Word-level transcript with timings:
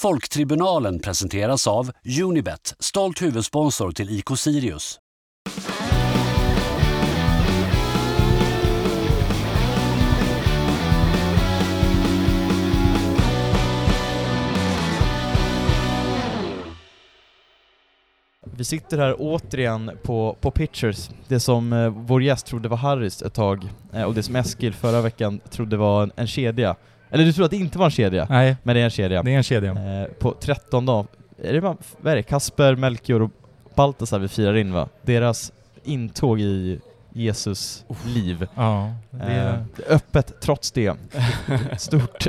Folktribunalen 0.00 1.00
presenteras 1.00 1.66
av 1.66 1.90
Unibet, 2.22 2.74
stolt 2.78 3.22
huvudsponsor 3.22 3.92
till 3.92 4.18
IK 4.18 4.26
Sirius. 4.36 4.98
Vi 18.56 18.64
sitter 18.64 18.98
här 18.98 19.16
återigen 19.18 19.90
på, 20.02 20.36
på 20.40 20.50
Pitchers, 20.50 21.10
det 21.28 21.40
som 21.40 21.72
eh, 21.72 21.88
vår 21.88 22.22
gäst 22.22 22.46
trodde 22.46 22.68
var 22.68 22.76
Harris 22.76 23.22
ett 23.22 23.34
tag, 23.34 23.68
eh, 23.92 24.02
och 24.02 24.14
det 24.14 24.22
som 24.22 24.36
Eskil 24.36 24.74
förra 24.74 25.00
veckan 25.00 25.40
trodde 25.50 25.76
var 25.76 26.02
en, 26.02 26.12
en 26.16 26.26
kedja. 26.26 26.76
Eller 27.10 27.24
du 27.24 27.32
trodde 27.32 27.44
att 27.44 27.50
det 27.50 27.56
inte 27.56 27.78
var 27.78 27.84
en 27.84 27.90
kedja, 27.90 28.26
Nej, 28.30 28.56
men 28.62 28.74
det 28.74 28.80
är 28.80 28.84
en 28.84 28.90
kedja. 28.90 29.22
det 29.22 29.32
är 29.32 29.36
en 29.36 29.42
kedja. 29.42 29.70
Eh, 29.72 30.04
på 30.18 30.34
13 30.40 30.86
dag, 30.86 31.06
är 31.42 31.52
det, 31.52 31.60
bara- 31.60 31.76
vad 32.00 32.12
är 32.12 32.16
det, 32.16 32.22
Kasper, 32.22 32.76
Melchior 32.76 33.22
och 33.22 33.30
Baltasar 33.74 34.18
vi 34.18 34.28
firar 34.28 34.54
in 34.56 34.72
va? 34.72 34.88
Deras 35.02 35.52
intåg 35.84 36.40
i 36.40 36.80
Jesus 37.12 37.84
liv. 38.06 38.46
Ja, 38.54 38.92
det 39.10 39.22
Eh, 39.24 39.46
är... 39.46 39.64
öppet 39.88 40.40
trots 40.40 40.70
det. 40.72 40.94
Stort, 41.78 42.26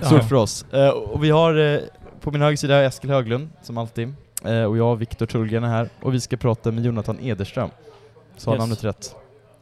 Ja. 0.00 0.06
stort 0.06 0.24
för 0.24 0.34
oss. 0.36 0.64
Eh, 0.72 0.88
och 0.88 1.24
vi 1.24 1.30
har 1.30 1.74
eh, 1.74 1.80
på 2.20 2.30
min 2.30 2.42
högra 2.42 2.56
sida 2.56 2.82
Eskil 2.84 3.10
Höglund, 3.10 3.48
som 3.62 3.78
alltid. 3.78 4.14
Eh, 4.44 4.62
och 4.64 4.76
jag, 4.76 4.96
Viktor 4.96 5.26
Tullgren, 5.26 5.64
är 5.64 5.68
här. 5.68 5.88
Och 6.02 6.14
vi 6.14 6.20
ska 6.20 6.36
prata 6.36 6.70
med 6.70 6.84
Jonathan 6.84 7.18
Ederström. 7.22 7.70
Sa 8.36 8.50
Yes. 8.52 8.58
namnet 8.58 8.84
rätt? 8.84 9.14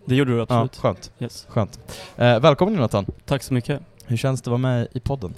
Det 0.05 0.15
gjorde 0.15 0.31
du 0.31 0.37
Ja, 0.37 0.43
absolut. 0.43 0.77
skönt. 0.77 1.13
Yes. 1.19 1.47
skönt. 1.49 1.81
Eh, 2.17 2.41
välkommen 2.41 2.75
Jonathan. 2.75 3.07
Tack 3.27 3.43
så 3.43 3.55
mycket. 3.55 3.81
Hur 4.09 4.17
känns 4.17 4.43
det 4.43 4.49
att 4.49 4.51
vara 4.51 4.59
med 4.59 4.89
i 4.93 5.01
podden? 5.01 5.35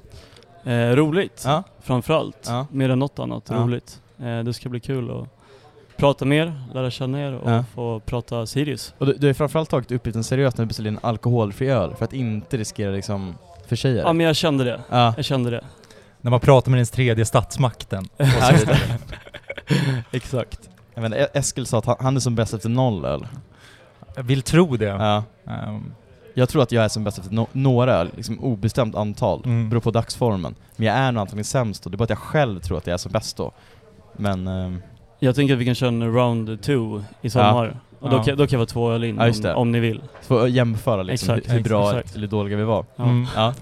Eh, 0.65 0.73
roligt, 0.97 1.43
Ja. 1.47 1.63
framförallt. 1.83 2.45
Ja. 2.47 2.67
Mer 2.71 2.89
än 2.89 2.99
något 2.99 3.19
annat 3.19 3.45
Ja. 3.49 3.55
roligt. 3.57 4.01
Eh, 4.19 4.39
det 4.41 4.53
ska 4.53 4.69
bli 4.69 4.81
kul 4.81 5.11
att 5.11 5.29
prata 5.97 6.25
mer, 6.25 6.63
lära 6.75 6.91
känna 6.91 7.21
er 7.21 7.33
och 7.33 7.51
Ja. 7.51 7.65
få 7.75 8.01
prata 8.01 8.47
Sirius. 8.47 8.95
Och 8.99 9.07
du, 9.07 9.13
du 9.13 9.27
har 9.27 9.35
framförallt 9.35 9.71
tagit 9.71 9.93
upp 9.93 10.07
lite 10.07 10.23
seriöst 10.23 10.59
när 10.59 10.65
du 10.65 10.69
beställde 10.69 10.89
en 10.91 10.99
alkoholfri 11.03 11.69
öl, 11.69 11.95
för 11.95 12.05
att 12.05 12.13
inte 12.13 12.57
riskera 12.57 12.91
liksom 12.91 13.35
försäga 13.67 14.03
Ja 14.03 14.13
men 14.13 14.27
jag 14.27 14.37
kände 14.37 14.65
det. 14.65 14.81
Ja. 14.91 15.15
Jag 15.17 15.25
kände 15.25 15.51
det. 15.51 15.65
När 16.21 16.31
man 16.31 16.41
pratar 16.41 16.71
med 16.71 16.79
den 16.79 16.87
tredje 16.87 17.25
statsmakten. 17.25 18.09
Exakt. 20.13 20.71
Jag 20.95 21.03
vet, 21.03 21.13
inte, 21.13 21.25
Eskil 21.39 21.67
sa 21.67 21.79
att 21.79 21.85
han, 21.87 21.97
han 22.01 22.17
är 22.17 22.21
som 22.21 22.35
bäst 22.35 22.55
efter 22.55 22.69
noll 22.69 23.05
öl. 23.05 23.27
Jag 24.17 24.23
vill 24.23 24.43
tro 24.43 24.77
det. 24.77 24.85
Ja. 24.85 25.25
Jag 26.41 26.49
tror 26.49 26.63
att 26.63 26.73
jag 26.73 26.85
är 26.85 26.89
som 26.89 27.05
bäst 27.05 27.19
efter 27.19 27.35
no 27.35 27.47
några 27.53 27.95
öl, 27.95 28.11
liksom 28.17 28.41
obestämt 28.41 28.95
antal, 28.95 29.43
Mm. 29.45 29.69
beror 29.71 29.81
på 29.81 29.91
dagsformen. 29.91 30.55
Men 30.77 30.87
jag 30.87 30.97
är 30.97 31.13
nog 31.13 31.21
antagligen 31.21 31.45
sämst 31.45 31.83
då, 31.85 31.91
det 31.91 31.95
är 31.95 31.97
bara 31.99 32.05
att 32.05 32.11
jag 32.11 32.19
själv 32.19 32.61
tror 32.61 32.79
att 32.79 32.87
jag 32.87 32.95
är 32.95 32.99
som 32.99 33.13
bäst 33.13 33.37
då. 33.37 33.53
Men, 34.17 34.47
ehm, 34.49 34.83
Jag 35.19 35.35
tänker 35.35 35.55
att 35.55 35.61
vi 35.61 35.65
kan 35.65 35.75
köra 35.75 35.89
en 35.89 36.13
round 36.15 36.63
two 36.63 37.03
i 37.23 37.31
sommar. 37.31 37.81
Och 38.01 38.11
då, 38.11 38.17
Ja. 38.17 38.23
kan, 38.25 38.37
då 38.37 38.47
kan 38.47 38.53
jag 38.53 38.59
vara 38.59 38.67
två 38.67 38.91
öl 38.91 39.05
in 39.05 39.17
Ja, 39.43 39.53
om, 39.53 39.59
om 39.61 39.73
ni 39.73 39.81
vill. 39.81 40.03
att 40.29 40.51
jämföra 40.51 41.03
liksom 41.03 41.35
Exakt, 41.35 41.53
hur, 41.53 41.57
hur 41.59 41.65
bra 41.65 41.99
exakt. 41.99 42.17
eller 42.17 42.27
dåliga 42.27 42.57
vi 42.57 42.65
var. 42.65 42.85
Ja. 42.97 43.05
mm. 43.05 43.27
Ja. 43.37 43.55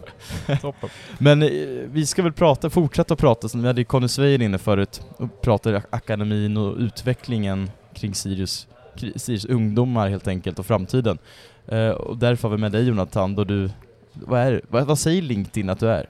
Toppen. 0.61 0.89
Men 1.19 1.43
eh, 1.43 1.49
vi 1.93 2.07
ska 2.07 2.23
väl 2.23 2.33
prata, 2.33 2.71
fortsätta 2.71 3.17
prata, 3.17 3.49
som 3.49 3.61
vi 3.63 3.67
hade 3.67 3.85
Conny 3.85 4.09
Svein 4.09 4.43
inne 4.43 4.59
förut, 4.59 5.03
och 5.17 5.41
pratade 5.43 5.83
akademin 5.91 6.57
och 6.57 6.77
utvecklingen 6.77 7.71
kring 7.95 8.15
Sirius, 8.15 8.67
Sirius 9.17 9.45
ungdomar 9.45 10.09
helt 10.09 10.29
enkelt 10.29 10.59
och 10.59 10.67
framtiden. 10.67 11.19
Eh, 11.69 11.89
och 11.91 12.19
därför 12.19 12.49
har 12.49 12.57
vi 12.57 12.61
med 12.61 12.73
dig 12.73 12.89
Jonathan, 12.89 13.35
då 13.35 13.45
du, 13.45 13.71
vad, 14.13 14.41
är, 14.41 14.61
vad, 14.69 14.87
vad 14.87 14.99
säger 14.99 15.23
LinkedIn 15.23 15.71
att 15.71 15.81
du 15.81 15.89
är? 15.89 16.07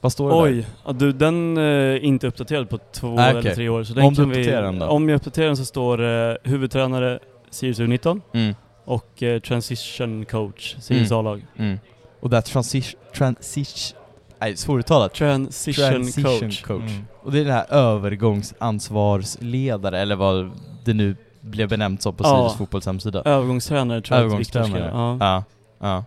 Vad 0.00 0.12
står 0.12 0.28
det 0.28 0.34
där? 0.36 0.42
Oj, 0.42 0.66
ja, 0.86 0.92
du 0.92 1.12
den 1.12 1.56
eh, 1.56 1.62
är 1.62 2.04
inte 2.04 2.26
uppdaterad 2.26 2.68
på 2.70 2.78
två 2.92 3.14
Nej, 3.14 3.30
eller 3.30 3.40
okej. 3.40 3.54
tre 3.54 3.68
år. 3.68 3.84
Så 3.84 3.94
den 3.94 4.04
Om 4.04 4.14
du 4.14 4.22
uppdaterar 4.22 4.62
den 4.62 4.78
då? 4.78 4.86
Om 4.86 5.08
jag 5.08 5.16
uppdaterar 5.16 5.46
den 5.46 5.56
så 5.56 5.64
står 5.64 5.98
det 5.98 6.38
huvudtränare 6.44 7.18
Sirius 7.50 7.80
U19 7.80 8.20
Mm, 8.32 8.54
och 8.84 9.22
eh, 9.22 9.40
transition 9.40 10.24
coach 10.24 10.76
Sirius 10.80 11.10
Mm. 11.10 11.26
A-lag. 11.26 11.46
mm. 11.56 11.78
Och 12.20 12.30
där 12.30 12.40
transition, 12.40 13.00
transition, 13.16 13.98
nej 14.40 14.56
svåruttalat. 14.56 15.14
Transition, 15.14 16.10
coach. 16.10 16.64
Mm. 16.70 16.88
Och 17.22 17.32
det 17.32 17.40
är 17.40 17.44
den 17.44 17.52
här 17.52 17.66
övergångsansvarsledare, 17.72 19.98
eller 20.00 20.16
vad 20.16 20.50
det 20.84 20.94
nu 20.94 21.16
blev 21.42 21.68
benämnt 21.68 22.02
som 22.02 22.14
på 22.14 22.24
Ja. 22.24 22.36
Sirius 22.36 22.56
fotbolls 22.58 22.86
hemsida. 22.86 23.22
Övergångstränare 23.24 24.00
tror 24.00 24.16
jag 24.18 24.20
att 24.20 24.26
Övergångstränare. 24.26 24.90
ja. 24.94 25.16
Ja, 25.20 25.44
ja. 25.78 26.04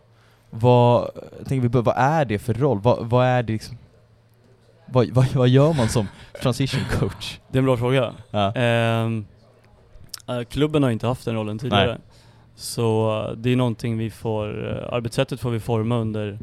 Vad, 0.49 1.09
tänker 1.47 1.69
vi 1.69 1.81
vad 1.81 1.97
är 1.97 2.25
det 2.25 2.39
för 2.39 2.53
roll? 2.53 2.79
Vad, 2.79 3.05
vad 3.09 3.25
är 3.25 3.43
det 3.43 3.53
liksom, 3.53 3.77
vad, 4.85 5.09
vad, 5.09 5.27
vad 5.33 5.49
gör 5.49 5.73
man 5.73 5.89
som 5.89 6.07
transition 6.41 6.81
coach? 6.99 7.39
Det 7.51 7.57
är 7.57 7.59
en 7.59 7.65
bra 7.65 7.77
fråga. 7.77 8.13
Ja. 8.31 8.51
Ehm, 8.55 9.25
eh, 10.27 10.43
klubben 10.43 10.83
har 10.83 10.89
inte 10.89 11.07
haft 11.07 11.25
den 11.25 11.35
rollen 11.35 11.59
tidigare. 11.59 11.87
Nej. 11.87 11.97
Så 12.55 13.19
eh, 13.29 13.35
det 13.37 13.51
är 13.51 13.55
någonting 13.55 13.97
vi 13.97 14.09
får, 14.09 14.71
eh, 14.71 14.93
arbetssättet 14.93 15.39
får 15.39 15.49
vi 15.51 15.59
forma 15.59 15.97
under, 15.97 16.39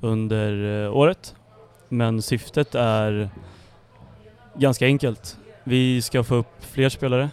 under 0.00 0.82
eh, 0.84 0.96
året. 0.96 1.34
Men 1.88 2.22
syftet 2.22 2.74
är 2.74 3.30
ganska 4.54 4.86
enkelt. 4.86 5.36
Vi 5.64 6.02
ska 6.02 6.24
få 6.24 6.34
upp 6.34 6.52
fler 6.60 6.88
spelare 6.88 7.30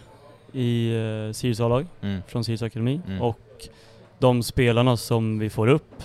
i 0.52 0.94
uh, 0.94 1.32
Sirius 1.32 1.60
A-lag 1.60 1.86
Mm. 2.00 2.22
från 2.26 2.44
Sirius 2.44 2.62
Akademi 2.62 3.00
Mm. 3.06 3.22
och 3.22 3.68
de 4.18 4.42
spelarna 4.42 4.96
som 4.96 5.38
vi 5.38 5.50
får 5.50 5.68
upp 5.68 6.02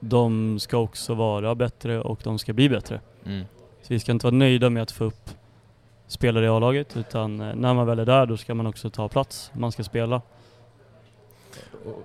de 0.00 0.58
ska 0.60 0.76
också 0.78 1.14
vara 1.14 1.54
bättre 1.54 2.00
och 2.00 2.20
de 2.24 2.38
ska 2.38 2.52
bli 2.52 2.68
bättre. 2.68 3.00
Mm. 3.26 3.44
Så 3.82 3.86
vi 3.94 4.00
ska 4.00 4.12
inte 4.12 4.26
vara 4.26 4.34
nöjda 4.36 4.70
med 4.70 4.82
att 4.82 4.90
få 4.90 5.04
upp 5.04 5.30
spelare 6.06 6.44
i 6.44 6.48
A-laget 6.48 6.96
utan 6.96 7.40
eh, 7.40 7.54
när 7.54 7.74
man 7.74 7.86
väl 7.86 7.98
är 7.98 8.04
där 8.06 8.26
då 8.26 8.36
ska 8.36 8.54
man 8.54 8.66
också 8.66 8.90
ta 8.90 9.08
plats. 9.08 9.50
Man 9.54 9.72
ska 9.72 9.84
spela. 9.84 10.22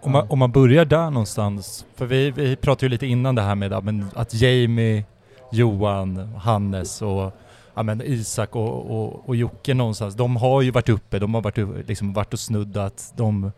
Om, 0.01 0.11
man, 0.11 0.27
om 0.29 0.39
man 0.39 0.51
börjar 0.51 0.85
där 0.85 1.09
någonstans, 1.09 1.85
för 1.95 2.05
vi, 2.05 2.31
vi 2.31 2.55
pratade 2.55 2.85
ju 2.85 2.89
lite 2.89 3.05
innan 3.07 3.35
det 3.35 3.41
här 3.41 3.55
med 3.55 3.73
att 4.15 4.33
Jamie, 4.33 5.03
Johan, 5.51 6.17
Hannes 6.17 7.01
och 7.01 7.31
ja, 7.73 7.83
men 7.83 8.01
Isak 8.01 8.55
och, 8.55 8.91
och, 8.91 9.29
och 9.29 9.35
Jocke 9.35 9.73
någonstans, 9.73 10.15
de 10.15 10.35
har 10.35 10.61
ju 10.61 10.71
varit 10.71 10.89
uppe, 10.89 11.19
de 11.19 11.33
har 11.33 11.41
varit, 11.41 11.87
liksom, 11.87 12.13
varit 12.13 12.33
och 12.33 12.39
snuddat. 12.39 13.13
De, 13.15 13.51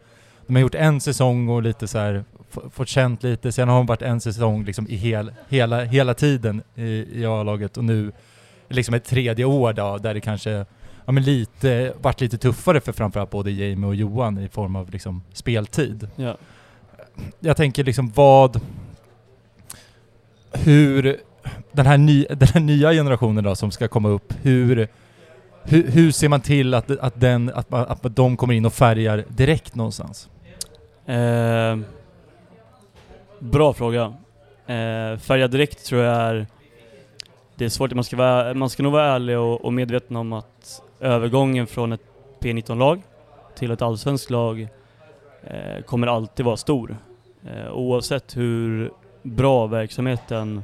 de 0.48 0.56
har 0.56 0.62
gjort 0.62 0.76
en 0.76 1.02
säsong 1.02 1.50
och 1.50 1.64
lite 1.64 1.88
så 1.88 1.98
här, 1.98 2.24
fått 2.72 2.88
känt 2.88 3.24
lite, 3.24 3.52
sen 3.52 3.70
har 3.70 3.78
de 3.78 3.86
varit 3.86 4.02
en 4.02 4.22
säsong 4.22 4.66
liksom 4.66 4.88
i 4.90 4.96
hel, 4.96 5.34
hela, 5.50 5.84
hela 5.84 6.14
tiden 6.14 6.62
i, 6.76 7.22
i 7.22 7.26
A-laget 7.26 7.78
och 7.78 7.84
nu 7.84 8.12
liksom 8.68 8.96
ett 8.96 9.06
tredje 9.06 9.46
år 9.46 9.74
då, 9.74 9.98
där 9.98 10.14
det 10.14 10.22
kanske 10.22 10.66
ja, 11.06 11.12
men 11.12 11.24
lite, 11.24 11.94
varit 12.02 12.22
lite 12.22 12.38
tuffare 12.38 12.82
för 12.82 12.92
framförallt 12.92 13.30
både 13.30 13.52
Jamie 13.52 13.88
och 13.88 13.96
Johan 13.96 14.38
i 14.38 14.50
form 14.50 14.76
av 14.76 14.90
liksom 14.90 15.24
speltid. 15.34 16.10
Ja. 16.16 16.38
Jag 17.40 17.58
tänker 17.58 17.84
liksom 17.84 18.12
vad... 18.16 18.62
Hur... 20.54 21.18
Den 21.72 21.86
här, 21.86 21.98
ny, 21.98 22.26
den 22.30 22.48
här 22.54 22.62
nya 22.62 22.92
generationen 22.92 23.44
då 23.44 23.56
som 23.56 23.72
ska 23.72 23.88
komma 23.88 24.10
upp, 24.10 24.34
hur... 24.42 24.88
Hur, 25.68 25.92
hur 25.92 26.12
ser 26.12 26.30
man 26.30 26.42
till 26.42 26.74
att, 26.74 26.92
att, 26.92 27.22
den, 27.22 27.52
att, 27.56 27.74
att 27.74 28.16
de 28.16 28.38
kommer 28.38 28.54
in 28.54 28.66
och 28.66 28.74
färgar 28.74 29.24
direkt 29.28 29.76
någonstans? 29.76 30.30
Eh, 31.06 31.78
bra 33.40 33.74
fråga. 33.74 34.14
Eh, 34.68 35.18
färga 35.18 35.48
direkt 35.48 35.86
tror 35.86 36.02
jag 36.02 36.16
är... 36.16 36.48
Det 37.56 37.66
är 37.66 37.70
svårt, 37.70 37.94
man 37.94 38.04
ska, 38.04 38.18
vara, 38.18 38.54
man 38.54 38.70
ska 38.70 38.84
nog 38.84 38.92
vara 38.92 39.06
ärlig 39.06 39.40
och, 39.40 39.66
och 39.66 39.74
medveten 39.74 40.16
om 40.16 40.34
att 40.34 40.82
övergången 41.00 41.68
från 41.68 41.94
ett 41.94 42.02
P19-lag 42.40 43.02
till 43.56 43.72
ett 43.72 43.82
allsvenskt 43.82 44.30
lag 44.30 44.68
eh, 45.44 45.84
kommer 45.86 46.08
alltid 46.08 46.46
vara 46.46 46.58
stor. 46.58 46.98
Eh, 47.46 47.72
oavsett 47.72 48.38
hur 48.38 48.92
bra 49.22 49.68
verksamheten, 49.68 50.64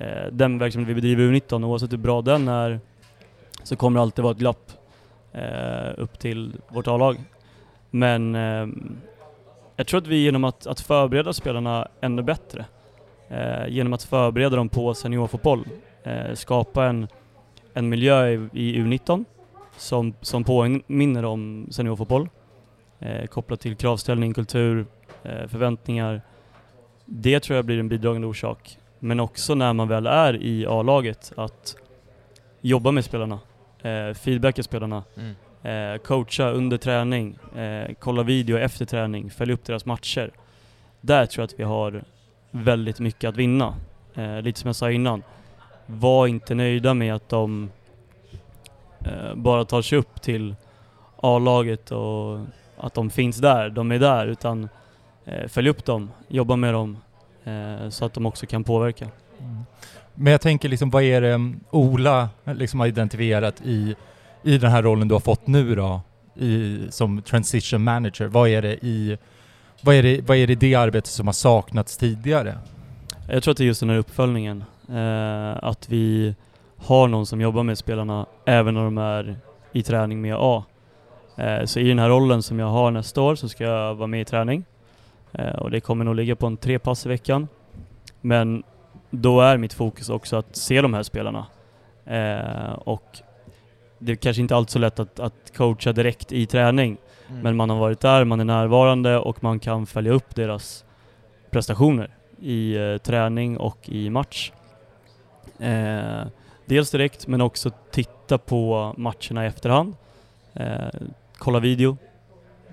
eh, 0.00 0.32
den 0.32 0.58
verksamhet 0.58 0.88
vi 0.88 0.94
bedriver 0.94 1.24
i 1.24 1.40
U19, 1.40 1.64
oavsett 1.64 1.92
hur 1.92 1.98
bra 1.98 2.22
den 2.22 2.48
är, 2.48 2.80
så 3.62 3.76
kommer 3.76 3.98
det 3.98 4.02
alltid 4.02 4.22
vara 4.22 4.32
ett 4.32 4.38
glapp 4.38 4.72
eh, 5.32 5.90
upp 5.96 6.18
till 6.18 6.52
vårt 6.68 6.86
A-lag. 6.86 7.16
Men 7.90 8.34
eh, 8.34 8.66
jag 9.76 9.86
tror 9.86 10.00
att 10.00 10.06
vi 10.06 10.16
genom 10.16 10.44
att, 10.44 10.66
att 10.66 10.80
förbereda 10.80 11.32
spelarna 11.32 11.88
ännu 12.00 12.22
bättre, 12.22 12.64
eh, 13.28 13.68
genom 13.68 13.92
att 13.92 14.02
förbereda 14.02 14.56
dem 14.56 14.68
på 14.68 14.94
seniorfotboll, 14.94 15.64
eh, 16.02 16.34
skapa 16.34 16.86
en, 16.86 17.08
en 17.74 17.88
miljö 17.88 18.28
i, 18.28 18.48
i 18.52 18.82
U19 18.82 19.24
som, 19.76 20.14
som 20.20 20.44
påminner 20.44 21.24
om 21.24 21.68
seniorfotboll, 21.70 22.28
eh, 22.98 23.26
kopplat 23.26 23.60
till 23.60 23.76
kravställning, 23.76 24.34
kultur, 24.34 24.86
eh, 25.22 25.46
förväntningar. 25.46 26.22
Det 27.04 27.40
tror 27.40 27.56
jag 27.56 27.64
blir 27.64 27.78
en 27.78 27.88
bidragande 27.88 28.26
orsak. 28.26 28.78
Men 29.00 29.20
också 29.20 29.54
när 29.54 29.72
man 29.72 29.88
väl 29.88 30.06
är 30.06 30.42
i 30.42 30.66
A-laget, 30.66 31.32
att 31.36 31.76
jobba 32.60 32.90
med 32.90 33.04
spelarna, 33.04 33.38
eh, 33.82 34.14
feedbacka 34.14 34.62
spelarna, 34.62 35.04
Mm. 35.16 35.94
eh, 35.94 35.98
coacha 35.98 36.50
under 36.50 36.76
träning, 36.76 37.38
eh, 37.56 37.90
kolla 37.98 38.22
video 38.22 38.58
efter 38.58 38.84
träning, 38.84 39.30
följa 39.30 39.54
upp 39.54 39.64
deras 39.64 39.84
matcher. 39.86 40.30
Där 41.00 41.26
tror 41.26 41.42
jag 41.42 41.46
att 41.46 41.60
vi 41.60 41.64
har 41.64 42.02
väldigt 42.50 43.00
mycket 43.00 43.28
att 43.28 43.36
vinna. 43.36 43.74
Eh, 44.14 44.42
lite 44.42 44.60
som 44.60 44.68
jag 44.68 44.76
sa 44.76 44.90
innan. 44.90 45.22
var 45.86 46.26
inte 46.26 46.54
nöjda 46.54 46.94
med 46.94 47.14
att 47.14 47.28
de 47.28 47.70
eh, 49.04 49.34
bara 49.34 49.64
tar 49.64 49.82
sig 49.82 49.98
upp 49.98 50.22
till 50.22 50.54
A-laget 51.16 51.90
och 51.90 52.38
att 52.76 52.94
de 52.94 53.10
finns 53.10 53.36
där, 53.36 53.70
de 53.70 53.92
är 53.92 53.98
där, 53.98 54.26
utan 54.26 54.68
eh, 55.24 55.48
följ 55.48 55.68
upp 55.68 55.84
dem, 55.84 56.10
jobba 56.28 56.56
med 56.56 56.74
dem 56.74 56.98
så 57.90 58.04
att 58.04 58.14
de 58.14 58.26
också 58.26 58.46
kan 58.46 58.64
påverka. 58.64 59.04
Mm. 59.38 59.64
Men 60.14 60.30
jag 60.30 60.40
tänker 60.40 60.68
liksom, 60.68 60.90
vad 60.90 61.02
är 61.02 61.20
det 61.20 61.52
Ola 61.70 62.28
liksom 62.44 62.80
har 62.80 62.86
identifierat 62.86 63.60
i, 63.64 63.94
i 64.42 64.58
den 64.58 64.70
här 64.70 64.82
rollen 64.82 65.08
du 65.08 65.14
har 65.14 65.20
fått 65.20 65.46
nu 65.46 65.74
då, 65.74 66.00
i, 66.34 66.78
som 66.90 67.22
transition 67.22 67.84
manager? 67.84 68.26
Vad 68.26 68.48
är 68.48 68.62
det 68.62 68.84
i 68.84 69.18
vad 69.82 69.94
är, 69.94 70.02
det, 70.02 70.20
vad 70.28 70.36
är 70.36 70.46
det 70.46 70.54
det 70.54 70.74
arbetet 70.74 71.10
som 71.10 71.26
har 71.26 71.32
saknats 71.32 71.96
tidigare? 71.96 72.58
Jag 73.28 73.42
tror 73.42 73.52
att 73.52 73.58
det 73.58 73.64
är 73.64 73.66
just 73.66 73.80
den 73.80 73.90
här 73.90 73.96
uppföljningen. 73.96 74.64
Eh, 74.88 75.64
att 75.64 75.88
vi 75.88 76.34
har 76.76 77.08
någon 77.08 77.26
som 77.26 77.40
jobbar 77.40 77.62
med 77.62 77.78
spelarna 77.78 78.26
även 78.44 78.74
när 78.74 78.84
de 78.84 78.98
är 78.98 79.36
i 79.72 79.82
träning 79.82 80.20
med 80.20 80.36
A. 80.38 80.64
Eh, 81.36 81.64
så 81.64 81.80
i 81.80 81.88
den 81.88 81.98
här 81.98 82.08
rollen 82.08 82.42
som 82.42 82.58
jag 82.58 82.66
har 82.66 82.90
nästa 82.90 83.22
år 83.22 83.34
så 83.34 83.48
ska 83.48 83.64
jag 83.64 83.94
vara 83.94 84.06
med 84.06 84.20
i 84.20 84.24
träning. 84.24 84.64
Eh, 85.32 85.54
och 85.54 85.70
det 85.70 85.80
kommer 85.80 86.04
nog 86.04 86.14
ligga 86.14 86.36
på 86.36 86.46
en 86.46 86.56
tre 86.56 86.78
pass 86.78 87.06
i 87.06 87.08
veckan. 87.08 87.48
Men 88.20 88.62
då 89.10 89.40
är 89.40 89.56
mitt 89.56 89.72
fokus 89.72 90.08
också 90.08 90.36
att 90.36 90.56
se 90.56 90.82
de 90.82 90.94
här 90.94 91.02
spelarna. 91.02 91.46
Eh, 92.04 92.72
och 92.72 93.18
det 93.98 94.12
är 94.12 94.16
kanske 94.16 94.42
inte 94.42 94.56
alltid 94.56 94.70
så 94.70 94.78
lätt 94.78 95.00
att, 95.00 95.20
att 95.20 95.52
coacha 95.56 95.92
direkt 95.92 96.32
i 96.32 96.46
träning. 96.46 96.96
Mm. 97.28 97.42
Men 97.42 97.56
man 97.56 97.70
har 97.70 97.78
varit 97.78 98.00
där, 98.00 98.24
man 98.24 98.40
är 98.40 98.44
närvarande 98.44 99.18
och 99.18 99.42
man 99.42 99.60
kan 99.60 99.86
följa 99.86 100.12
upp 100.12 100.34
deras 100.34 100.84
prestationer 101.50 102.10
i 102.40 102.76
eh, 102.76 102.96
träning 102.96 103.56
och 103.56 103.88
i 103.88 104.10
match. 104.10 104.52
Eh, 105.58 106.22
dels 106.66 106.90
direkt 106.90 107.26
men 107.26 107.40
också 107.40 107.70
titta 107.90 108.38
på 108.38 108.94
matcherna 108.96 109.44
i 109.44 109.46
efterhand. 109.46 109.94
Eh, 110.54 110.88
kolla 111.38 111.60
video. 111.60 111.96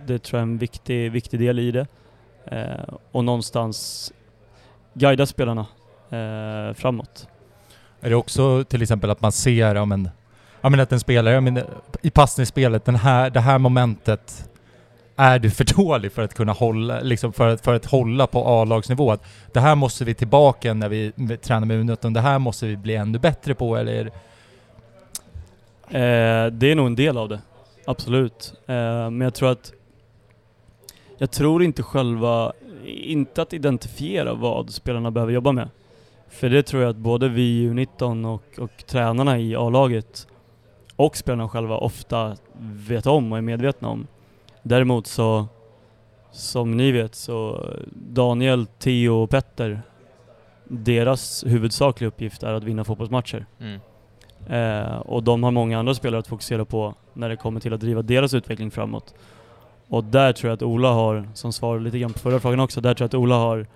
Det 0.05 0.19
tror 0.19 0.39
jag 0.39 0.47
är 0.47 0.51
en 0.51 0.57
viktig, 0.57 1.11
viktig 1.11 1.39
del 1.39 1.59
i 1.59 1.71
det. 1.71 1.87
Eh, 2.51 2.93
och 3.11 3.23
någonstans 3.23 4.11
guida 4.93 5.25
spelarna 5.25 5.65
eh, 6.09 6.73
framåt. 6.73 7.27
Är 8.01 8.09
det 8.09 8.15
också 8.15 8.63
till 8.63 8.81
exempel 8.81 9.09
att 9.09 9.21
man 9.21 9.31
ser, 9.31 9.75
ja 9.75 9.85
men, 9.85 10.09
ja 10.61 10.69
men 10.69 10.79
att 10.79 10.91
en 10.91 10.99
spelare, 10.99 11.41
men, 11.41 11.61
i 12.01 12.09
passningsspelet, 12.09 12.85
den 12.85 12.95
här, 12.95 13.29
det 13.29 13.39
här 13.39 13.57
momentet 13.57 14.49
är 15.15 15.39
du 15.39 15.49
för 15.51 15.75
dålig 15.75 16.11
för 16.11 16.21
att 16.21 16.33
kunna 16.33 16.51
hålla, 16.51 16.99
liksom 16.99 17.33
för 17.33 17.47
att, 17.47 17.61
för 17.61 17.73
att 17.73 17.85
hålla 17.85 18.27
på 18.27 18.47
A-lagsnivå? 18.47 19.11
Att 19.11 19.23
det 19.53 19.59
här 19.59 19.75
måste 19.75 20.05
vi 20.05 20.13
tillbaka 20.13 20.73
när 20.73 20.89
vi 20.89 21.11
tränar 21.41 21.65
med 21.65 21.77
U19, 21.77 22.13
det 22.13 22.21
här 22.21 22.39
måste 22.39 22.65
vi 22.65 22.77
bli 22.77 22.95
ännu 22.95 23.19
bättre 23.19 23.55
på 23.55 23.77
eller? 23.77 24.05
Eh, 25.89 26.51
det 26.51 26.71
är 26.71 26.75
nog 26.75 26.87
en 26.87 26.95
del 26.95 27.17
av 27.17 27.29
det, 27.29 27.39
absolut. 27.85 28.53
Eh, 28.65 28.75
men 29.09 29.21
jag 29.21 29.33
tror 29.33 29.51
att 29.51 29.73
jag 31.17 31.31
tror 31.31 31.63
inte 31.63 31.83
själva, 31.83 32.53
inte 32.85 33.41
att 33.41 33.53
identifiera 33.53 34.33
vad 34.33 34.69
spelarna 34.69 35.11
behöver 35.11 35.33
jobba 35.33 35.51
med. 35.51 35.69
För 36.29 36.49
det 36.49 36.63
tror 36.63 36.81
jag 36.81 36.89
att 36.89 36.95
både 36.95 37.29
vi 37.29 37.41
i 37.41 37.69
U19 37.69 38.33
och, 38.33 38.63
och 38.63 38.85
tränarna 38.85 39.39
i 39.39 39.55
A-laget 39.55 40.27
och 40.95 41.17
spelarna 41.17 41.49
själva 41.49 41.77
ofta 41.77 42.37
vet 42.59 43.05
om 43.05 43.31
och 43.31 43.37
är 43.37 43.41
medvetna 43.41 43.89
om. 43.89 44.07
Däremot 44.63 45.07
så, 45.07 45.47
som 46.31 46.77
ni 46.77 46.91
vet, 46.91 47.15
så 47.15 47.65
Daniel, 47.93 48.65
Theo 48.65 49.13
och 49.13 49.29
Petter, 49.29 49.81
deras 50.63 51.43
huvudsakliga 51.47 52.07
uppgift 52.07 52.43
är 52.43 52.53
att 52.53 52.63
vinna 52.63 52.83
fotbollsmatcher. 52.83 53.45
Mm. 53.59 53.79
Eh, 54.49 54.97
och 54.97 55.23
de 55.23 55.43
har 55.43 55.51
många 55.51 55.79
andra 55.79 55.93
spelare 55.93 56.19
att 56.19 56.27
fokusera 56.27 56.65
på 56.65 56.93
när 57.13 57.29
det 57.29 57.35
kommer 57.35 57.59
till 57.59 57.73
att 57.73 57.79
driva 57.79 58.01
deras 58.01 58.33
utveckling 58.33 58.71
framåt. 58.71 59.13
Och 59.87 60.03
där 60.03 60.33
tror 60.33 60.49
jag 60.49 60.55
att 60.55 60.63
Ola 60.63 60.91
har, 60.91 61.27
som 61.33 61.53
svar 61.53 61.79
lite 61.79 61.99
grann 61.99 62.13
på 62.13 62.19
förra 62.19 62.39
frågan 62.39 62.59
också, 62.59 62.81
där 62.81 62.93
tror 62.93 63.03
jag 63.03 63.07
att 63.07 63.13
Ola 63.13 63.35
har 63.35 63.67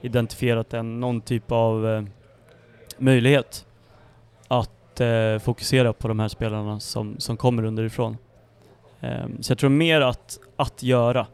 identifierat 0.00 0.74
en, 0.74 1.00
någon 1.00 1.20
typ 1.20 1.52
av 1.52 1.88
eh, 1.88 2.02
möjlighet 2.98 3.66
att 4.48 5.00
eh, 5.00 5.38
fokusera 5.38 5.92
på 5.92 6.08
de 6.08 6.18
här 6.18 6.28
spelarna 6.28 6.80
som, 6.80 7.14
som 7.18 7.36
kommer 7.36 7.64
underifrån. 7.64 8.16
Eh, 9.00 9.26
så 9.40 9.50
jag 9.50 9.58
tror 9.58 9.70
mer 9.70 10.00
att, 10.00 10.38
att 10.56 10.82
göra, 10.82 11.26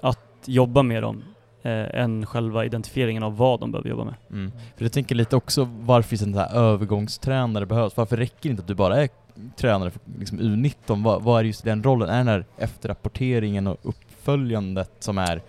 att 0.00 0.18
jobba 0.44 0.82
med 0.82 1.02
dem, 1.02 1.22
eh, 1.62 2.00
än 2.00 2.26
själva 2.26 2.64
identifieringen 2.64 3.22
av 3.22 3.36
vad 3.36 3.60
de 3.60 3.72
behöver 3.72 3.90
jobba 3.90 4.04
med. 4.04 4.14
Mm. 4.30 4.52
För 4.76 4.84
jag 4.84 4.92
tänker 4.92 5.14
lite 5.14 5.36
också 5.36 5.68
varför 5.80 6.16
sån 6.16 6.34
här 6.34 6.54
övergångstränare 6.54 7.66
behövs. 7.66 7.96
Varför 7.96 8.16
räcker 8.16 8.42
det 8.42 8.48
inte 8.48 8.60
att 8.60 8.68
du 8.68 8.74
bara 8.74 9.02
är 9.02 9.08
tränare 9.56 9.90
för 9.90 10.00
liksom 10.18 10.40
U19? 10.40 11.04
Vad, 11.04 11.22
vad 11.22 11.40
är 11.40 11.44
just 11.44 11.64
den 11.64 11.82
rollen? 11.82 12.08
Är 12.08 12.16
den 12.18 12.28
här 12.28 12.44
efterrapporteringen 12.58 13.66
och 13.66 13.76
uppföljandet 13.82 14.90
som 14.98 15.18
är 15.18 15.42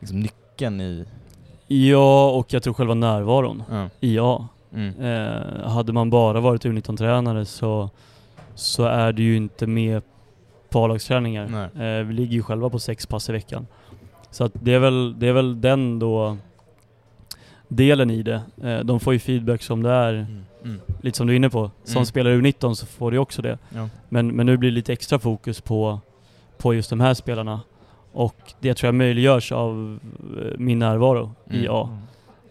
liksom 0.00 0.20
nyckeln 0.20 0.80
i... 0.80 1.04
Ja, 1.66 2.30
och 2.30 2.52
jag 2.52 2.62
tror 2.62 2.74
själva 2.74 2.94
närvaron 2.94 3.62
Ja. 3.70 3.88
i 4.00 4.18
A. 4.18 4.48
Mm. 4.74 5.00
Eh, 5.00 5.68
hade 5.70 5.92
man 5.92 6.10
bara 6.10 6.40
varit 6.40 6.64
U19-tränare 6.64 7.44
så, 7.44 7.90
så 8.54 8.84
är 8.84 9.12
du 9.12 9.22
ju 9.22 9.36
inte 9.36 9.66
med 9.66 10.02
på 10.68 10.84
A-lagsträningar. 10.84 11.70
Eh, 11.82 12.04
vi 12.04 12.14
ligger 12.14 12.32
ju 12.32 12.42
själva 12.42 12.70
på 12.70 12.78
sex 12.78 13.06
pass 13.06 13.28
i 13.28 13.32
veckan. 13.32 13.66
Så 14.30 14.44
att 14.44 14.52
det, 14.54 14.74
är 14.74 14.78
väl, 14.78 15.18
det 15.18 15.28
är 15.28 15.32
väl 15.32 15.60
den 15.60 15.98
då 15.98 16.36
delen 17.70 18.10
i 18.10 18.22
det. 18.22 18.42
Eh, 18.62 18.78
de 18.80 19.00
får 19.00 19.12
ju 19.12 19.18
feedback 19.18 19.62
som 19.62 19.82
det 19.82 19.90
är, 19.90 20.12
Mm. 20.14 20.44
Mm. 20.64 20.80
lite 21.00 21.16
som 21.18 21.26
du 21.26 21.32
är 21.32 21.36
inne 21.36 21.50
på. 21.50 21.70
Som 21.84 21.96
Mm. 21.96 22.06
spelare 22.06 22.34
U19 22.36 22.74
så 22.74 22.86
får 22.86 23.10
du 23.10 23.18
också 23.18 23.42
det. 23.42 23.58
Ja. 23.74 23.88
Men, 24.08 24.28
men 24.28 24.46
nu 24.46 24.56
blir 24.56 24.70
det 24.70 24.74
lite 24.74 24.92
extra 24.92 25.18
fokus 25.18 25.60
på, 25.60 26.00
på 26.58 26.74
just 26.74 26.90
de 26.90 27.00
här 27.00 27.14
spelarna. 27.14 27.60
Och 28.12 28.36
det 28.60 28.74
tror 28.74 28.86
jag 28.88 28.94
möjliggörs 28.94 29.52
av 29.52 29.98
eh, 30.40 30.58
min 30.58 30.78
närvaro 30.78 31.32
i 31.50 31.58
Mm. 31.58 31.70
A. 31.70 31.98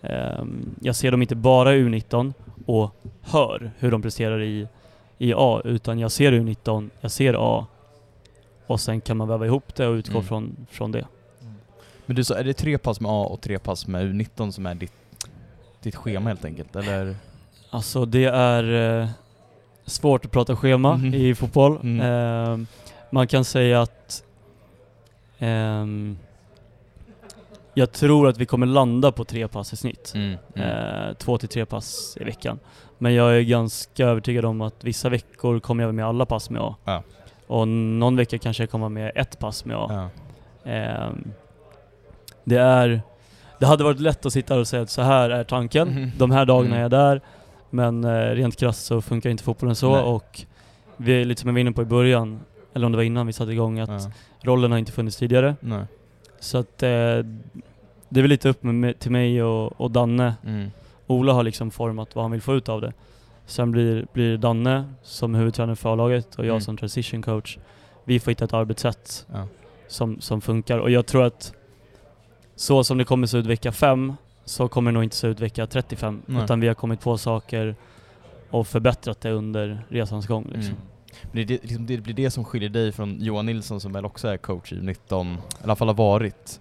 Ehm, 0.02 0.76
jag 0.82 0.96
ser 0.96 1.12
dem 1.12 1.22
inte 1.22 1.36
bara 1.36 1.76
i 1.76 1.84
U19 1.84 2.34
och 2.66 2.96
hör 3.22 3.72
hur 3.80 3.92
de 3.92 4.02
presterar 4.02 4.42
i, 4.42 4.68
i 5.18 5.34
A, 5.38 5.62
utan 5.66 6.00
jag 6.00 6.12
ser 6.12 6.32
U19, 6.32 6.90
jag 7.02 7.12
ser 7.12 7.36
A 7.40 7.66
och 8.68 8.80
sen 8.80 9.02
kan 9.02 9.18
man 9.18 9.28
väva 9.28 9.46
ihop 9.46 9.76
det 9.76 9.88
och 9.88 9.94
utgå 9.94 10.14
Mm. 10.18 10.24
från, 10.28 10.56
från 10.72 10.92
det. 10.92 11.06
Men 12.06 12.16
du 12.16 12.24
sa, 12.24 12.36
är 12.36 12.44
det 12.44 12.54
tre 12.54 12.78
pass 12.78 13.02
med 13.02 13.12
A 13.12 13.26
och 13.26 13.42
tre 13.42 13.60
pass 13.60 13.88
med 13.88 14.06
U19 14.06 14.52
som 14.52 14.66
är 14.66 14.76
ditt, 14.76 14.94
ditt 15.82 15.96
schema 15.96 16.30
helt 16.30 16.46
enkelt? 16.46 16.76
Eller? 16.76 17.16
Alltså 17.70 18.06
det 18.06 18.26
är 18.26 19.00
eh, 19.02 19.08
svårt 19.86 20.26
att 20.26 20.32
prata 20.32 20.56
schema 20.56 20.96
Mhm. 20.98 21.14
i 21.14 21.36
fotboll. 21.36 21.76
Mm. 21.84 22.02
Ehm, 22.02 22.68
man 23.10 23.28
kan 23.28 23.46
säga 23.46 23.82
att 23.82 24.24
ehm, 25.40 26.18
jag 27.74 27.92
tror 27.92 28.28
att 28.28 28.38
vi 28.38 28.46
kommer 28.46 28.66
landa 28.66 29.12
på 29.12 29.24
tre 29.26 29.48
pass 29.48 29.74
i 29.74 29.76
snitt. 29.76 30.12
Mm. 30.16 30.38
Mm. 30.56 30.70
Eh, 30.70 31.14
två 31.14 31.38
till 31.38 31.50
tre 31.50 31.66
pass 31.66 32.18
i 32.22 32.24
veckan. 32.24 32.60
Men 32.98 33.14
jag 33.14 33.38
är 33.38 33.42
ganska 33.42 34.06
övertygad 34.06 34.46
om 34.46 34.62
att 34.62 34.84
vissa 34.84 35.10
veckor 35.10 35.60
kommer 35.60 35.84
jag 35.84 35.88
vara 35.88 35.96
med 35.96 36.06
alla 36.06 36.26
pass 36.26 36.50
med 36.50 36.62
A. 36.62 36.76
Ja. 36.86 37.04
Och 37.48 37.68
någon 37.68 38.16
vecka 38.16 38.38
kanske 38.38 38.64
jag 38.64 38.70
kommer 38.70 38.90
med 38.90 39.12
ett 39.16 39.40
pass 39.40 39.66
med 39.66 39.78
A. 39.78 40.10
Ja. 40.64 40.72
Ehm, 40.72 41.32
det 42.44 42.58
är... 42.58 43.02
Det 43.60 43.66
hade 43.66 43.84
varit 43.84 44.00
lätt 44.00 44.26
att 44.26 44.34
sitta 44.34 44.54
här 44.54 44.62
och 44.62 44.68
säga 44.68 44.82
att 44.84 44.90
så 44.90 45.02
här 45.02 45.30
är 45.30 45.44
tanken. 45.44 45.88
Mhm. 45.90 46.12
De 46.18 46.32
här 46.32 46.46
dagarna 46.46 46.66
Mm. 46.76 46.78
är 46.78 46.82
jag 46.82 46.92
där. 46.92 47.22
Men 47.70 48.04
eh, 48.04 48.10
rent 48.36 48.56
krasst 48.60 48.86
så 48.86 49.02
funkar 49.02 49.30
inte 49.30 49.44
fotbollen 49.44 49.76
så 49.76 49.92
Nej. 49.96 50.04
och 50.04 50.42
vi 50.98 51.22
är 51.22 51.26
lite 51.26 51.42
som 51.42 51.48
jag 51.48 51.54
var 51.54 51.60
inne 51.60 51.72
på 51.72 51.82
i 51.82 51.86
början, 51.86 52.40
eller 52.74 52.86
om 52.86 52.92
det 52.92 52.96
var 52.96 53.04
innan 53.04 53.28
vi 53.28 53.34
satte 53.34 53.52
igång, 53.52 53.80
att 53.80 53.90
Ja. 53.90 54.00
rollen 54.42 54.72
har 54.72 54.78
inte 54.80 54.92
funnits 54.92 55.18
tidigare. 55.18 55.56
Nej. 55.60 55.84
Så 56.40 56.58
att 56.58 56.84
eh, 56.84 56.90
det 58.10 58.20
är 58.20 58.22
väl 58.22 58.30
lite 58.30 58.50
upp 58.50 58.64
med, 58.64 59.00
till 59.00 59.12
mig 59.12 59.44
och, 59.44 59.82
och 59.82 59.92
Danne 59.92 60.34
Mm. 60.46 60.72
Ola 61.08 61.34
har 61.34 61.44
liksom 61.44 61.72
format 61.72 62.16
vad 62.16 62.24
han 62.24 62.32
vill 62.32 62.42
få 62.42 62.56
ut 62.56 62.70
av 62.70 62.82
det. 62.82 62.94
Sen 63.46 63.72
blir, 63.72 64.06
blir 64.14 64.38
Danne 64.38 64.94
som 65.04 65.36
huvudtränare 65.36 65.76
för 65.76 65.94
A-laget 65.94 66.36
och 66.36 66.46
jag 66.46 66.50
Mm. 66.54 66.62
som 66.62 66.78
transition 66.78 67.22
coach. 67.22 67.58
Vi 68.04 68.20
får 68.20 68.32
hitta 68.32 68.46
ett 68.46 68.54
arbetssätt 68.54 69.26
Ja. 69.34 69.48
som, 69.88 70.22
som 70.22 70.42
funkar 70.42 70.78
och 70.80 70.92
jag 70.92 71.06
tror 71.06 71.24
att 71.24 71.54
så 72.60 72.84
som 72.84 72.98
det 72.98 73.06
kommer 73.06 73.28
se 73.28 73.38
ut 73.38 73.46
vecka 73.46 73.72
5 73.72 74.14
så 74.46 74.68
kommer 74.68 74.92
det 74.92 74.94
nog 74.94 75.04
inte 75.04 75.16
se 75.16 75.28
ut 75.28 75.40
vecka 75.40 75.68
35 75.68 76.22
Nej. 76.26 76.44
utan 76.44 76.60
vi 76.60 76.68
har 76.68 76.74
kommit 76.76 77.02
på 77.02 77.18
saker 77.18 77.76
och 78.50 78.68
förbättrat 78.68 79.22
det 79.22 79.32
under 79.32 79.86
resans 79.90 80.28
gång 80.28 80.44
liksom. 80.44 80.62
Mm. 80.62 80.78
Men 81.32 81.48
det, 81.48 81.64
liksom, 81.64 81.86
det 81.86 81.98
blir 81.98 82.14
det 82.14 82.32
som 82.32 82.46
skiljer 82.46 82.70
dig 82.70 82.92
från 82.92 83.22
Johan 83.22 83.46
Nilsson 83.46 83.82
som 83.82 83.94
väl 83.94 84.06
också 84.06 84.28
är 84.28 84.38
coach 84.38 84.74
i 84.74 84.76
19, 84.82 85.28
eller 85.28 85.38
i 85.38 85.64
alla 85.64 85.76
fall 85.76 85.88
har 85.88 85.96
varit. 85.96 86.60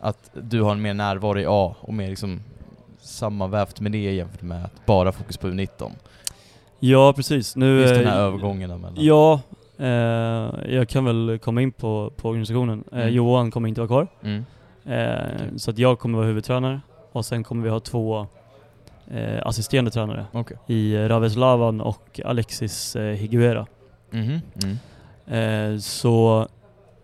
Att 0.00 0.30
du 0.32 0.62
har 0.62 0.72
en 0.72 0.82
mer 0.82 0.94
närvaro 0.94 1.38
i 1.38 1.44
A 1.48 1.74
och 1.80 1.94
mer 1.94 2.08
liksom 2.08 2.40
sammanvävt 3.00 3.80
med 3.80 3.92
det 3.92 3.98
jämfört 3.98 4.42
med 4.42 4.64
att 4.64 4.86
bara 4.86 5.12
fokus 5.12 5.36
på 5.36 5.48
U19. 5.48 5.90
Ja 6.78 7.12
precis. 7.12 7.56
Nu, 7.56 7.80
Just 7.80 7.94
den 7.94 8.06
här 8.06 8.18
eh, 8.18 8.24
övergången 8.24 8.70
mellan. 8.80 8.94
Ja, 8.96 9.40
eh, 9.78 10.74
jag 10.74 10.88
kan 10.88 11.04
väl 11.04 11.38
komma 11.42 11.62
in 11.62 11.72
på, 11.72 12.12
på 12.16 12.28
organisationen. 12.28 12.84
Eh, 12.92 12.98
Mm. 12.98 13.14
Johan 13.14 13.50
kommer 13.50 13.68
inte 13.68 13.80
vara 13.80 13.88
kvar. 13.88 14.08
Mm. 14.22 14.44
Eh, 14.86 15.56
Så 15.56 15.70
att 15.70 15.78
jag 15.78 15.98
kommer 15.98 16.18
vara 16.18 16.26
huvudtränare 16.26 16.80
och 17.12 17.24
sen 17.24 17.44
kommer 17.44 17.64
vi 17.64 17.70
ha 17.70 17.80
två 17.80 18.26
eh, 19.10 19.46
assisterande 19.46 19.90
tränare 19.90 20.26
Okej. 20.32 20.56
i 20.66 20.94
eh, 20.94 21.08
Raves 21.08 21.36
Lavan 21.36 21.80
och 21.80 22.20
Alexis 22.24 22.96
eh, 22.96 23.02
Higuera. 23.14 23.66
Mm. 24.12 24.40
Eh, 25.26 25.78
så 25.78 26.46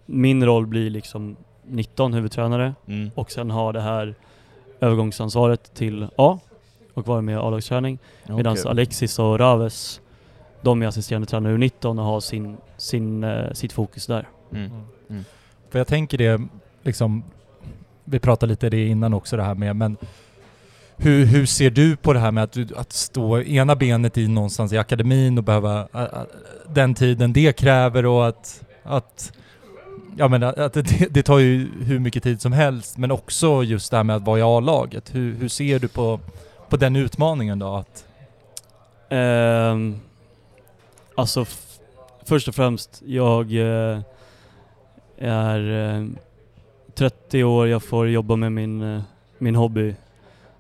min 0.06 0.44
roll 0.44 0.66
blir 0.66 0.90
liksom 0.90 1.36
19 1.66 2.12
huvudtränare 2.12 2.74
Mm. 2.86 3.10
och 3.14 3.30
sen 3.30 3.50
ha 3.50 3.72
det 3.72 3.80
här 3.80 4.14
övergångsansvaret 4.80 5.74
till 5.74 6.08
A 6.16 6.38
och 6.94 7.06
vara 7.06 7.20
med 7.20 7.32
i 7.32 7.38
A-lagsträning. 7.38 7.98
Medan 8.28 8.52
Okej. 8.52 8.70
Alexis 8.70 9.18
och 9.18 9.38
Raves, 9.38 10.00
de 10.60 10.82
är 10.82 10.86
assisterande 10.86 11.26
tränare 11.26 11.56
U19 11.56 11.98
och 11.98 12.04
har 12.04 12.20
sin, 12.20 12.56
sin, 12.76 13.24
eh, 13.24 13.52
sitt 13.52 13.72
fokus 13.72 14.06
där. 14.06 14.28
Mm. 14.52 14.70
Mm. 15.10 15.24
För 15.70 15.78
jag 15.78 15.86
tänker 15.88 16.18
det, 16.18 16.40
liksom, 16.82 17.24
vi 18.04 18.18
pratade 18.18 18.50
lite 18.50 18.71
det 18.71 18.87
innan 18.87 19.14
också 19.14 19.37
det 19.37 19.42
här 19.42 19.54
med, 19.54 19.76
men 19.76 19.97
hur, 20.97 21.25
hur 21.25 21.47
ser 21.47 21.71
du 21.71 21.97
på 21.97 22.12
det 22.12 22.18
här 22.18 22.30
med 22.30 22.44
att, 22.44 22.73
att 22.76 22.92
stå 22.92 23.40
ena 23.40 23.76
benet 23.76 24.18
i 24.18 24.28
någonstans 24.28 24.73
i 24.73 24.78
akademin 24.78 25.38
och 25.38 25.44
behöva 25.44 25.88
den 26.68 26.94
tiden 26.94 27.32
det 27.32 27.56
kräver 27.56 28.06
och 28.06 28.26
att, 28.28 28.64
att 28.82 29.32
Ja 30.16 30.28
men 30.28 30.42
att 30.42 30.73
det, 30.73 31.06
det 31.11 31.23
tar 31.23 31.38
ju 31.38 31.68
hur 31.82 31.99
mycket 31.99 32.23
tid 32.23 32.40
som 32.40 32.52
helst 32.52 32.99
men 32.99 33.11
också 33.11 33.62
just 33.62 33.90
det 33.90 33.97
här 33.97 34.04
med 34.04 34.16
att 34.16 34.23
vara 34.23 34.38
i 34.38 34.42
A-laget. 34.42 35.14
Hur, 35.14 35.35
hur 35.35 35.49
ser 35.49 35.78
du 35.78 35.88
på, 35.88 36.21
på 36.68 36.76
den 36.76 36.97
utmaningen 36.97 37.59
då? 37.59 37.75
Att, 37.75 38.04
Um, 39.12 40.00
alltså, 41.14 41.47
först 42.25 42.49
och 42.49 42.54
främst, 42.54 43.02
jag 43.06 43.52
uh, 43.52 44.00
är 45.18 45.61
uh, 45.61 46.09
30 46.94 47.44
år, 47.44 47.68
jag 47.68 47.82
får 47.82 48.08
jobba 48.08 48.37
med 48.37 48.52
min, 48.52 48.82
eh, 48.82 49.02
min 49.38 49.54
hobby 49.54 49.94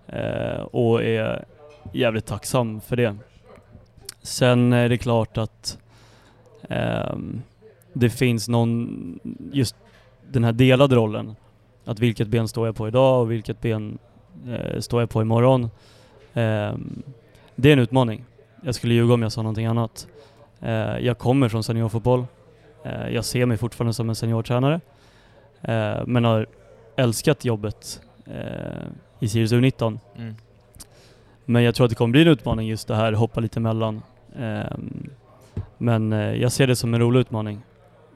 eh, 0.06 0.60
och 0.60 1.04
är 1.04 1.44
jävligt 1.92 2.26
tacksam 2.26 2.80
för 2.80 2.96
det. 2.96 3.16
Sen 4.22 4.72
är 4.72 4.88
det 4.88 4.98
klart 4.98 5.38
att 5.38 5.78
ehm, 6.68 7.42
det 7.92 8.10
finns 8.10 8.48
någon, 8.48 9.20
just 9.52 9.76
den 10.30 10.44
här 10.44 10.52
delade 10.52 10.96
rollen. 10.96 11.36
Att 11.84 11.98
vilket 11.98 12.28
ben 12.28 12.48
står 12.48 12.66
jag 12.66 12.76
på 12.76 12.88
idag 12.88 13.20
och 13.20 13.30
vilket 13.30 13.60
ben 13.60 13.98
eh, 14.48 14.80
står 14.80 15.00
jag 15.02 15.10
på 15.10 15.22
imorgon. 15.22 15.64
Eh, 16.34 16.74
det 17.56 17.68
är 17.68 17.72
en 17.72 17.78
utmaning. 17.78 18.24
Jag 18.62 18.74
skulle 18.74 18.94
ljuga 18.94 19.14
om 19.14 19.22
jag 19.22 19.32
sa 19.32 19.42
någonting 19.42 19.66
annat. 19.66 20.06
Eh, 20.60 20.98
jag 20.98 21.18
kommer 21.18 21.48
från 21.48 21.64
seniorfotboll. 21.64 22.26
Eh, 22.84 23.08
jag 23.08 23.24
ser 23.24 23.46
mig 23.46 23.56
fortfarande 23.56 23.94
som 23.94 24.08
en 24.08 24.14
seniortränare. 24.14 24.80
Eh, 25.62 26.02
men 26.06 26.24
har 26.24 26.46
älskat 26.96 27.44
jobbet 27.44 28.00
eh, 28.26 28.86
i 29.20 29.28
Sirius 29.28 29.52
U19. 29.52 29.98
Mm. 30.16 30.34
Men 31.44 31.62
jag 31.62 31.74
tror 31.74 31.84
att 31.84 31.90
det 31.90 31.96
kommer 31.96 32.12
bli 32.12 32.22
en 32.22 32.28
utmaning 32.28 32.68
just 32.68 32.88
det 32.88 32.94
här, 32.94 33.12
hoppa 33.12 33.40
lite 33.40 33.58
emellan. 33.58 34.02
Ehm, 34.36 35.10
men 35.78 36.12
eh, 36.12 36.34
jag 36.34 36.52
ser 36.52 36.66
det 36.66 36.76
som 36.76 36.94
en 36.94 37.00
rolig 37.00 37.20
utmaning 37.20 37.62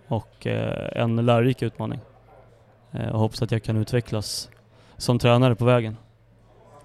och 0.08 0.46
eh, 0.46 1.02
en 1.02 1.16
lärorik 1.16 1.62
utmaning. 1.62 2.00
Eh, 2.92 3.08
och 3.08 3.20
hoppas 3.20 3.42
att 3.42 3.50
jag 3.50 3.62
kan 3.62 3.76
utvecklas 3.76 4.50
som 4.96 5.18
tränare 5.18 5.54
på 5.54 5.64
vägen. 5.64 5.96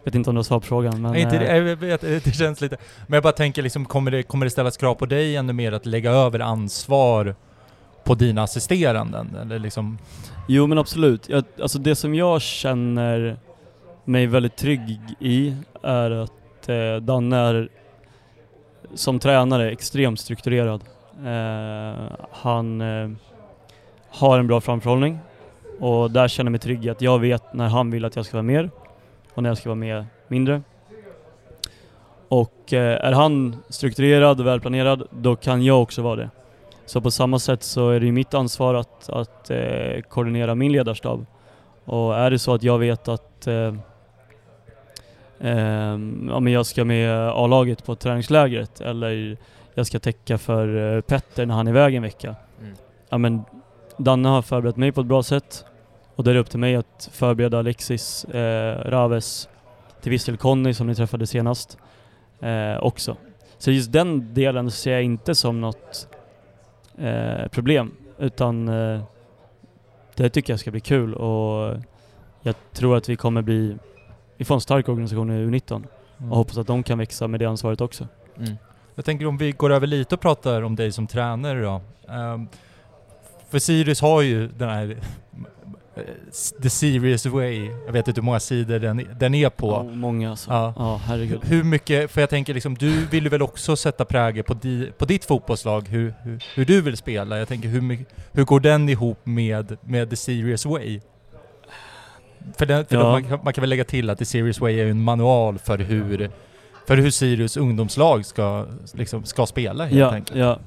Vet 0.04 0.16
inte 0.16 0.30
om 0.30 0.36
du 0.36 0.40
har 0.40 0.44
svar 0.44 0.60
på 0.60 0.66
frågan 0.66 1.02
men... 1.02 1.12
Nej, 1.12 1.22
inte, 1.22 1.40
det, 1.40 1.58
jag 1.58 1.76
vet, 1.76 2.02
det 2.02 2.36
känns 2.36 2.62
lite... 2.62 2.78
Men 3.08 3.14
jag 3.14 3.24
bara 3.24 3.34
tänker 3.34 3.62
liksom, 3.62 3.86
kommer 3.86 4.12
det, 4.12 4.24
kommer 4.24 4.46
det 4.46 4.50
ställas 4.50 4.78
krav 4.78 4.96
på 4.96 5.06
dig 5.06 5.36
ännu 5.36 5.54
mer 5.54 5.72
att 5.72 5.86
lägga 5.86 6.12
över 6.12 6.40
ansvar 6.40 7.36
på 8.04 8.16
dina 8.16 8.44
assisteranden? 8.44 9.36
Eller 9.42 9.60
liksom... 9.60 9.98
Jo 10.48 10.68
men 10.68 10.78
absolut. 10.78 11.30
Jag, 11.30 11.44
alltså 11.62 11.80
det 11.80 11.96
som 11.96 12.16
jag 12.16 12.42
känner 12.42 13.38
mig 14.06 14.28
väldigt 14.28 14.56
trygg 14.56 15.00
i 15.20 15.56
är 15.82 16.12
att 16.12 16.70
eh, 16.70 16.96
Danne 16.96 17.38
är 17.38 17.70
som 18.94 19.20
tränare 19.20 19.72
extremt 19.72 20.20
strukturerad. 20.20 20.82
Eh, 21.26 22.02
han 22.32 22.82
eh, 22.82 23.10
har 24.10 24.40
en 24.40 24.48
bra 24.48 24.62
framförhållning 24.62 25.20
och 25.80 26.12
där 26.12 26.28
känner 26.28 26.48
jag 26.48 26.52
mig 26.52 26.60
trygg 26.60 26.86
i 26.86 26.90
att 26.90 27.02
jag 27.02 27.20
vet 27.20 27.54
när 27.54 27.68
han 27.68 27.92
vill 27.92 28.06
att 28.06 28.16
jag 28.16 28.26
ska 28.26 28.38
vara 28.38 28.44
mer 28.44 28.70
och 29.34 29.44
när 29.44 29.50
jag 29.50 29.58
ska 29.58 29.70
vara 29.70 29.76
med 29.76 30.06
mindre. 30.28 30.62
Och 32.28 32.74
eh, 32.74 33.06
är 33.06 33.12
han 33.12 33.56
strukturerad 33.70 34.40
och 34.40 34.48
välplanerad, 34.48 35.08
då 35.10 35.36
kan 35.36 35.64
jag 35.64 35.82
också 35.82 36.02
vara 36.02 36.16
det. 36.16 36.30
Så 36.92 37.02
på 37.02 37.12
samma 37.12 37.40
sätt 37.40 37.64
så 37.64 37.90
är 37.90 38.00
det 38.00 38.06
ju 38.06 38.12
mitt 38.12 38.34
ansvar 38.34 38.74
att, 38.74 39.10
att 39.10 39.50
eh, 39.50 40.02
koordinera 40.10 40.56
min 40.56 40.72
ledarstab. 40.72 41.26
Och 41.86 42.18
är 42.18 42.32
det 42.32 42.40
så 42.40 42.54
att 42.54 42.64
jag 42.64 42.80
vet 42.80 43.08
att 43.08 43.48
eh, 43.48 43.74
ehm, 45.40 46.30
ja, 46.32 46.40
men 46.40 46.54
jag 46.54 46.66
ska 46.66 46.86
med 46.86 47.30
A-laget 47.30 47.86
på 47.86 47.96
träningslägret 47.96 48.82
eller 48.82 49.38
jag 49.74 49.88
ska 49.88 50.00
täcka 50.00 50.38
för 50.38 50.96
eh, 50.96 51.02
Petter 51.02 51.46
när 51.46 51.56
han 51.56 51.68
är 51.68 51.72
iväg 51.72 51.96
en 51.96 52.04
vecka. 52.04 52.36
Mm. 52.62 52.76
Ja, 53.10 53.18
men 53.18 53.42
Danne 53.98 54.30
har 54.30 54.42
förberett 54.42 54.78
mig 54.78 54.92
på 54.92 55.02
ett 55.02 55.08
bra 55.08 55.24
sätt 55.24 55.66
och 56.16 56.24
då 56.24 56.30
är 56.30 56.34
det 56.34 56.40
upp 56.40 56.50
till 56.50 56.60
mig 56.60 56.76
att 56.76 57.10
förbereda 57.12 57.60
Alexis, 57.60 58.26
eh, 58.26 58.90
Raves, 58.90 59.50
till 60.02 60.12
viss 60.12 60.26
del 60.26 60.38
Conny 60.38 60.74
som 60.74 60.88
ni 60.88 60.96
träffade 60.96 61.28
senast 61.28 61.78
eh, 62.40 62.84
också. 62.84 63.16
Så 63.58 63.72
just 63.72 63.92
den 63.92 64.34
delen 64.34 64.72
ser 64.72 64.92
jag 64.92 65.04
inte 65.04 65.36
som 65.36 65.62
något 65.62 66.08
eh, 66.98 67.48
problem. 67.48 67.92
Utan 68.20 68.68
eh, 68.68 69.02
det 70.16 70.30
tycker 70.30 70.54
jag 70.54 70.60
ska 70.60 70.72
bli 70.72 70.80
kul 70.80 71.14
och 71.14 71.78
jag 72.42 72.56
tror 72.74 72.98
att 72.98 73.10
vi 73.10 73.16
kommer 73.16 73.42
bli, 73.42 73.78
vi 74.38 74.46
får 74.46 74.56
en 74.56 74.62
stark 74.62 74.90
organisation 74.90 75.32
i 75.32 75.46
U19 75.46 75.84
och 76.30 76.38
hoppas 76.38 76.58
att 76.58 76.68
de 76.68 76.84
kan 76.84 76.98
växa 76.98 77.28
med 77.28 77.40
det 77.40 77.46
ansvaret 77.46 77.82
också. 77.82 78.08
Mm. 78.38 78.56
Jag 78.96 79.06
tänker 79.06 79.26
om 79.26 79.38
vi 79.38 79.52
går 79.52 79.70
över 79.70 79.88
lite 79.88 80.16
och 80.16 80.22
pratar 80.22 80.62
om 80.62 80.76
dig 80.76 80.92
som 80.92 81.08
tränare 81.08 81.62
då. 81.62 81.82
Ehm, 82.10 82.48
för 83.50 83.60
Sirius 83.60 84.02
har 84.02 84.22
ju 84.22 84.48
den 84.48 84.70
här 84.70 84.98
The 86.62 86.70
Serious 86.70 87.26
Way, 87.26 87.70
jag 87.86 87.94
vet 87.94 88.08
inte 88.08 88.22
hur 88.22 88.26
många 88.26 88.40
sidor 88.40 88.80
den, 88.80 89.08
den 89.20 89.34
är 89.36 89.50
på. 89.50 89.68
Ja, 89.72 89.84
många 89.84 90.30
alltså. 90.30 90.52
Ja. 90.52 90.74
Ja, 90.78 91.02
herregud. 91.06 91.40
Hur 91.44 91.64
mycket, 91.64 92.12
för 92.12 92.22
jag 92.22 92.30
tänker 92.30 92.54
liksom, 92.54 92.76
du 92.76 93.06
vill 93.06 93.24
ju 93.24 93.30
väl 93.30 93.42
också 93.42 93.76
sätta 93.76 94.06
prägel 94.06 94.44
på, 94.44 94.54
di, 94.54 94.92
på 94.98 95.06
ditt 95.06 95.26
fotbollslag, 95.26 95.88
hur, 95.88 96.14
hur, 96.24 96.44
hur 96.56 96.66
du 96.66 96.82
vill 96.82 96.98
spela. 96.98 97.38
Jag 97.40 97.48
tänker 97.48 97.70
hur, 97.70 97.82
mycket, 97.82 98.08
hur 98.32 98.44
går 98.44 98.60
den 98.60 98.90
ihop 98.90 99.20
med, 99.24 99.78
med 99.82 100.10
The 100.10 100.16
Serious 100.16 100.66
Way? 100.66 101.00
För, 102.58 102.66
den, 102.66 102.86
för 102.86 102.96
Ja. 102.96 103.04
man, 103.12 103.24
kan, 103.24 103.40
man 103.44 103.54
kan 103.54 103.62
väl 103.62 103.70
lägga 103.70 103.84
till 103.84 104.10
att 104.10 104.18
The 104.18 104.26
Serious 104.26 104.60
Way 104.62 104.80
är 104.80 104.84
ju 104.86 104.92
en 104.92 105.02
manual 105.04 105.58
för 105.60 105.78
hur, 105.78 106.30
för 106.88 106.98
hur 106.98 107.10
Sirius 107.12 107.58
ungdomslag 107.58 108.26
ska, 108.26 108.66
liksom, 108.94 109.24
ska 109.24 109.46
spela 109.46 109.84
helt 109.86 110.00
Ja, 110.00 110.12
enkelt. 110.14 110.40
ja. 110.40 110.60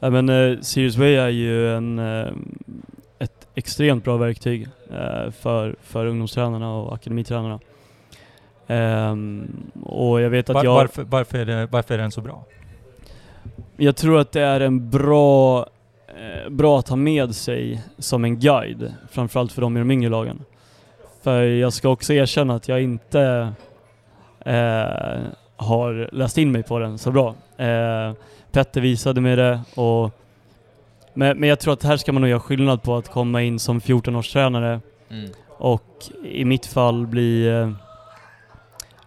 ja 0.00 0.10
men 0.10 0.28
uh, 0.28 0.60
Sirius 0.60 0.96
Way 0.96 1.14
är 1.14 1.28
ju 1.28 1.76
en, 1.76 1.98
ett 1.98 2.34
extremt 3.54 4.04
bra 4.04 4.16
verktyg 4.16 4.68
eh, 4.90 5.30
för, 5.30 5.76
för 5.82 6.06
ungdomstränarna 6.06 6.74
och 6.74 6.94
akademitränarna. 6.94 7.60
Ehm, 8.66 9.70
och 9.82 10.20
jag 10.20 10.30
vet 10.30 10.50
att 10.50 10.54
Var, 10.54 10.64
jag... 10.64 10.74
varför, 10.74 11.02
varför, 11.04 11.38
är 11.38 11.44
det, 11.44 11.66
varför 11.66 11.94
är 11.94 11.98
den 11.98 12.10
så 12.10 12.20
bra? 12.20 12.44
Jag 13.76 13.96
tror 13.96 14.18
att 14.18 14.32
det 14.32 14.40
är 14.40 14.60
en 14.60 14.90
bra, 14.90 15.66
eh, 16.08 16.50
bra 16.50 16.78
att 16.78 16.88
ha 16.88 16.96
med 16.96 17.34
sig 17.34 17.82
som 17.98 18.24
en 18.24 18.40
guide, 18.40 18.94
framförallt 19.10 19.52
för 19.52 19.62
de 19.62 19.76
i 19.76 19.80
de 19.80 19.90
yngre 19.90 20.10
lagen. 20.10 20.44
För 21.22 21.42
jag 21.42 21.72
ska 21.72 21.88
också 21.88 22.12
erkänna 22.12 22.54
att 22.54 22.68
jag 22.68 22.82
inte 22.82 23.52
eh, 24.40 25.18
har 25.56 26.08
läst 26.12 26.38
in 26.38 26.52
mig 26.52 26.62
på 26.62 26.78
den 26.78 26.98
så 26.98 27.10
bra. 27.10 27.34
Eh, 27.56 28.12
Petter 28.52 28.80
visade 28.80 29.20
mig 29.20 29.36
det 29.36 29.60
och 29.74 30.10
men, 31.14 31.38
men 31.38 31.48
jag 31.48 31.60
tror 31.60 31.72
att 31.72 31.82
här 31.82 31.96
ska 31.96 32.12
man 32.12 32.22
nog 32.22 32.30
göra 32.30 32.40
skillnad 32.40 32.82
på 32.82 32.96
att 32.96 33.10
komma 33.10 33.42
in 33.42 33.58
som 33.58 33.80
14-årstränare 33.80 34.80
Mm. 35.10 35.30
och 35.48 36.04
i 36.24 36.44
mitt 36.44 36.66
fall 36.66 37.06
bli, 37.06 37.46
eh, 37.48 37.70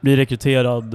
bli 0.02 0.16
rekryterad. 0.16 0.94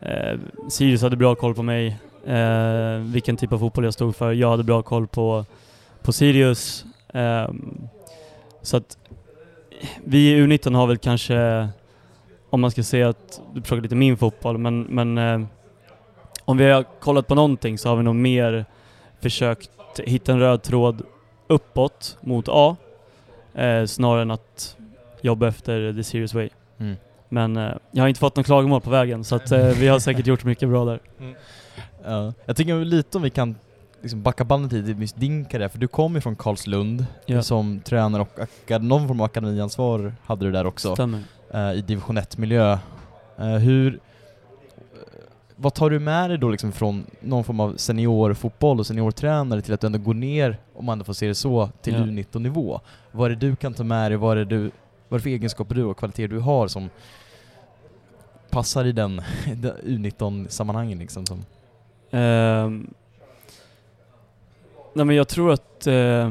Eh, 0.00 0.38
Sirius 0.68 1.02
hade 1.02 1.16
bra 1.16 1.34
koll 1.34 1.54
på 1.54 1.62
mig, 1.62 1.98
eh, 2.26 2.98
vilken 3.12 3.36
typ 3.36 3.52
av 3.52 3.58
fotboll 3.58 3.84
jag 3.84 3.94
stod 3.94 4.16
för. 4.16 4.32
Jag 4.32 4.50
hade 4.50 4.62
bra 4.62 4.82
koll 4.82 5.06
på, 5.06 5.44
på 6.02 6.12
Sirius. 6.12 6.84
Eh, 7.14 7.48
så 8.62 8.76
att 8.76 8.98
vi 10.04 10.32
i 10.32 10.40
U19 10.46 10.74
har 10.74 10.86
väl 10.86 10.98
kanske, 10.98 11.68
om 12.50 12.60
man 12.60 12.70
ska 12.70 12.82
säga 12.82 13.08
att, 13.08 13.40
du 13.54 13.62
frågar 13.62 13.82
lite 13.82 13.94
min 13.94 14.16
fotboll, 14.16 14.58
men, 14.58 14.82
men 14.82 15.18
eh, 15.18 15.46
om 16.44 16.56
vi 16.56 16.70
har 16.70 16.84
kollat 17.00 17.26
på 17.26 17.34
någonting 17.34 17.78
så 17.78 17.88
har 17.88 17.96
vi 17.96 18.02
nog 18.02 18.14
mer 18.14 18.64
försökt 19.20 19.70
hitta 19.98 20.32
en 20.32 20.40
röd 20.40 20.62
tråd 20.62 21.02
uppåt 21.48 22.16
mot 22.20 22.46
A 22.48 22.76
eh, 23.54 23.84
snarare 23.84 24.22
än 24.22 24.30
att 24.30 24.76
jobba 25.20 25.48
efter 25.48 25.92
the 25.92 26.04
serious 26.04 26.34
way. 26.34 26.48
Mm. 26.78 26.96
Men 27.28 27.56
eh, 27.56 27.72
jag 27.90 28.02
har 28.02 28.08
inte 28.08 28.20
fått 28.20 28.36
någon 28.36 28.44
klagomål 28.44 28.80
på 28.80 28.90
vägen 28.90 29.24
så 29.24 29.36
att 29.36 29.52
eh, 29.52 29.66
vi 29.66 29.88
har 29.88 29.98
säkert 29.98 30.26
gjort 30.26 30.44
mycket 30.44 30.68
bra 30.68 30.84
där. 30.84 31.00
Ja. 32.04 32.32
Jag 32.44 32.56
tycker 32.56 32.84
lite 32.84 33.16
om 33.18 33.22
vi 33.22 33.30
kan 33.30 33.54
liksom 34.02 34.22
backa 34.22 34.44
bandet 34.44 34.72
lite 34.72 34.86
till 34.86 35.00
just 35.00 35.16
din 35.20 35.44
karriär, 35.44 35.68
för 35.68 35.78
du 35.78 35.88
kom 35.88 36.14
ju 36.14 36.20
från 36.20 36.36
Karlslund 36.36 37.06
Ja. 37.26 37.42
som 37.42 37.80
tränare 37.80 38.22
och 38.22 38.80
någon 38.82 39.08
form 39.08 39.20
av 39.20 39.24
akademiansvar 39.24 40.12
hade 40.24 40.44
du 40.46 40.52
där 40.52 40.66
också, 40.66 40.94
Stämmer. 40.94 41.22
eh, 41.54 41.72
i 41.72 41.80
division 41.80 42.18
1-miljö. 42.18 42.78
Eh, 43.38 43.46
hur, 43.46 44.00
vad 45.56 45.74
tar 45.74 45.90
du 45.90 45.98
med 45.98 46.30
dig 46.30 46.38
då 46.38 46.48
liksom 46.50 46.72
från 46.72 47.06
någon 47.20 47.44
form 47.44 47.60
av 47.60 47.76
seniorfotboll 47.76 48.78
och 48.80 48.86
seniortränare 48.86 49.62
till 49.62 49.74
att 49.74 49.80
du 49.80 49.86
ändå 49.86 49.98
går 49.98 50.14
ner, 50.14 50.58
om 50.74 50.84
man 50.84 50.92
ändå 50.92 51.04
får 51.04 51.12
se 51.12 51.26
det 51.28 51.34
så, 51.34 51.70
till 51.82 51.94
Ja. 51.94 52.00
U19-nivå? 52.00 52.80
Vad 53.12 53.30
är 53.30 53.34
det 53.36 53.46
du 53.46 53.56
kan 53.56 53.74
ta 53.74 53.84
med 53.84 54.10
dig? 54.10 54.18
Vad 54.18 54.32
är 54.32 54.36
det, 54.36 54.44
du, 54.44 54.58
vad 54.58 54.70
är 55.10 55.18
det 55.18 55.20
för 55.20 55.30
egenskaper 55.30 55.74
du 55.74 55.84
och 55.84 55.96
kvaliteter 55.98 56.28
du 56.34 56.40
har 56.40 56.68
som 56.68 56.90
passar 58.50 58.84
i 58.84 58.92
den, 58.92 59.22
den 59.56 59.72
U19-sammanhangen 59.82 60.98
liksom? 60.98 61.26
Som, 61.26 61.44
Ehm, 62.10 62.94
nej 64.94 65.04
men 65.06 65.16
jag 65.16 65.28
tror 65.28 65.52
att, 65.52 65.86
eh, 65.86 66.30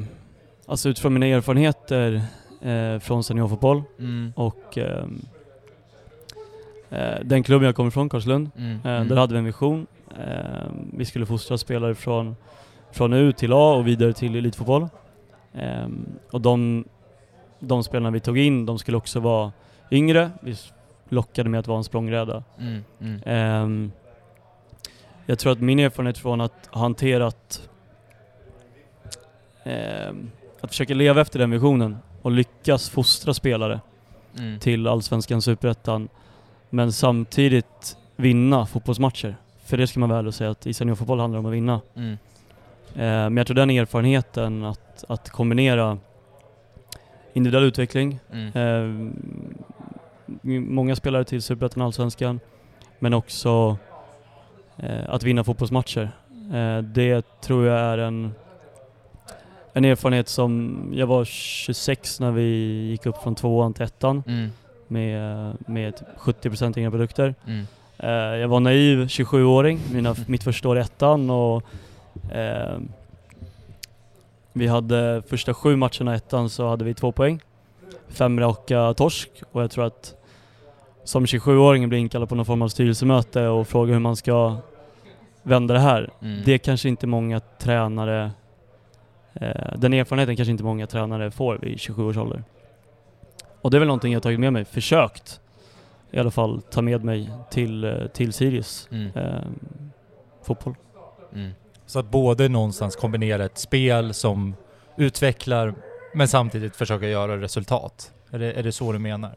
alltså 0.66 0.90
utifrån 0.90 1.14
mina 1.14 1.26
erfarenheter 1.26 2.22
eh, 2.62 3.00
från 3.00 3.24
seniorfotboll 3.24 3.84
och 4.36 4.78
ehm, 4.78 4.86
eh, 4.86 5.35
den 7.24 7.44
klubben 7.44 7.66
jag 7.66 7.76
kommer 7.76 7.88
ifrån, 7.88 8.10
Karlslund, 8.10 8.50
Mm. 8.58 8.80
eh, 8.84 8.92
Mm. 8.92 9.08
där 9.08 9.16
hade 9.16 9.34
vi 9.34 9.40
en 9.40 9.46
vision. 9.46 9.88
Ehm, 10.20 10.92
vi 10.94 11.06
skulle 11.06 11.26
fostra 11.26 11.58
spelare 11.58 11.96
från, 11.96 12.36
från 12.92 13.14
U 13.14 13.32
till 13.32 13.54
A 13.54 13.74
och 13.74 13.88
vidare 13.88 14.14
till 14.14 14.36
elitfotboll. 14.36 14.88
Och 16.32 16.42
de, 16.42 16.86
de 17.60 17.84
spelarna 17.84 18.12
vi 18.12 18.20
tog 18.20 18.38
in, 18.38 18.66
de 18.66 18.80
skulle 18.80 18.98
också 18.98 19.20
vara 19.20 19.52
yngre. 19.92 20.32
Vi 20.42 20.56
lockade 21.10 21.50
med 21.50 21.60
att 21.60 21.68
vara 21.68 21.78
en 21.78 21.84
språngbräda. 21.84 22.44
Mm. 22.60 22.84
Mm. 23.02 23.22
Ehm, 23.26 23.92
jag 25.26 25.40
tror 25.40 25.52
att 25.52 25.60
min 25.62 25.80
erfarenhet 25.80 26.18
från 26.18 26.42
att 26.42 26.70
ha 26.72 26.82
hanterat 26.82 27.70
ehm, 29.64 30.32
att 30.62 30.70
försöka 30.70 30.94
leva 30.94 31.22
efter 31.22 31.40
den 31.40 31.52
visionen 31.52 31.98
och 32.22 32.32
lyckas 32.32 32.90
fostra 32.90 33.34
spelare 33.34 33.80
Mm. 34.38 34.60
till 34.60 34.88
Allsvenskan, 34.88 35.42
Superettan 35.42 36.10
men 36.76 36.92
samtidigt 36.92 37.98
vinna 38.16 38.66
fotbollsmatcher. 38.66 39.36
För 39.66 39.78
det 39.78 39.88
ska 39.88 40.00
man 40.00 40.10
väl 40.10 40.34
säga 40.34 40.50
att 40.50 40.68
i 40.68 40.74
seniorfotboll 40.74 41.20
handlar 41.20 41.38
det 41.38 41.40
om 41.40 41.46
att 41.46 41.54
vinna. 41.54 41.82
Mm. 41.96 42.12
Eh, 42.96 43.30
men 43.30 43.38
jag 43.38 43.48
tror 43.48 43.56
den 43.56 43.70
erfarenheten 43.70 44.64
att, 44.64 45.04
att 45.08 45.30
kombinera 45.30 45.98
individuell 47.34 47.64
utveckling, 47.64 48.20
Mm. 48.32 48.52
eh, 48.56 49.12
många 50.60 50.96
spelare 50.96 51.24
till 51.24 51.42
Superettan 51.42 51.82
och 51.82 51.86
Allsvenskan, 51.86 52.40
men 53.00 53.14
också 53.14 53.78
eh, 54.78 55.10
att 55.10 55.24
vinna 55.24 55.44
fotbollsmatcher. 55.44 56.12
Det 56.84 57.42
tror 57.42 57.66
jag 57.66 57.80
är 57.80 57.98
en, 57.98 58.32
en 59.74 59.86
erfarenhet 59.86 60.30
som, 60.30 60.80
jag 60.96 61.08
var 61.08 61.26
26 61.26 62.20
när 62.20 62.32
vi 62.32 62.44
gick 62.90 63.06
upp 63.06 63.18
från 63.24 63.36
tvåan 63.36 63.74
till 63.74 63.84
ettan 63.86 64.24
Mm. 64.28 64.50
Med, 64.88 65.54
med 65.68 65.94
70% 66.18 66.78
egna 66.78 66.92
produkter. 66.92 67.36
Mm. 67.48 67.66
Eh, 67.98 68.10
jag 68.10 68.48
var 68.48 68.60
naiv 68.60 69.06
27-åring, 69.06 69.80
mina, 69.92 70.16
mitt 70.28 70.44
första 70.44 70.70
år 70.70 70.78
i 70.78 70.82
ettan 70.82 71.30
och 71.30 71.64
eh, 72.32 72.78
vi 74.54 74.68
hade 74.68 75.24
första 75.28 75.54
sju 75.54 75.76
matcherna 75.76 76.14
i 76.14 76.18
ettan 76.18 76.50
så 76.50 76.68
hade 76.68 76.86
vi 76.86 76.94
två 76.94 77.12
poäng. 77.12 77.42
Fem 78.08 78.40
raka 78.40 78.94
torsk 78.94 79.30
och 79.52 79.64
jag 79.64 79.72
tror 79.72 79.86
att 79.86 80.16
som 81.04 81.26
27-åring 81.26 81.90
blir 81.90 82.00
inkallad 82.00 82.30
på 82.30 82.36
någon 82.36 82.46
form 82.46 82.62
av 82.62 82.68
styrelsemöte 82.68 83.48
och 83.48 83.68
fråga 83.68 83.94
hur 83.94 84.00
man 84.00 84.16
ska 84.16 84.58
vända 85.44 85.74
det 85.74 85.80
här. 85.80 86.10
Mm. 86.22 86.42
Det 86.46 86.58
kanske 86.58 86.90
inte 86.90 87.08
många 87.08 87.40
tränare, 87.40 88.32
eh, 89.34 89.78
den 89.78 89.94
erfarenheten 89.94 90.36
kanske 90.36 90.52
inte 90.52 90.64
många 90.64 90.88
tränare 90.88 91.32
får 91.32 91.58
vid 91.58 91.80
27 91.80 92.04
års 92.04 92.18
ålder. 92.18 92.44
Och 93.66 93.72
det 93.72 93.78
är 93.78 93.80
väl 93.80 93.88
någonting 93.88 94.14
jag 94.14 94.24
tagit 94.24 94.40
med 94.40 94.54
mig, 94.54 94.66
försökt 94.66 95.40
i 96.12 96.20
alla 96.20 96.32
fall 96.32 96.62
ta 96.62 96.82
med 96.82 97.04
mig 97.04 97.30
till, 97.50 97.84
eh, 97.84 98.08
till 98.08 98.34
Sirius 98.34 98.88
Mm. 98.92 99.12
eh, 99.16 99.42
fotboll. 100.44 100.76
Mm. 101.34 101.52
Så 101.86 102.00
att 102.00 102.06
både 102.12 102.50
någonstans 102.50 102.96
kombinera 102.96 103.46
ett 103.46 103.58
spel 103.58 104.14
som 104.14 104.56
utvecklar 104.98 105.74
men 106.14 106.28
samtidigt 106.28 106.76
försöka 106.76 107.08
göra 107.08 107.42
resultat. 107.42 108.12
Är 108.32 108.40
det, 108.40 108.54
är 108.54 108.64
det 108.64 108.72
så 108.72 108.92
du 108.92 109.00
menar? 109.00 109.36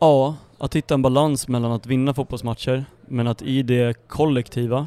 Ja, 0.00 0.36
att 0.58 0.76
hitta 0.76 0.94
en 0.94 1.02
balans 1.02 1.48
mellan 1.48 1.72
att 1.72 1.86
vinna 1.86 2.14
fotbollsmatcher, 2.14 2.84
men 3.08 3.26
att 3.26 3.42
i 3.42 3.62
det 3.62 4.08
kollektiva, 4.08 4.86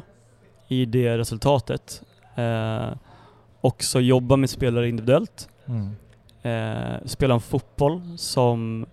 i 0.68 0.84
det 0.84 1.18
resultatet, 1.18 2.02
eh, 2.34 2.88
också 3.60 4.00
jobba 4.00 4.36
med 4.36 4.50
spelare 4.50 4.88
individuellt. 4.88 5.48
Eh, 6.46 6.96
spela 7.04 7.34
en 7.34 7.40
fotboll 7.40 8.02
som, 8.18 8.86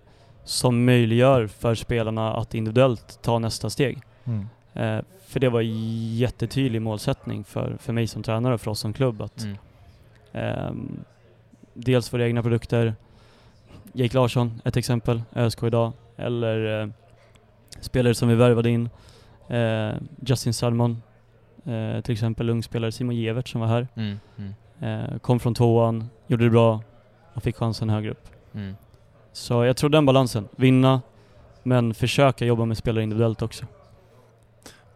som 0.44 0.84
möjliggör 0.84 1.46
för 1.46 1.74
spelarna 1.74 2.34
att 2.34 2.54
individuellt 2.54 3.18
ta 3.22 3.38
nästa 3.38 3.70
steg. 3.70 3.98
Mm. 4.24 4.46
Eh, 4.74 5.04
för 5.26 5.40
det 5.40 5.48
var 5.48 5.60
en 5.60 6.16
jättetydlig 6.16 6.82
målsättning 6.82 7.44
för, 7.44 7.76
för 7.80 7.92
mig 7.92 8.06
som 8.06 8.22
tränare 8.22 8.54
och 8.54 8.60
för 8.60 8.70
oss 8.70 8.80
som 8.80 8.92
klubb. 8.92 9.22
Att, 9.22 9.42
Mm. 9.44 9.56
ehm, 10.32 11.00
dels 11.74 12.12
våra 12.12 12.26
egna 12.26 12.42
produkter, 12.42 12.94
Jake 13.92 14.16
Larsson 14.16 14.60
ett 14.64 14.76
exempel, 14.76 15.22
ÖSK 15.34 15.62
idag, 15.62 15.92
eller 16.16 16.82
eh, 16.82 16.88
spelare 17.80 18.14
som 18.14 18.28
vi 18.28 18.34
värvade 18.34 18.70
in, 18.70 18.88
eh, 19.48 19.92
Justin 20.26 20.54
Salmon 20.54 21.02
eh, 21.64 22.00
till 22.00 22.12
exempel, 22.12 22.50
ung 22.50 22.62
spelare 22.62 22.92
Simon 22.92 23.16
Gevert 23.16 23.48
som 23.48 23.60
var 23.60 23.68
här, 23.68 23.88
Mm. 23.94 24.16
Mm. 24.38 24.54
eh, 24.80 25.18
kom 25.18 25.40
från 25.40 25.54
tvåan, 25.54 26.10
gjorde 26.26 26.44
det 26.44 26.50
bra 26.50 26.82
och 27.34 27.42
fick 27.42 27.56
chansen 27.56 27.90
högre 27.90 28.10
upp. 28.10 28.28
Mm. 28.54 28.74
Så 29.32 29.64
jag 29.64 29.76
tror 29.76 29.90
den 29.90 30.06
balansen, 30.06 30.48
vinna 30.56 31.02
men 31.62 31.94
försöka 31.94 32.44
jobba 32.44 32.64
med 32.64 32.76
spelare 32.76 33.02
individuellt 33.02 33.42
också. 33.42 33.64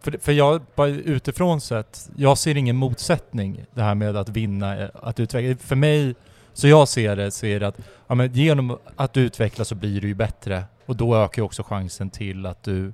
För, 0.01 0.11
för 0.21 0.31
jag, 0.31 0.61
bara 0.75 0.87
utifrån 0.87 1.61
sett, 1.61 2.09
jag 2.15 2.37
ser 2.37 2.57
ingen 2.57 2.75
motsättning 2.75 3.65
det 3.73 3.81
här 3.81 3.95
med 3.95 4.17
att 4.17 4.29
vinna, 4.29 4.77
eh, 4.77 4.89
att 4.93 5.19
utveckla. 5.19 5.57
För 5.57 5.75
mig, 5.75 6.15
så 6.53 6.67
jag 6.67 6.87
ser 6.87 7.15
det, 7.15 7.31
så 7.31 7.45
är 7.45 7.59
det 7.59 7.67
att 7.67 7.77
ja, 8.07 8.15
men 8.15 8.33
genom 8.33 8.77
att 8.95 9.17
utveckla 9.17 9.65
så 9.65 9.75
blir 9.75 10.01
du 10.01 10.07
ju 10.07 10.13
bättre 10.15 10.63
och 10.85 10.95
då 10.95 11.15
ökar 11.15 11.41
ju 11.41 11.45
också 11.45 11.63
chansen 11.63 12.09
till 12.09 12.45
att 12.45 12.63
du, 12.63 12.93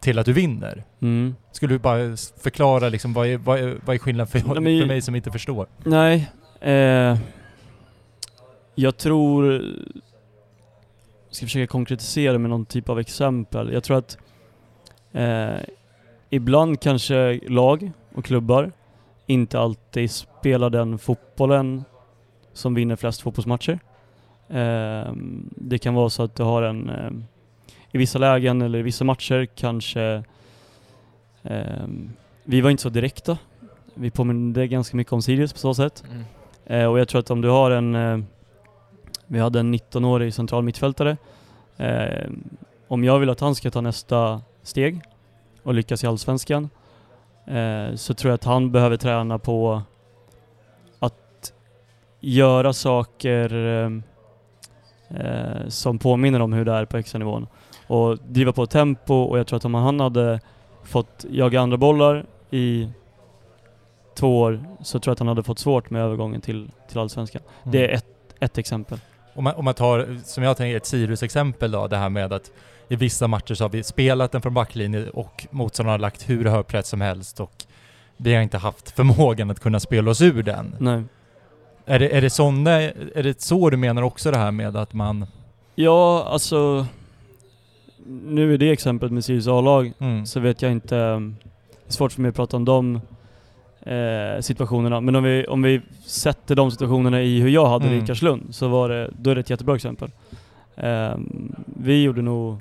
till 0.00 0.18
att 0.18 0.26
du 0.26 0.32
vinner. 0.32 0.84
Mm. 1.00 1.34
Skulle 1.52 1.74
du 1.74 1.78
bara 1.78 2.16
förklara 2.40 2.88
liksom, 2.88 3.12
vad 3.12 3.26
är, 3.26 3.36
vad 3.38 3.58
är, 3.58 3.78
vad 3.84 3.94
är 3.94 3.98
skillnaden 3.98 4.26
för, 4.26 4.38
Nej, 4.38 4.60
men- 4.60 4.80
för 4.80 4.86
mig 4.88 5.02
som 5.02 5.14
inte 5.14 5.30
förstår? 5.30 5.66
Nej, 5.84 6.30
eh, 6.60 7.18
jag 8.74 8.96
tror... 8.96 9.52
Jag 11.28 11.36
ska 11.36 11.46
försöka 11.46 11.66
konkretisera 11.66 12.38
med 12.38 12.50
någon 12.50 12.66
typ 12.66 12.88
av 12.88 13.00
exempel. 13.00 13.72
Jag 13.72 13.84
tror 13.84 13.98
att 13.98 14.18
eh, 15.12 15.56
ibland 16.30 16.80
kanske 16.80 17.40
lag 17.48 17.92
och 18.14 18.24
klubbar 18.24 18.72
inte 19.26 19.60
alltid 19.60 20.10
spelar 20.10 20.70
den 20.70 20.98
fotbollen 20.98 21.84
som 22.52 22.74
vinner 22.74 22.96
flest 22.96 23.20
fotbollsmatcher. 23.20 23.78
Eh, 24.48 25.12
det 25.56 25.78
kan 25.78 25.94
vara 25.94 26.10
så 26.10 26.22
att 26.22 26.34
du 26.34 26.42
har 26.42 26.62
en, 26.62 26.90
eh, 26.90 27.10
i 27.92 27.98
vissa 27.98 28.18
lägen 28.18 28.62
eller 28.62 28.78
i 28.78 28.82
vissa 28.82 29.04
matcher 29.04 29.46
kanske, 29.54 30.22
eh, 31.42 31.86
vi 32.44 32.60
var 32.60 32.70
inte 32.70 32.82
så 32.82 32.88
direkta. 32.88 33.38
Vi 33.94 34.10
påminner 34.10 34.64
ganska 34.64 34.96
mycket 34.96 35.12
om 35.12 35.22
Sirius 35.22 35.52
på 35.52 35.58
så 35.58 35.74
sätt. 35.74 36.04
Mm. 36.10 36.24
Eh, 36.66 36.86
och 36.86 37.00
jag 37.00 37.08
tror 37.08 37.18
att 37.18 37.30
om 37.30 37.40
du 37.40 37.48
har 37.48 37.70
en, 37.70 37.94
eh, 37.94 38.18
vi 39.32 39.38
hade 39.38 39.60
en 39.60 39.74
19-årig 39.74 40.34
central 40.34 40.64
mittfältare. 40.64 41.16
Eh, 41.76 42.30
om 42.88 43.04
jag 43.04 43.18
vill 43.18 43.30
att 43.30 43.40
han 43.40 43.54
ska 43.54 43.70
ta 43.70 43.80
nästa 43.80 44.40
steg 44.62 45.00
och 45.62 45.74
lyckas 45.74 46.04
i 46.04 46.06
Allsvenskan 46.06 46.70
eh, 47.46 47.94
så 47.94 48.14
tror 48.14 48.30
jag 48.30 48.34
att 48.34 48.44
han 48.44 48.72
behöver 48.72 48.96
träna 48.96 49.38
på 49.38 49.82
att 50.98 51.52
göra 52.20 52.72
saker 52.72 53.54
eh, 55.08 55.68
som 55.68 55.98
påminner 55.98 56.40
om 56.40 56.52
hur 56.52 56.64
det 56.64 56.72
är 56.72 56.84
på 56.84 56.96
högsta 56.96 57.18
nivån. 57.18 57.46
Och 57.86 58.18
driva 58.18 58.52
på 58.52 58.66
tempo 58.66 59.14
och 59.14 59.38
jag 59.38 59.46
tror 59.46 59.56
att 59.56 59.64
om 59.64 59.74
han 59.74 60.00
hade 60.00 60.40
fått 60.82 61.24
jaga 61.30 61.60
andra 61.60 61.76
bollar 61.76 62.26
i 62.50 62.88
två 64.14 64.40
år 64.40 64.64
så 64.82 64.98
tror 64.98 65.10
jag 65.10 65.12
att 65.12 65.18
han 65.18 65.28
hade 65.28 65.42
fått 65.42 65.58
svårt 65.58 65.90
med 65.90 66.02
övergången 66.02 66.40
till, 66.40 66.70
till 66.88 66.98
Allsvenskan. 66.98 67.42
Det 67.64 67.90
är 67.90 67.94
ett, 67.94 68.06
ett 68.40 68.58
exempel. 68.58 68.98
Om 69.34 69.44
man, 69.44 69.54
om 69.54 69.64
man 69.64 69.74
tar, 69.74 70.18
som 70.24 70.42
jag 70.44 70.56
tänker, 70.56 70.76
ett 70.76 70.86
Sirius-exempel 70.86 71.70
då, 71.70 71.86
det 71.86 71.96
här 71.96 72.08
med 72.08 72.32
att 72.32 72.50
i 72.88 72.96
vissa 72.96 73.26
matcher 73.28 73.54
så 73.54 73.64
har 73.64 73.68
vi 73.68 73.82
spelat 73.82 74.32
den 74.32 74.42
från 74.42 74.54
backlinjen 74.54 75.10
och 75.10 75.46
motståndarna 75.50 75.92
har 75.92 75.98
lagt 75.98 76.30
hur 76.30 76.44
hög 76.44 76.66
press 76.66 76.88
som 76.88 77.00
helst 77.00 77.40
och 77.40 77.64
vi 78.16 78.34
har 78.34 78.42
inte 78.42 78.58
haft 78.58 78.90
förmågan 78.90 79.50
att 79.50 79.60
kunna 79.60 79.80
spela 79.80 80.10
oss 80.10 80.20
ur 80.20 80.42
den. 80.42 80.76
Nej. 80.78 81.02
Är 81.86 81.98
det, 81.98 82.16
är 82.16 82.20
det 82.20 82.30
såna, 82.30 82.70
är 82.80 83.22
det 83.22 83.40
så 83.42 83.70
du 83.70 83.76
menar 83.76 84.02
också 84.02 84.30
det 84.30 84.38
här 84.38 84.50
med 84.50 84.76
att 84.76 84.92
man... 84.92 85.26
Ja, 85.74 86.24
alltså... 86.28 86.86
Nu 88.06 88.54
är 88.54 88.58
det 88.58 88.70
exemplet 88.70 89.12
med 89.12 89.24
Sirius 89.24 89.46
A-lag, 89.48 89.92
Mm. 89.98 90.26
så 90.26 90.40
vet 90.40 90.62
jag 90.62 90.72
inte... 90.72 90.96
Det 90.96 91.88
är 91.88 91.92
svårt 91.92 92.12
för 92.12 92.20
mig 92.20 92.28
att 92.28 92.34
prata 92.34 92.56
om 92.56 92.64
de 92.64 93.00
eh, 93.82 94.40
situationerna. 94.40 95.00
Men 95.00 95.16
om 95.16 95.24
vi, 95.24 95.46
om 95.46 95.62
vi 95.62 95.80
sätter 96.06 96.54
de 96.54 96.70
situationerna 96.70 97.22
i 97.22 97.40
hur 97.40 97.48
jag 97.48 97.66
hade 97.66 97.84
det 97.84 97.90
Mm. 97.90 98.04
i 98.04 98.06
Karlslund, 98.06 98.54
så 98.54 98.68
var 98.68 98.88
det, 98.88 99.10
då 99.18 99.30
är 99.30 99.34
det 99.34 99.40
ett 99.40 99.50
jättebra 99.50 99.74
exempel. 99.76 100.10
Ehm, 100.76 101.54
vi 101.66 102.02
gjorde 102.02 102.22
nog 102.22 102.60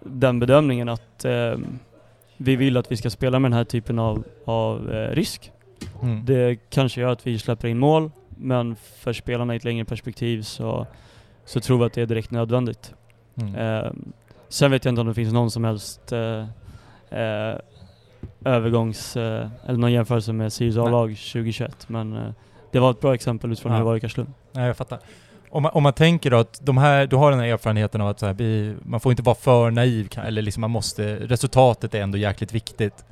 den 0.00 0.38
bedömningen 0.38 0.88
att 0.88 1.24
eh, 1.24 1.54
vi 2.36 2.56
vill 2.56 2.76
att 2.76 2.92
vi 2.92 2.96
ska 2.96 3.10
spela 3.10 3.38
med 3.38 3.50
den 3.50 3.56
här 3.56 3.64
typen 3.64 3.98
av, 3.98 4.24
av 4.44 4.92
eh, 4.92 5.14
risk. 5.14 5.52
Mm. 6.02 6.24
Det 6.24 6.56
kanske 6.70 7.00
gör 7.00 7.12
att 7.12 7.26
vi 7.26 7.38
släpper 7.38 7.68
in 7.68 7.78
mål, 7.78 8.10
men 8.28 8.76
för 8.76 9.12
spelarna 9.12 9.54
i 9.54 9.56
ett 9.56 9.64
längre 9.64 9.84
perspektiv 9.84 10.42
så, 10.42 10.86
så 11.44 11.60
tror 11.60 11.78
vi 11.78 11.84
att 11.84 11.92
det 11.92 12.02
är 12.02 12.06
direkt 12.06 12.30
nödvändigt. 12.30 12.94
Mm. 13.34 13.54
Eh, 13.54 13.92
sen 14.48 14.70
vet 14.70 14.84
jag 14.84 14.92
inte 14.92 15.00
om 15.00 15.06
det 15.06 15.14
finns 15.14 15.32
någon 15.32 15.50
som 15.50 15.64
helst 15.64 16.12
eh, 16.12 16.46
eh, 17.20 17.56
övergångs, 18.44 19.16
eh, 19.16 19.48
eller 19.66 19.78
någon 19.78 19.92
jämförelse 19.92 20.32
med 20.32 20.52
Sirius. 20.52 20.76
A-lag 20.76 21.08
2021, 21.08 21.88
men 21.88 22.12
eh, 22.16 22.22
det 22.72 22.78
var 22.78 22.90
ett 22.90 23.00
bra 23.00 23.14
exempel 23.14 23.52
utifrån 23.52 23.72
Ja. 23.72 23.78
hur 23.78 23.84
det 23.84 23.88
var 23.90 23.96
i 23.96 24.00
Karlslund. 24.00 24.32
Nej, 24.52 24.66
jag 24.66 24.76
fattar. 24.76 24.98
Om 25.50 25.62
man, 25.62 25.72
om 25.74 25.82
man 25.82 25.92
tänker 25.92 26.30
då 26.30 26.36
att 26.36 26.60
de 26.62 26.78
här, 26.78 27.06
du 27.06 27.16
har 27.16 27.30
den 27.30 27.40
här 27.40 27.46
erfarenheten 27.46 28.00
av 28.00 28.08
att 28.08 28.18
så 28.18 28.26
här, 28.26 28.32
vi, 28.32 28.74
man 28.82 29.00
får 29.00 29.12
inte 29.12 29.22
vara 29.22 29.34
för 29.36 29.70
naiv, 29.70 30.08
eller 30.24 30.42
liksom 30.42 30.60
man 30.60 30.70
måste, 30.70 31.16
resultatet 31.16 31.94
är 31.94 32.00
ändå 32.02 32.18
jäkligt 32.18 32.52
viktigt. 32.52 33.04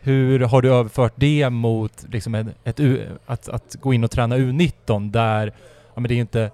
Hur 0.00 0.40
har 0.40 0.62
du 0.62 0.72
överfört 0.74 1.12
det 1.16 1.50
mot 1.50 2.04
liksom 2.08 2.34
ett, 2.34 2.46
ett, 2.64 2.80
att, 3.26 3.48
att 3.48 3.76
gå 3.80 3.94
in 3.94 4.04
och 4.04 4.10
träna 4.10 4.36
U19 4.36 5.10
där, 5.10 5.46
ja 5.94 6.00
men 6.00 6.08
det 6.08 6.14
är 6.14 6.18
inte, 6.18 6.50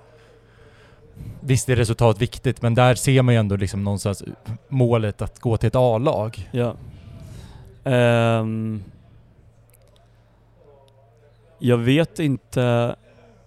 visst 1.40 1.68
är 1.68 1.76
resultat 1.76 2.22
viktigt, 2.22 2.62
men 2.62 2.74
där 2.74 2.94
ser 2.94 3.22
man 3.22 3.34
ju 3.34 3.38
ändå 3.40 3.56
liksom 3.56 3.84
någonstans 3.84 4.24
målet 4.68 5.22
att 5.22 5.40
gå 5.40 5.56
till 5.56 5.66
ett 5.66 5.76
A-lag. 5.76 6.48
Ja. 6.50 6.74
Um, 7.88 8.84
jag 11.58 11.78
vet 11.78 12.18
inte 12.18 12.96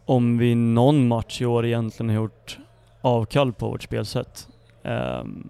om 0.05 0.37
vi 0.37 0.55
någon 0.55 1.07
match 1.07 1.41
i 1.41 1.45
år 1.45 1.65
egentligen 1.65 2.09
har 2.09 2.15
gjort 2.15 2.57
avkall 3.01 3.53
på 3.53 3.69
vårt 3.69 3.83
spelsätt. 3.83 4.47
Um, 4.83 5.49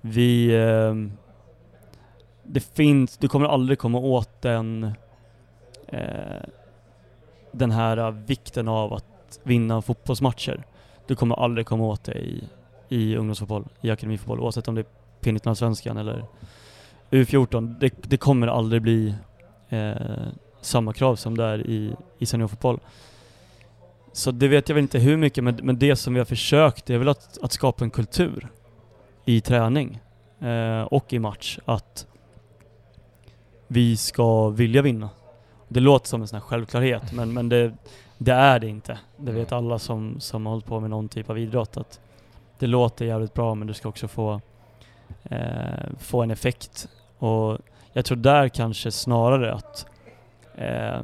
vi... 0.00 0.56
Um, 0.56 1.12
det 2.42 2.60
finns... 2.60 3.16
Du 3.16 3.28
kommer 3.28 3.46
aldrig 3.46 3.78
komma 3.78 3.98
åt 3.98 4.42
den... 4.42 4.92
eh, 5.86 6.42
den 7.52 7.70
här 7.70 8.10
vikten 8.10 8.68
av 8.68 8.92
att 8.92 9.40
vinna 9.42 9.82
fotbollsmatcher. 9.82 10.66
Du 11.06 11.16
kommer 11.16 11.34
aldrig 11.34 11.66
komma 11.66 11.84
åt 11.84 12.04
det 12.04 12.18
i, 12.18 12.44
i 12.88 13.16
ungdomsfotboll, 13.16 13.64
i 13.80 13.90
akademifotboll, 13.90 14.40
oavsett 14.40 14.68
om 14.68 14.74
det 14.74 14.80
är 14.80 14.86
P19-svenskan 15.20 15.96
eller 15.96 16.24
U14. 17.10 17.78
Det, 17.80 17.94
det 18.02 18.16
kommer 18.16 18.46
aldrig 18.46 18.82
bli 18.82 19.14
eh, 19.68 19.92
samma 20.60 20.92
krav 20.92 21.16
som 21.16 21.36
det 21.36 21.44
är 21.44 21.66
i, 21.66 21.96
i 22.18 22.26
seniorfotboll. 22.26 22.80
Så 24.12 24.30
det 24.30 24.48
vet 24.48 24.68
jag 24.68 24.74
väl 24.74 24.82
inte 24.82 24.98
hur 24.98 25.16
mycket, 25.16 25.44
men, 25.44 25.58
men 25.62 25.78
det 25.78 25.96
som 25.96 26.14
vi 26.14 26.20
har 26.20 26.24
försökt 26.24 26.90
är 26.90 26.98
väl 26.98 27.08
att, 27.08 27.38
att 27.42 27.52
skapa 27.52 27.84
en 27.84 27.90
kultur 27.90 28.48
i 29.24 29.40
träning 29.40 30.00
eh, 30.40 30.82
och 30.82 31.12
i 31.12 31.18
match. 31.18 31.58
Att 31.64 32.06
vi 33.68 33.96
ska 33.96 34.48
vilja 34.48 34.82
vinna. 34.82 35.10
Det 35.68 35.80
låter 35.80 36.08
som 36.08 36.22
en 36.22 36.28
sån 36.28 36.36
här 36.36 36.46
självklarhet, 36.46 37.12
men, 37.12 37.32
men 37.32 37.48
det, 37.48 37.72
det 38.18 38.32
är 38.32 38.60
det 38.60 38.68
inte. 38.68 38.98
Det 39.16 39.32
vet 39.32 39.52
alla 39.52 39.78
som, 39.78 40.20
som 40.20 40.46
har 40.46 40.52
hållit 40.52 40.66
på 40.66 40.80
med 40.80 40.90
någon 40.90 41.08
typ 41.08 41.30
av 41.30 41.38
idrott. 41.38 41.76
Att 41.76 42.00
det 42.58 42.66
låter 42.66 43.04
jävligt 43.04 43.34
bra, 43.34 43.54
men 43.54 43.68
du 43.68 43.74
ska 43.74 43.88
också 43.88 44.08
få, 44.08 44.40
eh, 45.24 45.96
få 45.98 46.22
en 46.22 46.30
effekt. 46.30 46.88
Och 47.18 47.58
jag 47.92 48.04
tror 48.04 48.18
där 48.18 48.48
kanske 48.48 48.90
snarare 48.90 49.52
att, 49.52 49.86
eh, 50.54 51.00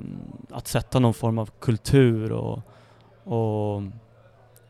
att 0.50 0.66
sätta 0.66 0.98
någon 0.98 1.14
form 1.14 1.38
av 1.38 1.50
kultur 1.58 2.32
och, 2.32 2.62
och 3.24 3.82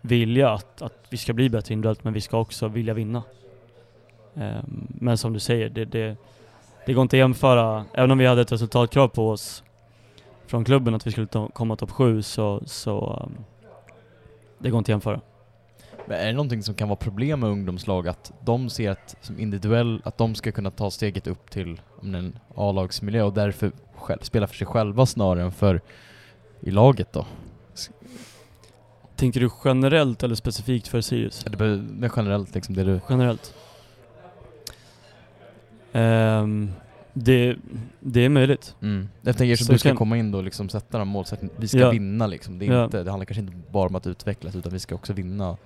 vilja 0.00 0.50
att, 0.50 0.82
att 0.82 1.06
vi 1.10 1.16
ska 1.16 1.32
bli 1.32 1.50
bättre 1.50 1.72
individuellt, 1.72 2.04
men 2.04 2.12
vi 2.12 2.20
ska 2.20 2.38
också 2.38 2.68
vilja 2.68 2.94
vinna. 2.94 3.22
Eh, 4.34 4.62
men 4.88 5.18
som 5.18 5.32
du 5.32 5.38
säger, 5.38 5.68
det, 5.68 5.84
det, 5.84 6.16
det 6.86 6.92
går 6.92 7.02
inte 7.02 7.16
att 7.16 7.18
jämföra, 7.18 7.84
även 7.92 8.10
om 8.10 8.18
vi 8.18 8.26
hade 8.26 8.40
ett 8.40 8.52
resultatkrav 8.52 9.08
på 9.08 9.30
oss 9.30 9.64
från 10.46 10.64
klubben 10.64 10.94
att 10.94 11.06
vi 11.06 11.12
skulle 11.12 11.26
ta, 11.26 11.48
komma 11.48 11.76
topp 11.76 11.90
sju 11.90 12.22
så, 12.22 12.62
så 12.66 13.22
um, 13.24 13.44
det 14.58 14.70
går 14.70 14.78
inte 14.78 14.88
att 14.88 14.94
jämföra. 14.94 15.20
Men 16.10 16.20
är 16.20 16.26
det 16.26 16.32
någonting 16.32 16.62
som 16.62 16.74
kan 16.74 16.88
vara 16.88 16.96
problem 16.96 17.40
med 17.40 17.50
ungdomslag, 17.50 18.08
att 18.08 18.32
de 18.44 18.70
ser 18.70 18.90
att 18.90 19.16
som 19.20 19.38
individuell, 19.40 20.02
att 20.04 20.18
de 20.18 20.34
ska 20.34 20.52
kunna 20.52 20.70
ta 20.70 20.90
steget 20.90 21.26
upp 21.26 21.50
till 21.50 21.80
är 22.02 22.14
en 22.16 22.38
A-lagsmiljö 22.54 23.22
och 23.22 23.32
därför 23.32 23.72
själv, 23.94 24.18
spela 24.22 24.46
för 24.46 24.54
sig 24.56 24.66
själva 24.66 25.06
snarare 25.06 25.42
än 25.44 25.52
för 25.52 25.80
i 26.60 26.70
laget 26.70 27.12
då? 27.12 27.26
Tänker 29.16 29.40
du 29.40 29.50
generellt 29.64 30.22
eller 30.22 30.34
specifikt 30.34 30.88
för 30.88 31.00
Sirius? 31.00 31.44
Be- 31.44 31.76
det 31.76 32.10
generellt 32.16 32.54
liksom 32.54 32.74
det 32.74 32.84
du... 32.84 33.00
Generellt? 33.08 33.54
Ehm, 35.92 36.72
det, 37.12 37.56
det 38.00 38.20
är 38.24 38.28
möjligt. 38.28 38.74
Mm. 38.82 39.08
Jag 39.22 39.36
tänker 39.36 39.56
Så 39.56 39.64
som 39.64 39.72
du 39.72 39.78
ska 39.78 39.88
kan- 39.88 39.96
komma 39.96 40.16
in 40.16 40.30
då 40.32 40.38
och 40.38 40.44
liksom 40.44 40.68
sätta 40.68 40.98
de 40.98 41.08
målsättningar, 41.08 41.54
vi 41.58 41.68
ska 41.68 41.78
Ja. 41.78 41.90
vinna 41.90 42.26
liksom. 42.26 42.58
Det, 42.58 42.66
är 42.66 42.72
Ja. 42.72 42.84
inte, 42.84 43.02
det 43.02 43.10
handlar 43.10 43.24
kanske 43.26 43.40
inte 43.40 43.52
bara 43.70 43.88
om 43.88 43.94
att 43.94 44.06
utvecklas 44.06 44.56
utan 44.56 44.72
vi 44.72 44.78
ska 44.78 44.94
också 44.94 45.12
vinna. 45.12 45.56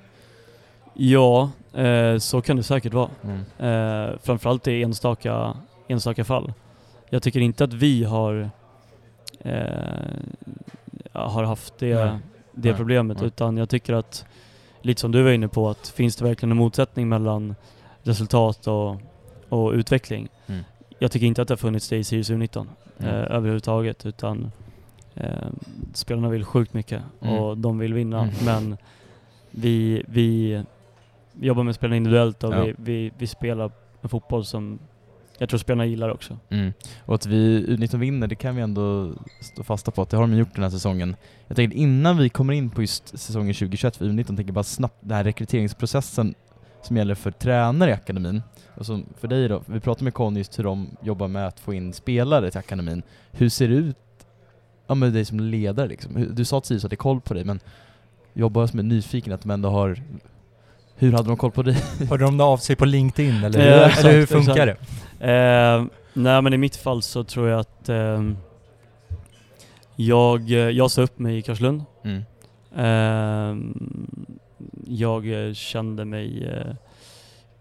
Ja, 0.95 1.51
eh, 1.73 2.19
så 2.19 2.41
kan 2.41 2.57
det 2.57 2.63
säkert 2.63 2.95
vara. 2.95 3.11
Mm. 3.25 3.41
Eh, 3.59 4.17
framförallt 4.23 4.69
i 4.69 4.83
enstaka, 4.83 5.55
enstaka 5.89 6.25
fall. 6.25 6.53
Jag 7.11 7.23
tycker 7.23 7.41
inte 7.41 7.65
att 7.65 7.73
vi 7.73 8.05
har, 8.05 8.51
eh, 9.41 9.53
har 11.13 11.45
haft 11.45 11.79
det, 11.79 11.95
Nej. 12.05 12.19
det 12.53 12.69
Nej. 12.69 12.77
problemet 12.79 13.19
Nej. 13.19 13.27
utan 13.27 13.57
jag 13.57 13.69
tycker 13.69 13.93
att, 13.93 14.25
lite 14.83 15.01
som 15.01 15.13
du 15.13 15.23
var 15.23 15.31
inne 15.31 15.49
på, 15.49 15.69
att 15.69 15.89
finns 15.89 16.17
det 16.17 16.25
verkligen 16.25 16.51
en 16.51 16.57
motsättning 16.57 17.09
mellan 17.09 17.55
resultat 18.03 18.67
och, 18.67 18.97
och 19.49 19.73
utveckling? 19.73 20.29
Mm. 20.47 20.65
Jag 20.99 21.13
tycker 21.13 21.27
inte 21.27 21.43
att 21.43 21.49
det 21.49 21.53
har 21.53 21.57
funnits 21.59 21.89
det 21.89 21.97
i 21.97 22.05
Sirius 22.05 22.31
U19 22.31 22.67
Mm. 22.99 23.11
eh, 23.15 23.31
överhuvudtaget 23.37 24.07
utan 24.07 24.53
eh, 25.15 25.29
spelarna 25.95 26.29
vill 26.29 26.45
sjukt 26.45 26.75
mycket 26.75 27.03
Mm. 27.21 27.35
och 27.39 27.59
de 27.59 27.79
vill 27.79 27.95
vinna 27.95 28.23
Mm. 28.23 28.35
men 28.45 28.77
vi, 29.51 30.03
vi 30.09 30.63
jobbar 31.41 31.63
med 31.63 31.75
spelarna 31.75 31.97
individuellt 31.97 32.45
och 32.45 32.55
Ja. 32.55 32.65
vi, 32.65 32.75
vi, 32.79 33.13
vi 33.19 33.27
spelar 33.27 33.71
en 34.03 34.09
fotboll 34.09 34.45
som 34.45 34.79
jag 35.39 35.49
tror 35.49 35.59
spelarna 35.59 35.87
gillar 35.87 36.09
också. 36.09 36.39
Mm. 36.49 36.73
Och 37.05 37.15
att 37.15 37.27
vi 37.27 37.67
U19 37.67 37.97
vinner, 37.99 38.27
det 38.27 38.35
kan 38.35 38.57
vi 38.57 38.63
ändå 38.63 39.13
stå 39.41 39.63
fasta 39.63 39.91
på 39.91 40.03
att 40.03 40.11
det 40.11 40.17
har 40.17 40.27
de 40.27 40.37
gjort 40.37 40.55
den 40.55 40.63
här 40.63 40.71
säsongen. 40.71 41.17
Jag 41.47 41.57
tänker 41.57 41.77
innan 41.77 42.19
vi 42.19 42.29
kommer 42.29 42.53
in 42.53 42.71
på 42.71 42.81
just 42.81 43.19
säsongen 43.19 43.55
2021 43.55 43.97
för 43.97 44.05
U19, 44.05 44.37
tänker 44.37 44.53
bara 44.53 44.65
snabbt 44.65 44.97
den 45.01 45.17
här 45.17 45.25
rekryteringsprocessen 45.25 46.35
som 46.83 46.97
gäller 46.97 47.15
för 47.15 47.31
tränare 47.31 47.91
i 47.91 47.93
akademin. 47.93 48.43
Och 48.75 48.87
som 48.87 49.07
för 49.21 49.29
dig 49.29 49.49
då, 49.49 49.63
vi 49.67 49.81
pratade 49.81 50.05
med 50.05 50.15
Conny 50.15 50.41
just 50.41 50.59
hur 50.59 50.65
de 50.65 50.97
jobbar 51.03 51.29
med 51.29 51.47
att 51.47 51.61
få 51.61 51.75
in 51.75 51.93
spelare 51.93 52.51
till 52.51 52.59
akademin. 52.59 53.03
Hur 53.33 53.49
ser 53.49 53.69
det 53.69 53.75
ut 53.75 53.97
ja, 54.87 54.95
med 54.95 55.13
dig 55.13 55.25
som 55.25 55.41
ledare 55.41 55.89
liksom? 55.89 56.27
Du 56.35 56.45
sa 56.45 56.59
att 56.59 56.67
Sirius 56.67 56.83
hade 56.83 56.97
koll 56.97 57.21
på 57.21 57.35
dig, 57.35 57.45
men 57.45 57.61
jag 58.33 58.51
bara 58.51 58.69
som 58.69 58.79
är 58.79 58.83
nyfiken 58.83 59.33
att 59.33 59.43
de 59.43 59.51
ändå 59.51 59.69
har 59.69 60.03
hur 61.05 61.13
hade 61.13 61.29
de 61.29 61.37
koll 61.37 61.51
på 61.51 61.63
dig? 61.63 61.75
Hörde 62.11 62.25
de 62.25 62.41
av 62.41 62.57
sig 62.57 62.77
på 62.77 62.85
LinkedIn 62.85 63.45
eller, 63.45 63.67
Ja, 63.71 63.77
hur, 63.77 63.87
exakt, 63.87 64.05
eller 64.05 64.19
hur 64.19 64.27
funkar 64.27 64.67
det? 64.67 64.77
Eh, 65.33 65.85
nej 66.13 66.43
men 66.43 66.53
i 66.53 66.57
mitt 66.57 66.77
fall 66.77 67.03
så 67.03 67.25
tror 67.25 67.49
jag 67.49 67.61
att 67.61 67.89
ehm, 67.89 68.37
jag, 69.97 70.51
eh, 70.51 70.57
jag 70.57 70.91
sa 70.91 71.03
upp 71.03 71.19
mig 71.19 71.39
i 71.39 71.43
Karlslund. 71.43 71.85
Mm. 72.05 72.23
Ehm, 72.77 74.07
jag 74.87 75.47
eh, 75.49 75.53
kände 75.53 76.05
mig... 76.05 76.45
eh, 76.49 76.75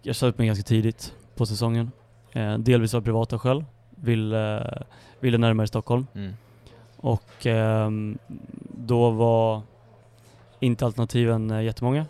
jag 0.01 0.15
sa 0.15 0.27
upp 0.27 0.37
mig 0.37 0.47
ganska 0.47 0.63
tidigt 0.63 1.13
på 1.35 1.45
säsongen. 1.45 1.91
Eh, 2.31 2.57
delvis 2.57 2.93
av 2.93 3.01
privata 3.01 3.39
skäl. 3.39 3.65
Ville, 3.89 4.73
ville 5.19 5.37
närmare 5.37 5.67
Stockholm. 5.67 6.07
Mm. 6.15 6.33
Och 6.97 7.45
ehm, 7.45 8.17
då 8.85 9.09
var 9.09 9.61
inte 10.59 10.85
alternativen 10.85 11.51
eh, 11.51 11.61
jättemånga. 11.61 12.05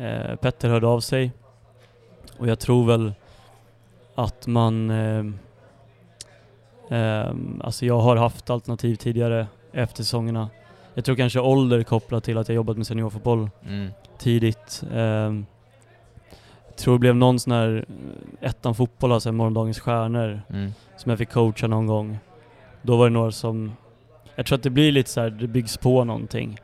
Eh, 0.00 0.36
Petter 0.36 0.68
hörde 0.68 0.86
av 0.86 1.00
sig 1.00 1.32
och 2.38 2.48
jag 2.48 2.58
tror 2.58 2.86
väl 2.86 3.12
att 4.14 4.46
man... 4.46 4.90
ehm, 4.90 5.38
alltså 7.64 7.86
jag 7.86 8.00
har 8.00 8.16
haft 8.16 8.50
alternativ 8.50 8.94
tidigare 8.96 9.46
efter 9.72 10.02
säsongerna. 10.02 10.48
Jag 10.94 11.04
tror 11.04 11.16
kanske 11.16 11.40
ålder 11.40 11.82
kopplat 11.82 12.24
till 12.24 12.38
att 12.38 12.48
jag 12.48 12.56
jobbat 12.56 12.76
med 12.76 12.86
seniorfotboll 12.86 13.50
Mm. 13.66 13.90
tidigt. 14.18 14.82
Ehm, 14.94 15.46
jag 16.68 16.76
tror 16.76 16.94
det 16.94 16.98
blev 16.98 17.16
någon 17.16 17.40
sån 17.40 17.52
här 17.52 17.84
eh, 18.40 18.48
ettan 18.50 18.74
fotboll, 18.74 19.12
alltså 19.12 19.32
morgondagens 19.32 19.80
stjärnor 19.80 20.40
Mm. 20.50 20.72
som 20.96 21.10
jag 21.10 21.18
fick 21.18 21.30
coacha 21.30 21.66
någon 21.66 21.86
gång. 21.86 22.18
Då 22.82 22.96
var 22.96 23.04
det 23.06 23.10
några 23.12 23.32
som... 23.32 23.72
Jag 24.34 24.46
tror 24.46 24.56
att 24.58 24.62
det 24.62 24.70
blir 24.70 24.92
lite 24.92 25.10
så 25.10 25.20
här, 25.20 25.30
det 25.30 25.46
byggs 25.46 25.76
på 25.76 26.04
någonting. 26.04 26.58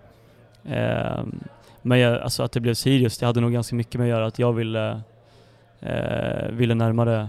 Ehm, 0.64 1.40
men 1.86 1.98
jag, 1.98 2.20
alltså 2.22 2.42
att 2.42 2.52
det 2.52 2.60
blev 2.60 2.74
Sirius, 2.74 3.18
det 3.18 3.26
hade 3.26 3.40
nog 3.40 3.52
ganska 3.52 3.76
mycket 3.76 3.94
med 3.94 4.04
att 4.04 4.08
göra 4.10 4.26
att 4.26 4.38
jag 4.38 4.52
ville, 4.52 5.00
eh, 5.80 6.48
ville 6.50 6.74
närmare 6.74 7.28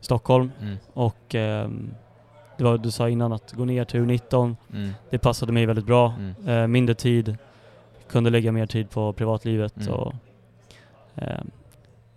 Stockholm 0.00 0.52
Mm. 0.62 0.76
och 0.92 1.34
ehm, 1.34 1.94
det 2.56 2.64
var 2.64 2.78
du 2.78 2.90
sa 2.90 3.08
innan 3.08 3.32
att 3.32 3.52
gå 3.52 3.64
ner 3.64 3.84
till 3.84 4.00
U19, 4.00 4.56
Mm. 4.72 4.90
det 5.10 5.18
passade 5.18 5.52
mig 5.52 5.66
väldigt 5.66 5.86
bra. 5.86 6.14
Mm. 6.18 6.48
Eh, 6.48 6.66
mindre 6.66 6.94
tid, 6.94 7.36
kunde 8.10 8.30
lägga 8.30 8.52
mer 8.52 8.66
tid 8.66 8.90
på 8.90 9.12
privatlivet 9.12 9.76
Mm. 9.76 9.92
och 9.94 10.14
ehm, 11.16 11.50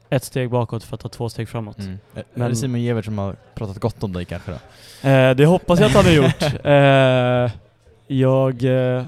ett 0.10 0.24
steg 0.24 0.50
bakåt 0.50 0.84
för 0.84 0.96
att 0.96 1.02
ta 1.02 1.10
två 1.10 1.30
steg 1.30 1.50
framåt. 1.50 1.80
Mm. 1.80 2.00
Är 2.16 2.24
Men- 2.34 2.50
det 2.50 2.56
Simon 2.56 2.82
Gevert 2.82 3.06
som 3.06 3.18
har 3.18 3.36
pratat 3.56 3.80
gott 3.80 4.04
om 4.04 4.14
dig 4.14 4.26
kanske 4.26 4.52
då? 4.52 4.58
Eh, 5.10 5.36
det 5.36 5.46
hoppas 5.46 5.80
jag 5.80 5.88
att 5.88 5.96
han 5.96 6.06
har 6.06 6.12
gjort. 6.12 6.42
Eh, 6.66 7.52
jag, 8.18 8.64
eh, 8.64 9.04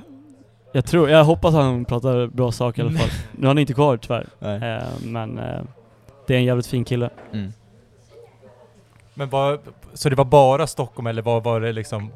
jag 0.75 0.86
tror, 0.86 1.09
jag 1.09 1.23
hoppas 1.23 1.53
han 1.53 1.86
pratar 1.86 2.27
bra 2.27 2.51
saker 2.51 2.83
i 2.83 2.88
alla 2.88 2.97
fall. 2.99 3.09
Nu 3.31 3.43
är 3.43 3.47
han 3.47 3.57
inte 3.57 3.73
kvar 3.73 3.97
tyvärr. 3.97 4.27
Eh, 4.41 4.83
men 5.03 5.38
eh, 5.38 5.62
det 6.27 6.33
är 6.33 6.38
en 6.38 6.43
jävligt 6.45 6.67
fin 6.67 6.86
kille. 6.86 7.09
Mm. 7.33 7.53
Men 9.13 9.29
var, 9.29 9.59
så 9.93 10.09
det 10.09 10.15
var 10.15 10.25
bara 10.25 10.67
Stockholm 10.67 11.07
eller 11.07 11.21
vad 11.21 11.43
var 11.43 11.62
det 11.62 11.71
liksom? 11.71 12.12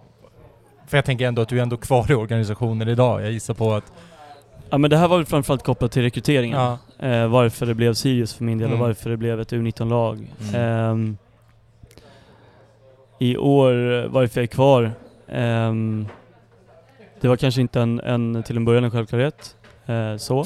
För 0.88 0.98
jag 0.98 1.06
tänker 1.06 1.28
ändå 1.28 1.42
att 1.42 1.50
du 1.50 1.58
är 1.58 1.62
ändå 1.64 1.78
kvar 1.78 2.12
i 2.12 2.14
organisationen 2.14 2.88
idag. 2.88 3.22
Jag 3.22 3.32
gissar 3.32 3.54
på 3.54 3.74
att... 3.74 3.92
Ja 4.70 4.78
men 4.78 4.90
det 4.90 4.98
här 4.98 5.08
var 5.08 5.18
väl 5.18 5.26
framförallt 5.26 5.64
kopplat 5.64 5.92
till 5.92 6.02
rekryteringen. 6.02 6.60
Ja. 6.60 7.08
Eh, 7.08 7.28
varför 7.28 7.66
det 7.66 7.74
blev 7.74 7.94
Sirius 7.94 8.34
för 8.34 8.44
min 8.44 8.58
del 8.58 8.68
Mm. 8.68 8.82
och 8.82 8.88
varför 8.88 9.10
det 9.10 9.18
blev 9.18 9.42
ett 9.42 9.52
U19-lag. 9.52 10.28
Mm. 10.42 10.56
Ehm, 10.62 11.18
I 13.20 13.38
år, 13.38 14.04
eh, 14.04 14.08
varför 14.10 14.40
jag 14.42 14.44
är 14.44 14.48
kvar, 14.48 14.92
ehm, 15.28 16.08
det 17.22 17.28
var 17.28 17.38
kanske 17.38 17.62
inte 17.62 17.82
en, 17.82 18.00
en, 18.00 18.44
till 18.44 18.58
en 18.58 18.66
början 18.66 18.84
en 18.84 18.92
självklarhet, 18.92 19.58
eh, 19.86 20.18
så. 20.18 20.46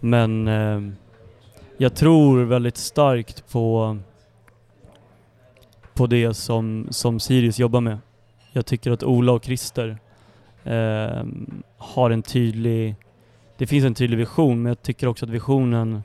Men 0.00 0.48
eh, 0.48 0.80
jag 1.76 1.94
tror 1.94 2.44
väldigt 2.44 2.76
starkt 2.76 3.52
på, 3.52 3.98
på 5.94 6.06
det 6.06 6.34
som, 6.34 6.86
som 6.90 7.20
Sirius 7.20 7.58
jobbar 7.58 7.80
med. 7.80 7.98
Jag 8.52 8.66
tycker 8.66 8.90
att 8.90 9.02
Ola 9.02 9.32
och 9.32 9.44
Christer 9.44 9.98
eh, 10.64 11.24
har 11.76 12.10
en 12.10 12.22
tydlig 12.22 12.96
det 13.58 13.66
finns 13.66 13.84
en 13.84 13.94
tydlig 13.94 14.18
vision, 14.18 14.62
men 14.62 14.70
jag 14.70 14.82
tycker 14.82 15.06
också 15.06 15.24
att 15.24 15.30
visionen... 15.30 16.02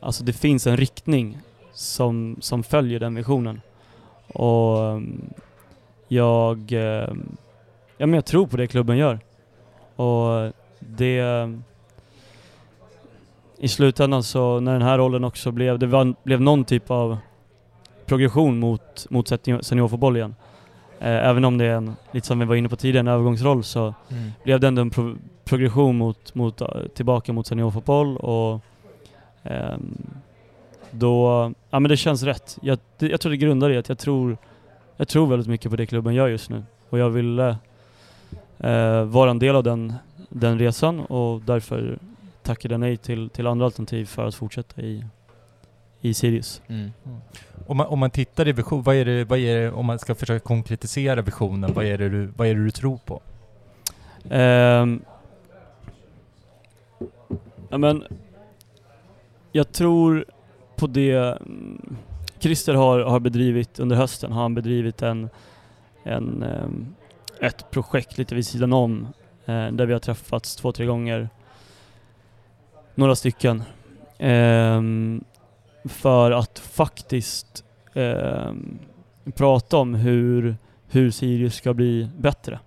Alltså 0.00 0.24
det 0.24 0.32
finns 0.32 0.66
en 0.66 0.76
riktning 0.76 1.38
som, 1.72 2.36
som 2.40 2.62
följer 2.62 3.00
den 3.00 3.14
visionen. 3.14 3.60
Och 4.26 4.84
eh, 4.84 5.00
jag... 6.08 6.72
Eh, 6.72 7.08
Ja 7.98 8.06
men 8.06 8.14
jag 8.14 8.24
tror 8.24 8.46
på 8.46 8.56
det 8.56 8.66
klubben 8.66 8.96
gör. 8.96 9.18
Och 9.96 10.52
det... 10.80 11.24
I 13.60 13.68
slutändan 13.68 14.22
så, 14.22 14.60
när 14.60 14.72
den 14.72 14.82
här 14.82 14.98
rollen 14.98 15.24
också 15.24 15.50
blev... 15.50 15.78
Det 15.78 15.86
var, 15.86 16.14
blev 16.22 16.40
någon 16.40 16.64
typ 16.64 16.90
av 16.90 17.16
progression 18.06 18.58
mot, 18.58 19.06
mot 19.10 19.28
senior- 19.30 19.62
seniorfotboll 19.62 20.16
igen. 20.16 20.34
Eh, 21.00 21.28
även 21.28 21.44
om 21.44 21.58
det 21.58 21.64
är 21.64 21.74
en, 21.74 21.96
lite 22.12 22.26
som 22.26 22.38
vi 22.38 22.44
var 22.44 22.54
inne 22.54 22.68
på 22.68 22.76
tidigare, 22.76 23.00
en 23.00 23.08
övergångsroll 23.08 23.64
så 23.64 23.94
Mm. 24.10 24.30
blev 24.44 24.60
det 24.60 24.68
ändå 24.68 24.82
en 24.82 24.90
pro 24.90 25.16
progression 25.44 25.96
mot, 25.98 26.34
mot, 26.34 26.60
eh, 26.60 26.68
tillbaka 26.94 27.32
mot 27.32 27.46
seniorfotboll 27.46 28.16
och 28.16 28.60
ehm, 29.42 29.96
då, 30.90 31.52
ja 31.70 31.80
men 31.80 31.88
det 31.88 31.96
känns 31.96 32.22
rätt. 32.22 32.58
Jag, 32.62 32.78
jag 32.98 33.20
tror 33.20 33.30
det 33.30 33.36
grundar 33.36 33.70
i 33.70 33.76
att 33.76 33.88
jag 33.88 33.98
tror, 33.98 34.36
jag 34.96 35.08
tror 35.08 35.26
väldigt 35.26 35.48
mycket 35.48 35.70
på 35.70 35.76
det 35.76 35.86
klubben 35.86 36.14
gör 36.14 36.28
just 36.28 36.50
nu 36.50 36.62
och 36.90 36.98
jag 36.98 37.10
ville 37.10 37.56
eh, 38.60 39.04
vara 39.04 39.30
en 39.30 39.38
del 39.38 39.56
av 39.56 39.62
den, 39.62 39.92
den 40.28 40.58
resan 40.58 41.00
och 41.00 41.40
därför 41.42 41.98
tackade 42.42 42.74
jag 42.74 42.80
nej 42.80 42.96
till, 42.96 43.30
till 43.30 43.46
andra 43.46 43.64
alternativ 43.64 44.04
för 44.04 44.26
att 44.26 44.34
fortsätta 44.34 44.82
i, 44.82 45.04
i 46.00 46.14
Sirius. 46.14 46.62
Mm. 46.66 46.90
Om 47.66 47.76
man, 47.76 47.86
om 47.86 47.98
man 47.98 48.10
tittar 48.10 48.48
i 48.48 48.52
vision, 48.52 48.82
vad 48.82 48.96
är, 48.96 49.04
det, 49.04 49.24
vad 49.24 49.38
är 49.38 49.60
det, 49.60 49.70
om 49.70 49.86
man 49.86 49.98
ska 49.98 50.14
försöka 50.14 50.44
konkretisera 50.44 51.22
visionen, 51.22 51.72
vad 51.74 51.84
är 51.84 51.98
det 51.98 52.08
du, 52.08 52.26
vad 52.36 52.48
är 52.48 52.54
det 52.54 52.64
du 52.64 52.70
tror 52.70 52.98
på? 53.04 53.20
Ehm, 54.30 55.02
ja 57.68 57.78
men, 57.78 58.04
jag 59.52 59.72
tror 59.72 60.24
på 60.76 60.86
det 60.86 61.12
mm, 61.16 61.96
Christer 62.38 62.74
har, 62.74 63.00
har 63.00 63.20
bedrivit 63.20 63.80
under 63.80 63.96
hösten, 63.96 64.32
har 64.32 64.42
han 64.42 64.54
bedrivit 64.54 65.02
en, 65.02 65.28
en, 66.02 66.42
ehm, 66.42 66.94
ett 67.40 67.70
projekt 67.70 68.18
lite 68.18 68.34
vid 68.34 68.46
sidan 68.46 68.72
om, 68.72 69.08
eh, 69.46 69.68
där 69.68 69.86
vi 69.86 69.92
har 69.92 70.00
träffats 70.00 70.56
två, 70.56 70.72
tre 70.72 70.86
gånger, 70.86 71.28
några 72.94 73.14
stycken, 73.14 73.62
Eh, 74.18 74.82
för 75.84 76.30
att 76.30 76.58
faktiskt 76.58 77.64
eh, 77.94 78.52
prata 79.34 79.76
om 79.76 79.94
hur, 79.94 80.56
hur 80.88 81.10
Sirius 81.10 81.54
ska 81.54 81.74
bli 81.74 82.08
bättre 82.18 82.58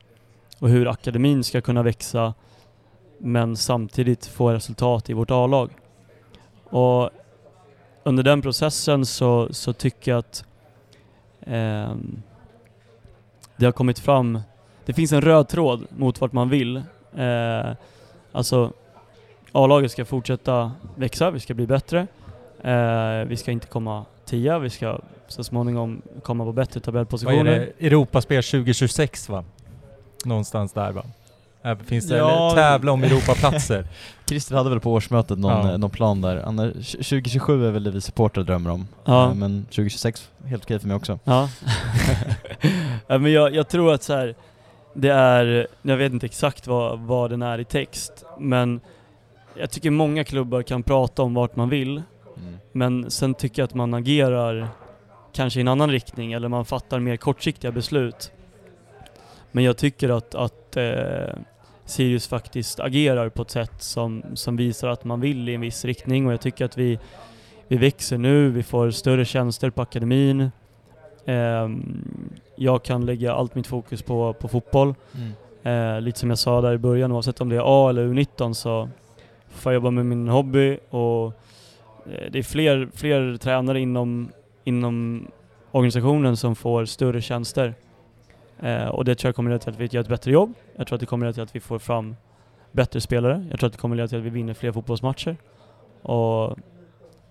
och 0.60 0.70
hur 0.70 0.88
akademin 0.88 1.44
ska 1.44 1.62
kunna 1.62 1.84
växa 1.84 2.34
men 3.18 3.58
samtidigt 3.58 4.26
få 4.26 4.52
resultat 4.52 5.10
i 5.10 5.14
vårt 5.14 5.32
A-lag. 5.32 5.72
Och 6.64 7.10
under 8.04 8.24
den 8.24 8.42
processen 8.42 9.06
så, 9.06 9.54
så 9.54 9.74
tycker 9.74 10.12
jag 10.12 10.20
att 10.20 10.46
eh, 11.42 11.96
det 13.58 13.66
har 13.66 13.72
kommit 13.72 14.00
fram, 14.00 14.40
det 14.86 14.94
finns 14.94 15.12
en 15.12 15.22
röd 15.22 15.48
tråd 15.48 15.86
mot 15.90 16.22
vart 16.22 16.32
man 16.32 16.50
vill. 16.50 16.78
Eh, 17.18 17.72
alltså 18.32 18.72
A-laget 19.52 19.92
ska 19.92 20.06
fortsätta 20.06 20.72
växa, 20.96 21.32
vi 21.32 21.40
ska 21.40 21.54
bli 21.54 21.68
bättre. 21.68 22.08
Eh, 22.64 23.26
vi 23.28 23.38
ska 23.38 23.52
inte 23.52 23.68
komma 23.68 24.06
tia, 24.26 24.60
vi 24.60 24.70
ska 24.70 25.00
så 25.28 25.44
småningom 25.44 26.02
komma 26.24 26.44
på 26.46 26.52
bättre 26.52 26.72
Vad 26.74 26.82
är 26.82 26.86
tabellpositioner. 26.86 27.44
det? 27.80 27.86
Europaspel 27.88 28.44
2026 28.44 29.30
va? 29.30 29.44
Någonstans 30.26 30.74
där 30.74 30.92
va? 30.92 31.04
Här 31.64 31.76
finns 31.76 32.08
det 32.08 32.18
Ja. 32.18 32.52
tävla 32.56 32.92
om 32.92 33.04
Europaplatser. 33.04 33.88
Christer 34.26 34.56
hade 34.56 34.70
väl 34.70 34.80
på 34.80 34.92
årsmötet 34.94 35.38
någon, 35.40 35.66
Ja. 35.68 35.72
eh, 35.72 35.78
någon 35.78 35.90
plan 35.90 36.22
där. 36.22 36.38
Annars, 36.46 36.92
2027 36.92 37.68
är 37.68 37.72
väl 37.72 37.84
det 37.84 37.92
vi 37.92 38.02
supportrar 38.02 38.44
drömmer 38.44 38.70
om. 38.70 38.88
Ja. 39.06 39.28
Eh, 39.30 39.34
Men 39.34 39.64
2026, 39.66 40.30
helt 40.46 40.64
okej 40.64 40.80
för 40.80 40.88
mig 40.88 40.96
också. 40.98 41.20
Ja. 41.24 41.50
ja 43.08 43.18
men 43.18 43.32
jag, 43.32 43.56
jag 43.56 43.68
tror 43.68 43.94
att 43.94 44.04
så 44.04 44.14
här, 44.14 44.36
det 44.94 45.10
är, 45.10 45.68
jag 45.82 45.98
vet 45.98 46.14
inte 46.14 46.26
exakt 46.26 46.68
vad, 46.68 47.00
vad 47.00 47.30
den 47.30 47.42
är 47.42 47.60
i 47.60 47.66
text, 47.66 48.26
men 48.40 48.82
jag 49.56 49.72
tycker 49.72 49.90
många 49.90 50.24
klubbar 50.24 50.62
kan 50.62 50.84
prata 50.84 51.22
om 51.22 51.34
vart 51.34 51.56
man 51.56 51.70
vill, 51.70 52.02
Mm. 52.38 52.54
men 52.72 53.12
sen 53.12 53.34
tycker 53.34 53.62
jag 53.62 53.68
att 53.68 53.74
man 53.74 53.94
agerar 53.94 54.68
kanske 55.34 55.60
i 55.60 55.62
en 55.62 55.68
annan 55.68 55.92
riktning, 55.92 56.34
eller 56.34 56.48
man 56.48 56.66
fattar 56.66 57.00
mer 57.00 57.18
kortsiktiga 57.18 57.72
beslut. 57.72 58.32
Men 59.52 59.64
jag 59.64 59.78
tycker 59.78 60.10
att, 60.10 60.36
att 60.36 60.78
eh, 60.78 61.34
Sirius 61.86 62.28
faktiskt 62.28 62.80
agerar 62.80 63.30
på 63.30 63.42
ett 63.42 63.50
sätt 63.52 63.84
som, 63.84 64.24
som 64.34 64.58
visar 64.58 64.88
att 64.88 65.04
man 65.04 65.22
vill 65.22 65.50
i 65.50 65.56
en 65.56 65.62
viss 65.62 65.86
riktning 65.86 66.28
och 66.28 66.34
jag 66.34 66.42
tycker 66.42 66.66
att 66.66 66.78
vi, 66.78 67.00
vi 67.68 67.78
växer 67.78 68.18
nu, 68.18 68.50
vi 68.50 68.64
får 68.64 68.92
större 68.92 69.26
tjänster 69.26 69.70
på 69.70 69.82
akademin. 69.82 70.52
Ehm, 71.26 72.11
jag 72.62 72.84
kan 72.84 73.06
lägga 73.06 73.34
allt 73.34 73.56
mitt 73.56 73.68
fokus 73.68 74.02
på, 74.02 74.34
på 74.34 74.48
fotboll. 74.48 74.96
Mm. 75.16 75.32
Eh, 75.64 76.02
lite 76.02 76.20
som 76.20 76.30
jag 76.30 76.40
sa 76.40 76.62
där 76.62 76.74
i 76.74 76.78
början, 76.78 77.12
oavsett 77.12 77.42
om 77.42 77.50
det 77.50 77.56
är 77.56 77.64
A 77.66 77.90
eller 77.90 78.08
U19 78.08 78.54
så 78.54 78.90
får 79.50 79.72
jag 79.72 79.76
jobba 79.76 79.92
med 79.92 80.06
min 80.06 80.28
hobby 80.28 80.80
och 80.90 81.26
eh, 82.06 82.32
det 82.32 82.40
är 82.40 82.44
fler, 82.44 82.90
fler 82.94 83.38
tränare 83.38 83.80
inom, 83.80 84.32
inom 84.64 85.28
organisationen 85.72 86.38
som 86.38 86.56
får 86.56 86.86
större 86.86 87.22
tjänster. 87.22 87.74
Eh, 88.60 88.88
och 88.88 89.06
det 89.06 89.16
tror 89.16 89.28
jag 89.28 89.36
kommer 89.36 89.50
leda 89.50 89.60
till 89.60 89.70
att 89.70 89.80
vi 89.80 89.86
gör 89.86 90.02
ett 90.02 90.08
bättre 90.08 90.32
jobb. 90.32 90.54
Jag 90.76 90.88
tror 90.88 90.96
att 90.96 91.00
det 91.00 91.06
kommer 91.06 91.26
leda 91.26 91.34
till 91.34 91.44
att 91.44 91.56
vi 91.56 91.60
får 91.60 91.80
fram 91.80 92.16
bättre 92.72 93.02
spelare. 93.02 93.48
Jag 93.50 93.60
tror 93.60 93.68
att 93.68 93.74
det 93.74 93.80
kommer 93.80 93.96
leda 93.96 94.08
till 94.08 94.18
att 94.18 94.24
vi 94.24 94.30
vinner 94.30 94.54
fler 94.54 94.72
fotbollsmatcher. 94.72 95.38
Och 96.02 96.58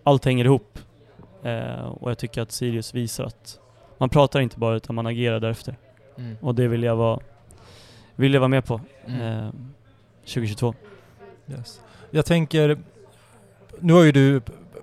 allt 0.03 0.25
hänger 0.25 0.45
ihop. 0.45 0.79
Eh, 1.43 1.87
och 1.87 2.11
jag 2.11 2.19
tycker 2.19 2.43
att 2.43 2.53
Sirius 2.53 2.95
visar 2.95 3.25
att 3.25 3.60
man 4.01 4.09
pratar 4.09 4.41
inte 4.41 4.59
bara 4.59 4.77
utan 4.77 4.97
man 4.97 5.07
agerar 5.07 5.41
därefter. 5.41 5.77
Mm. 6.19 6.37
Och 6.41 6.55
det 6.55 6.69
vill 6.69 6.83
jag 6.83 6.97
vara, 6.97 7.21
vill 8.17 8.33
jag 8.35 8.41
vara 8.41 8.49
med 8.49 8.65
på 8.65 8.81
Mm. 9.07 9.21
eh, 9.21 9.51
2022. 10.25 10.75
Yes. 11.51 11.81
Jag 12.11 12.27
tänker, 12.27 12.79
nu 13.79 13.93
har 13.93 14.03
ju 14.03 14.13
du, 14.13 14.41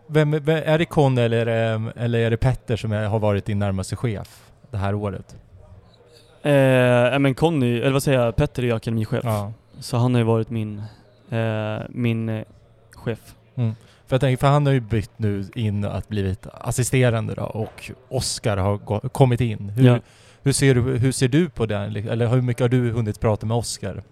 vem, 0.07 0.31
vem, 0.31 0.63
är 0.65 0.77
det 0.77 0.85
Conny 0.85 1.21
eller, 1.21 1.45
det- 1.45 1.91
eller 1.95 2.19
är 2.19 2.29
det 2.29 2.37
Petter 2.37 2.75
som 2.75 2.91
är, 2.91 3.05
har 3.05 3.19
varit 3.19 3.45
din 3.45 3.59
närmaste 3.59 3.95
chef 3.95 4.43
det 4.71 4.77
här 4.77 4.93
året? 4.95 5.35
Eh, 6.41 7.19
men 7.19 7.35
Conny, 7.35 7.77
eller 7.79 7.91
vad 7.91 8.03
säger 8.03 8.19
jag, 8.19 8.35
Petter 8.35 8.63
är 8.63 8.67
ju 8.67 8.73
akademichef. 8.75 9.23
Ja. 9.23 9.53
Så 9.79 9.97
han 9.97 10.13
har 10.13 10.19
ju 10.19 10.25
varit 10.25 10.49
min, 10.49 10.81
eh, 11.29 11.79
min 11.89 12.29
eh, 12.29 12.43
chef. 12.91 13.35
För 14.07 14.13
jag 14.15 14.21
tänker, 14.21 14.39
för 14.39 14.47
han 14.47 14.65
har 14.65 14.73
ju 14.73 14.79
bytt 14.79 15.11
nu 15.19 15.45
in 15.55 15.85
att 15.85 16.07
blivit 16.07 16.47
assisterande 16.53 17.33
då 17.35 17.43
och 17.43 17.91
Oskar 18.09 18.57
har 18.57 18.77
gå, 18.77 18.99
kommit 18.99 19.41
in. 19.41 19.69
Hur, 19.69 19.85
Ja. 19.85 19.99
hur, 20.43 20.51
ser 20.51 20.75
du, 20.75 20.81
hur 20.81 21.11
ser 21.11 21.27
du 21.27 21.49
på 21.49 21.65
den? 21.65 21.95
Eller 21.95 22.27
hur 22.27 22.41
mycket 22.41 22.61
har 22.61 22.69
du 22.69 22.91
hunnit 22.91 23.19
prata 23.19 23.45
med 23.45 23.57
Oskar? 23.57 24.03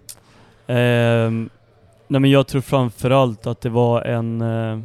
Ehm, 0.67 1.49
nej 2.07 2.21
men 2.21 2.31
jag 2.31 2.47
tror 2.47 2.61
framförallt 2.61 3.47
att 3.47 3.61
det 3.61 3.69
var 3.69 4.01
en 4.01 4.41
eh, 4.41 4.79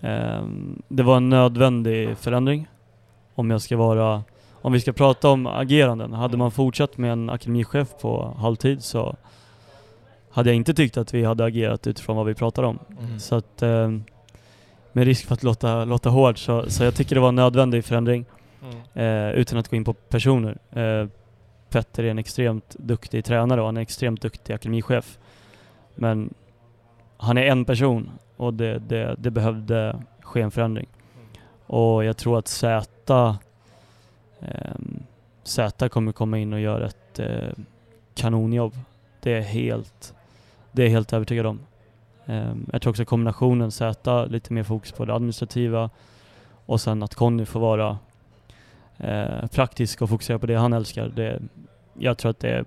ehm, 0.00 0.82
Det 0.88 1.02
var 1.02 1.16
en 1.16 1.28
nödvändig 1.28 2.16
förändring. 2.18 2.68
Om 3.34 3.50
jag 3.50 3.62
ska 3.62 3.76
vara 3.76 4.22
Om 4.62 4.72
vi 4.72 4.80
ska 4.80 4.92
prata 4.92 5.28
om 5.28 5.46
ageranden. 5.46 6.12
Hade 6.12 6.36
man 6.36 6.50
fortsatt 6.50 6.98
med 6.98 7.12
en 7.12 7.30
akademichef 7.30 7.88
på 8.00 8.34
halvtid 8.38 8.82
så 8.84 9.16
hade 10.36 10.50
jag 10.50 10.56
inte 10.56 10.74
tyckt 10.74 10.96
att 10.96 11.14
vi 11.14 11.24
hade 11.24 11.44
agerat 11.44 11.86
utifrån 11.86 12.16
vad 12.16 12.26
vi 12.26 12.34
pratar 12.34 12.62
om. 12.62 12.78
Mm. 13.00 13.18
Så 13.18 13.34
att 13.34 13.62
ehm, 13.62 14.04
med 14.92 15.04
risk 15.04 15.26
för 15.26 15.34
att 15.34 15.42
låta, 15.42 15.84
låta 15.84 16.10
hård, 16.10 16.38
så, 16.38 16.70
så 16.70 16.84
jag 16.84 16.94
tycker 16.94 17.14
det 17.14 17.20
var 17.20 17.28
en 17.28 17.34
nödvändig 17.34 17.84
förändring. 17.84 18.24
Mm. 18.62 19.28
Eh, 19.28 19.40
utan 19.40 19.58
att 19.58 19.68
gå 19.68 19.76
in 19.76 19.84
på 19.84 19.92
personer. 19.92 20.58
Eh, 20.70 21.08
Petter 21.70 22.04
är 22.04 22.10
en 22.10 22.18
extremt 22.18 22.76
duktig 22.78 23.24
tränare 23.24 23.60
och 23.60 23.66
han 23.66 23.76
är 23.76 23.80
en 23.80 23.82
extremt 23.82 24.22
duktig 24.22 24.54
akademichef. 24.54 25.18
Men 25.94 26.34
han 27.16 27.38
är 27.38 27.44
en 27.44 27.64
person 27.64 28.10
och 28.36 28.54
det, 28.54 28.78
det, 28.78 29.14
det 29.18 29.30
behövde 29.30 30.02
ske 30.20 30.40
en 30.40 30.50
förändring. 30.50 30.86
Och 31.66 32.04
jag 32.04 32.16
tror 32.16 32.38
att 32.38 32.48
Z, 32.48 33.38
ehm, 34.40 35.02
Z 35.44 35.88
kommer 35.88 36.12
komma 36.12 36.38
in 36.38 36.52
och 36.52 36.60
göra 36.60 36.86
ett 36.86 37.18
eh, 37.18 37.50
kanonjobb. 38.14 38.74
Det 39.20 39.32
är 39.32 39.42
helt, 39.42 40.15
det 40.76 40.84
är 40.84 40.88
helt 40.88 41.12
övertygad 41.12 41.46
om. 41.46 41.60
Ehm, 42.26 42.66
jag 42.72 42.82
tror 42.82 42.90
också 42.90 43.04
kombinationen 43.04 43.70
Z, 43.70 44.26
lite 44.26 44.52
mer 44.52 44.62
fokus 44.62 44.92
på 44.92 45.04
det 45.04 45.14
administrativa 45.14 45.90
och 46.66 46.80
sen 46.80 47.02
att 47.02 47.14
Conny 47.14 47.44
får 47.44 47.60
vara 47.60 47.98
eh, 48.98 49.46
praktisk 49.46 50.02
och 50.02 50.08
fokusera 50.08 50.38
på 50.38 50.46
det 50.46 50.54
han 50.54 50.72
älskar. 50.72 51.08
Det, 51.08 51.42
jag 51.98 52.18
tror 52.18 52.30
att 52.30 52.40
det 52.40 52.50
är 52.50 52.64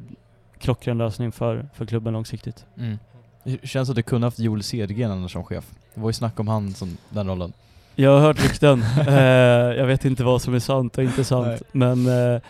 klockren 0.58 0.98
lösning 0.98 1.32
för, 1.32 1.70
för 1.74 1.86
klubben 1.86 2.14
långsiktigt. 2.14 2.66
Mm. 2.78 3.00
Det 3.44 3.68
känns 3.68 3.90
att 3.90 3.96
du 3.96 4.04
kunde 4.04 4.28
haft 4.28 4.40
Joel 4.40 4.64
Cedergren 4.64 5.12
annars 5.12 5.32
som 5.32 5.44
chef. 5.44 5.66
Det 5.94 6.02
var 6.02 6.10
ju 6.10 6.14
snack 6.14 6.40
om 6.40 6.48
han 6.48 6.74
som 6.74 6.98
den 7.10 7.28
rollen. 7.28 7.54
Jag 7.96 8.12
har 8.12 8.20
hört 8.20 8.44
rykten. 8.44 8.82
eh, 9.08 9.14
jag 9.78 9.86
vet 9.86 10.06
inte 10.06 10.24
vad 10.24 10.42
som 10.42 10.54
är 10.54 10.60
sant 10.60 10.98
och 10.98 11.04
inte 11.04 11.24
sant, 11.24 11.48
Nej. 11.48 11.60
men 11.72 12.06
eh, 12.08 12.42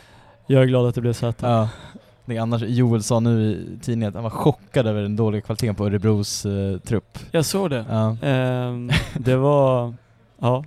jag 0.47 0.63
är 0.63 0.65
glad 0.65 0.87
att 0.87 0.95
det 0.95 1.01
blev 1.01 1.13
Z. 1.13 1.47
Ja. 1.47 1.69
Är 2.31 2.39
annars, 2.39 2.61
Joel 2.61 3.03
sa 3.03 3.19
nu 3.19 3.51
i 3.51 3.79
tidningen 3.81 4.09
att 4.09 4.15
han 4.15 4.23
var 4.23 4.29
chockad 4.29 4.87
över 4.87 5.01
den 5.01 5.15
dåliga 5.15 5.41
kvaliteten 5.41 5.75
på 5.75 5.85
Örebros 5.85 6.45
eh, 6.45 6.77
trupp. 6.77 7.19
Jag 7.31 7.45
såg 7.45 7.69
det. 7.69 7.85
Ja. 7.89 8.17
Ehm, 8.21 8.91
det 9.13 9.35
var, 9.35 9.93
ja. 10.39 10.63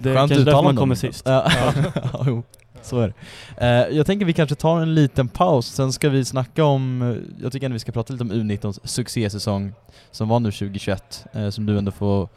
Det 0.00 0.10
är 0.10 0.14
kanske 0.14 0.38
därför 0.38 0.62
man 0.62 0.76
kommer 0.76 0.94
sist. 0.94 1.22
Ja, 1.26 1.50
ja 1.94 2.24
jo, 2.26 2.42
så 2.82 3.00
är 3.00 3.12
det. 3.56 3.66
Eh, 3.66 3.96
jag 3.96 4.06
tänker 4.06 4.26
vi 4.26 4.32
kanske 4.32 4.54
tar 4.54 4.80
en 4.80 4.94
liten 4.94 5.28
paus, 5.28 5.66
sen 5.66 5.92
ska 5.92 6.08
vi 6.08 6.24
snacka 6.24 6.64
om, 6.64 7.02
eh, 7.02 7.42
jag 7.42 7.52
tycker 7.52 7.66
ändå 7.66 7.74
vi 7.74 7.78
ska 7.78 7.92
prata 7.92 8.12
lite 8.12 8.24
om 8.24 8.32
U19s 8.32 8.80
succésäsong 8.84 9.72
som 10.10 10.28
var 10.28 10.40
nu 10.40 10.52
2021, 10.52 11.26
eh, 11.32 11.50
som 11.50 11.66
du 11.66 11.78
ändå 11.78 11.90
får 11.90 12.28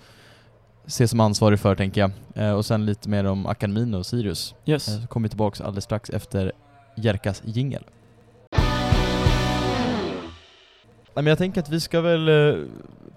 se 0.89 1.07
som 1.07 1.19
ansvarig 1.19 1.59
för 1.59 1.75
tänker 1.75 2.01
jag. 2.01 2.11
Eh, 2.35 2.51
och 2.51 2.65
sen 2.65 2.85
lite 2.85 3.09
mer 3.09 3.23
om 3.23 3.45
akademin 3.45 3.93
och 3.93 4.05
Sirius. 4.05 4.55
Yes. 4.65 4.87
Eh, 4.87 5.01
så 5.01 5.07
kommer 5.07 5.25
vi 5.25 5.29
tillbaks 5.29 5.61
alldeles 5.61 5.83
strax 5.83 6.09
efter 6.09 6.51
Jerkas 6.95 7.41
jingel. 7.45 7.83
Men 11.13 11.25
jag 11.27 11.37
tänker 11.37 11.61
att 11.61 11.69
vi 11.69 11.79
ska 11.79 12.01
väl 12.01 12.29
eh, 12.29 12.63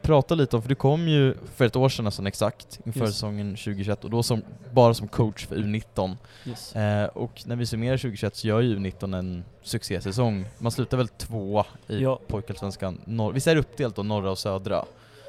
prata 0.03 0.35
lite 0.35 0.57
om, 0.57 0.63
för 0.63 0.69
du 0.69 0.75
kom 0.75 1.09
ju 1.09 1.35
för 1.55 1.65
ett 1.65 1.77
år 1.77 1.89
sedan 1.89 2.05
nästan 2.05 2.27
exakt, 2.27 2.81
inför 2.87 3.01
Yes. 3.01 3.11
säsongen 3.11 3.51
2021 3.57 4.05
och 4.05 4.11
då 4.11 4.23
som, 4.23 4.43
bara 4.73 4.95
som 4.95 5.09
coach 5.09 5.47
för 5.47 5.57
U19. 5.57 6.17
Yes. 6.47 6.77
Eh, 6.77 7.07
och 7.07 7.43
när 7.47 7.57
vi 7.57 7.67
summerar 7.67 7.97
2021 7.97 8.37
så 8.37 8.47
gör 8.49 8.61
ju 8.61 8.79
U19 8.79 9.17
en 9.19 9.45
succésäsong. 9.63 10.45
Man 10.59 10.73
slutar 10.73 10.97
väl 10.97 11.09
tvåa 11.09 11.67
i 11.89 12.03
Ja. 12.03 12.19
pojkallsvenskan. 12.27 13.01
Visst 13.35 13.47
är 13.47 13.55
det 13.55 13.61
uppdelat 13.61 13.97
då, 13.97 14.03
norra 14.03 14.31
och 14.31 14.39
södra? 14.39 14.85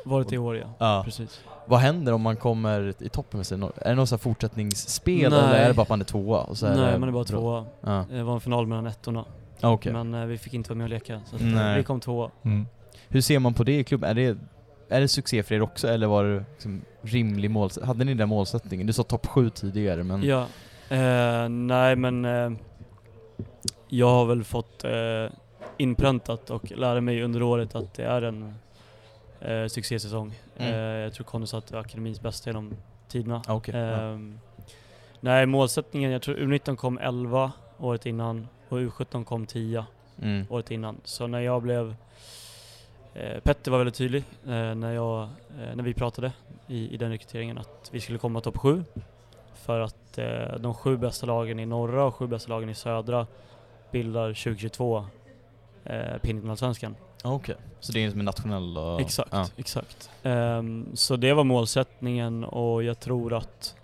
Varit 0.06 0.34
i 0.34 0.38
år 0.38 0.58
ja. 0.58 0.66
Ja. 0.78 1.02
Precis. 1.06 1.42
Vad 1.66 1.80
händer 1.80 2.12
om 2.14 2.22
man 2.22 2.36
kommer 2.36 2.94
i 3.00 3.10
toppen 3.10 3.38
med 3.38 3.48
sig? 3.48 3.58
Är 3.76 3.90
det 3.90 3.96
något 3.96 4.10
så 4.10 4.18
fortsättningsspel 4.18 5.32
Nej. 5.32 5.40
eller 5.40 5.54
är 5.54 5.68
det 5.68 5.74
bara 5.74 5.82
att 5.82 5.90
man 5.90 6.02
är 6.02 6.06
tvåa? 6.06 6.40
Och 6.42 6.58
så 6.58 6.66
Nej, 6.68 7.00
man 7.00 7.10
är 7.10 7.14
bara 7.14 7.24
tvåa. 7.24 7.66
Ja, 7.82 8.06
Det 8.10 8.24
var 8.24 8.34
en 8.34 8.42
final 8.42 8.68
mellan 8.68 8.88
ettorna. 8.88 9.26
Okej. 9.70 9.94
Men 9.94 10.14
eh, 10.14 10.26
vi 10.26 10.38
fick 10.38 10.54
inte 10.54 10.70
vara 10.70 10.78
med 10.78 10.84
och 10.84 10.90
leka. 10.90 11.22
Så 11.26 11.36
att, 11.36 11.42
eh, 11.42 11.48
Nej. 11.48 11.78
vi 11.78 11.84
kom 11.84 12.00
tvåa. 12.00 12.32
Mm. 12.44 12.66
Hur 13.08 13.22
ser 13.22 13.40
man 13.40 13.54
på 13.54 13.64
det 13.64 13.80
i 13.80 13.84
klubben? 13.84 14.10
Är 14.10 14.14
det, 14.14 14.38
är 14.90 15.02
det 15.02 15.08
succé 15.08 15.44
för 15.44 15.56
er 15.56 15.62
också 15.62 15.88
eller 15.88 16.08
var 16.08 16.24
det 16.24 16.44
liksom 16.52 16.82
rimlig 17.02 17.52
målsättning? 17.52 17.88
Hade 17.88 18.06
ni 18.06 18.14
den 18.14 18.30
målsättningen? 18.30 18.88
Du 18.88 18.94
sa 18.94 19.04
topp 19.04 19.28
sju 19.28 19.50
tidigare 19.50 20.04
men... 20.04 20.24
Ja. 20.24 20.48
Eh, 20.90 21.50
nej 21.50 21.96
men 21.96 22.26
eh, 22.26 22.52
jag 23.88 24.10
har 24.10 24.26
väl 24.26 24.44
fått 24.44 24.84
eh, 24.84 25.26
inpräntat 25.78 26.50
och 26.50 26.72
lära 26.72 27.02
mig 27.02 27.24
under 27.24 27.44
året 27.44 27.76
att 27.76 27.94
det 27.94 28.04
är 28.04 28.22
en 28.22 28.54
eh, 29.42 29.68
succésäsong. 29.68 30.34
Mm. 30.58 30.74
Eh, 30.74 30.80
jag 30.80 31.14
tror 31.14 31.26
Conny 31.26 31.46
sa 31.46 31.58
att 31.58 31.68
det 31.68 31.74
var 31.76 31.82
akademins 31.82 32.22
bästa 32.22 32.50
genom 32.50 32.74
tiderna. 33.08 33.42
Okej. 33.48 33.76
Ja. 33.76 33.82
Ehm, 33.82 34.40
nej 35.20 35.46
målsättningen, 35.46 36.12
jag 36.12 36.22
tror 36.22 36.36
U19 36.36 36.76
kom 36.76 36.98
11 36.98 37.52
året 37.78 38.06
innan 38.06 38.48
och 38.70 38.78
U17 38.80 39.24
kom 39.24 39.46
10 39.46 39.86
Mm. 40.22 40.46
året 40.50 40.72
innan. 40.72 40.98
Så 41.04 41.28
när 41.28 41.40
jag 41.40 41.62
blev 41.62 41.96
eh, 43.14 43.40
Petter 43.40 43.72
var 43.72 43.78
väldigt 43.78 43.96
tydlig 43.96 44.24
eh, 44.46 44.76
när, 44.76 44.94
jag, 44.94 45.22
eh, 45.24 45.76
när 45.76 45.84
vi 45.84 45.94
pratade 45.94 46.32
i, 46.68 46.94
i 46.94 46.98
den 46.98 47.10
rekryteringen 47.12 47.58
att 47.58 47.90
vi 47.92 48.00
skulle 48.02 48.18
komma 48.18 48.42
topp 48.42 48.58
7 48.58 48.84
för 49.54 49.80
att 49.80 50.18
eh, 50.18 50.56
de 50.60 50.74
sju 50.74 50.98
bästa 50.98 51.26
lagen 51.26 51.60
i 51.60 51.66
norra 51.66 52.04
och 52.06 52.16
sju 52.16 52.28
bästa 52.28 52.50
lagen 52.50 52.70
i 52.70 52.76
södra 52.76 53.28
bildar 53.92 54.28
2022 54.30 55.06
eh, 55.84 55.94
P19-allsvenskan. 56.22 56.96
Ah, 57.24 57.32
Okej. 57.34 57.56
Så 57.80 57.92
det 57.92 58.04
är 58.04 58.10
som 58.10 58.20
en 58.20 58.26
nationell... 58.26 58.78
och- 58.78 59.02
Exakt, 59.02 59.30
Ja. 59.34 59.48
exakt. 59.58 60.10
Ehm, 60.24 60.88
så 60.94 61.16
det 61.16 61.34
var 61.34 61.44
målsättningen 61.44 62.44
och 62.44 62.84
jag 62.84 63.00
tror 63.00 63.34
att 63.34 63.76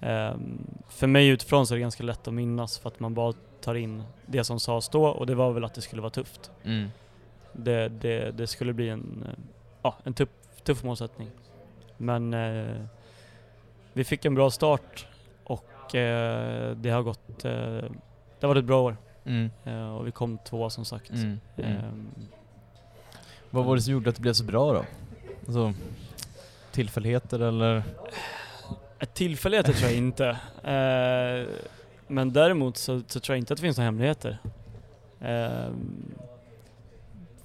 ehm, 0.00 0.58
för 0.88 1.06
mig 1.06 1.28
utifrån 1.28 1.66
så 1.66 1.74
är 1.74 1.76
det 1.76 1.80
ganska 1.82 2.02
lätt 2.02 2.28
att 2.28 2.34
minnas 2.34 2.78
för 2.78 2.88
att 2.88 3.00
man 3.00 3.14
bara 3.14 3.32
tar 3.66 3.74
in 3.74 4.02
det 4.26 4.44
som 4.44 4.60
sades 4.60 4.88
då 4.88 5.06
och 5.06 5.26
det 5.26 5.34
var 5.34 5.52
väl 5.52 5.64
att 5.64 5.74
det 5.74 5.80
skulle 5.80 6.02
vara 6.02 6.10
tufft. 6.10 6.50
Mm. 6.64 6.88
Det, 7.52 7.88
det, 7.88 8.30
det 8.30 8.46
skulle 8.46 8.72
bli 8.72 8.88
en, 8.88 9.24
eh, 9.26 9.44
ja, 9.82 9.96
en 10.04 10.14
tuff, 10.14 10.28
tuff 10.62 10.84
målsättning. 10.84 11.30
Men 11.96 12.34
eh, 12.34 12.84
vi 13.92 14.04
fick 14.04 14.24
en 14.24 14.34
bra 14.34 14.50
start 14.50 15.06
och 15.44 15.94
eh, 15.94 16.76
det 16.76 16.90
har 16.90 17.02
gått, 17.02 17.44
eh, 17.44 17.52
det 18.40 18.40
har 18.40 18.48
varit 18.48 18.58
ett 18.58 18.64
bra 18.64 18.82
år. 18.82 18.96
Mm. 19.24 19.50
Eh, 19.64 19.96
och 19.96 20.06
vi 20.06 20.10
kom 20.12 20.38
två 20.38 20.70
som 20.70 20.84
sagt. 20.84 21.10
Mm. 21.10 21.40
Mm. 21.56 21.70
Ehm, 21.76 22.08
Vad 23.50 23.64
var 23.64 23.76
det 23.76 23.82
som 23.82 23.92
gjorde 23.92 24.10
att 24.10 24.16
det 24.16 24.22
blev 24.22 24.32
så 24.32 24.44
bra 24.44 24.72
då? 24.72 24.84
Alltså, 25.46 25.74
tillfälligheter 26.72 27.40
eller? 27.40 27.82
Tillfälligheter 29.12 29.72
tror 29.72 29.90
jag 29.90 29.98
inte. 29.98 30.38
Men 32.06 32.32
däremot 32.32 32.76
så, 32.76 33.00
så 33.06 33.20
tror 33.20 33.34
jag 33.34 33.38
inte 33.38 33.52
att 33.52 33.58
det 33.58 33.62
finns 33.62 33.76
några 33.76 33.86
hemligheter. 33.86 34.38
Eh, 35.20 35.70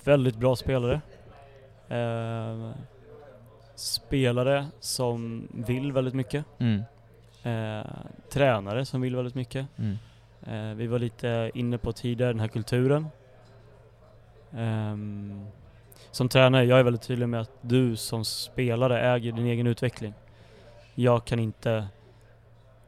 väldigt 0.03 0.35
bra 0.37 0.55
spelare. 0.55 1.01
Eh, 1.89 2.71
spelare 3.75 4.67
som 4.79 5.47
vill 5.51 5.91
väldigt 5.91 6.13
mycket. 6.13 6.45
Mm. 6.59 6.83
Eh, 7.43 7.85
tränare 8.29 8.85
som 8.85 9.01
vill 9.01 9.15
väldigt 9.15 9.35
mycket. 9.35 9.67
Mm. 9.77 9.97
Eh, 10.47 10.75
vi 10.75 10.87
var 10.87 10.99
lite 10.99 11.51
inne 11.53 11.77
på 11.77 11.91
tidigare 11.91 12.33
den 12.33 12.39
här 12.39 12.47
kulturen. 12.47 13.07
Ehm, 14.57 15.45
som 16.11 16.29
tränare, 16.29 16.65
jag 16.65 16.79
är 16.79 16.83
väldigt 16.83 17.01
tydlig 17.01 17.29
med 17.29 17.41
att 17.41 17.51
du 17.61 17.95
som 17.95 18.25
spelare 18.25 19.01
äger 19.01 19.31
din 19.31 19.45
egen 19.45 19.67
utveckling. 19.67 20.13
Jag 20.95 21.25
kan 21.25 21.39
inte 21.39 21.87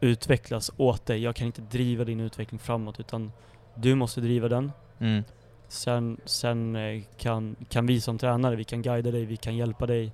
utvecklas 0.03 0.71
åt 0.77 1.05
dig, 1.05 1.23
jag 1.23 1.35
kan 1.35 1.47
inte 1.47 1.61
driva 1.61 2.03
din 2.03 2.19
utveckling 2.19 2.59
framåt 2.59 2.99
utan 2.99 3.31
du 3.75 3.95
måste 3.95 4.21
driva 4.21 4.47
den. 4.47 4.71
Mm. 4.99 5.23
Sen, 5.67 6.17
sen 6.25 6.75
eh, 6.75 7.03
kan, 7.17 7.55
kan 7.69 7.85
vi 7.85 8.01
som 8.01 8.17
tränare, 8.17 8.55
vi 8.55 8.63
kan 8.63 8.81
guida 8.81 9.11
dig, 9.11 9.25
vi 9.25 9.37
kan 9.37 9.55
hjälpa 9.55 9.85
dig. 9.85 10.11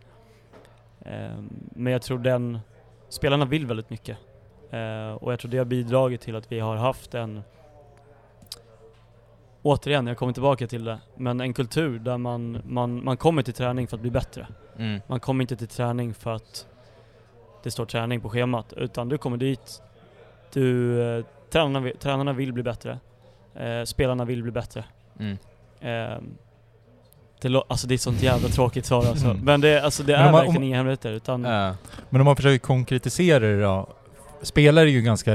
Ehm, 1.02 1.50
men 1.76 1.94
jag 1.94 2.02
tror 2.02 2.20
den, 2.20 2.60
spelarna 3.10 3.46
vill 3.46 3.66
väldigt 3.66 3.90
mycket. 3.90 4.18
Eh, 4.72 5.12
och 5.12 5.32
jag 5.32 5.40
tror 5.40 5.52
det 5.52 5.58
har 5.58 5.66
bidragit 5.66 6.22
till 6.22 6.36
att 6.36 6.52
vi 6.52 6.60
har 6.60 6.76
haft 6.76 7.14
en, 7.14 7.42
återigen, 9.62 10.08
jag 10.08 10.18
kommer 10.18 10.34
tillbaka 10.34 10.68
till 10.68 10.84
det, 10.84 11.00
men 11.16 11.42
en 11.42 11.54
kultur 11.54 12.00
där 12.00 12.18
man, 12.18 12.62
man, 12.66 13.04
man 13.04 13.18
kommer 13.18 13.42
till 13.42 13.54
träning 13.54 13.88
för 13.88 13.98
att 13.98 14.02
bli 14.02 14.12
bättre. 14.12 14.48
Mm. 14.78 15.02
Man 15.08 15.20
kommer 15.20 15.44
inte 15.44 15.56
till 15.56 15.68
träning 15.68 16.14
för 16.14 16.32
att 16.32 16.68
det 17.64 17.72
står 17.72 17.86
träning 17.86 18.22
på 18.22 18.30
schemat, 18.30 18.74
utan 18.78 19.10
du 19.10 19.18
kommer 19.18 19.38
dit, 19.38 19.82
du, 20.54 21.02
eh, 21.18 21.26
tränarna, 21.52 21.80
vill, 21.80 21.98
tränarna 21.98 22.34
vill 22.34 22.54
bli 22.54 22.64
bättre, 22.64 23.00
eh, 23.56 23.84
spelarna 23.86 24.26
vill 24.26 24.44
bli 24.44 24.52
bättre. 24.52 24.84
Mm. 25.20 25.38
Ehm, 25.82 26.24
det, 27.42 27.62
alltså 27.68 27.88
det 27.88 27.94
är 27.94 27.96
ett 27.96 28.02
sånt 28.02 28.22
jävla 28.24 28.48
tråkigt 28.56 28.86
svar 28.86 29.06
alltså. 29.06 29.26
Mm. 29.26 29.38
Men 29.46 29.62
det, 29.62 29.82
alltså 29.84 30.04
det 30.04 30.12
Men 30.14 30.22
är 30.22 30.24
man- 30.26 30.34
verkligen 30.34 30.58
om- 30.58 30.64
inga 30.64 30.78
hemligheter 30.78 31.12
utan 31.12 31.44
Ja. 31.44 31.76
Men 32.10 32.22
om 32.22 32.26
man 32.26 32.36
försöker 32.36 32.58
konkretisera 32.58 33.40
det 33.40 33.62
då. 33.62 33.88
Spelare 34.42 34.86
är 34.86 34.92
ju 34.92 35.02
ganska, 35.02 35.32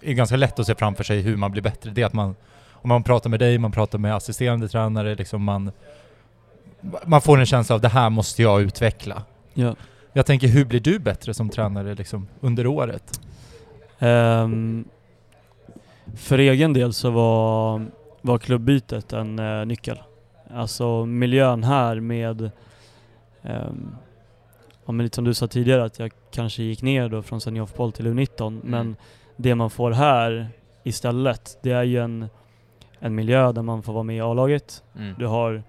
är 0.00 0.12
ganska 0.12 0.36
lätt 0.36 0.58
att 0.58 0.66
se 0.66 0.74
framför 0.74 1.04
sig 1.04 1.20
hur 1.20 1.36
man 1.36 1.50
blir 1.52 1.62
bättre. 1.62 1.90
Det 1.90 2.02
är 2.02 2.06
att 2.06 2.12
man, 2.12 2.36
om 2.72 2.88
man 2.88 3.02
pratar 3.02 3.30
med 3.30 3.40
dig, 3.40 3.58
man 3.58 3.72
pratar 3.72 3.98
med 3.98 4.14
assisterande 4.14 4.68
tränare, 4.68 5.14
liksom 5.14 5.42
man, 5.42 5.70
man 7.04 7.20
får 7.20 7.38
en 7.38 7.46
känsla 7.46 7.74
av 7.74 7.80
det 7.80 7.88
här 7.88 8.10
måste 8.10 8.42
jag 8.42 8.62
utveckla. 8.62 9.22
ja. 9.54 9.74
Jag 10.18 10.26
tänker, 10.26 10.48
hur 10.48 10.64
blir 10.64 10.80
du 10.80 10.98
bättre 10.98 11.34
som 11.34 11.48
tränare 11.48 11.94
liksom 11.94 12.28
under 12.40 12.66
året? 12.66 13.20
Ehm, 13.98 14.84
för 16.16 16.38
egen 16.38 16.72
del 16.72 16.92
så 16.92 17.10
var, 17.10 17.86
var 18.20 18.38
klubbytet 18.38 19.12
en 19.12 19.38
eh, 19.38 19.66
nyckel. 19.66 20.02
Alltså 20.54 21.06
miljön 21.06 21.64
här 21.64 22.00
med 22.00 22.50
ehm, 23.42 23.94
ja, 24.86 24.92
men 24.92 25.04
lite 25.04 25.14
som 25.14 25.24
du 25.24 25.34
sa 25.34 25.46
tidigare, 25.46 25.84
att 25.84 25.98
jag 25.98 26.12
kanske 26.30 26.62
gick 26.62 26.82
ner 26.82 27.08
då 27.08 27.22
från 27.22 27.40
seniorfotboll 27.40 27.92
till 27.92 28.06
U19, 28.06 28.60
men 28.64 28.96
det 29.36 29.54
man 29.54 29.70
får 29.70 29.90
här 29.90 30.48
istället, 30.82 31.58
det 31.62 31.70
är 31.70 31.84
ju 31.84 31.98
en, 31.98 32.28
en 32.98 33.14
miljö 33.14 33.52
där 33.52 33.62
man 33.62 33.82
får 33.82 33.92
vara 33.92 34.04
med 34.04 34.16
i 34.16 34.20
A-laget. 34.20 34.82
Mm. 34.96 35.14
Du 35.18 35.26
har 35.26 35.62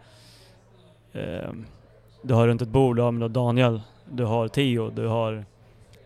eh, 1.13 1.51
du 2.21 2.33
har 2.33 2.47
runt 2.47 2.61
ett 2.61 2.69
bord, 2.69 2.95
du 2.95 3.01
har 3.01 3.11
med 3.11 3.31
Daniel, 3.31 3.81
du 4.11 4.23
har 4.23 4.47
Theo, 4.47 4.89
du 4.89 5.07
har 5.07 5.45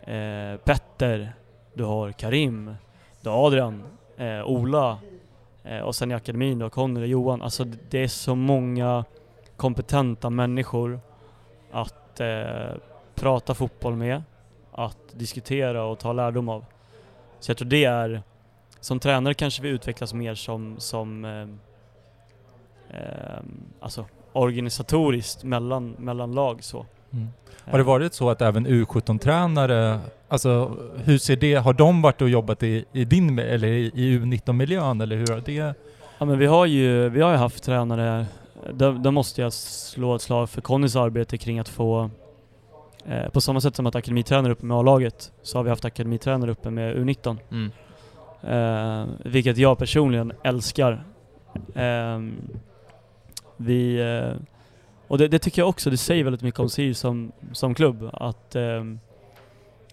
eh, 0.02 0.56
Petter, 0.64 1.32
du 1.74 1.84
har 1.84 2.12
Karim, 2.12 2.74
du 3.20 3.28
har 3.30 3.46
Adrian, 3.46 3.82
eh, 4.16 4.44
Ola 4.44 4.98
eh, 5.64 5.78
och 5.78 5.94
sen 5.94 6.10
i 6.10 6.14
akademin 6.14 6.58
du 6.58 6.64
har 6.64 6.70
Conny 6.70 7.00
och 7.00 7.06
Johan. 7.06 7.42
Alltså 7.42 7.64
det 7.64 7.98
är 7.98 8.08
så 8.08 8.34
många 8.34 9.04
kompetenta 9.56 10.30
människor 10.30 11.00
att 11.70 12.20
eh, 12.20 12.74
prata 13.14 13.54
fotboll 13.54 13.96
med, 13.96 14.22
att 14.72 14.98
diskutera 15.12 15.84
och 15.84 15.98
ta 15.98 16.12
lärdom 16.12 16.48
av. 16.48 16.64
Så 17.40 17.50
jag 17.50 17.56
tror 17.56 17.68
det 17.68 17.84
är, 17.84 18.22
som 18.80 19.00
tränare 19.00 19.34
kanske 19.34 19.62
vi 19.62 19.68
utvecklas 19.68 20.14
mer 20.14 20.34
som, 20.34 20.74
som 20.78 21.24
eh, 21.24 21.48
eh 23.00 23.40
alltså 23.80 24.06
organisatoriskt 24.32 25.44
mellan, 25.44 25.90
mellan 25.90 26.32
lag 26.32 26.64
så. 26.64 26.86
Mm. 27.14 27.28
Har 27.70 27.78
det 27.78 27.84
varit 27.84 28.14
så 28.14 28.30
att 28.30 28.42
även 28.42 28.66
U17-tränare, 28.66 29.98
alltså 30.28 30.76
hur 31.04 31.18
ser 31.18 31.36
det, 31.36 31.54
har 31.54 31.72
de 31.72 32.02
varit 32.02 32.22
och 32.22 32.28
jobbat 32.28 32.62
i, 32.62 32.84
i 32.92 33.04
din, 33.04 33.38
eller 33.38 33.68
i, 33.68 33.90
i 33.94 34.18
U19-miljön 34.18 35.00
eller 35.00 35.16
hur 35.16 35.26
har 35.26 35.42
det? 35.44 35.74
Ja 36.18 36.24
men 36.24 36.38
vi 36.38 36.46
har 36.46 36.66
ju, 36.66 37.08
vi 37.08 37.20
har 37.20 37.30
ju 37.30 37.36
haft 37.36 37.64
tränare, 37.64 38.26
där, 38.72 38.92
där 38.92 39.10
måste 39.10 39.42
jag 39.42 39.52
slå 39.52 40.14
ett 40.14 40.22
slag 40.22 40.50
för 40.50 40.60
Connys 40.60 40.96
arbete 40.96 41.38
kring 41.38 41.58
att 41.58 41.68
få 41.68 42.10
eh, 43.06 43.28
på 43.28 43.40
samma 43.40 43.60
sätt 43.60 43.76
som 43.76 43.86
att 43.86 43.94
akademitränare 43.94 44.52
uppe 44.52 44.66
med 44.66 44.76
A-laget 44.76 45.32
så 45.42 45.58
har 45.58 45.62
vi 45.64 45.70
haft 45.70 45.84
akademitränare 45.84 46.50
uppe 46.50 46.70
med 46.70 46.96
U19. 46.96 47.36
Mm. 47.50 47.70
Eh, 48.42 49.06
vilket 49.24 49.58
jag 49.58 49.78
personligen 49.78 50.32
älskar. 50.42 51.04
Ehm, 51.74 52.34
vi, 53.56 54.00
eh, 54.00 54.40
och 55.08 55.18
det, 55.18 55.28
det 55.28 55.38
tycker 55.38 55.62
jag 55.62 55.68
också, 55.68 55.90
det 55.90 55.96
säger 55.96 56.24
väldigt 56.24 56.42
mycket 56.42 56.60
om 56.60 56.68
Sirius 56.68 56.98
som, 56.98 57.32
som 57.52 57.74
klubb. 57.74 58.10
Att, 58.12 58.56
ehm, 58.56 58.98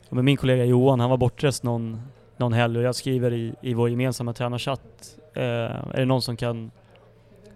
ja, 0.10 0.16
men 0.16 0.26
min 0.26 0.38
kollega 0.38 0.66
Johan, 0.66 1.00
han 1.00 1.10
var 1.10 1.18
bortrest 1.18 1.64
någon, 1.64 2.02
någon 2.38 2.54
helg 2.54 2.78
och 2.78 2.84
jag 2.84 2.96
skriver 2.96 3.34
i, 3.34 3.54
i 3.62 3.74
vår 3.74 3.90
gemensamma 3.90 4.34
tränarchatt, 4.34 5.18
eh, 5.34 5.44
är 5.44 5.98
det 6.00 6.06
någon 6.06 6.22
som 6.22 6.38
kan 6.38 6.72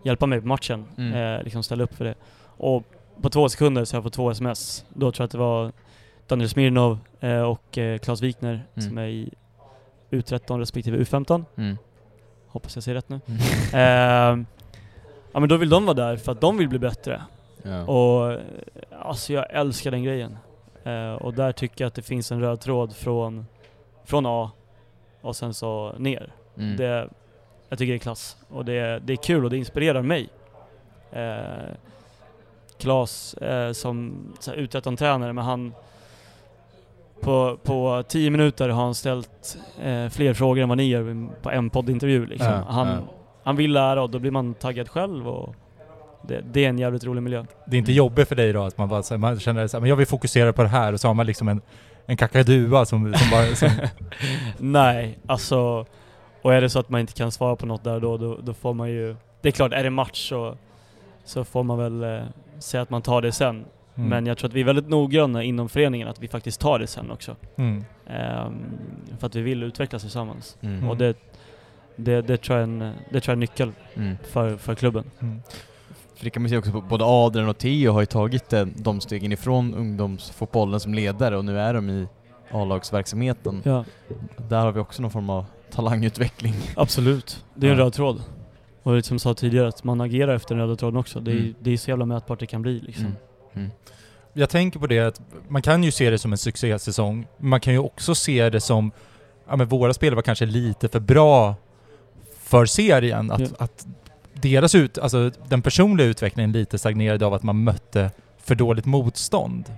hjälpa 0.03 0.25
mig 0.25 0.41
på 0.41 0.47
matchen? 0.47 0.85
Mm. 0.97 1.13
Eh, 1.37 1.43
liksom 1.43 1.63
ställa 1.63 1.83
upp 1.83 1.95
för 1.95 2.05
det. 2.05 2.15
Och 2.57 2.83
på 3.21 3.29
två 3.29 3.49
sekunder 3.49 3.85
så 3.85 3.95
har 3.95 3.97
jag 3.97 4.03
fått 4.03 4.13
två 4.13 4.31
sms. 4.31 4.85
Då 4.93 5.11
tror 5.11 5.23
jag 5.23 5.25
att 5.25 5.31
det 5.31 5.37
var 5.37 5.71
Daniel 6.27 6.49
Smirnov 6.49 6.99
eh, 7.19 7.41
och 7.41 7.77
eh, 7.77 7.97
Claes 7.97 8.21
Wikner 8.21 8.63
Mm. 8.75 8.89
som 8.89 8.97
är 8.97 9.07
i 9.07 9.29
U13 10.11 10.59
respektive 10.59 10.97
U15. 10.97 11.45
Mm. 11.57 11.77
Hoppas 12.47 12.75
jag 12.75 12.83
säger 12.83 12.95
rätt 12.95 13.09
nu. 13.09 13.19
Mm. 13.27 13.39
Eh, 13.73 14.45
ja 15.31 15.39
men 15.39 15.49
då 15.49 15.57
vill 15.57 15.69
de 15.69 15.85
vara 15.85 15.93
där 15.93 16.17
för 16.17 16.31
att 16.31 16.41
de 16.41 16.57
vill 16.57 16.69
bli 16.69 16.79
bättre. 16.79 17.21
Ja. 17.65 17.85
Och 17.85 18.39
alltså 18.99 19.33
jag 19.33 19.45
älskar 19.49 19.91
den 19.91 20.03
grejen. 20.03 20.37
Eh, 20.83 21.13
och 21.13 21.33
där 21.33 21.51
tycker 21.51 21.83
jag 21.83 21.87
att 21.87 21.93
det 21.93 22.01
finns 22.01 22.31
en 22.31 22.41
röd 22.41 22.59
tråd 22.59 22.95
från, 22.95 23.45
från 24.03 24.25
A 24.25 24.51
och 25.21 25.35
sen 25.35 25.53
så 25.53 25.93
ner. 25.97 26.33
Mm. 26.57 26.77
Det, 26.77 27.09
jag 27.69 27.79
tycker 27.79 27.93
det 27.93 27.97
är 27.97 27.99
klass. 27.99 28.37
Och 28.49 28.65
det, 28.65 28.99
det 28.99 29.13
är 29.13 29.17
kul 29.17 29.43
och 29.43 29.49
det 29.49 29.57
inspirerar 29.57 30.01
mig. 30.01 30.29
Eh, 31.11 31.73
Klas 32.77 33.33
eh, 33.33 33.71
som 33.71 34.13
så 34.39 34.51
här 34.51 34.57
U13-tränare, 34.57 35.33
men 35.33 35.45
han 35.45 35.73
på, 37.21 37.57
på 37.63 38.03
tio 38.07 38.29
minuter 38.29 38.69
har 38.69 38.83
han 38.83 38.95
ställt 38.95 39.57
eh, 39.81 40.09
fler 40.09 40.33
frågor 40.33 40.63
än 40.63 40.69
vad 40.69 40.77
ni 40.77 40.83
gör 40.83 41.27
på 41.41 41.51
en 41.51 41.69
poddintervju. 41.69 42.25
Liksom. 42.25 42.47
Ja, 42.47 42.65
han, 42.67 42.87
ja. 42.87 42.97
han 43.43 43.55
vill 43.55 43.71
lära 43.71 44.03
och 44.03 44.09
då 44.09 44.19
blir 44.19 44.31
man 44.31 44.53
taggad 44.53 44.89
själv. 44.89 45.27
Och 45.27 45.55
det, 46.27 46.41
det 46.51 46.65
är 46.65 46.69
en 46.69 46.79
jävligt 46.79 47.03
rolig 47.03 47.23
miljö. 47.23 47.45
Det 47.67 47.75
är 47.75 47.79
inte 47.79 47.93
jobbigt 47.93 48.27
för 48.27 48.35
dig 48.35 48.53
då 48.53 48.63
att 48.63 48.77
man 48.77 48.89
bara 48.89 49.03
så 49.03 49.17
man 49.17 49.39
känner 49.39 49.67
så 49.67 49.79
men 49.79 49.89
jag 49.89 49.95
vill 49.95 50.07
fokusera 50.07 50.53
på 50.53 50.61
det 50.63 50.69
här 50.69 50.93
och 50.93 50.99
så 50.99 51.07
har 51.07 51.13
man 51.13 51.25
liksom 51.25 51.47
en, 51.47 51.61
en 52.05 52.17
kakadua 52.17 52.85
som, 52.85 53.13
som 53.13 53.29
bara... 53.31 53.55
Som, 53.55 53.69
Nej, 54.57 55.19
alltså... 55.27 55.85
Och 56.41 56.53
är 56.53 56.61
det 56.61 56.69
så 56.69 56.79
att 56.79 56.89
man 56.89 57.01
inte 57.01 57.13
kan 57.13 57.31
svara 57.31 57.55
på 57.55 57.65
något 57.65 57.83
där 57.83 57.99
då, 57.99 58.17
då, 58.17 58.37
då 58.43 58.53
får 58.53 58.73
man 58.73 58.89
ju... 58.89 59.15
Det 59.41 59.47
är 59.49 59.51
klart, 59.51 59.73
är 59.73 59.83
det 59.83 59.89
match 59.89 60.29
så, 60.29 60.57
så 61.23 61.43
får 61.43 61.63
man 61.63 61.77
väl 61.77 62.03
eh, 62.03 62.23
säga 62.59 62.81
att 62.83 62.89
man 62.89 63.01
tar 63.01 63.21
det 63.21 63.31
sen. 63.31 63.65
mm, 63.95 64.09
Men 64.09 64.25
jag 64.25 64.37
tror 64.37 64.47
att 64.49 64.53
vi 64.53 64.61
är 64.61 64.65
väldigt 64.65 64.89
noggranna 64.89 65.43
inom 65.43 65.69
föreningen 65.69 66.07
att 66.07 66.19
vi 66.19 66.27
faktiskt 66.27 66.61
tar 66.61 66.79
det 66.79 66.87
sen 66.87 67.11
också. 67.11 67.35
mm, 67.55 67.85
Ehm, 68.07 68.53
för 69.19 69.27
att 69.27 69.35
vi 69.35 69.41
vill 69.41 69.63
utvecklas 69.63 70.01
tillsammans. 70.01 70.57
Mm. 70.61 70.89
Och 70.89 70.97
det, 70.97 71.17
det, 71.95 72.21
det, 72.21 72.37
tror 72.37 72.59
jag 72.59 72.69
är 72.69 72.73
en, 72.73 72.79
det 72.79 73.19
tror 73.21 73.21
jag 73.21 73.27
är 73.27 73.31
en 73.33 73.39
nyckel 73.39 73.71
Mm. 73.95 74.17
för, 74.23 74.57
för 74.57 74.75
klubben. 74.75 75.03
För 76.15 76.23
det 76.23 76.29
kan 76.29 76.43
man 76.43 76.49
se 76.49 76.57
också 76.57 76.71
på, 76.71 76.81
både 76.81 77.03
Adrian 77.05 77.49
och 77.49 77.57
Theo 77.57 77.91
har 77.91 77.99
ju 77.99 78.05
tagit 78.05 78.53
eh, 78.53 78.65
de 78.65 79.01
stegen 79.01 79.31
ifrån 79.31 79.73
ungdomsfotbollen 79.73 80.79
som 80.79 80.93
ledare 80.93 81.37
och 81.37 81.45
nu 81.45 81.59
är 81.59 81.73
de 81.73 81.89
i 81.89 82.07
A-lagsverksamheten. 82.51 83.61
Ja, 83.65 83.85
Där 84.49 84.59
har 84.59 84.71
vi 84.71 84.79
också 84.79 85.01
någon 85.01 85.11
form 85.11 85.29
av 85.29 85.45
talangutveckling. 85.71 86.53
absolut. 86.75 87.45
Det 87.55 87.67
är 87.67 87.71
en 87.71 87.77
Ja. 87.77 87.83
röd 87.83 87.93
tråd. 87.93 88.21
Och 88.83 89.05
som 89.05 89.13
jag 89.15 89.21
sa 89.21 89.33
tidigare, 89.33 89.67
att 89.67 89.83
man 89.83 90.01
agerar 90.01 90.35
efter 90.35 90.55
den 90.55 90.63
röda 90.67 90.75
tråden 90.75 90.99
också. 90.99 91.19
Det 91.19 91.31
är, 91.31 91.35
Mm. 91.37 91.55
det 91.59 91.73
är 91.73 91.77
så 91.77 91.89
jävla 91.89 92.05
mätbart 92.05 92.39
det 92.39 92.45
kan 92.45 92.61
bli 92.61 92.79
liksom. 92.79 93.05
Mm. 93.05 93.15
Mm. 93.53 93.69
Jag 94.33 94.49
tänker 94.49 94.79
på 94.79 94.87
det 94.87 94.99
att 94.99 95.21
man 95.47 95.61
kan 95.61 95.83
ju 95.83 95.91
se 95.91 96.09
det 96.09 96.17
som 96.17 96.31
en 96.31 96.37
succésäsong, 96.37 97.27
men 97.37 97.49
man 97.49 97.59
kan 97.59 97.73
ju 97.73 97.79
också 97.79 98.15
se 98.15 98.49
det 98.49 98.59
som, 98.61 98.91
ja 99.47 99.55
men 99.55 99.67
våra 99.67 99.93
spelare 99.93 100.15
var 100.15 100.21
kanske 100.21 100.45
lite 100.45 100.87
för 100.87 100.99
bra 100.99 101.55
för 102.43 102.65
serien. 102.65 103.31
Att, 103.31 103.39
Ja. 103.39 103.47
att 103.59 103.87
deras 104.45 104.75
ut, 104.75 104.97
alltså 104.97 105.31
den 105.47 105.61
personliga 105.61 106.07
utvecklingen 106.07 106.51
lite 106.51 106.77
stagnerade 106.77 107.25
av 107.25 107.33
att 107.33 107.43
man 107.43 107.63
mötte 107.63 108.11
för 108.37 108.55
dåligt 108.55 108.85
motstånd. 108.85 109.73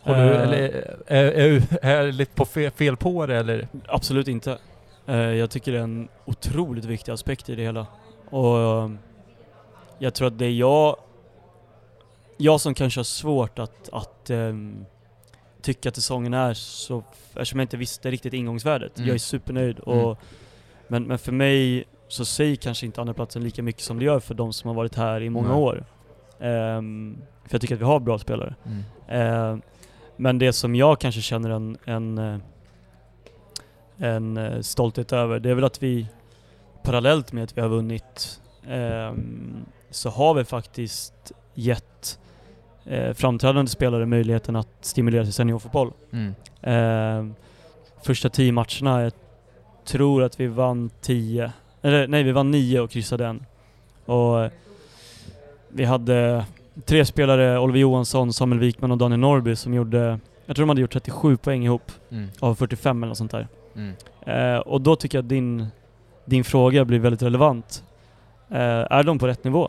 Har 0.00 0.14
du, 0.14 0.20
Eh. 0.20 0.42
eller 0.42 0.58
är, 1.06 1.22
är, 1.24 1.62
är 1.82 2.04
jag 2.04 2.14
lite 2.14 2.34
på 2.34 2.44
fel, 2.44 2.70
fel 2.70 2.96
på 2.96 3.26
det 3.26 3.36
eller? 3.36 3.68
Absolut 3.86 4.28
inte. 4.28 4.58
Eh, 5.06 5.16
jag 5.16 5.50
tycker 5.50 5.72
det 5.72 5.78
är 5.78 5.82
en 5.82 6.08
otroligt 6.24 6.84
viktig 6.84 7.12
aspekt 7.12 7.48
i 7.48 7.54
det 7.54 7.62
hela. 7.62 7.86
Och 8.30 8.58
eh, 8.58 8.90
jag 9.98 10.14
tror 10.14 10.28
att 10.28 10.38
det 10.38 10.46
är 10.46 10.50
jag, 10.50 10.96
jag 12.36 12.60
som 12.60 12.74
kanske 12.74 13.00
har 13.00 13.04
svårt 13.04 13.58
att, 13.58 13.88
att 13.92 14.30
ehm, 14.30 14.84
tycka 15.62 15.88
att 15.88 15.94
säsongen 15.94 16.34
är 16.34 16.54
så, 16.54 17.02
eftersom 17.34 17.58
jag 17.58 17.64
inte 17.64 17.76
visste 17.76 18.10
riktigt 18.10 18.32
ingångsvärdet. 18.32 18.96
Mm. 18.98 19.08
Jag 19.08 19.14
är 19.14 19.18
supernöjd 19.18 19.78
och, 19.78 19.94
Mm. 20.02 20.16
men, 20.88 21.02
men 21.02 21.18
för 21.18 21.32
mig 21.32 21.84
så 22.08 22.24
säger 22.24 22.56
kanske 22.56 22.86
inte 22.86 23.00
andra 23.00 23.14
platsen 23.14 23.44
lika 23.44 23.62
mycket 23.62 23.82
som 23.82 23.98
det 23.98 24.04
gör 24.04 24.20
för 24.20 24.34
de 24.34 24.52
som 24.52 24.68
har 24.68 24.74
varit 24.74 24.94
här 24.94 25.22
i 25.22 25.30
många 25.30 25.48
Nej. 25.48 25.56
år. 25.56 25.84
Ehm, 26.40 27.18
för 27.44 27.54
jag 27.54 27.60
tycker 27.60 27.74
att 27.74 27.80
vi 27.80 27.84
har 27.84 28.00
bra 28.00 28.18
spelare. 28.18 28.54
Mm. 28.64 29.54
Eh, 29.54 29.58
men 30.16 30.38
det 30.38 30.52
som 30.52 30.74
jag 30.74 31.00
kanske 31.00 31.20
känner 31.20 31.50
en, 31.50 31.78
en, 31.84 32.18
eh, 32.18 32.38
en 33.96 34.36
eh, 34.36 34.60
stolthet 34.60 35.12
över, 35.12 35.40
det 35.40 35.50
är 35.50 35.54
väl 35.54 35.64
att 35.64 35.82
vi 35.82 36.06
parallellt 36.82 37.32
med 37.32 37.44
att 37.44 37.56
vi 37.56 37.60
har 37.60 37.68
vunnit 37.68 38.40
ehm, 38.68 39.64
så 39.90 40.10
har 40.10 40.34
vi 40.34 40.44
faktiskt 40.44 41.32
gett 41.54 42.18
eh, 42.84 43.14
framträdande 43.14 43.70
spelare 43.70 44.06
möjligheten 44.06 44.56
att 44.56 44.68
stimulera 44.80 45.24
till 45.24 45.32
seniorfotboll. 45.32 45.92
Mm. 46.12 46.34
Eh, 46.62 47.34
första 48.02 48.28
tio 48.28 48.52
matcherna, 48.52 49.02
jag 49.02 49.12
tror 49.84 50.22
att 50.22 50.40
vi 50.40 50.46
vann 50.46 50.90
tio, 51.00 51.52
eller 51.82 52.08
nej 52.08 52.22
vi 52.22 52.32
vann 52.32 52.50
nio 52.50 52.80
och 52.80 52.90
kryssade 52.90 53.26
en. 53.26 53.46
Och 54.04 54.44
eh, 54.44 54.50
vi 55.68 55.84
hade 55.84 56.44
tre 56.84 57.04
spelare, 57.04 57.58
Oliver 57.58 57.80
Johansson, 57.80 58.32
Samuel 58.32 58.60
Wikman 58.60 58.90
och 58.90 58.98
Daniel 58.98 59.20
Norby 59.20 59.56
som 59.56 59.74
gjorde, 59.74 60.18
jag 60.46 60.56
tror 60.56 60.62
de 60.66 60.68
hade 60.68 60.80
gjort 60.80 60.92
37 60.92 61.36
poäng 61.36 61.64
ihop 61.64 61.92
Mm. 62.10 62.28
av 62.40 62.54
45 62.54 63.02
eller 63.02 63.08
något 63.08 63.18
sånt 63.18 63.30
där. 63.30 63.48
Mm. 63.76 63.94
Eh, 64.20 64.58
och 64.58 64.80
då 64.80 64.96
tycker 64.96 65.18
jag 65.18 65.22
att 65.22 65.28
din, 65.28 65.66
din 66.24 66.44
fråga 66.44 66.84
blir 66.84 66.98
väldigt 66.98 67.22
relevant. 67.22 67.84
Eh, 68.50 68.58
är 68.90 69.02
de 69.02 69.18
på 69.18 69.26
rätt 69.26 69.44
nivå? 69.44 69.68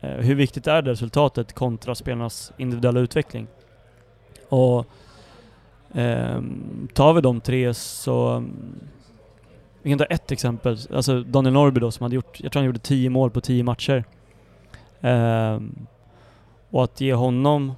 Eh, 0.00 0.10
hur 0.10 0.34
viktigt 0.34 0.66
är 0.66 0.82
det 0.82 0.90
resultatet 0.90 1.52
kontra 1.52 1.94
spelarnas 1.94 2.52
individuella 2.56 3.00
utveckling? 3.00 3.46
Och 4.48 4.86
ehm, 5.94 6.88
tar 6.94 7.12
vi 7.12 7.20
de 7.20 7.40
tre 7.40 7.74
så... 7.74 8.44
Vi 9.86 9.90
kan 9.90 9.98
ta 9.98 10.04
ett 10.04 10.32
exempel. 10.32 10.78
Alltså 10.94 11.22
Daniel 11.22 11.52
Norby 11.52 11.80
då 11.80 11.90
som 11.90 12.04
hade 12.04 12.14
gjort, 12.14 12.40
jag 12.40 12.52
tror 12.52 12.60
han 12.60 12.66
gjorde 12.66 12.78
10 12.78 13.10
mål 13.10 13.30
på 13.30 13.40
10 13.40 13.62
matcher. 13.62 14.04
Ehm, 15.00 15.86
och 16.70 16.84
att 16.84 17.00
ge 17.00 17.14
honom 17.14 17.72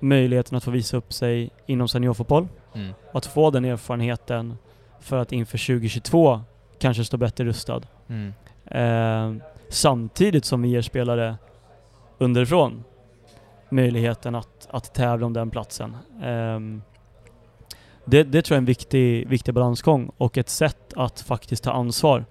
möjligheten 0.00 0.56
att 0.56 0.64
få 0.64 0.70
visa 0.70 0.96
upp 0.96 1.12
sig 1.12 1.50
inom 1.66 1.88
seniorfotboll 1.88 2.48
Mm. 2.74 2.92
och 3.12 3.18
att 3.18 3.26
få 3.26 3.50
den 3.50 3.64
erfarenheten 3.64 4.56
för 5.00 5.18
att 5.18 5.32
inför 5.32 5.58
2022 5.58 6.40
kanske 6.78 7.04
stå 7.04 7.16
bättre 7.16 7.44
rustad. 7.44 7.80
Mm. 8.08 8.32
Eh, 8.64 9.42
samtidigt 9.68 10.44
som 10.44 10.62
vi 10.62 10.68
ger 10.68 10.82
spelare 10.82 11.36
underifrån 12.18 12.84
möjligheten 13.68 14.34
att, 14.34 14.68
att 14.70 14.94
tävla 14.94 15.26
om 15.26 15.32
den 15.32 15.50
platsen. 15.50 15.96
Ehm, 16.22 16.82
det, 18.04 18.22
det 18.22 18.42
tror 18.42 18.54
jag 18.54 18.58
är 18.58 18.62
en 18.62 18.64
viktig, 18.64 19.28
viktig 19.28 19.54
balansgång 19.54 20.10
och 20.16 20.38
ett 20.38 20.48
sätt 20.48 20.92
att 20.96 21.20
faktiskt 21.20 21.64
ta 21.64 21.72
ansvar 21.72 22.24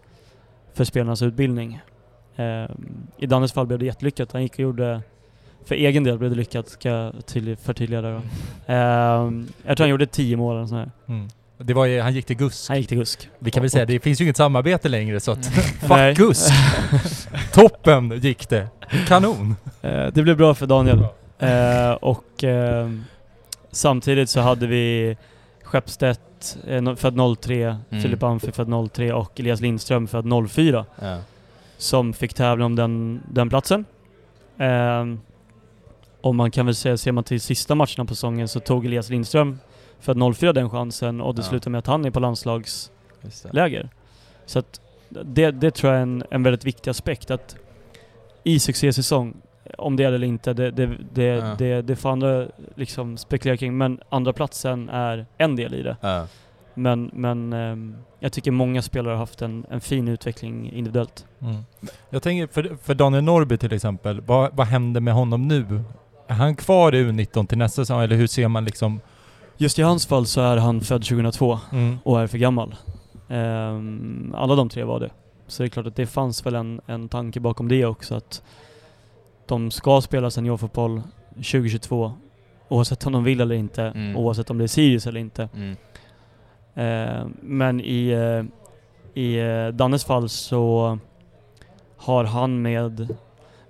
för 0.74 0.84
spelarnas 0.84 1.22
utbildning. 1.22 1.82
Ehm, 2.36 2.72
I 3.18 3.26
Dannes 3.26 3.54
fall 3.54 3.68
blev 3.68 3.80
det 3.80 3.86
jättelyckat. 3.86 4.32
Han 4.32 4.42
gick 4.42 4.54
och 4.54 4.60
gjorde, 4.60 5.02
för 5.66 5.76
egen 5.76 6.04
del 6.04 6.18
blev 6.18 6.32
det 6.32 6.38
lyckat, 6.38 6.70
ska 6.70 6.90
jag 6.90 7.26
till, 7.26 7.58
förtydliga 7.58 8.02
det 8.02 8.12
då. 8.12 8.22
Ehm, 8.74 9.48
jag 9.66 9.78
tror 9.78 9.84
han 9.84 9.90
gjorde 9.90 10.06
10 10.08 10.38
mål 10.38 10.56
eller 10.56 10.68
sånt 10.68 10.80
här. 11.08 11.14
Mm. 11.16 11.30
Det 11.58 11.74
var 11.74 11.86
ju, 11.86 12.02
han 12.02 12.14
gick 12.14 12.26
till 12.26 12.36
GUSK. 12.36 12.70
Han 12.70 12.78
gick 12.78 12.88
till 12.88 12.98
GUSK. 12.98 13.30
Vi 13.40 13.52
kan 13.52 13.62
väl 13.64 13.70
säga, 13.70 13.86
det 13.86 14.00
finns 14.00 14.22
ju 14.22 14.26
inget 14.26 14.38
samarbete 14.38 14.90
längre 14.90 15.20
så 15.20 15.32
att 15.32 15.52
Nej. 15.90 16.16
fuck 16.16 16.28
GUSK! 16.28 16.54
Toppen 17.54 18.20
gick 18.20 18.50
det! 18.50 18.68
Kanon! 19.08 19.56
Eh, 19.82 20.08
det 20.14 20.24
blev 20.24 20.38
bra 20.38 20.54
för 20.54 20.68
Daniel. 20.68 21.00
Eh, 21.40 21.92
och 21.92 22.44
eh, 22.44 22.90
samtidigt 23.72 24.30
så 24.30 24.40
hade 24.40 24.68
vi 24.68 25.18
Skeppstedt 25.78 26.58
eh, 26.68 26.96
född 26.96 27.38
03, 27.40 27.78
Mm. 27.90 28.02
Filip 28.04 28.24
Amfi 28.24 28.52
född 28.52 28.92
03 28.94 29.14
och 29.14 29.40
Elias 29.40 29.62
Lindström 29.62 30.08
född 30.08 30.26
04 30.50 30.86
Ja. 31.02 31.18
som 31.78 32.14
fick 32.14 32.34
tävla 32.34 32.66
om 32.66 32.76
den, 32.76 33.22
den 33.32 33.50
platsen. 33.50 33.86
Eh, 34.58 35.06
och 36.22 36.36
man 36.36 36.52
kan 36.52 36.66
väl 36.66 36.76
säga, 36.76 36.98
ser 36.98 37.12
man 37.12 37.24
till 37.24 37.42
sista 37.42 37.76
matcherna 37.76 38.06
på 38.08 38.16
säsongen 38.16 38.48
så 38.48 38.60
tog 38.60 38.86
Elias 38.86 39.10
Lindström 39.10 39.60
född 40.00 40.36
04 40.36 40.54
den 40.54 40.70
chansen 40.70 41.22
och 41.22 41.36
det 41.36 41.42
Ja. 41.42 41.48
slutade 41.50 41.70
med 41.70 41.80
att 41.80 41.88
han 41.88 42.06
är 42.06 42.12
på 42.12 42.20
landslagsläger. 42.20 43.90
Så 44.46 44.60
att 44.60 44.82
det, 45.10 45.52
det 45.52 45.72
tror 45.72 45.92
jag 45.94 46.00
är 46.00 46.04
en, 46.04 46.24
en 46.32 46.44
väldigt 46.44 46.66
viktig 46.66 46.92
aspekt 46.92 47.32
att 47.32 47.56
i 48.44 48.60
succésäsong, 48.60 49.34
om 49.78 49.96
det 49.96 50.04
är 50.04 50.10
det 50.12 50.16
eller 50.16 50.28
inte, 50.28 50.54
det, 50.54 50.72
det, 50.72 50.98
det, 51.14 51.24
Ja. 51.24 51.56
det, 51.58 51.82
det 51.82 51.96
får 51.96 52.10
andra 52.10 52.48
liksom 52.76 53.18
spekulera 53.18 53.58
kring. 53.58 53.78
Men 53.78 54.00
andra 54.10 54.34
platsen 54.34 54.90
är 54.90 55.26
en 55.38 55.56
del 55.56 55.74
i 55.74 55.84
det. 55.84 55.98
Ja. 56.02 56.28
Men, 56.74 57.10
men 57.14 57.54
ehm, 57.54 57.96
jag 58.20 58.34
tycker 58.34 58.52
många 58.52 58.82
spelare 58.82 59.12
har 59.12 59.18
haft 59.18 59.42
en, 59.42 59.66
en 59.70 59.82
fin 59.82 60.08
utveckling 60.08 60.72
individuellt. 60.72 61.26
Mm. 61.42 61.56
Jag 62.10 62.24
tänker, 62.24 62.48
för, 62.48 62.78
för 62.84 62.94
Daniel 62.96 63.24
Norrby 63.24 63.58
till 63.58 63.74
exempel, 63.74 64.22
vad, 64.22 64.56
vad 64.56 64.68
händer 64.68 65.02
med 65.02 65.14
honom 65.14 65.48
nu? 65.48 65.82
Är 66.28 66.34
han 66.34 66.56
kvar 66.56 66.96
i 66.96 67.04
U19 67.04 67.48
till 67.48 67.58
nästa 67.58 67.82
säsong 67.82 68.02
eller 68.02 68.16
hur 68.16 68.28
ser 68.28 68.48
man 68.48 68.66
liksom? 68.66 69.00
Just 69.58 69.80
i 69.80 69.82
hans 69.82 70.06
fall 70.06 70.26
så 70.26 70.42
är 70.42 70.58
han 70.58 70.82
född 70.82 71.04
2002 71.04 71.60
Mm. 71.72 71.98
och 72.04 72.22
är 72.22 72.28
för 72.28 72.38
gammal. 72.38 72.76
Ehm, 73.30 74.34
alla 74.38 74.56
de 74.56 74.70
tre 74.70 74.84
var 74.84 75.00
det. 75.00 75.10
Så 75.48 75.64
det 75.64 75.68
är 75.68 75.70
klart 75.70 75.88
att 75.88 75.96
det 75.96 76.06
fanns 76.06 76.46
väl 76.46 76.56
en, 76.56 76.82
en 76.86 77.10
tanke 77.10 77.40
bakom 77.40 77.68
det 77.68 77.86
också 77.86 78.16
att 78.16 78.44
de 79.46 79.72
ska 79.72 80.02
spela 80.02 80.30
seniorfotboll 80.32 81.02
2022 81.36 82.14
oavsett 82.68 83.06
om 83.06 83.14
de 83.14 83.24
vill 83.24 83.41
eller 83.41 83.56
inte, 83.56 83.84
Mm. 83.84 84.18
oavsett 84.18 84.50
om 84.50 84.58
det 84.58 84.64
är 84.64 84.68
Sirius 84.68 85.08
eller 85.08 85.20
inte. 85.20 85.50
Mm. 85.56 85.76
Ehm, 86.76 87.34
men 87.41 87.82
i, 87.82 88.08
eh, 88.10 88.44
i 89.24 89.39
eh, 89.39 89.68
Dannes 89.68 90.06
fall 90.06 90.30
så 90.30 90.98
har 91.98 92.24
han 92.24 92.62
med, 92.62 93.16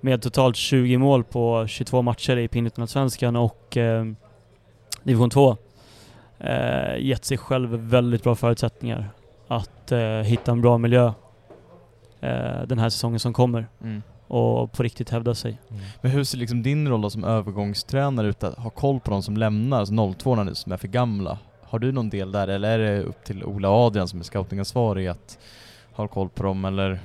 med 0.02 0.22
totalt 0.22 0.56
20 0.56 0.98
mål 0.98 1.24
på 1.24 1.68
22 1.68 2.02
matcher 2.02 2.38
i 2.38 2.48
Pinnetunasvenskan 2.48 3.36
och 3.36 3.78
eh, 3.78 4.06
division 5.04 5.30
2 5.30 5.58
eh, 6.40 6.98
gett 7.00 7.26
sig 7.26 7.38
själv 7.38 7.70
väldigt 7.70 8.24
bra 8.24 8.36
förutsättningar 8.36 9.10
att 9.48 9.92
eh, 9.92 10.00
hitta 10.00 10.52
en 10.52 10.62
bra 10.62 10.78
miljö 10.78 11.06
eh, 12.22 12.62
den 12.68 12.80
här 12.80 12.90
säsongen 12.90 13.20
som 13.20 13.34
kommer 13.34 13.68
Mm. 13.84 14.02
Och 14.34 14.72
på 14.72 14.84
riktigt 14.84 15.10
hävda 15.10 15.36
sig. 15.36 15.58
Men 16.02 16.12
hur 16.12 16.24
ser 16.24 16.38
liksom 16.38 16.64
din 16.64 16.88
roll 16.88 17.02
då 17.02 17.10
som 17.10 17.24
övergångstränare 17.24 18.28
ut 18.28 18.44
att 18.44 18.58
ha 18.58 18.70
koll 18.70 19.00
på 19.00 19.12
de 19.12 19.24
som 19.24 19.38
lämnar, 19.38 19.80
alltså 19.80 20.14
02 20.14 20.44
nu 20.44 20.56
som 20.56 20.72
är 20.72 20.78
för 20.78 20.88
gamla? 20.88 21.38
Har 21.62 21.80
du 21.80 21.92
någon 21.92 22.10
del 22.10 22.32
där 22.32 22.48
eller 22.48 22.80
är 22.80 22.92
det 22.96 23.02
upp 23.04 23.24
till 23.24 23.44
Ola 23.44 23.70
Adrian 23.70 24.08
som 24.08 24.20
är 24.20 24.24
scoutingansvarig 24.24 25.08
att 25.08 25.38
ha 25.94 26.08
koll 26.08 26.30
på 26.30 26.44
dem 26.44 26.66
eller? 26.66 27.00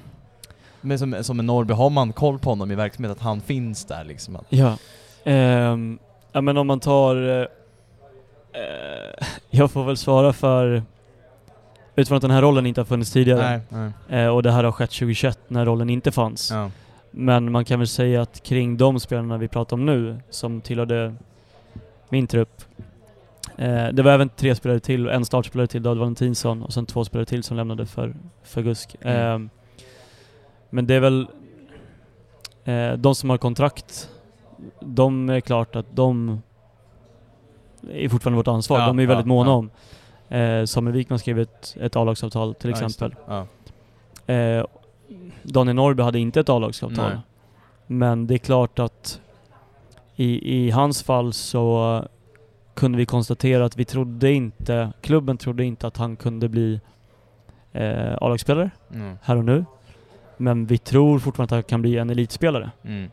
Men 0.81 0.99
som, 0.99 1.16
som 1.24 1.41
en 1.41 1.47
Norrby, 1.47 1.74
har 1.74 1.91
man 1.91 2.12
koll 2.12 2.39
på 2.39 2.51
honom 2.51 2.70
i 2.70 2.74
verksamhet 2.74 3.12
att 3.12 3.20
han 3.20 3.41
finns 3.41 3.85
där 3.85 4.05
liksom? 4.05 4.37
Att, 4.37 4.47
Ja. 4.49 4.76
Ehm, 5.24 5.99
ja 6.33 6.41
men 6.41 6.57
om 6.57 6.66
man 6.66 6.81
tar... 6.81 7.41
eh, 8.53 9.26
jag 9.51 9.70
får 9.70 9.85
väl 9.85 9.97
svara 9.97 10.33
för... 10.33 10.83
Utifrån 11.97 12.16
att 12.16 12.22
den 12.22 12.31
här 12.31 12.43
rollen 12.43 12.66
inte 12.66 12.81
har 12.81 12.87
funnits 12.87 13.11
tidigare. 13.12 13.61
nej, 13.70 13.93
nej. 14.09 14.22
Eh, 14.22 14.29
och 14.29 14.43
det 14.43 14.51
här 14.53 14.64
har 14.64 14.72
skett 14.72 14.91
2021 14.91 15.39
när 15.49 15.64
rollen 15.66 15.91
inte 15.91 16.12
fanns. 16.12 16.51
Ja. 16.51 16.70
Men 17.11 17.53
man 17.53 17.65
kan 17.65 17.79
väl 17.79 17.89
säga 17.89 18.23
att 18.23 18.43
kring 18.43 18.77
de 18.77 19.01
spelarna 19.01 19.39
vi 19.39 19.49
pratar 19.49 19.77
om 19.77 19.87
nu, 19.87 20.17
som 20.31 20.61
tillhörde 20.61 21.15
min 22.09 22.27
trupp. 22.27 22.63
Eh, 23.57 23.89
det 23.89 24.03
var 24.03 24.13
även 24.13 24.29
tre 24.29 24.55
spelare 24.55 24.81
till, 24.81 25.09
en 25.09 25.25
startspelare 25.25 25.67
till, 25.67 25.83
David 25.83 25.99
Valentinsson, 25.99 26.63
och 26.63 26.73
sen 26.73 26.87
två 26.87 27.05
spelare 27.05 27.27
till 27.27 27.43
som 27.43 27.57
lämnade 27.57 27.87
för, 27.87 28.15
för 28.43 28.63
GUSK. 28.63 28.95
Eh, 29.05 29.39
men 30.71 30.87
det 30.87 30.95
är 30.95 31.01
väl 31.01 31.27
eh, 32.65 32.93
de 32.93 33.15
som 33.15 33.31
har 33.31 33.39
kontrakt, 33.39 34.11
de 34.81 35.29
är 35.29 35.41
klart 35.41 35.77
att 35.77 35.87
de 35.97 36.41
är 37.91 38.09
fortfarande 38.09 38.37
vårt 38.37 38.49
ansvar. 38.49 38.81
Ja, 38.81 38.87
de 38.87 38.99
är 38.99 39.03
ju 39.03 39.07
väldigt 39.07 39.27
ja, 39.27 39.29
måna 39.29 39.51
ja. 39.51 39.55
om. 39.55 39.71
Eh, 40.29 40.65
Samuel 40.65 40.97
Wikman 40.97 41.19
skrev 41.19 41.39
ett, 41.39 41.77
ett 41.81 41.97
A-lagsavtal 41.97 42.55
till 42.55 42.71
Ja, 42.71 42.77
exempel. 42.77 43.15
Ja. 43.27 43.47
Eh, 44.35 44.65
Daniel 45.43 45.77
Norrby 45.77 46.03
hade 46.03 46.19
inte 46.19 46.41
ett 46.41 46.49
A-lagsavtal. 46.49 47.19
Men 47.87 48.27
det 48.27 48.35
är 48.35 48.39
klart 48.39 48.79
att 48.79 49.21
i, 50.17 50.57
i 50.67 50.71
hans 50.71 51.03
fall 51.03 51.33
så 51.33 52.05
kunde 52.75 52.99
vi 52.99 53.07
konstatera 53.07 53.65
att 53.65 53.77
vi 53.77 53.85
trodde 53.85 54.33
inte, 54.33 54.93
klubben 55.01 55.37
trodde 55.37 55.65
inte 55.65 55.87
att 55.87 55.97
han 55.97 56.17
kunde 56.17 56.49
bli 56.49 56.81
eh, 57.73 58.15
A-lagsspelare 58.21 58.71
Mm. 58.95 59.19
här 59.23 59.37
och 59.37 59.45
nu. 59.45 59.65
Men 60.37 60.67
vi 60.67 60.79
tror 60.79 61.19
fortfarande 61.19 61.55
att 61.55 61.57
han 61.57 61.63
kan 61.63 61.83
bli 61.83 61.99
en 61.99 62.11
elitspelare. 62.11 62.71
Mm. 62.85 63.11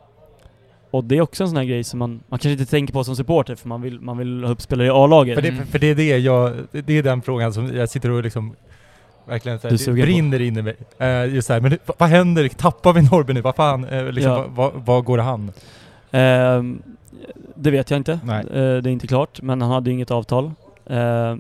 Och 0.92 1.04
det 1.04 1.18
är 1.18 1.22
också 1.22 1.44
en 1.44 1.50
sån 1.50 1.58
här 1.58 1.64
grej 1.64 1.84
som 1.84 2.00
man, 2.00 2.10
man 2.12 2.40
kanske 2.40 2.52
inte 2.52 2.66
tänker 2.66 2.94
på 2.94 3.04
som 3.04 3.16
supporter 3.16 3.56
för 3.56 3.68
man 3.68 3.82
vill, 3.82 4.00
man 4.00 4.18
vill 4.18 4.44
ha 4.44 4.52
upp 4.52 4.62
spelare 4.62 4.88
i 4.88 4.90
A-laget. 4.90 5.36
För 5.36 5.42
det, 5.42 5.66
för 5.66 5.80
det 5.80 5.88
är 5.88 5.96
det 5.96 6.18
jag, 6.18 6.54
det 6.72 6.98
är 6.98 7.04
den 7.04 7.22
frågan 7.22 7.54
som 7.54 7.76
jag 7.76 7.90
sitter 7.90 8.12
och 8.12 8.24
liksom 8.24 8.56
verkligen 9.26 9.60
så 9.60 9.68
här, 9.70 9.78
det 9.96 10.02
brinner 10.02 10.42
in 10.42 10.58
i 10.58 10.62
mig. 10.62 10.76
Eh, 10.98 11.34
just 11.34 11.48
så 11.48 11.54
här, 11.54 11.62
men 11.62 11.78
vad, 11.98 12.10
händer? 12.10 12.48
Tappar 12.48 12.94
vi 12.94 13.02
Norrby 13.02 13.34
nu? 13.34 13.42
Vad 13.42 13.56
fan? 13.56 13.86
Eh, 13.86 14.12
liksom, 14.12 14.54
Ja. 14.58 14.72
vad, 14.76 15.04
går 15.04 15.18
han? 15.18 15.52
Ehm, 16.12 16.82
det 17.56 17.72
vet 17.72 17.90
jag 17.90 17.98
inte. 17.98 18.20
Nej. 18.24 18.40
Eh, 18.40 18.52
det 18.54 18.60
är 18.60 18.88
inte 18.88 19.08
klart, 19.08 19.42
men 19.42 19.62
han 19.62 19.72
hade 19.72 19.92
inget 19.92 20.12
avtal. 20.12 20.52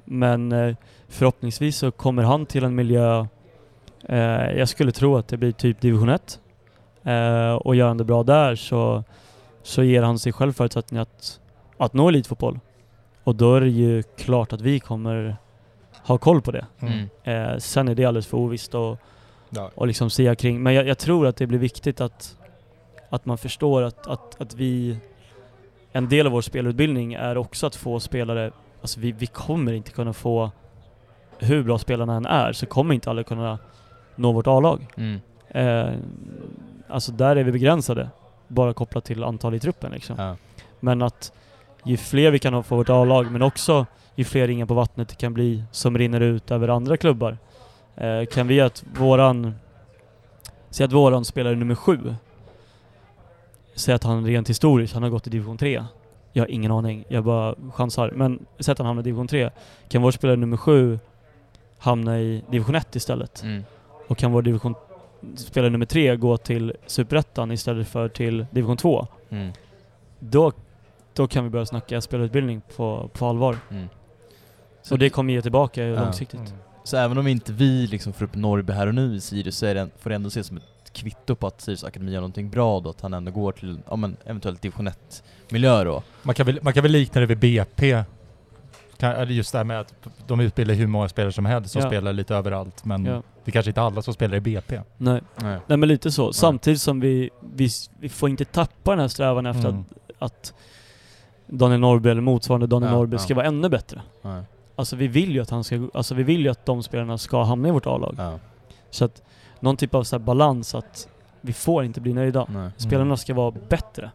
Men 0.05 0.75
förhoppningsvis 1.07 1.77
så 1.77 1.91
kommer 1.91 2.23
han 2.23 2.45
till 2.45 2.63
en 2.63 2.75
miljö, 2.75 3.25
jag 4.55 4.69
skulle 4.69 4.91
tro 4.91 5.17
att 5.17 5.27
det 5.27 5.37
blir 5.37 5.51
typ 5.51 5.81
division 5.81 6.09
1. 6.09 6.39
Eh, 7.05 7.53
och 7.53 7.75
gör 7.75 7.87
han 7.87 7.97
det 7.97 8.03
bra 8.03 8.23
där 8.23 8.55
så, 8.55 9.03
så 9.63 9.83
ger 9.83 10.01
han 10.01 10.19
sig 10.19 10.33
själv 10.33 10.53
förutsättningar 10.53 11.01
att, 11.01 11.39
att 11.77 11.93
nå 11.93 12.09
elitfotboll. 12.09 12.59
Och 13.23 13.35
då 13.35 13.55
är 13.55 13.61
det 13.61 13.69
ju 13.69 14.03
klart 14.03 14.53
att 14.53 14.61
vi 14.61 14.79
kommer 14.79 15.37
ha 16.07 16.17
koll 16.17 16.41
på 16.41 16.51
det. 16.51 16.65
Mm. 16.79 17.09
Eh, 17.23 17.57
sen 17.57 17.87
är 17.87 17.95
det 17.95 18.05
alldeles 18.05 18.27
för 18.27 18.37
ovisst 18.37 18.75
och, 18.75 18.97
Ja. 19.49 19.71
och 19.75 19.87
liksom 19.87 20.09
sia 20.09 20.35
kring. 20.35 20.63
Men 20.63 20.73
jag, 20.73 20.87
jag 20.87 20.97
tror 20.97 21.27
att 21.27 21.35
det 21.35 21.47
blir 21.47 21.59
viktigt 21.59 22.01
att, 22.01 22.37
att 23.09 23.25
man 23.25 23.37
förstår 23.37 23.81
att, 23.81 24.07
att, 24.07 24.41
att 24.41 24.55
vi... 24.55 24.97
En 25.91 26.09
del 26.09 26.25
av 26.25 26.31
vår 26.31 26.41
spelutbildning 26.41 27.13
är 27.13 27.37
också 27.37 27.67
att 27.67 27.75
få 27.75 27.99
spelare... 27.99 28.51
Alltså 28.81 28.99
vi, 28.99 29.11
vi 29.11 29.27
kommer 29.27 29.73
inte 29.73 29.91
kunna 29.91 30.13
få... 30.13 30.51
Hur 31.39 31.63
bra 31.63 31.77
spelarna 31.77 32.15
än 32.15 32.25
är 32.25 32.53
så 32.53 32.65
kommer 32.65 32.93
inte 32.93 33.09
alla 33.09 33.23
kunna 33.23 33.59
nå 34.15 34.31
vårt 34.31 34.47
A-lag. 34.47 34.87
Mm. 34.97 35.21
Eh, 35.49 35.93
alltså 36.87 37.11
där 37.11 37.35
är 37.35 37.43
vi 37.43 37.51
begränsade. 37.51 38.09
Bara 38.47 38.73
kopplat 38.73 39.05
till 39.05 39.23
antal 39.23 39.53
i 39.55 39.59
truppen 39.59 39.91
liksom. 39.91 40.15
Ja. 40.19 40.35
Men 40.79 41.01
att 41.01 41.31
ju 41.83 41.97
fler 41.97 42.31
vi 42.31 42.39
kan 42.39 42.53
ha 42.53 42.63
för 42.63 42.75
vårt 42.75 42.89
A-lag, 42.89 43.31
men 43.31 43.41
också 43.41 43.85
ju 44.15 44.23
fler 44.23 44.47
ringar 44.47 44.65
på 44.65 44.73
vattnet 44.73 45.09
det 45.09 45.15
kan 45.15 45.33
bli 45.33 45.63
som 45.71 45.97
rinner 45.97 46.21
ut 46.21 46.51
över 46.51 46.67
andra 46.67 46.97
klubbar. 46.97 47.37
Eh, 47.95 48.25
kan 48.25 48.47
vi 48.47 48.61
att 48.61 48.83
våran... 48.97 49.55
Säg 50.69 50.85
att 50.85 50.91
våran 50.91 51.25
spelare 51.25 51.55
nummer 51.55 51.75
sju, 51.75 52.15
säg 53.75 53.95
att 53.95 54.03
han 54.03 54.25
rent 54.25 54.49
historiskt, 54.49 54.93
han 54.93 55.03
har 55.03 55.09
gått 55.09 55.27
i 55.27 55.29
division 55.29 55.57
3. 55.57 55.83
Jag 56.33 56.43
har 56.43 56.51
ingen 56.51 56.71
aning, 56.71 57.05
jag 57.07 57.23
bara 57.23 57.55
chansar. 57.73 58.11
Men 58.15 58.45
säg 58.59 58.71
att 58.71 58.77
han 58.77 58.87
hamnar 58.87 59.03
i 59.03 59.03
division 59.03 59.27
3. 59.27 59.49
Kan 59.87 60.01
vår 60.01 60.11
spelare 60.11 60.37
nummer 60.37 60.57
sju 60.57 60.99
hamna 61.77 62.19
i 62.19 62.43
division 62.51 62.75
1 62.75 62.95
istället? 62.95 63.43
Mm. 63.43 63.63
Och 64.07 64.17
kan 64.17 64.31
vår 64.31 64.41
division 64.41 64.75
spelare 65.35 65.69
nummer 65.69 65.85
3 65.85 66.15
gå 66.15 66.37
till 66.37 66.73
superettan 66.85 67.51
istället 67.51 67.87
för 67.87 68.09
till 68.09 68.45
division 68.51 68.77
2? 68.77 69.07
Mm. 69.29 69.51
då, 70.19 70.51
då 71.13 71.27
kan 71.27 71.43
vi 71.43 71.49
börja 71.49 71.65
snacka 71.65 72.01
spelutbildning 72.01 72.61
på, 72.75 73.09
på 73.13 73.25
allvar. 73.25 73.57
Mm. 73.71 73.87
Så 74.87 74.95
det 74.97 75.09
kommer 75.09 75.33
ge 75.33 75.41
tillbaka 75.41 75.83
Ja. 75.83 76.03
långsiktigt. 76.03 76.39
Mm. 76.39 76.51
Så 76.83 76.97
även 76.97 77.17
om 77.17 77.27
inte 77.27 77.53
vi 77.53 77.87
liksom 77.87 78.13
får 78.13 78.25
upp 78.25 78.35
Norrby 78.35 78.73
här 78.73 78.87
och 78.87 78.95
nu 78.95 79.15
i 79.15 79.21
Sirius 79.21 79.57
så 79.57 79.65
är 79.65 79.75
det, 79.75 79.89
får 79.99 80.09
det 80.09 80.15
ändå 80.15 80.27
ses 80.27 80.47
som 80.47 80.57
ett 80.57 80.93
kvitto 80.93 81.35
på 81.35 81.47
att 81.47 81.61
Sirius 81.61 81.83
Akademi 81.83 82.11
gör 82.11 82.21
någonting 82.21 82.49
bra 82.49 82.79
då, 82.79 82.89
att 82.89 83.01
han 83.01 83.13
ändå 83.13 83.31
går 83.31 83.51
till, 83.51 83.79
ja 83.89 83.95
men 83.95 84.17
eventuellt 84.25 84.61
division 84.61 84.87
1-miljö 84.89 85.83
då. 85.83 86.03
Man 86.23 86.35
kan, 86.35 86.45
väl, 86.45 86.59
man 86.61 86.73
kan 86.73 86.83
väl 86.83 86.91
likna 86.91 87.21
det 87.21 87.27
vid 87.27 87.37
BP. 87.39 88.03
Just 89.27 89.51
det 89.51 89.57
här 89.57 89.63
med 89.63 89.79
att 89.79 89.93
de 90.27 90.39
utbildar 90.39 90.75
hur 90.75 90.87
många 90.87 91.09
spelare 91.09 91.31
som 91.31 91.45
helst 91.45 91.71
som 91.71 91.81
Ja. 91.81 91.87
spelar 91.87 92.13
lite 92.13 92.35
överallt. 92.35 92.85
Men 92.85 93.05
Ja. 93.05 93.13
det 93.43 93.49
är 93.49 93.51
kanske 93.51 93.69
inte 93.69 93.81
alla 93.81 94.01
som 94.01 94.13
spelar 94.13 94.37
i 94.37 94.41
BP. 94.41 94.81
Nej. 94.97 95.21
Nej. 95.35 95.59
Nej 95.67 95.77
men 95.77 95.89
lite 95.89 96.11
så. 96.11 96.33
Samtidigt 96.33 96.81
som 96.81 96.99
vi, 96.99 97.29
vi, 97.53 97.69
vi 97.99 98.09
får 98.09 98.29
inte 98.29 98.45
tappa 98.45 98.91
den 98.91 98.99
här 98.99 99.07
strävan 99.07 99.45
efter 99.45 99.69
Mm. 99.69 99.85
att, 100.19 100.23
att 100.23 100.53
Daniel 101.47 101.79
Norrby 101.79 102.09
eller 102.09 102.21
motsvarande 102.21 102.67
Daniel 102.67 102.91
Ja, 102.91 102.97
Norrby 102.97 103.15
ja. 103.15 103.19
ska 103.19 103.35
vara 103.35 103.45
ännu 103.45 103.69
bättre. 103.69 104.01
Nej. 104.21 104.43
Alltså 104.75 104.95
vi 104.95 105.07
vill 105.07 105.31
ju 105.31 105.41
att 105.41 105.49
han 105.49 105.63
ska, 105.63 105.89
alltså 105.93 106.15
vi 106.15 106.23
vill 106.23 106.41
ju 106.41 106.49
att 106.49 106.65
de 106.65 106.83
spelarna 106.83 107.17
ska 107.17 107.43
hamna 107.43 107.67
i 107.67 107.71
vårt 107.71 107.85
A-lag. 107.87 108.15
Ja. 108.17 108.39
Så 108.89 109.05
att 109.05 109.23
någon 109.59 109.77
typ 109.77 109.95
av 109.95 110.03
så 110.03 110.19
balans 110.19 110.75
att 110.75 111.07
vi 111.41 111.53
får 111.53 111.83
inte 111.83 112.01
bli 112.01 112.13
nöjda. 112.13 112.45
Nej. 112.49 112.69
Spelarna 112.77 113.17
ska 113.17 113.33
vara 113.33 113.51
bättre. 113.69 114.11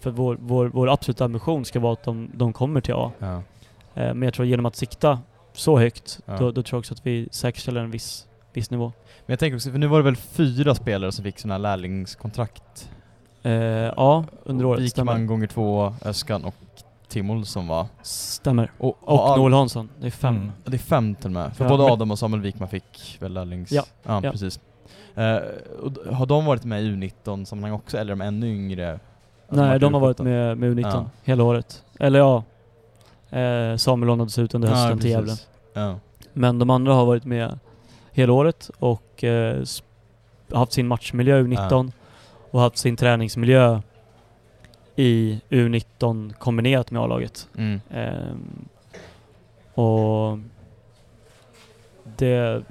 För 0.00 0.10
vår, 0.10 0.38
vår, 0.40 0.66
vår 0.66 0.88
absoluta 0.92 1.24
ambition 1.24 1.64
ska 1.64 1.80
vara 1.80 1.92
att 1.92 2.04
de, 2.04 2.30
de 2.34 2.52
kommer 2.52 2.80
till 2.80 2.94
A. 2.94 3.12
Ja. 3.18 3.34
Eh, 3.94 4.14
men 4.14 4.22
jag 4.22 4.34
tror 4.34 4.46
genom 4.46 4.66
att 4.66 4.76
sikta 4.76 5.20
så 5.52 5.78
högt, 5.78 6.20
Ja. 6.26 6.36
då, 6.38 6.50
då 6.50 6.62
tror 6.62 6.76
jag 6.76 6.78
också 6.78 6.94
att 6.94 7.06
vi 7.06 7.28
säkerställer 7.30 7.80
en 7.80 7.90
viss, 7.90 8.26
viss 8.52 8.70
nivå. 8.70 8.92
Men 9.26 9.32
jag 9.32 9.38
tänker 9.38 9.56
också, 9.56 9.70
för 9.70 9.78
nu 9.78 9.86
var 9.86 9.98
det 9.98 10.04
väl 10.04 10.16
fyra 10.16 10.74
spelare 10.74 11.12
som 11.12 11.24
fick 11.24 11.38
sådana 11.38 11.54
här 11.54 11.58
lärlingskontrakt? 11.58 12.90
Eh, 13.42 13.52
ja, 13.52 14.24
under 14.44 14.64
året. 14.64 14.80
Wikman 14.80 15.26
gånger 15.26 15.46
två, 15.46 15.94
Öskan 16.04 16.44
och 16.44 16.54
Tim 17.10 17.30
Olsson 17.30 17.68
va? 17.68 17.88
Stämmer. 18.02 18.72
Och, 18.78 18.96
Och 19.08 19.28
all- 19.30 19.38
Noel 19.38 19.52
Hansson. 19.52 19.88
Det 20.00 20.06
är 20.06 20.10
fem. 20.10 20.36
Mm. 20.36 20.50
Det 20.64 20.76
är 20.76 20.78
fem 20.78 21.14
till 21.14 21.26
och 21.26 21.32
med. 21.32 21.56
För 21.56 21.64
Ja, 21.64 21.68
både 21.70 21.84
Adam 21.92 22.10
och 22.10 22.18
Samuel 22.18 22.42
Wikman 22.42 22.68
fick 22.68 23.16
väl 23.20 23.32
lärlings... 23.32 23.72
Ja, 23.72 23.82
ja, 24.02 24.20
ja. 24.22 24.30
precis. 24.32 24.60
Eh, 25.14 25.36
och 25.82 26.14
har 26.14 26.26
de 26.26 26.44
varit 26.44 26.64
med 26.64 26.82
i 26.82 26.86
U19-sammanhang 26.86 27.72
också, 27.72 27.98
eller 27.98 28.12
är 28.12 28.16
de 28.16 28.24
ännu 28.24 28.48
yngre? 28.54 29.00
Nej, 29.48 29.78
de 29.78 29.94
har 29.94 30.00
varit 30.00 30.18
U17? 30.20 30.24
med, 30.24 30.58
med 30.58 30.78
U19 30.78 30.82
Ja. 30.94 31.04
hela 31.24 31.44
året. 31.44 31.84
Eller 32.00 32.18
ja, 32.18 32.42
eh, 33.38 33.76
Samuel 33.76 34.06
lånades 34.06 34.38
ut 34.38 34.54
under 34.54 34.68
hösten 34.68 34.98
till. 34.98 35.10
Gävle. 35.10 35.32
Men 36.32 36.58
de 36.58 36.70
andra 36.70 36.94
har 36.94 37.06
varit 37.06 37.24
med 37.24 37.58
hela 38.12 38.32
året 38.32 38.70
och 38.78 39.24
eh, 39.24 39.62
haft 40.52 40.72
sin 40.72 40.88
matchmiljö 40.88 41.42
U19 41.42 41.92
och 42.50 42.60
haft 42.60 42.78
sin 42.78 42.96
träningsmiljö 42.96 43.80
i 44.96 45.40
U19 45.50 46.32
kombinerat 46.32 46.90
med 46.90 47.02
A-laget. 47.02 47.48
Mm. 47.56 47.80
Ehm, 47.90 48.68
och 49.74 50.38
det, 52.16 52.62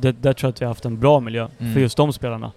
det, 0.00 0.12
där 0.12 0.32
tror 0.32 0.48
jag 0.48 0.52
att 0.52 0.60
vi 0.60 0.64
har 0.64 0.70
haft 0.70 0.84
en 0.84 1.00
bra 1.00 1.20
miljö 1.20 1.48
Mm. 1.58 1.72
för 1.72 1.80
just 1.80 1.96
de 1.96 2.12
spelarna. 2.12 2.52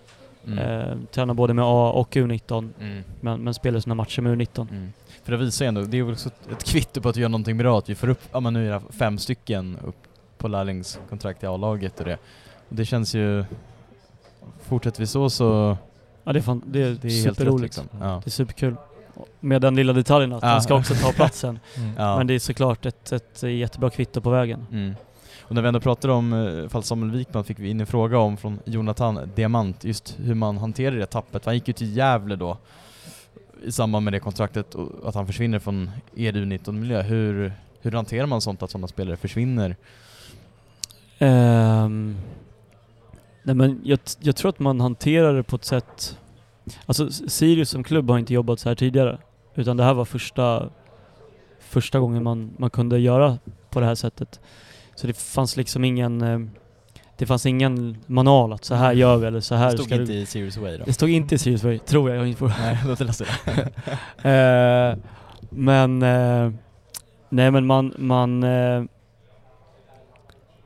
Mm. 0.48 0.60
Ehm, 0.60 1.06
tränar 1.12 1.34
både 1.34 1.54
med 1.54 1.66
A 1.66 1.92
och 1.92 2.16
U19 2.16 2.70
Mm. 2.80 3.04
men, 3.22 3.44
men 3.44 3.54
spelar 3.54 3.80
sina 3.80 3.96
matcher 3.96 4.22
med 4.22 4.38
U19. 4.38 4.68
Mm. 4.72 4.94
För 5.24 5.32
det 5.32 5.38
visar 5.38 5.66
ju 5.66 5.70
ändå, 5.70 5.82
det 5.82 5.98
är 5.98 6.04
väl 6.04 6.14
också 6.14 6.30
ett- 6.52 6.64
kvitto 6.64 7.02
på 7.02 7.10
att 7.10 7.18
vi 7.18 7.22
gör 7.22 7.30
någonting 7.30 7.58
bra, 7.58 7.78
att 7.78 7.90
vi 7.90 7.96
får 7.96 8.10
upp, 8.10 8.22
ja 8.32 8.40
men 8.40 8.54
nu 8.54 8.68
är 8.70 8.74
det 8.74 8.82
fem 8.94 9.18
stycken 9.18 9.78
upp 9.86 9.96
på 10.38 10.48
lärlingskontrakt 10.48 11.44
i 11.44 11.46
A-laget 11.46 12.00
och 12.00 12.06
det. 12.06 12.18
Och 12.70 12.76
det 12.76 12.86
känns 12.86 13.14
ju, 13.16 13.46
fortsätter 14.62 15.00
vi 15.00 15.08
så 15.08 15.30
så, 15.30 15.78
Ja, 16.24 16.34
det 16.34 16.40
är, 16.40 16.44
fan, 16.44 16.62
det 16.66 16.82
är, 16.84 16.98
det 17.02 17.08
är 17.08 17.12
superroligt. 17.12 17.62
liksom. 17.64 17.86
Ja. 18.02 18.22
Det 18.24 18.28
är 18.28 18.32
superkul. 18.32 18.76
Med 19.46 19.62
den 19.62 19.76
lilla 19.76 19.94
detaljen 19.94 20.34
att 20.34 20.44
Ja. 20.44 20.50
han 20.50 20.62
ska 20.62 20.76
också 20.76 20.94
ta 20.96 21.12
platsen. 21.12 21.60
Mm. 21.78 21.92
Ja. 21.98 22.18
Men 22.18 22.28
det 22.28 22.34
är 22.34 22.40
såklart 22.40 22.86
ett, 22.86 23.12
ett 23.12 23.44
jättebra 23.44 23.90
kvitto 23.90 24.22
på 24.22 24.30
vägen. 24.30 24.68
Mm. 24.72 24.96
Och 25.42 25.56
när 25.56 25.62
vi 25.62 25.68
ändå 25.68 25.80
pratar 25.80 26.10
om 26.10 26.34
eh, 26.34 26.70
fall 26.70 26.84
Samuel 26.84 27.12
Wikman 27.12 27.44
fick 27.44 27.60
vi 27.60 27.70
in 27.70 27.80
en 27.82 27.88
fråga 27.88 28.18
om 28.20 28.38
från 28.38 28.60
Jonathan 28.66 29.20
Diamant, 29.36 29.84
just 29.84 30.16
hur 30.20 30.34
man 30.34 30.58
hanterar 30.58 30.96
det 30.96 31.06
tappet. 31.06 31.46
Han 31.46 31.54
gick 31.54 31.68
ju 31.68 31.74
till 31.74 31.98
Gävle 31.98 32.36
då 32.36 32.58
i 33.64 33.72
samband 33.72 34.04
med 34.04 34.14
det 34.14 34.20
kontraktet 34.20 34.76
och 34.76 35.10
att 35.10 35.16
han 35.16 35.28
försvinner 35.28 35.60
från 35.60 35.92
EDU 36.16 36.46
19-miljö. 36.46 37.02
Hur, 37.02 37.54
hur 37.82 37.92
hanterar 37.92 38.26
man 38.26 38.42
sånt 38.42 38.64
att 38.64 38.72
sådana 38.72 38.88
spelare 38.88 39.18
försvinner? 39.18 39.76
Ehm, 41.20 42.18
nej 43.44 43.56
men 43.56 43.82
jag, 43.84 44.00
jag 44.20 44.36
tror 44.36 44.50
att 44.50 44.60
man 44.60 44.80
hanterar 44.82 45.34
det 45.34 45.44
på 45.44 45.56
ett 45.56 45.66
sätt... 45.66 46.18
Alltså 46.86 47.10
Sirius 47.12 47.70
som 47.70 47.84
klubb 47.84 48.10
har 48.10 48.18
inte 48.20 48.34
jobbat 48.34 48.60
så 48.60 48.70
här 48.70 48.76
tidigare. 48.76 49.18
Utan 49.56 49.78
det 49.78 49.84
här 49.84 49.94
var 49.94 50.06
första, 50.06 50.70
första 51.60 52.00
gången 52.00 52.24
man, 52.24 52.54
man 52.58 52.70
kunde 52.70 53.00
göra 53.00 53.38
på 53.70 53.80
det 53.80 53.86
här 53.86 53.96
sättet. 53.96 54.40
Så 54.96 55.08
det 55.08 55.14
fanns 55.18 55.58
liksom 55.58 55.84
ingen... 55.84 56.22
eh, 56.22 56.40
Det 57.18 57.26
fanns 57.26 57.46
ingen 57.46 57.98
manual 58.08 58.54
att 58.54 58.66
så 58.66 58.76
här 58.76 58.94
gör 58.94 59.18
vi 59.18 59.28
eller 59.28 59.40
så 59.40 59.56
här 59.56 59.72
det 59.72 59.78
stod 59.78 59.92
inte 59.92 60.12
du... 60.14 60.20
i 60.20 60.26
Serious 60.26 60.58
Way 60.58 60.78
då? 60.78 60.84
Det 60.86 60.94
stod 60.94 61.10
inte 61.10 61.36
i 61.36 61.38
Sirius 61.38 61.64
Way, 61.64 61.80
tror 61.80 62.10
jag. 62.10 62.20
jag 62.20 62.28
inte 62.28 62.44
Nej, 62.46 62.78
låt 62.88 63.00
det 63.00 63.06
läsa 63.06 63.26
det. 63.46 63.70
Eh, 64.30 64.98
men, 65.50 66.02
eh, 66.02 66.52
nej 67.30 67.52
men 67.52 67.66
man, 67.66 67.94
man, 67.98 68.44
eh, 68.44 68.84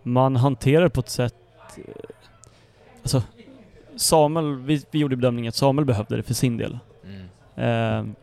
man 0.03 0.35
hanterar 0.35 0.89
på 0.89 0.99
ett 0.99 1.09
sätt, 1.09 1.35
eh, 1.77 1.83
alltså 3.01 3.23
Samuel, 3.95 4.55
vi, 4.55 4.83
vi 4.91 4.99
gjorde 4.99 5.15
bedömningen 5.15 5.49
att 5.49 5.55
Samuel 5.55 5.85
behövde 5.85 6.17
det 6.17 6.23
för 6.23 6.33
sin 6.33 6.57
del. 6.57 6.79
Mm. 7.55 8.15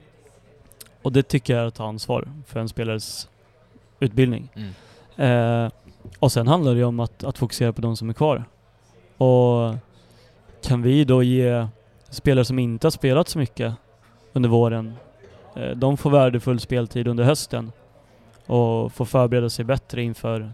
Och 1.07 1.13
det 1.13 1.23
tycker 1.23 1.55
jag 1.55 1.63
är 1.63 1.67
att 1.67 1.75
ta 1.75 1.89
ansvar 1.89 2.29
för 2.47 2.61
en 2.61 2.69
spelares 2.69 3.29
utbildning. 4.01 4.49
Mm. 4.55 5.65
Eh, 5.65 5.71
och 6.19 6.33
sen 6.33 6.47
handlar 6.47 6.73
det 6.73 6.79
ju 6.79 6.85
om 6.85 7.01
att, 7.01 7.25
att 7.25 7.39
fokusera 7.39 7.73
på 7.73 7.81
de 7.81 7.97
som 7.97 8.09
är 8.09 8.13
kvar. 8.13 8.45
Och 9.17 9.75
kan 10.63 10.83
vi 10.83 11.05
då 11.05 11.23
ge 11.23 11.67
spelare 12.11 12.45
som 12.45 12.59
inte 12.59 12.87
har 12.87 12.91
spelat 12.91 13.29
så 13.29 13.39
mycket 13.39 13.75
under 14.33 14.49
våren, 14.49 14.95
eh, 15.57 15.71
de 15.71 15.97
får 15.97 16.11
värdefull 16.11 16.61
speltid 16.61 17.09
under 17.09 17.25
hösten 17.25 17.73
och 18.47 18.93
får 18.93 19.05
förbereda 19.05 19.51
sig 19.51 19.65
bättre 19.65 20.03
inför 20.03 20.53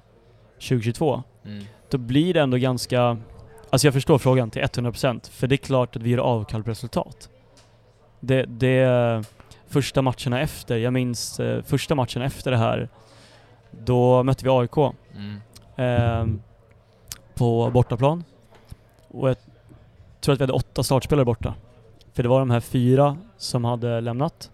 2022. 0.54 1.22
Mm. 1.44 1.64
Då 1.90 1.98
blir 1.98 2.34
det 2.34 2.40
ändå 2.40 2.56
ganska... 2.56 3.16
Alltså 3.70 3.86
jag 3.86 3.94
förstår 3.94 4.18
frågan 4.18 4.50
till 4.50 4.62
100% 4.62 5.30
för 5.30 5.46
det 5.46 5.54
är 5.54 5.56
klart 5.56 5.96
att 5.96 6.02
vi 6.02 6.10
gör 6.10 6.18
avkall 6.18 6.62
på 6.62 6.70
resultat. 6.70 7.28
Det, 8.20 8.44
det 8.48 9.24
första 9.72 10.02
matcherna 10.02 10.40
efter, 10.40 10.76
jag 10.76 10.92
minns 10.92 11.40
eh, 11.40 11.62
första 11.62 11.94
matchen 11.94 12.22
efter 12.22 12.50
det 12.50 12.56
här, 12.56 12.88
då 13.70 14.22
mötte 14.22 14.44
vi 14.44 14.50
AIK 14.50 14.76
Mm. 15.14 15.40
eh, 15.76 16.26
på 17.34 17.70
bortaplan. 17.70 18.24
Och 19.08 19.28
jag 19.28 19.36
tror 20.20 20.32
att 20.32 20.40
vi 20.40 20.42
hade 20.42 20.52
åtta 20.52 20.82
startspelare 20.82 21.24
borta. 21.24 21.54
För 22.12 22.22
det 22.22 22.28
var 22.28 22.38
de 22.38 22.50
här 22.50 22.60
fyra 22.60 23.16
som 23.36 23.64
hade 23.64 24.00
lämnat. 24.00 24.50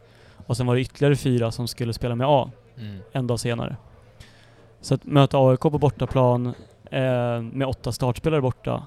Och 0.46 0.56
sen 0.56 0.66
var 0.66 0.74
det 0.74 0.80
ytterligare 0.80 1.16
fyra 1.16 1.50
som 1.50 1.68
skulle 1.68 1.92
spela 1.92 2.14
med 2.14 2.26
A 2.30 2.50
Mm. 2.76 2.98
en 3.12 3.26
dag 3.26 3.40
senare. 3.40 3.76
Så 4.80 4.94
att 4.94 5.04
möta 5.04 5.38
AIK 5.38 5.60
på 5.60 5.70
bortaplan 5.70 6.46
eh, 6.90 7.40
med 7.42 7.66
åtta 7.68 7.92
startspelare 7.92 8.40
borta, 8.40 8.86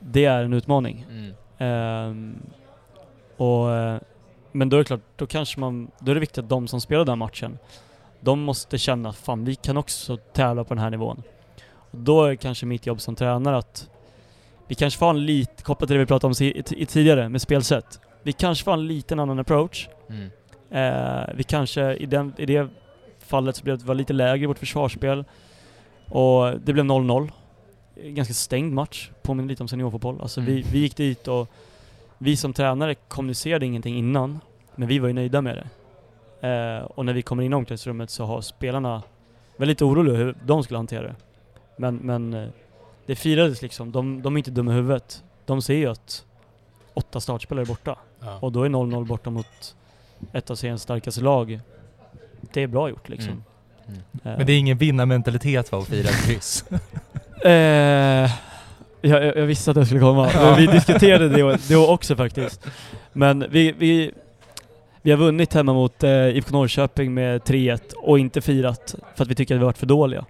det 0.00 0.24
är 0.24 0.44
en 0.44 0.52
utmaning. 0.52 1.06
Mm. 1.10 1.32
Ehm, 1.58 2.36
och, 3.36 3.72
eh, 3.72 3.98
men 4.54 4.68
då 4.68 4.76
är 4.76 4.78
det 4.78 4.84
klart, 4.84 5.00
då 5.16 5.26
kanske 5.26 5.60
man, 5.60 5.90
då 5.98 6.10
är 6.10 6.14
det 6.14 6.20
viktigt 6.20 6.38
att 6.38 6.48
de 6.48 6.68
som 6.68 6.80
spelar 6.80 7.04
den 7.04 7.18
matchen, 7.18 7.58
de 8.20 8.40
måste 8.40 8.78
känna 8.78 9.12
fan 9.12 9.44
vi 9.44 9.54
kan 9.54 9.76
också 9.76 10.16
tävla 10.16 10.64
på 10.64 10.74
den 10.74 10.82
här 10.82 10.90
nivån. 10.90 11.22
Och 11.76 11.98
då 11.98 12.24
är 12.24 12.34
kanske 12.34 12.66
mitt 12.66 12.86
jobb 12.86 13.00
som 13.00 13.14
tränare 13.16 13.56
att 13.56 13.88
vi 14.68 14.74
kanske 14.74 14.98
får 14.98 15.10
en 15.10 15.26
lite, 15.26 15.62
kopplat 15.62 15.88
till 15.88 15.94
det 15.94 16.00
vi 16.00 16.06
pratade 16.06 16.26
om 16.26 16.34
si- 16.34 16.44
i- 16.58 16.82
i 16.82 16.86
tidigare 16.86 17.28
med 17.28 17.42
spelsätt, 17.42 18.00
vi 18.22 18.32
kanske 18.32 18.64
får 18.64 18.72
en 18.72 18.86
liten 18.86 19.20
annan 19.20 19.38
approach. 19.38 19.88
Mm. 20.08 20.30
Eh, 20.70 21.34
vi 21.34 21.42
kanske, 21.44 21.94
i, 21.94 22.06
den, 22.06 22.32
i 22.38 22.46
det 22.46 22.68
fallet 23.18 23.56
så 23.56 23.64
blev 23.64 23.78
det 23.78 23.84
var 23.84 23.94
lite 23.94 24.12
lägre 24.12 24.44
i 24.44 24.46
vårt 24.46 24.58
försvarsspel. 24.58 25.24
Och 26.08 26.60
det 26.60 26.72
blev 26.72 26.84
0-0. 26.84 27.30
Ganska 27.96 28.34
stängd 28.34 28.72
match, 28.74 29.10
påminner 29.22 29.48
lite 29.48 29.62
om 29.62 29.68
seniorfotboll. 29.68 30.20
Alltså 30.20 30.40
vi, 30.40 30.52
Mm. 30.52 30.64
vi 30.72 30.78
gick 30.78 30.96
dit 30.96 31.28
och 31.28 31.48
vi 32.18 32.36
som 32.36 32.52
tränare 32.52 32.94
kommunicerade 32.94 33.66
ingenting 33.66 33.96
innan, 33.96 34.40
men 34.74 34.88
vi 34.88 34.98
var 34.98 35.08
ju 35.08 35.14
nöjda 35.14 35.42
med 35.42 35.56
det. 35.56 35.68
Eh, 36.48 36.84
och 36.84 37.04
när 37.06 37.12
vi 37.12 37.22
kommer 37.22 37.42
in 37.42 37.52
i 37.52 37.54
omklädningsrummet 37.54 38.10
så 38.10 38.24
har 38.24 38.40
spelarna 38.40 39.02
väldigt 39.56 39.82
oroliga 39.82 40.16
hur 40.16 40.34
de 40.44 40.62
skulle 40.64 40.78
hantera 40.78 41.02
det. 41.02 41.14
Men, 41.76 41.96
men 41.96 42.34
eh, 42.34 42.48
det 43.06 43.16
firades 43.16 43.62
liksom, 43.62 43.92
de, 43.92 44.22
de 44.22 44.34
är 44.34 44.38
inte 44.38 44.50
dumma 44.50 44.72
i 44.72 44.74
huvudet. 44.74 45.24
De 45.46 45.62
ser 45.62 45.74
ju 45.74 45.86
att 45.86 46.24
åtta 46.94 47.20
startspelare 47.20 47.64
är 47.64 47.66
borta. 47.66 47.98
Ja. 48.20 48.38
Och 48.40 48.52
då 48.52 48.62
är 48.62 48.68
0-0 48.68 49.06
borta 49.06 49.30
mot 49.30 49.76
ett 50.32 50.50
av 50.50 50.54
seriens 50.54 50.82
starkaste 50.82 51.20
lag. 51.20 51.60
Det 52.52 52.62
är 52.62 52.66
bra 52.66 52.88
gjort 52.88 53.08
liksom. 53.08 53.32
Mm. 53.32 53.42
Mm. 53.86 54.00
Eh, 54.24 54.36
Men 54.38 54.46
det 54.46 54.52
är 54.52 54.58
ingen 54.58 54.78
vinnarmentalitet 54.78 55.72
va, 55.72 55.78
att 55.78 55.86
fira 55.86 56.08
ett 56.08 56.24
kryss? 56.24 56.64
Eh, 57.44 58.30
jag, 59.08 59.24
jag 59.24 59.36
jag 59.36 59.46
visste 59.46 59.70
att 59.70 59.74
det 59.74 59.86
skulle 59.86 60.00
komma. 60.00 60.30
Men 60.34 60.56
vi 60.56 60.66
diskuterade 60.66 61.28
det 61.28 61.58
då 61.68 61.90
också 61.90 62.16
faktiskt. 62.16 62.66
Men 63.12 63.44
vi, 63.50 63.72
vi, 63.78 64.10
vi 65.02 65.10
har 65.10 65.18
vunnit 65.18 65.54
hemma 65.54 65.72
mot 65.72 66.04
eh, 66.04 66.10
IFK 66.10 66.52
Norrköping 66.52 67.14
med 67.14 67.40
3-1 67.40 67.80
och 67.96 68.18
inte 68.18 68.40
firat 68.40 68.94
för 69.14 69.24
att 69.24 69.30
vi 69.30 69.34
tycker 69.34 69.54
att 69.54 69.60
vi 69.60 69.64
varit 69.64 69.78
för 69.78 69.86
dåliga. 69.86 70.20
Eh, 70.20 70.24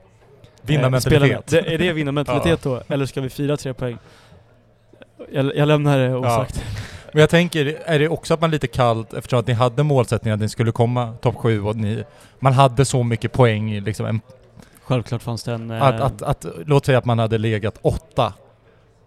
Vinnarmentalitet. 0.62 1.47
det, 1.47 1.75
är 1.75 1.79
det 1.79 1.93
vinnarmentalitet 1.93 2.62
då? 2.62 2.83
Eller 2.89 3.07
ska 3.07 3.20
vi 3.20 3.31
fira 3.31 3.57
tre 3.57 3.75
poäng? 3.75 3.99
Jag, 5.33 5.57
jag 5.57 5.68
lämnar 5.68 5.99
det 5.99 6.14
osagt. 6.14 6.64
Men 7.12 7.20
jag 7.20 7.31
tänker, 7.31 7.79
är 7.85 7.99
det 7.99 8.09
också 8.09 8.35
att 8.35 8.41
man 8.41 8.51
lite 8.51 8.66
kallt 8.66 9.14
eftersom 9.14 9.39
att 9.39 9.47
ni 9.47 9.53
hade 9.53 9.83
målsättningen 9.83 10.35
att 10.35 10.41
ni 10.41 10.49
skulle 10.49 10.72
komma 10.72 11.12
topp 11.20 11.37
sju 11.37 11.62
och 11.62 11.77
ni, 11.77 12.05
man 12.39 12.53
hade 12.53 12.85
så 12.85 13.03
mycket 13.03 13.33
poäng 13.33 13.81
liksom, 13.81 14.07
en, 14.07 14.20
Självklart 14.85 15.22
fanns 15.22 15.45
det 15.45 15.53
en... 15.53 15.70
att, 15.70 15.95
eh, 15.95 16.07
att, 16.07 16.22
att, 16.22 16.47
låt 16.66 16.87
säga 16.87 16.99
att 16.99 17.05
man 17.05 17.18
hade 17.18 17.39
legat 17.39 17.79
åtta. 17.83 18.33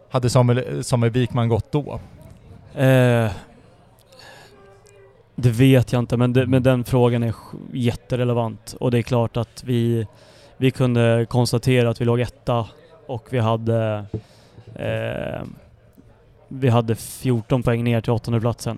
Hade 0.10 0.30
Samuel, 0.30 0.84
Samuel 0.84 1.12
Wikman 1.12 1.50
gått 1.50 1.72
då? 1.72 2.00
Eh, 2.82 3.32
det 5.36 5.50
vet 5.50 5.92
jag 5.92 6.00
inte, 6.00 6.18
men, 6.18 6.34
det, 6.34 6.48
men 6.48 6.64
den 6.64 6.84
frågan 6.84 7.24
är 7.24 7.34
jätterelevant. 7.74 8.76
Och 8.80 8.92
det 8.92 8.98
är 8.98 9.02
klart 9.02 9.38
att 9.38 9.64
vi, 9.64 10.08
vi 10.58 10.72
kunde 10.72 11.26
konstatera 11.30 11.90
att 11.90 12.02
vi 12.02 12.06
låg 12.06 12.20
etta 12.20 12.66
och 13.08 13.28
vi 13.30 13.40
hade 13.40 14.06
eh, 14.76 15.44
vi 16.48 16.70
hade 16.70 16.96
14 16.96 17.64
poäng 17.64 17.84
ner 17.84 18.02
till 18.02 18.12
åttonde 18.12 18.40
platsen. 18.40 18.78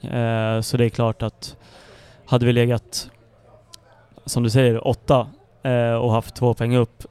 Eh, 0.00 0.60
så 0.60 0.76
det 0.76 0.84
är 0.84 0.88
klart 0.88 1.22
att 1.22 1.56
hade 2.26 2.46
vi 2.46 2.52
legat, 2.52 3.10
som 4.24 4.42
du 4.42 4.50
säger, 4.50 4.86
åtta 4.86 5.26
eh, 5.62 5.94
och 5.94 6.12
haft 6.12 6.36
två 6.36 6.54
poäng 6.54 6.76
upp, 6.76 7.02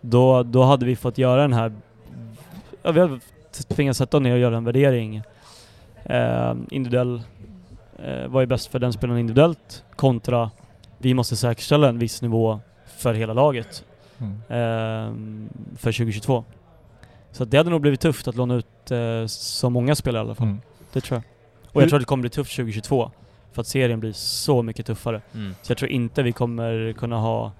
då, 0.00 0.42
då 0.42 0.62
hade 0.62 0.86
vi 0.86 0.96
fått 0.96 1.18
göra 1.18 1.42
den 1.42 1.52
här... 1.52 1.72
Ja, 2.86 2.92
vi 2.92 3.00
hade 3.00 3.20
tvingats 3.68 3.98
sätta 3.98 4.18
ner 4.18 4.32
och 4.32 4.38
göra 4.38 4.56
en 4.56 4.64
värdering. 4.64 5.22
Eh, 6.04 6.54
individuell, 6.70 7.22
eh, 7.98 8.26
vad 8.28 8.42
är 8.42 8.46
bäst 8.46 8.66
för 8.66 8.78
den 8.78 8.92
spelaren 8.92 9.20
individuellt 9.20 9.84
kontra 9.96 10.50
vi 10.98 11.14
måste 11.14 11.36
säkerställa 11.36 11.88
en 11.88 11.98
viss 11.98 12.22
nivå 12.22 12.60
för 12.96 13.14
hela 13.14 13.32
laget 13.32 13.84
Mm. 14.18 14.32
eh, 14.32 15.12
för 15.78 15.92
2022. 15.92 16.44
Så 17.32 17.42
att 17.42 17.50
det 17.50 17.56
hade 17.56 17.70
nog 17.70 17.80
blivit 17.80 18.00
tufft 18.00 18.28
att 18.28 18.34
låna 18.36 18.54
ut 18.54 18.90
eh, 18.90 19.26
så 19.26 19.70
många 19.70 19.94
spelare 19.94 20.22
i 20.22 20.24
alla 20.26 20.34
fall. 20.34 20.46
Mm. 20.46 20.60
Det 20.92 21.00
tror 21.00 21.16
jag. 21.16 21.22
Och 21.72 21.82
jag 21.82 21.88
tror 21.88 21.96
att 21.98 22.02
det 22.02 22.06
kommer 22.06 22.20
bli 22.20 22.30
tufft 22.30 22.56
2022. 22.56 23.10
För 23.52 23.60
att 23.60 23.66
serien 23.66 24.00
blir 24.00 24.12
så 24.12 24.62
mycket 24.62 24.86
tuffare. 24.86 25.20
Mm. 25.34 25.54
Så 25.62 25.70
jag 25.70 25.78
tror 25.78 25.90
inte 25.90 26.22
vi 26.22 26.32
kommer 26.32 26.92
kunna 26.92 27.18
ha 27.18 27.52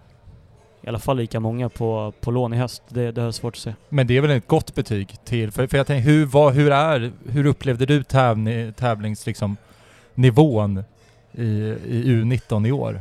i 0.83 0.89
alla 0.89 0.99
fall 0.99 1.16
lika 1.16 1.41
många 1.41 1.68
på, 1.68 2.12
på 2.20 2.31
lån 2.31 2.55
i 2.55 2.57
höst. 2.57 2.83
Det, 2.89 3.12
det 3.12 3.22
är 3.22 3.31
svårt 3.31 3.55
att 3.55 3.61
se. 3.61 3.74
Men 3.89 4.07
det 4.07 4.16
är 4.16 4.20
väl 4.20 4.31
ett 4.31 4.47
gott 4.47 4.74
betyg 4.74 5.16
till, 5.24 5.53
för, 5.53 5.66
för 5.66 5.77
jag 5.77 5.87
tänker, 5.87 6.11
hur, 6.11 6.27
var, 6.27 6.53
hur 6.53 6.72
är, 6.72 7.12
hur 7.29 7.47
upplevde 7.47 7.87
du 7.87 8.03
tävling, 8.03 8.72
tävlings, 8.72 9.27
liksom, 9.27 9.57
nivån 10.14 10.85
i, 11.33 11.45
i 11.87 12.05
U19 12.05 12.66
i 12.66 12.72
år? 12.72 13.01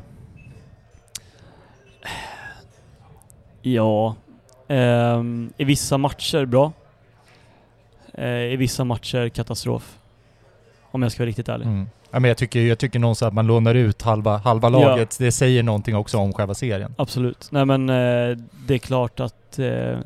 Ja, 3.61 4.15
ehm, 4.67 5.53
i 5.57 5.63
vissa 5.63 5.97
matcher 5.97 6.45
bra. 6.45 6.71
Eh, 8.13 8.27
I 8.29 8.55
vissa 8.55 8.83
matcher 8.83 9.29
katastrof. 9.29 9.97
Om 10.95 11.01
jag 11.01 11.11
ska 11.11 11.23
vara 11.23 11.27
riktigt 11.27 11.49
ärlig. 11.49 11.65
Mm. 11.65 11.89
Ja, 12.11 12.19
men 12.19 12.27
jag, 12.27 12.37
tycker, 12.37 12.59
jag 12.59 12.79
tycker 12.79 12.99
någonstans 12.99 13.27
att 13.27 13.33
man 13.33 13.47
lånar 13.47 13.75
ut 13.75 14.01
halva, 14.01 14.37
halva 14.37 14.69
laget, 14.69 15.17
det 15.19 15.31
säger 15.31 15.63
någonting 15.63 15.95
också 15.95 16.17
om 16.17 16.33
själva 16.33 16.53
serien. 16.53 16.95
Absolut. 16.97 17.47
Nej 17.51 17.65
men 17.65 17.89
eh, 17.89 18.37
det 18.67 18.73
är 18.73 18.77
klart 18.77 19.19
att 19.19 19.59
eh, 19.59 19.99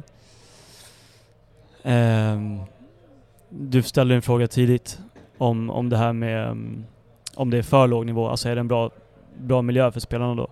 ehm, 1.84 2.60
du 3.50 3.84
ställde 3.84 4.16
en 4.16 4.22
fråga 4.22 4.48
tidigt 4.48 5.00
om, 5.38 5.70
om 5.70 5.90
det 5.90 5.98
här 5.98 6.14
med 6.14 6.48
mm, 6.48 6.86
om 7.36 7.50
det 7.50 7.58
är 7.58 7.64
för 7.64 7.88
låg 7.88 8.06
nivå, 8.06 8.28
alltså 8.28 8.50
är 8.50 8.56
det 8.56 8.60
en 8.60 8.68
bra, 8.68 8.92
bra 9.38 9.62
miljö 9.62 9.92
för 9.92 10.00
spelarna 10.00 10.36
då? 10.36 10.48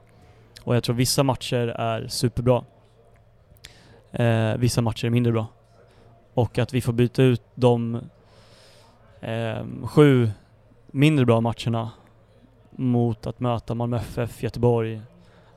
Och 0.61 0.75
jag 0.75 0.83
tror 0.83 0.95
vissa 0.95 1.23
matcher 1.23 1.67
är 1.67 2.07
superbra. 2.07 2.63
Eh, 4.11 4.57
vissa 4.57 4.81
matcher 4.81 5.05
är 5.05 5.09
mindre 5.09 5.33
bra. 5.33 5.47
Och 6.33 6.57
att 6.57 6.73
vi 6.73 6.81
får 6.81 6.93
byta 6.93 7.23
ut 7.23 7.41
de 7.55 8.01
ehm, 9.21 9.87
sju 9.87 10.29
mindre 10.91 11.25
bra 11.25 11.41
matcherna 11.41 11.91
mot 12.71 13.27
att 13.27 13.39
möta 13.39 13.75
Malmö 13.75 13.97
FF, 13.97 14.43
Göteborg, 14.43 15.01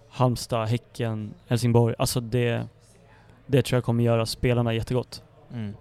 Halmstad, 0.08 0.68
Häcken, 0.68 1.34
Helsingborg. 1.46 1.94
Alltså 1.98 2.20
det, 2.20 2.66
det 3.46 3.62
tror 3.62 3.76
jag 3.76 3.84
kommer 3.84 4.04
göra 4.04 4.26
spelarna 4.26 4.74
jättegott. 4.74 5.22
Mm. 5.54 5.74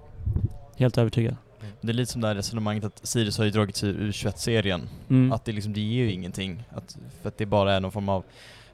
Helt 0.77 0.97
övertygad. 0.97 1.35
Det 1.81 1.89
är 1.89 1.93
lite 1.93 2.11
som 2.11 2.21
det 2.21 2.27
här 2.27 2.35
resonemanget 2.35 2.83
att 2.83 3.07
Sirius 3.07 3.37
har 3.37 3.45
ju 3.45 3.51
dragit 3.51 3.75
sig 3.75 3.89
ur 3.89 4.11
21-serien. 4.11 4.89
Mm. 5.09 5.31
Att 5.31 5.45
det 5.45 5.51
liksom, 5.51 5.73
det 5.73 5.81
ger 5.81 6.03
ju 6.03 6.11
ingenting. 6.11 6.63
Att, 6.69 6.97
för 7.21 7.27
att 7.29 7.37
det 7.37 7.45
bara 7.45 7.73
är 7.73 7.79
någon 7.79 7.91
form 7.91 8.09
av 8.09 8.23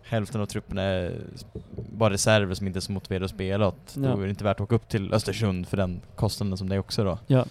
Hälften 0.04 0.42
av 0.42 0.46
truppen 0.46 0.78
är 0.78 1.12
bara 1.76 2.14
reserver 2.14 2.54
som 2.56 2.68
inte 2.68 2.80
är 2.80 2.82
så 2.82 2.92
motiverade 2.92 3.26
att 3.26 3.32
spela. 3.32 3.68
Att 3.68 3.94
Då 3.96 4.06
Ja. 4.10 4.14
är 4.14 4.18
det 4.24 4.30
inte 4.30 4.44
värt 4.44 4.56
att 4.56 4.62
åka 4.62 4.76
upp 4.76 4.90
till 4.90 5.14
Östersund 5.14 5.68
för 5.68 5.78
den 5.78 6.02
kostnaden 6.16 6.58
som 6.58 6.70
det 6.70 6.76
är 6.76 6.80
också 6.80 7.04
då. 7.04 7.18
Ja. 7.28 7.46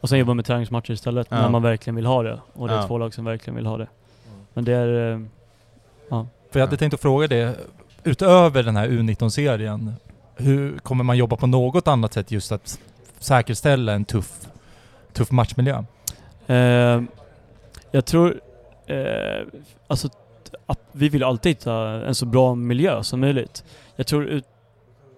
Och 0.00 0.08
sen 0.08 0.18
jobba 0.18 0.34
med 0.34 0.44
träningsmatcher 0.44 0.90
istället 0.92 1.26
Ja. 1.30 1.40
när 1.40 1.48
man 1.48 1.62
verkligen 1.62 1.94
vill 1.96 2.06
ha 2.06 2.22
det. 2.22 2.40
Och 2.52 2.68
det 2.68 2.74
är 2.74 2.78
Ja. 2.78 2.86
två 2.86 2.98
lag 2.98 3.14
som 3.14 3.24
verkligen 3.24 3.56
vill 3.56 3.66
ha 3.66 3.76
det. 3.76 3.86
Men 4.54 4.64
det 4.64 4.72
är... 4.72 5.12
eh, 5.12 5.18
För 6.50 6.60
jag 6.60 6.66
hade 6.66 6.74
Ja. 6.74 6.78
tänkt 6.78 6.94
att 6.94 7.00
fråga 7.00 7.26
det, 7.26 7.56
utöver 8.04 8.62
den 8.62 8.76
här 8.76 8.88
U19-serien, 8.88 9.94
hur 10.36 10.78
kommer 10.78 11.04
man 11.04 11.16
jobba 11.16 11.36
på 11.36 11.46
något 11.46 11.88
annat 11.88 12.12
sätt 12.12 12.30
just 12.30 12.52
att 12.52 12.78
säkerställa 13.18 13.92
en 13.92 14.04
tuff, 14.04 14.46
tuff 15.12 15.30
matchmiljö? 15.30 15.84
Eh, 16.46 17.02
jag 17.90 18.04
tror, 18.04 18.40
eh, 18.86 19.46
alltså 19.86 20.08
vi 20.92 21.08
vill 21.08 21.24
alltid 21.24 21.50
hitta 21.50 21.74
en 22.06 22.14
så 22.14 22.26
bra 22.26 22.54
miljö 22.54 23.02
som 23.02 23.20
möjligt. 23.20 23.64
Jag 23.96 24.06
tror 24.06 24.24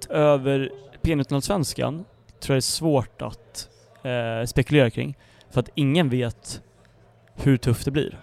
utöver 0.03 0.71
P19-svenskan 1.03 2.05
tror 2.41 2.55
jag 2.55 2.55
det 2.55 2.59
är 2.59 2.61
svårt 2.61 3.23
att 3.23 3.69
eh, 4.03 4.47
spekulera 4.47 4.91
kring. 4.91 5.15
För 5.51 5.61
att 5.61 5.69
ingen 5.75 6.09
vet 6.09 6.63
hur 7.35 7.57
tufft 7.57 7.85
det 7.85 7.91
blir. 7.91 8.19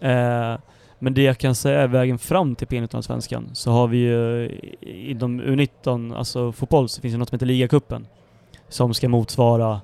Eh, 0.00 0.58
men 0.98 1.14
det 1.14 1.22
jag 1.22 1.38
kan 1.38 1.54
säga 1.54 1.80
är 1.80 1.88
vägen 1.88 2.18
fram 2.18 2.54
till 2.54 2.66
P19-svenskan 2.68 3.50
så 3.52 3.70
har 3.70 3.88
vi 3.88 3.98
ju 3.98 4.50
inom 4.80 5.40
U19, 5.42 6.16
alltså 6.16 6.52
fotboll, 6.52 6.88
så 6.88 7.00
finns 7.00 7.14
det 7.14 7.18
något 7.18 7.28
som 7.28 7.36
heter 7.36 7.46
ligacupen. 7.46 8.06
Som 8.68 8.94
ska 8.94 9.08
motsvara 9.08 9.80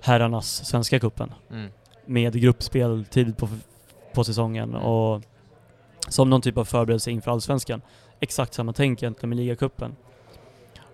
herrarnas 0.00 0.66
svenska 0.66 0.98
cupen 1.00 1.32
Mm. 1.50 1.70
med 2.06 2.40
gruppspel 2.40 3.04
tidigt 3.10 3.36
på, 3.36 3.48
på 4.14 4.24
säsongen 4.24 4.74
och 4.74 5.22
som 6.08 6.30
någon 6.30 6.40
typ 6.42 6.58
av 6.58 6.64
förberedelse 6.64 7.10
inför 7.10 7.30
Allsvenskan. 7.30 7.82
Exakt 8.20 8.54
samma 8.54 8.72
tänk 8.72 9.02
egentligen 9.02 9.28
med 9.28 9.36
ligacupen. 9.38 9.96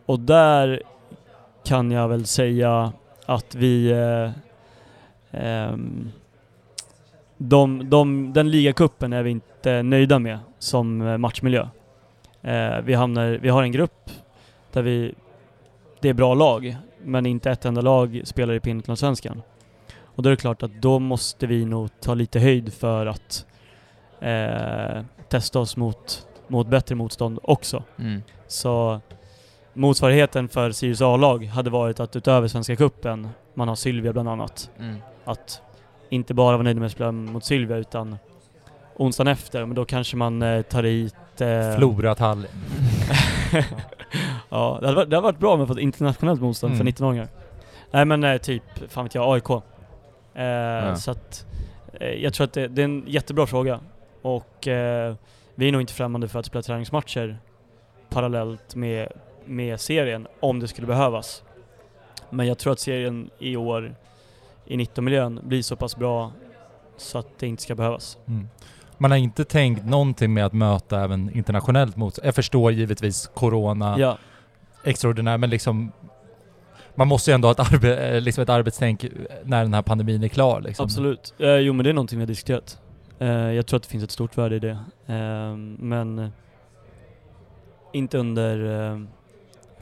Och 0.07 0.20
där 0.20 0.82
kan 1.64 1.90
jag 1.90 2.09
väl 2.09 2.26
säga 2.26 2.93
att 3.27 3.55
vi... 3.55 3.91
Eh, 3.91 4.31
ehm, 5.31 6.11
de, 7.37 7.91
de, 7.91 8.33
den 8.33 8.51
ligacupen 8.51 9.12
är 9.12 9.23
vi 9.23 9.31
inte 9.31 9.83
nöjda 9.83 10.18
med 10.18 10.39
som 10.59 11.03
eh, 11.03 11.18
matchmiljö. 11.18 11.68
Eh, 12.43 12.81
vi, 12.85 12.95
hamnar, 12.95 13.39
vi 13.43 13.49
har 13.49 13.62
en 13.62 13.73
grupp 13.73 14.11
där 14.73 14.83
vi... 14.83 15.14
Det 16.01 16.09
är 16.09 16.14
bra 16.14 16.35
lag, 16.35 16.77
men 17.05 17.27
inte 17.27 17.51
ett 17.51 17.64
enda 17.64 17.81
lag 17.81 18.23
spelar 18.25 18.55
i 18.55 18.59
P19-svenskan. 18.59 19.43
Och 20.03 20.23
då 20.23 20.29
är 20.29 20.31
det 20.31 20.37
klart 20.37 20.62
att 20.62 20.83
då 20.83 20.99
måste 20.99 21.47
vi 21.47 21.64
nog 21.64 22.01
ta 22.01 22.14
lite 22.14 22.41
höjd 22.41 22.73
för 22.73 23.07
att 23.07 23.47
eh, 24.20 25.03
testa 25.29 25.59
oss 25.59 25.77
mot, 25.77 26.27
mot 26.49 26.66
bättre 26.66 26.95
motstånd 26.95 27.39
också. 27.43 27.83
Mm. 27.99 28.23
Så 28.47 29.01
motsvarigheten 29.75 30.49
för 30.49 30.70
Sirius 30.70 31.01
A-lag 31.03 31.45
hade 31.45 31.70
varit 31.70 32.01
att 32.01 32.16
utöver 32.16 32.49
Svenska 32.49 32.77
Cupen, 32.77 33.29
man 33.55 33.68
har 33.68 33.75
Sylvia 33.75 34.12
bland 34.12 34.29
annat, 34.29 34.70
Mm. 34.79 34.97
att 35.25 35.62
inte 36.09 36.35
bara 36.35 36.53
vara 36.57 36.62
nöjd 36.62 36.77
med 36.77 36.87
att 36.87 36.93
spela 36.93 37.12
mot 37.12 37.45
Sylvia 37.45 37.77
utan 37.77 38.16
onsdagen 38.97 39.33
efter, 39.33 39.66
men 39.66 39.75
då 39.75 39.85
kanske 39.85 40.16
man 40.16 40.43
eh, 40.43 40.62
tar 40.62 40.83
hit... 40.83 41.14
Eh, 41.41 41.47
Förlorat 41.75 42.18
Tallinn. 42.18 42.47
ja, 44.49 44.79
det 44.81 44.87
hade, 44.87 44.97
varit, 44.97 45.11
det 45.11 45.16
hade 45.16 45.25
varit 45.25 45.39
bra 45.39 45.55
om 45.55 45.61
vi 45.61 45.66
fått 45.66 45.79
internationellt 45.79 46.41
motstånd 46.41 46.75
Mm. 46.75 46.87
för 46.87 46.93
19-åringar. 47.05 47.29
Nej 47.91 48.05
men 48.05 48.25
eh, 48.25 48.37
typ, 48.37 48.62
fan 48.89 49.05
vet 49.05 49.14
jag, 49.14 49.35
AIK. 49.35 49.51
Eh, 50.35 50.95
Så 50.95 51.11
att, 51.11 51.47
eh, 52.01 52.09
jag 52.09 52.35
tror 52.35 52.45
att 52.45 52.53
det, 52.53 52.68
det 52.68 52.83
är 52.83 52.85
en 52.85 53.05
jättebra 53.07 53.47
fråga. 53.47 53.81
Och 54.23 54.68
eh, 54.68 55.14
vi 55.55 55.68
är 55.68 55.73
nog 55.73 55.81
inte 55.81 55.93
främmande 55.93 56.29
för 56.29 56.39
att 56.39 56.47
spela 56.47 56.62
träningsmatcher 56.62 57.39
parallellt 58.11 58.75
med, 58.75 59.09
med 59.47 59.80
serien, 59.80 60.26
om 60.40 60.61
det 60.61 60.68
skulle 60.68 60.86
behövas. 60.86 61.43
Men 62.30 62.47
jag 62.47 62.59
tror 62.59 62.72
att 62.72 62.80
serien 62.80 63.30
i 63.38 63.57
år 63.57 63.95
i 64.66 64.76
19-miljön 64.76 65.40
blir 65.45 65.62
så 65.62 65.76
pass 65.76 65.97
bra 65.97 66.32
så 66.97 67.18
att 67.18 67.38
det 67.38 67.47
inte 67.47 67.62
ska 67.62 67.74
behövas. 67.74 68.18
Mm. 68.28 68.49
Man 68.99 69.11
har 69.11 69.18
inte 69.18 69.45
tänkt 69.45 69.84
någonting 69.84 70.34
med 70.34 70.47
att 70.47 70.53
möta 70.53 71.01
även 71.01 71.30
internationellt 71.36 71.97
motstånd. 71.97 72.26
Jag 72.26 72.34
förstår 72.34 72.72
givetvis 72.72 73.30
Corona, 73.34 73.97
Ja, 73.99 74.18
extraordinär, 74.84 75.38
men 75.38 75.51
liksom 75.51 75.93
man 76.95 77.09
måste 77.09 77.30
ju 77.30 77.34
ändå 77.34 77.49
ha 77.49 77.53
ett, 77.53 77.59
arbe- 77.59 78.14
eh, 78.14 78.20
liksom 78.20 78.43
ett 78.43 78.49
arbetstänk 78.49 79.05
när 79.45 79.62
den 79.62 79.74
här 79.74 79.82
pandemin 79.82 80.22
är 80.22 80.28
klar. 80.28 80.61
Liksom. 80.61 80.84
Absolut. 80.84 81.34
Eh, 81.38 81.55
jo 81.57 81.72
men 81.72 81.84
det 81.84 81.90
är 81.90 81.95
någonting 81.95 82.18
vi 82.18 82.22
har 82.22 82.26
diskuterat. 82.28 82.78
Eh, 83.18 83.28
jag 83.28 83.66
tror 83.66 83.76
att 83.76 83.82
det 83.82 83.88
finns 83.88 84.05
ett 84.05 84.11
stort 84.11 84.38
värde 84.38 84.57
i 84.57 84.59
det. 84.59 84.78
Eh, 85.07 85.57
men 85.78 86.18
eh, 86.18 86.28
inte 87.93 88.18
under 88.18 89.07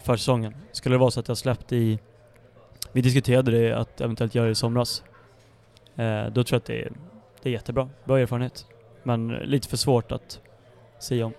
för 0.02 0.12
försäsongen. 0.12 0.54
Skulle 0.72 0.94
det 0.94 0.98
vara 0.98 1.10
så 1.10 1.20
att 1.20 1.28
jag 1.28 1.36
släppt 1.36 1.72
i 1.72 1.98
vi 2.92 3.00
diskuterade 3.00 3.50
det 3.50 3.72
att 3.72 4.00
eventuellt 4.00 4.34
göra 4.34 4.46
det 4.46 4.52
i 4.52 4.54
somras. 4.54 5.02
Eh, 5.96 6.24
då 6.24 6.44
tror 6.44 6.46
jag 6.50 6.56
att 6.56 6.64
det 6.64 6.82
är, 6.82 6.92
det 7.42 7.48
är 7.48 7.52
jättebra, 7.52 7.88
bra 8.04 8.18
erfarenhet. 8.18 8.66
Men 9.02 9.28
lite 9.28 9.68
för 9.68 9.76
svårt 9.76 10.12
att 10.12 10.40
säga 10.98 11.26
om. 11.26 11.32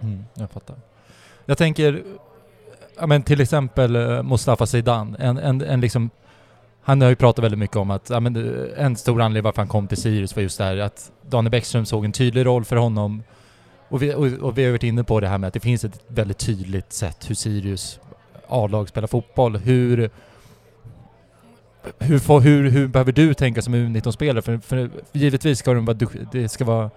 Mm, 0.00 0.24
jag 0.34 0.50
fattar. 0.50 0.76
Jag 1.44 1.58
tänker, 1.58 2.04
ja, 2.98 3.06
men 3.06 3.22
till 3.22 3.40
exempel 3.40 3.96
eh, 3.96 4.22
Mustafa 4.22 4.66
Zidane, 4.66 5.16
en, 5.18 5.38
en, 5.38 5.62
en 5.62 5.80
liksom 5.80 6.10
han 6.82 7.00
har 7.00 7.08
ju 7.08 7.16
pratat 7.16 7.44
väldigt 7.44 7.58
mycket 7.58 7.76
om 7.76 7.90
att 7.90 8.10
ja, 8.10 8.20
men, 8.20 8.36
eh, 8.36 8.84
en 8.84 8.96
stor 8.96 9.22
anledning 9.22 9.44
varför 9.44 9.62
han 9.62 9.68
kom 9.68 9.88
till 9.88 9.96
Sirius 9.96 10.36
var 10.36 10.42
just 10.42 10.58
det 10.58 10.64
här 10.64 10.76
att 10.76 11.12
Daniel 11.22 11.50
Bäckström 11.50 11.86
såg 11.86 12.04
en 12.04 12.12
tydlig 12.12 12.46
roll 12.46 12.64
för 12.64 12.76
honom. 12.76 13.22
Och 13.88 14.02
vi, 14.02 14.14
och, 14.14 14.26
och 14.26 14.58
vi 14.58 14.64
har 14.64 14.70
varit 14.70 14.82
inne 14.82 15.04
på 15.04 15.20
det 15.20 15.28
här 15.28 15.38
med 15.38 15.48
att 15.48 15.54
det 15.54 15.60
finns 15.60 15.84
ett 15.84 16.00
väldigt 16.08 16.38
tydligt 16.38 16.92
sätt 16.92 17.30
hur 17.30 17.34
Sirius 17.34 18.00
A-lag 18.48 18.88
spelar 18.88 19.08
fotboll. 19.08 19.56
Hur, 19.56 20.10
hur, 21.98 22.18
får, 22.18 22.40
hur, 22.40 22.70
hur 22.70 22.88
behöver 22.88 23.12
du 23.12 23.34
tänka 23.34 23.62
som 23.62 23.74
U19-spelare? 23.74 24.42
För, 24.42 24.58
för 24.58 24.90
givetvis 25.12 25.58
ska 25.58 25.74
de 25.74 25.84
vara 25.84 25.98
det 26.32 26.48
ska 26.48 26.64
vara 26.64 26.90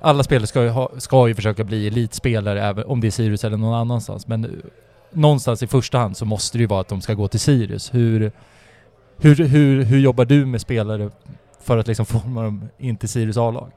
alla 0.00 0.22
spelare 0.22 0.46
ska 0.46 0.62
ju, 0.62 0.68
ha, 0.68 0.90
ska 0.98 1.28
ju 1.28 1.34
försöka 1.34 1.64
bli 1.64 1.86
elitspelare, 1.86 2.62
även 2.62 2.84
om 2.84 3.00
det 3.00 3.06
är 3.06 3.10
Sirius 3.10 3.44
eller 3.44 3.56
någon 3.56 3.74
annanstans. 3.74 4.26
Men 4.26 4.62
någonstans 5.10 5.62
i 5.62 5.66
första 5.66 5.98
hand 5.98 6.16
så 6.16 6.24
måste 6.24 6.58
det 6.58 6.62
ju 6.62 6.66
vara 6.66 6.80
att 6.80 6.88
de 6.88 7.00
ska 7.00 7.14
gå 7.14 7.28
till 7.28 7.40
Sirius. 7.40 7.94
Hur, 7.94 8.32
hur, 9.16 9.34
hur, 9.34 9.84
hur 9.84 9.98
jobbar 9.98 10.24
du 10.24 10.46
med 10.46 10.60
spelare 10.60 11.10
för 11.60 11.78
att 11.78 11.86
liksom 11.86 12.06
forma 12.20 12.42
dem 12.42 12.68
in 12.78 12.96
till 12.96 13.08
Sirius 13.08 13.36
A-lag? 13.36 13.70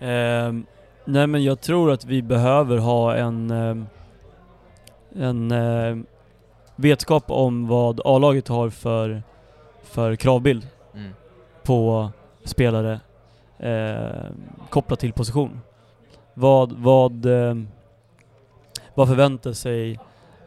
Um, 0.00 0.66
nej 1.06 1.26
men 1.26 1.44
jag 1.44 1.60
tror 1.60 1.90
att 1.90 2.04
vi 2.04 2.22
behöver 2.22 2.78
ha 2.78 3.14
en, 3.14 3.50
ehm, 3.50 3.86
en 5.14 5.50
ehm, 5.50 6.06
vetskap 6.76 7.24
om 7.30 7.68
vad 7.68 8.00
A-laget 8.04 8.48
har 8.48 8.70
för, 8.70 9.22
för 9.82 10.16
kravbild 10.16 10.66
Mm. 10.94 11.12
på 11.62 12.10
spelare 12.44 13.00
eh, 13.58 14.30
kopplat 14.68 15.00
till 15.00 15.12
position. 15.12 15.60
Vad, 16.34 16.72
vad, 16.72 17.26
eh, 17.26 17.54
vad 18.94 19.08
förväntar 19.08 19.52
sig 19.52 19.98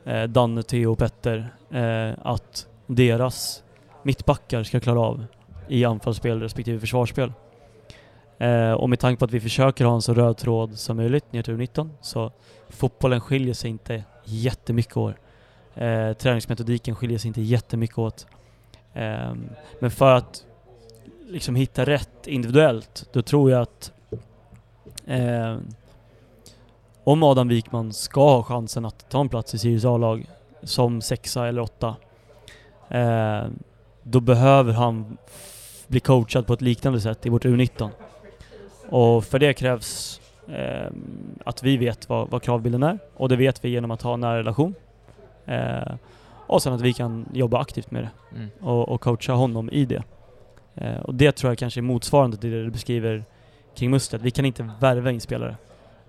eh, 0.06 0.24
Danne, 0.24 0.64
Theo 0.64 0.92
och 0.92 0.98
Petter 0.98 1.54
eh, 1.72 2.12
att 2.24 2.68
deras 2.88 3.64
mittbackar 4.04 4.64
ska 4.64 4.80
klara 4.80 5.00
av 5.00 5.26
i 5.68 5.86
anfallsspel 5.86 6.42
respektive 6.42 6.80
försvarsspel? 6.80 7.34
Eh, 8.40 8.72
och 8.72 8.90
med 8.90 9.00
tanke 9.00 9.20
på 9.20 9.26
att 9.26 9.32
vi 9.32 9.40
försöker 9.40 9.86
ha 9.86 9.96
en 9.96 10.02
så 10.02 10.14
röd 10.14 10.38
tråd 10.38 10.80
som 10.80 10.98
möjligt 10.98 11.34
ner 11.34 11.44
till 11.44 11.54
U19 11.54 11.90
så 12.02 12.32
fotbollen 12.70 13.22
skiljer 13.22 13.54
sig 13.54 13.70
inte 13.70 14.04
jättemycket 14.26 14.98
år. 14.98 15.20
Eh, 15.76 16.14
träningsmetodiken 16.14 16.96
skiljer 16.96 17.18
sig 17.18 17.28
inte 17.28 17.42
jättemycket 17.42 17.98
åt. 17.98 18.28
Eh, 18.94 19.34
men 19.80 19.92
för 19.92 20.16
att 20.16 20.46
liksom 21.28 21.56
hitta 21.56 21.86
rätt 21.86 22.28
individuellt, 22.28 23.10
då 23.14 23.22
tror 23.22 23.52
jag 23.52 23.62
att 23.62 23.92
eh, 25.06 25.58
om 27.04 27.24
Adam 27.24 27.48
Wikman 27.48 27.94
ska 27.94 28.36
ha 28.36 28.44
chansen 28.44 28.86
att 28.86 29.10
ta 29.10 29.22
en 29.22 29.30
plats 29.30 29.54
i 29.54 29.58
Sirius 29.58 29.86
A-lag 29.86 30.26
som 30.64 31.02
sexa 31.02 31.48
eller 31.48 31.62
åtta, 31.62 31.96
eh, 32.90 33.44
då 34.04 34.20
behöver 34.20 34.74
han 34.74 35.18
bli 35.88 36.00
coachad 36.00 36.48
på 36.48 36.54
ett 36.54 36.62
liknande 36.62 37.02
sätt 37.02 37.26
i 37.26 37.30
vårt 37.30 37.46
U19. 37.46 37.90
Och 38.90 39.26
för 39.26 39.40
det 39.40 39.54
krävs 39.54 40.22
eh, 40.48 40.92
att 41.46 41.64
vi 41.64 41.78
vet 41.78 42.10
vad, 42.10 42.30
vad 42.30 42.42
kravbilden 42.42 42.84
är, 42.84 43.00
och 43.16 43.30
det 43.30 43.36
vet 43.36 43.66
vi 43.66 43.70
genom 43.70 43.92
att 43.92 44.02
ha 44.02 44.14
en 44.14 44.20
nära 44.20 44.38
relation. 44.38 44.76
Eh, 45.46 45.94
och 46.48 46.64
sen 46.64 46.74
att 46.74 46.82
vi 46.82 46.94
kan 46.94 47.26
jobba 47.34 47.60
aktivt 47.60 47.92
med 47.92 48.04
det 48.04 48.10
Mm. 48.36 48.50
och, 48.62 48.90
och 48.90 49.02
coacha 49.02 49.34
honom 49.34 49.70
i 49.70 49.86
det. 49.86 50.04
Eh, 50.76 51.00
och 51.00 51.16
det 51.16 51.32
tror 51.32 51.52
jag 51.52 51.58
kanske 51.58 51.80
är 51.80 51.82
motsvarande 51.82 52.38
till 52.38 52.52
det 52.52 52.64
du 52.64 52.70
beskriver 52.70 53.24
kring 53.76 53.90
mustret. 53.90 54.22
Vi 54.22 54.32
kan 54.32 54.46
inte 54.46 54.70
värva 54.80 55.12
in 55.12 55.22
spelare, 55.22 55.58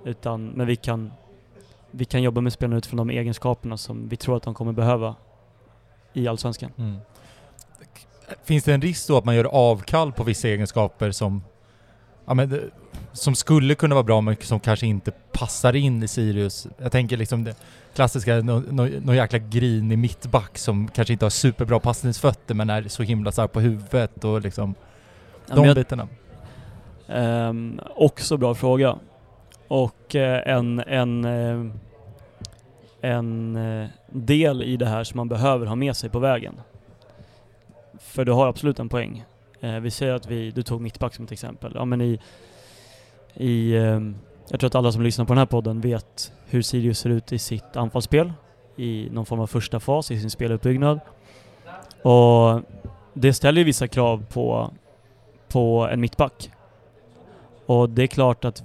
utan, 0.05 0.47
men 0.47 0.67
vi 0.67 0.77
kan, 0.77 1.13
vi 1.91 2.05
kan 2.05 2.23
jobba 2.23 2.41
med 2.41 2.53
spelarna 2.53 2.77
utifrån 2.79 2.97
de 2.97 3.11
egenskaperna 3.11 3.77
som 3.77 4.09
vi 4.09 4.17
tror 4.17 4.37
att 4.37 4.43
de 4.43 4.55
kommer 4.55 4.73
behöva 4.73 5.15
i 6.13 6.29
Allsvenskan. 6.29 6.73
Mm. 6.79 6.97
Finns 8.45 8.65
det 8.65 8.75
en 8.75 8.83
risk 8.83 9.09
då 9.09 9.17
att 9.17 9.25
man 9.25 9.35
gör 9.35 9.45
avkall 9.45 10.13
på 10.13 10.25
vissa 10.25 10.49
egenskaper 10.49 11.11
som, 11.11 11.43
ja, 12.31 12.35
men, 12.35 12.49
det- 12.49 12.71
som 13.13 13.35
skulle 13.35 13.75
kunna 13.75 13.95
vara 13.95 14.03
bra 14.05 14.21
men 14.21 14.37
som 14.41 14.61
kanske 14.61 14.87
inte 14.87 15.11
passar 15.33 15.77
in 15.77 16.03
i 16.03 16.09
Sirius? 16.09 16.67
Jag 16.79 16.93
tänker 16.93 17.17
liksom 17.17 17.45
det 17.45 17.55
klassiska, 17.95 18.37
någon 18.37 18.63
no, 18.63 18.89
no 19.05 19.15
jäkla 19.15 19.39
grinig 19.39 19.99
mittback 19.99 20.59
som 20.59 20.89
kanske 20.89 21.13
inte 21.13 21.25
har 21.25 21.31
superbra 21.31 21.81
passningsfötter 21.81 22.55
men 22.55 22.71
är 22.71 22.83
så 22.89 23.03
himla 23.03 23.33
stark 23.33 23.53
på 23.53 23.61
huvudet 23.61 24.25
och 24.25 24.41
liksom 24.41 24.75
Ja, 25.47 25.55
de 25.55 25.65
jag- 25.67 25.77
bitarna. 25.77 26.09
Ehm, 27.09 27.81
också 27.97 28.37
bra 28.37 28.55
fråga. 28.55 28.99
Och 29.69 30.15
eh, 30.15 30.57
en, 30.57 30.81
en, 30.81 31.25
eh, 31.25 31.73
en 33.01 33.57
eh, 33.57 33.89
del 34.09 34.63
i 34.63 34.77
det 34.77 34.87
här 34.87 35.05
som 35.05 35.17
man 35.17 35.29
behöver 35.29 35.67
ha 35.67 35.75
med 35.75 35.97
sig 35.97 36.11
på 36.11 36.19
vägen. 36.19 36.55
För 37.99 38.25
du 38.25 38.33
har 38.33 38.47
absolut 38.49 38.79
en 38.79 38.89
poäng. 38.89 39.25
Eh, 39.61 39.81
vi 39.81 39.91
säger 39.91 40.13
att 40.13 40.27
vi, 40.27 40.51
du 40.51 40.63
tog 40.63 40.81
mittback 40.81 41.15
som 41.15 41.25
ett 41.25 41.33
exempel. 41.33 41.73
Ja 41.75 41.85
men 41.85 42.01
i, 42.01 42.21
i 43.35 43.73
eh, 43.73 44.01
jag 44.49 44.61
tror 44.61 44.67
att 44.67 44.75
alla 44.75 44.93
som 44.93 45.03
lyssnar 45.03 45.25
på 45.25 45.33
den 45.33 45.39
här 45.39 45.47
podden 45.47 45.81
vet 45.81 46.33
hur 46.47 46.63
Sirius 46.63 46.99
ser 46.99 47.11
ut 47.11 47.33
i 47.33 47.39
sitt 47.39 47.77
anfallsspel. 47.77 48.33
I 48.77 49.09
någon 49.13 49.27
form 49.27 49.41
av 49.41 49.47
första 49.47 49.81
fas 49.81 50.11
i 50.11 50.21
sin 50.21 50.31
speluppbyggnad. 50.31 51.01
Och 52.03 52.63
det 53.15 53.33
ställer 53.33 53.59
ju 53.59 53.65
vissa 53.65 53.89
krav 53.89 54.25
på, 54.33 54.71
på 55.49 55.89
en 55.93 56.01
mittback. 56.01 56.51
Och 57.67 57.91
det 57.91 58.03
är 58.03 58.07
klart 58.07 58.45
att 58.45 58.65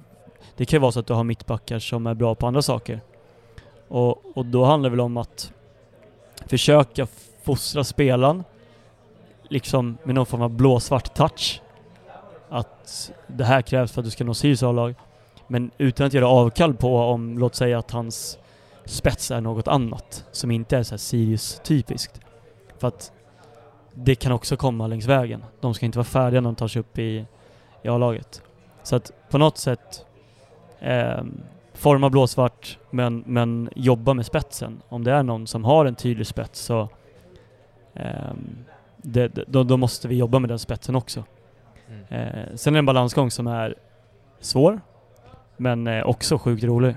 det 0.56 0.66
kan 0.66 0.78
ju 0.78 0.82
vara 0.82 0.92
så 0.92 1.00
att 1.00 1.08
du 1.08 1.14
har 1.14 1.24
mittbackar 1.24 1.80
som 1.80 2.08
är 2.08 2.14
bra 2.14 2.36
på 2.36 2.48
andra 2.48 2.62
saker. 2.62 3.02
Och, 3.88 4.38
och 4.38 4.46
då 4.46 4.66
handlar 4.66 4.90
det 4.90 4.92
väl 4.96 5.02
om 5.02 5.18
att 5.18 5.54
försöka 6.48 7.08
fostra 7.44 7.84
spelaren 7.84 8.44
liksom 9.50 9.98
med 10.04 10.16
någon 10.16 10.26
form 10.26 10.42
av 10.42 10.50
blåsvart 10.50 11.14
touch. 11.14 11.62
Att 12.50 13.12
det 13.28 13.44
här 13.44 13.62
krävs 13.62 13.92
för 13.92 14.02
att 14.02 14.06
du 14.06 14.12
ska 14.12 14.24
nå 14.24 14.34
Sirius 14.34 14.64
A-lag. 14.64 14.96
Men 15.48 15.72
utan 15.78 16.08
att 16.08 16.14
göra 16.14 16.28
avkall 16.28 16.74
på 16.74 16.98
om, 16.98 17.38
låt 17.38 17.56
säga 17.56 17.80
att 17.80 17.92
hans 17.92 18.38
spets 18.86 19.32
är 19.32 19.42
något 19.42 19.68
annat 19.68 20.26
som 20.32 20.52
inte 20.52 20.78
är 20.78 20.84
såhär 20.84 20.98
Sirius-typiskt. 20.98 22.20
För 22.78 22.88
att 22.88 23.12
det 23.94 24.16
kan 24.16 24.32
också 24.32 24.58
komma 24.58 24.88
längs 24.88 25.06
vägen. 25.06 25.46
De 25.60 25.74
ska 25.74 25.86
inte 25.86 25.98
vara 25.98 26.06
färdiga 26.06 26.42
när 26.42 26.50
de 26.50 26.56
tar 26.56 26.68
sig 26.68 26.80
upp 26.80 26.98
i, 27.00 27.26
i 27.84 27.88
A-laget. 27.88 28.42
Så 28.84 28.96
att 28.96 29.12
på 29.30 29.38
något 29.38 29.58
sätt 29.58 30.06
eh, 30.80 31.24
forma 31.74 32.10
blåsvart 32.10 32.78
men, 32.90 33.24
men 33.28 33.70
jobba 33.76 34.14
med 34.14 34.26
spetsen. 34.26 34.82
Om 34.90 35.04
det 35.04 35.12
är 35.12 35.24
någon 35.24 35.48
som 35.48 35.64
har 35.64 35.86
en 35.86 35.96
tydlig 35.96 36.28
spets 36.28 36.60
så 36.60 36.90
eh, 37.94 38.34
det, 39.06 39.28
då, 39.48 39.64
då 39.64 39.78
måste 39.78 40.08
vi 40.08 40.16
jobba 40.16 40.40
med 40.40 40.50
den 40.50 40.60
spetsen 40.60 40.96
också. 40.96 41.24
Mm. 41.90 42.04
Eh, 42.10 42.56
sen 42.56 42.74
är 42.74 42.76
det 42.76 42.80
en 42.80 42.86
balansgång 42.86 43.32
som 43.32 43.48
är 43.48 43.76
svår 44.40 44.82
men 45.58 45.88
eh, 45.88 46.04
också 46.04 46.38
sjukt 46.38 46.64
rolig 46.64 46.96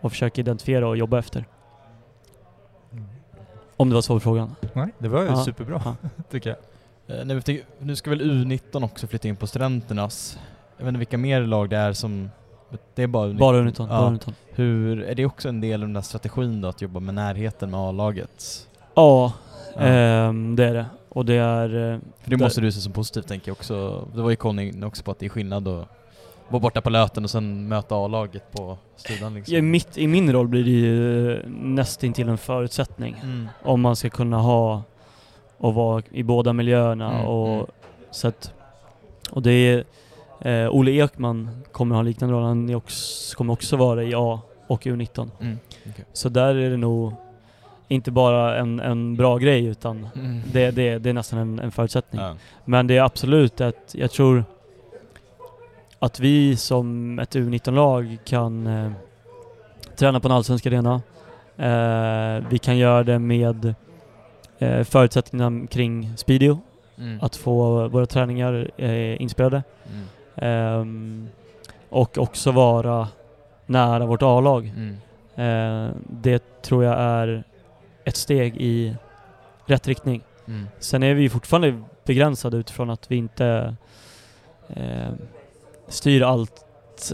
och 0.00 0.12
försöka 0.12 0.40
identifiera 0.40 0.88
och 0.88 0.96
jobba 0.96 1.18
efter. 1.18 1.44
Om 3.76 3.88
det 3.88 3.94
var 3.94 4.02
svar 4.02 4.16
på 4.16 4.20
frågan. 4.20 4.54
Nej, 4.72 4.88
det 4.98 5.08
var 5.08 5.22
ju 5.22 5.26
Ja. 5.26 5.44
superbra 5.44 5.82
Ja. 5.84 5.96
tycker 6.30 6.50
jag. 7.06 7.18
Eh, 7.18 7.24
nej, 7.24 7.64
nu 7.78 7.96
ska 7.96 8.10
väl 8.10 8.20
U19 8.22 8.84
också 8.84 9.06
flytta 9.06 9.28
in 9.28 9.36
på 9.36 9.46
studenternas. 9.46 10.38
Jag 10.76 10.84
vet 10.84 10.88
inte 10.88 10.98
vilka 10.98 11.18
mer 11.18 11.40
lag 11.40 11.70
det 11.70 11.76
är 11.76 11.92
som... 11.92 12.30
Det 12.94 13.02
är 13.02 13.06
bara 13.06 13.26
U19. 13.28 13.38
Bara 13.38 13.56
Uniton. 13.58 13.88
Ja. 13.90 13.98
Bara 13.98 14.06
Uniton. 14.08 14.34
Hur, 14.50 15.02
är 15.02 15.14
det 15.14 15.26
också 15.26 15.48
en 15.48 15.60
del 15.60 15.82
av 15.82 15.88
den 15.88 15.94
där 15.94 16.00
strategin 16.00 16.60
då, 16.60 16.68
att 16.68 16.82
jobba 16.82 17.00
med 17.00 17.14
närheten 17.14 17.70
med 17.70 17.80
A-laget? 17.80 18.68
Ja, 18.94 19.32
Ja. 19.76 19.82
ehm, 19.82 20.56
det 20.56 20.64
är 20.64 20.74
det. 20.74 20.86
Och 21.12 21.24
det 21.24 21.34
är... 21.34 21.64
eh, 21.92 21.98
För 22.20 22.30
det 22.30 22.36
där- 22.36 22.44
måste 22.44 22.60
du 22.60 22.72
se 22.72 22.80
som 22.80 22.92
positivt 22.92 23.28
tänker 23.28 23.48
jag 23.48 23.56
också. 23.56 24.04
Det 24.14 24.22
var 24.22 24.30
ju 24.30 24.36
Conny 24.36 24.84
också 24.84 25.02
på 25.02 25.10
att 25.10 25.18
det 25.18 25.26
är 25.26 25.30
skillnad 25.30 25.68
att 25.68 25.88
vara 26.48 26.60
borta 26.60 26.80
på 26.80 26.90
Löten 26.90 27.24
och 27.24 27.30
sen 27.30 27.68
möta 27.68 27.94
A-laget 27.94 28.52
på 28.52 28.78
studan 28.96 29.34
liksom. 29.34 29.54
I, 29.56 29.62
mitt, 29.62 29.98
I 29.98 30.06
min 30.06 30.32
roll 30.32 30.48
blir 30.48 30.64
det 30.64 30.70
ju 30.70 31.42
nästintill 31.48 32.28
en 32.28 32.38
förutsättning. 32.38 33.16
Mm. 33.22 33.48
Om 33.62 33.80
man 33.80 33.96
ska 33.96 34.10
kunna 34.10 34.38
ha 34.38 34.82
och 35.58 35.74
vara 35.74 36.02
i 36.10 36.22
båda 36.22 36.52
miljöerna 36.52 37.12
Mm, 37.14 37.26
och 37.26 37.48
mm. 37.54 37.66
så 38.10 38.28
att, 38.28 38.52
Och 39.30 39.42
det 39.42 39.52
är... 39.52 39.84
Eh, 40.40 40.70
Ole 40.70 40.90
Ekman 40.90 41.62
kommer 41.72 41.94
ha 41.94 42.00
en 42.00 42.06
liknande 42.06 42.34
roll. 42.36 42.42
Han 42.44 42.74
också, 42.74 43.36
kommer 43.36 43.52
också 43.52 43.76
vara 43.76 44.02
i 44.04 44.14
A 44.16 44.40
och 44.66 44.82
U19. 44.86 45.30
Mm. 45.40 45.58
okej. 45.90 46.04
Så 46.12 46.28
där 46.28 46.54
är 46.54 46.70
det 46.70 46.76
nog 46.76 47.12
inte 47.90 48.10
bara 48.10 48.56
en, 48.58 48.80
en 48.80 49.16
bra 49.16 49.38
grej 49.38 49.64
utan 49.66 50.08
Mm. 50.14 50.40
det, 50.52 50.70
det, 50.70 50.98
det 50.98 51.10
är 51.10 51.14
nästan 51.14 51.38
en, 51.38 51.58
en 51.58 51.70
förutsättning. 51.70 52.20
Ja. 52.22 52.34
Men 52.64 52.86
det 52.86 52.96
är 52.96 53.02
absolut 53.02 53.60
att 53.60 53.94
jag 53.98 54.10
tror 54.10 54.44
att 55.98 56.20
vi 56.20 56.56
som 56.56 57.18
ett 57.18 57.34
U19-lag 57.36 58.18
kan 58.24 58.66
eh, 58.66 58.90
träna 59.96 60.20
på 60.20 60.28
en 60.28 60.32
allsvensk 60.32 60.66
arena. 60.66 61.02
Eh, 61.56 62.44
vi 62.50 62.58
kan 62.58 62.78
göra 62.78 63.02
det 63.02 63.18
med 63.18 63.74
eh, 64.58 64.84
förutsättningarna 64.84 65.66
kring 65.66 66.12
Speedio, 66.16 66.58
Mm. 66.98 67.18
att 67.22 67.36
få 67.36 67.88
våra 67.88 68.06
träningar 68.06 68.70
eh, 68.76 69.22
inspelade. 69.22 69.62
Mm. 69.92 70.06
Ehm, 70.36 71.28
och 71.88 72.18
också 72.18 72.50
vara 72.52 73.08
nära 73.66 74.06
vårt 74.06 74.22
A-lag. 74.22 74.72
Mm. 74.76 74.96
Eh, 75.36 75.94
det 76.06 76.62
tror 76.62 76.84
jag 76.84 76.98
är 76.98 77.44
ett 78.04 78.16
steg 78.16 78.56
i 78.56 78.96
rätt 79.66 79.88
riktning. 79.88 80.22
Mm. 80.46 80.68
Sen 80.78 81.02
är 81.02 81.14
vi 81.14 81.28
fortfarande 81.28 81.82
begränsade 82.04 82.56
utifrån 82.56 82.90
att 82.90 83.10
vi 83.10 83.16
inte 83.16 83.76
eh, 84.68 85.10
styr 85.88 86.22
allt 86.22 86.64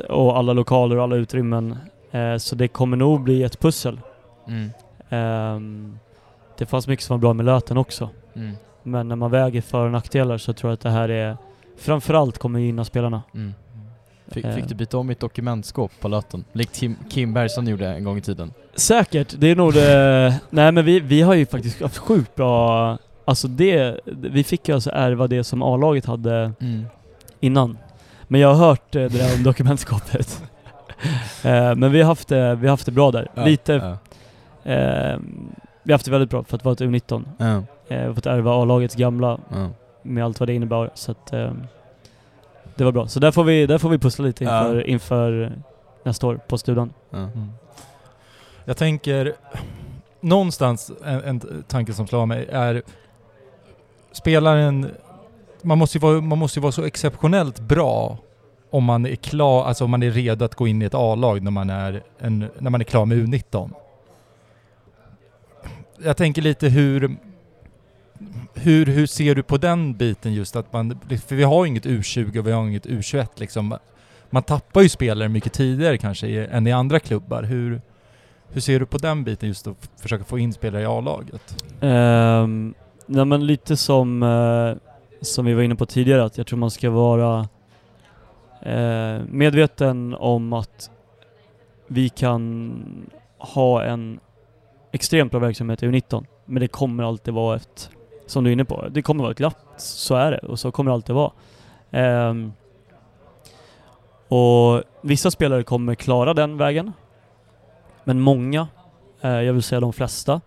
och 0.08 0.38
alla 0.38 0.52
lokaler 0.52 0.96
och 0.96 1.02
alla 1.02 1.16
utrymmen. 1.16 1.76
Eh, 2.10 2.36
så 2.36 2.54
det 2.54 2.68
kommer 2.68 2.96
nog 2.96 3.22
bli 3.22 3.42
ett 3.42 3.60
pussel. 3.60 4.00
Mm. 4.48 4.70
Ehm, 5.08 5.98
det 6.58 6.66
fanns 6.66 6.88
mycket 6.88 7.04
som 7.04 7.14
var 7.14 7.20
bra 7.20 7.32
med 7.32 7.46
Löten 7.46 7.76
också. 7.76 8.10
Mm. 8.34 8.56
Men 8.82 9.08
när 9.08 9.16
man 9.16 9.30
väger 9.30 9.60
för 9.60 9.84
och 9.84 9.92
nackdelar 9.92 10.38
så 10.38 10.52
tror 10.52 10.70
jag 10.70 10.74
att 10.74 10.80
det 10.80 10.90
här 10.90 11.08
är 11.08 11.36
framförallt 11.76 12.38
kommer 12.38 12.60
gynna 12.60 12.84
spelarna. 12.84 13.22
Mm. 13.34 13.54
Fick, 14.28 14.44
Eh. 14.44 14.54
fick 14.54 14.68
du 14.68 14.74
byta 14.74 14.98
om 14.98 15.06
mitt 15.06 15.20
dokumentskåp 15.20 15.92
på 16.00 16.08
Löten? 16.08 16.44
Likt 16.52 16.74
Kim, 16.76 16.96
Kim 17.10 17.34
Bergson 17.34 17.66
gjorde 17.66 17.88
en 17.88 18.04
gång 18.04 18.18
i 18.18 18.20
tiden. 18.20 18.52
Säkert, 18.74 19.34
det 19.38 19.46
är 19.50 19.56
nog 19.56 19.72
det... 19.74 20.40
Nej 20.50 20.72
men 20.72 20.84
vi, 20.84 21.00
vi 21.00 21.22
har 21.22 21.34
ju 21.34 21.46
faktiskt 21.46 21.80
haft 21.82 21.98
sjukt 21.98 22.34
bra... 22.34 22.98
Alltså 23.24 23.48
det... 23.48 24.00
Vi 24.06 24.44
fick 24.44 24.68
ju 24.68 24.74
alltså 24.74 24.90
ärva 24.90 25.26
det 25.26 25.44
som 25.44 25.62
A-laget 25.62 26.06
hade 26.06 26.52
innan. 27.40 27.78
Men 28.28 28.40
jag 28.40 28.54
har 28.54 28.66
hört 28.66 28.94
eh, 28.96 29.02
det 29.02 29.08
där 29.18 29.36
om 29.36 29.42
dokumentskåpet. 29.42 30.42
Eh, 31.44 31.74
men 31.74 31.92
vi 31.92 32.00
har 32.00 32.06
haft 32.06 32.28
det, 32.28 32.54
vi 32.54 32.66
har 32.66 32.70
haft 32.72 32.86
det 32.86 32.92
bra 32.92 33.10
där. 33.10 33.28
Lite... 33.34 33.72
Ja. 33.72 34.72
Eh, 34.72 35.18
vi 35.82 35.92
har 35.92 35.94
haft 35.94 36.04
det 36.04 36.10
väldigt 36.10 36.30
bra 36.30 36.44
för 36.44 36.56
att 36.56 36.64
vara 36.64 36.72
ett 36.72 36.80
U19. 36.80 37.24
Ja. 37.38 37.46
Eh, 37.94 38.00
vi 38.00 38.06
har 38.06 38.14
fått 38.14 38.26
ärva 38.26 38.62
A-lagets 38.62 38.94
gamla 38.94 39.38
Ja. 39.50 39.68
med 40.02 40.24
allt 40.24 40.40
vad 40.40 40.48
det 40.48 40.54
innebär. 40.54 40.90
Så 40.94 41.10
att... 41.12 41.32
Eh, 41.32 41.50
det 42.76 42.84
var 42.84 42.92
bra. 42.92 43.08
Så 43.08 43.20
där 43.20 43.30
får 43.30 43.44
vi, 43.44 43.66
där 43.66 43.78
får 43.78 43.88
vi 43.88 43.98
pussla 43.98 44.24
lite 44.24 44.44
Ja. 44.44 44.60
inför, 44.60 44.86
inför 44.86 45.52
nästa 46.02 46.26
år 46.26 46.40
på 46.48 46.58
studion. 46.58 46.92
Ja. 47.10 47.18
Mm. 47.18 47.48
Jag 48.64 48.76
tänker, 48.76 49.34
någonstans 50.20 50.92
en, 51.04 51.20
en 51.24 51.64
tanke 51.68 51.92
som 51.92 52.06
slår 52.06 52.26
mig 52.26 52.48
är 52.52 52.82
spelaren, 54.12 54.90
man 55.62 55.78
måste, 55.78 55.98
ju 55.98 56.02
vara, 56.02 56.20
man 56.20 56.38
måste 56.38 56.58
ju 56.58 56.62
vara 56.62 56.72
så 56.72 56.84
exceptionellt 56.84 57.60
bra 57.60 58.18
om 58.70 58.84
man 58.84 59.06
är 59.06 59.16
klar, 59.16 59.64
alltså 59.64 59.84
om 59.84 59.90
man 59.90 60.02
är 60.02 60.10
redo 60.10 60.44
att 60.44 60.54
gå 60.54 60.66
in 60.66 60.82
i 60.82 60.84
ett 60.84 60.94
A-lag 60.94 61.42
när 61.42 61.50
man 61.50 61.70
är, 61.70 62.02
en, 62.18 62.50
när 62.58 62.70
man 62.70 62.80
är 62.80 62.84
klar 62.84 63.06
med 63.06 63.18
U19. 63.18 63.70
Jag 65.98 66.16
tänker 66.16 66.42
lite 66.42 66.68
hur, 66.68 67.16
hur, 68.54 68.86
hur 68.86 69.06
ser 69.06 69.34
du 69.34 69.42
på 69.42 69.56
den 69.56 69.94
biten 69.94 70.34
just 70.34 70.56
att 70.56 70.72
man, 70.72 71.00
för 71.26 71.36
vi 71.36 71.42
har 71.42 71.64
ju 71.64 71.70
inget 71.70 71.86
U20 71.86 72.38
och 72.38 72.46
vi 72.46 72.52
har 72.52 72.66
inget 72.66 72.86
U21 72.86 73.26
liksom. 73.34 73.78
Man 74.30 74.42
tappar 74.42 74.80
ju 74.80 74.88
spelare 74.88 75.28
mycket 75.28 75.52
tidigare 75.52 75.98
kanske 75.98 76.26
i, 76.26 76.46
än 76.46 76.66
i 76.66 76.72
andra 76.72 77.00
klubbar. 77.00 77.42
Hur, 77.42 77.80
hur 78.48 78.60
ser 78.60 78.80
du 78.80 78.86
på 78.86 78.98
den 78.98 79.24
biten 79.24 79.48
just 79.48 79.66
att 79.66 79.90
försöka 79.96 80.24
få 80.24 80.38
in 80.38 80.52
spelare 80.52 80.82
i 80.82 80.86
A-laget? 80.86 81.64
Um, 81.80 82.74
nej 83.06 83.24
men 83.24 83.46
lite 83.46 83.76
som, 83.76 84.22
uh, 84.22 84.76
som 85.20 85.44
vi 85.44 85.54
var 85.54 85.62
inne 85.62 85.76
på 85.76 85.86
tidigare, 85.86 86.24
att 86.24 86.38
jag 86.38 86.46
tror 86.46 86.58
man 86.58 86.70
ska 86.70 86.90
vara 86.90 87.48
uh, 88.66 89.24
medveten 89.28 90.14
om 90.14 90.52
att 90.52 90.90
vi 91.86 92.08
kan 92.08 92.82
ha 93.38 93.84
en 93.84 94.20
extremt 94.92 95.30
bra 95.30 95.40
verksamhet 95.40 95.82
i 95.82 95.86
U19, 95.86 96.26
men 96.44 96.60
det 96.60 96.68
kommer 96.68 97.04
alltid 97.04 97.34
vara 97.34 97.56
ett, 97.56 97.90
som 98.26 98.44
du 98.44 98.50
är 98.50 98.52
inne 98.52 98.64
på, 98.64 98.88
det 98.90 99.02
kommer 99.02 99.22
vara 99.22 99.30
ett 99.30 99.38
glapp, 99.38 99.58
så 99.76 100.14
är 100.14 100.30
det 100.30 100.38
och 100.38 100.58
så 100.58 100.72
kommer 100.72 100.90
det 100.90 100.94
alltid 100.94 101.14
vara. 101.14 101.32
Um, 102.28 102.52
och 104.28 104.82
vissa 105.00 105.30
spelare 105.30 105.62
kommer 105.62 105.94
klara 105.94 106.34
den 106.34 106.56
vägen, 106.56 106.92
men 108.04 108.20
många, 108.20 108.68
eh, 109.20 109.30
jag 109.30 109.52
vill 109.52 109.62
säga 109.62 109.80
de 109.80 109.92
flesta, 109.92 110.40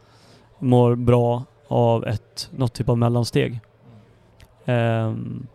mår 0.60 0.96
bra 0.96 1.44
av 1.68 2.06
ett, 2.06 2.50
något 2.56 2.74
typ 2.74 2.90
av 2.90 2.98
mellansteg. 2.98 3.60
Um, 4.66 5.48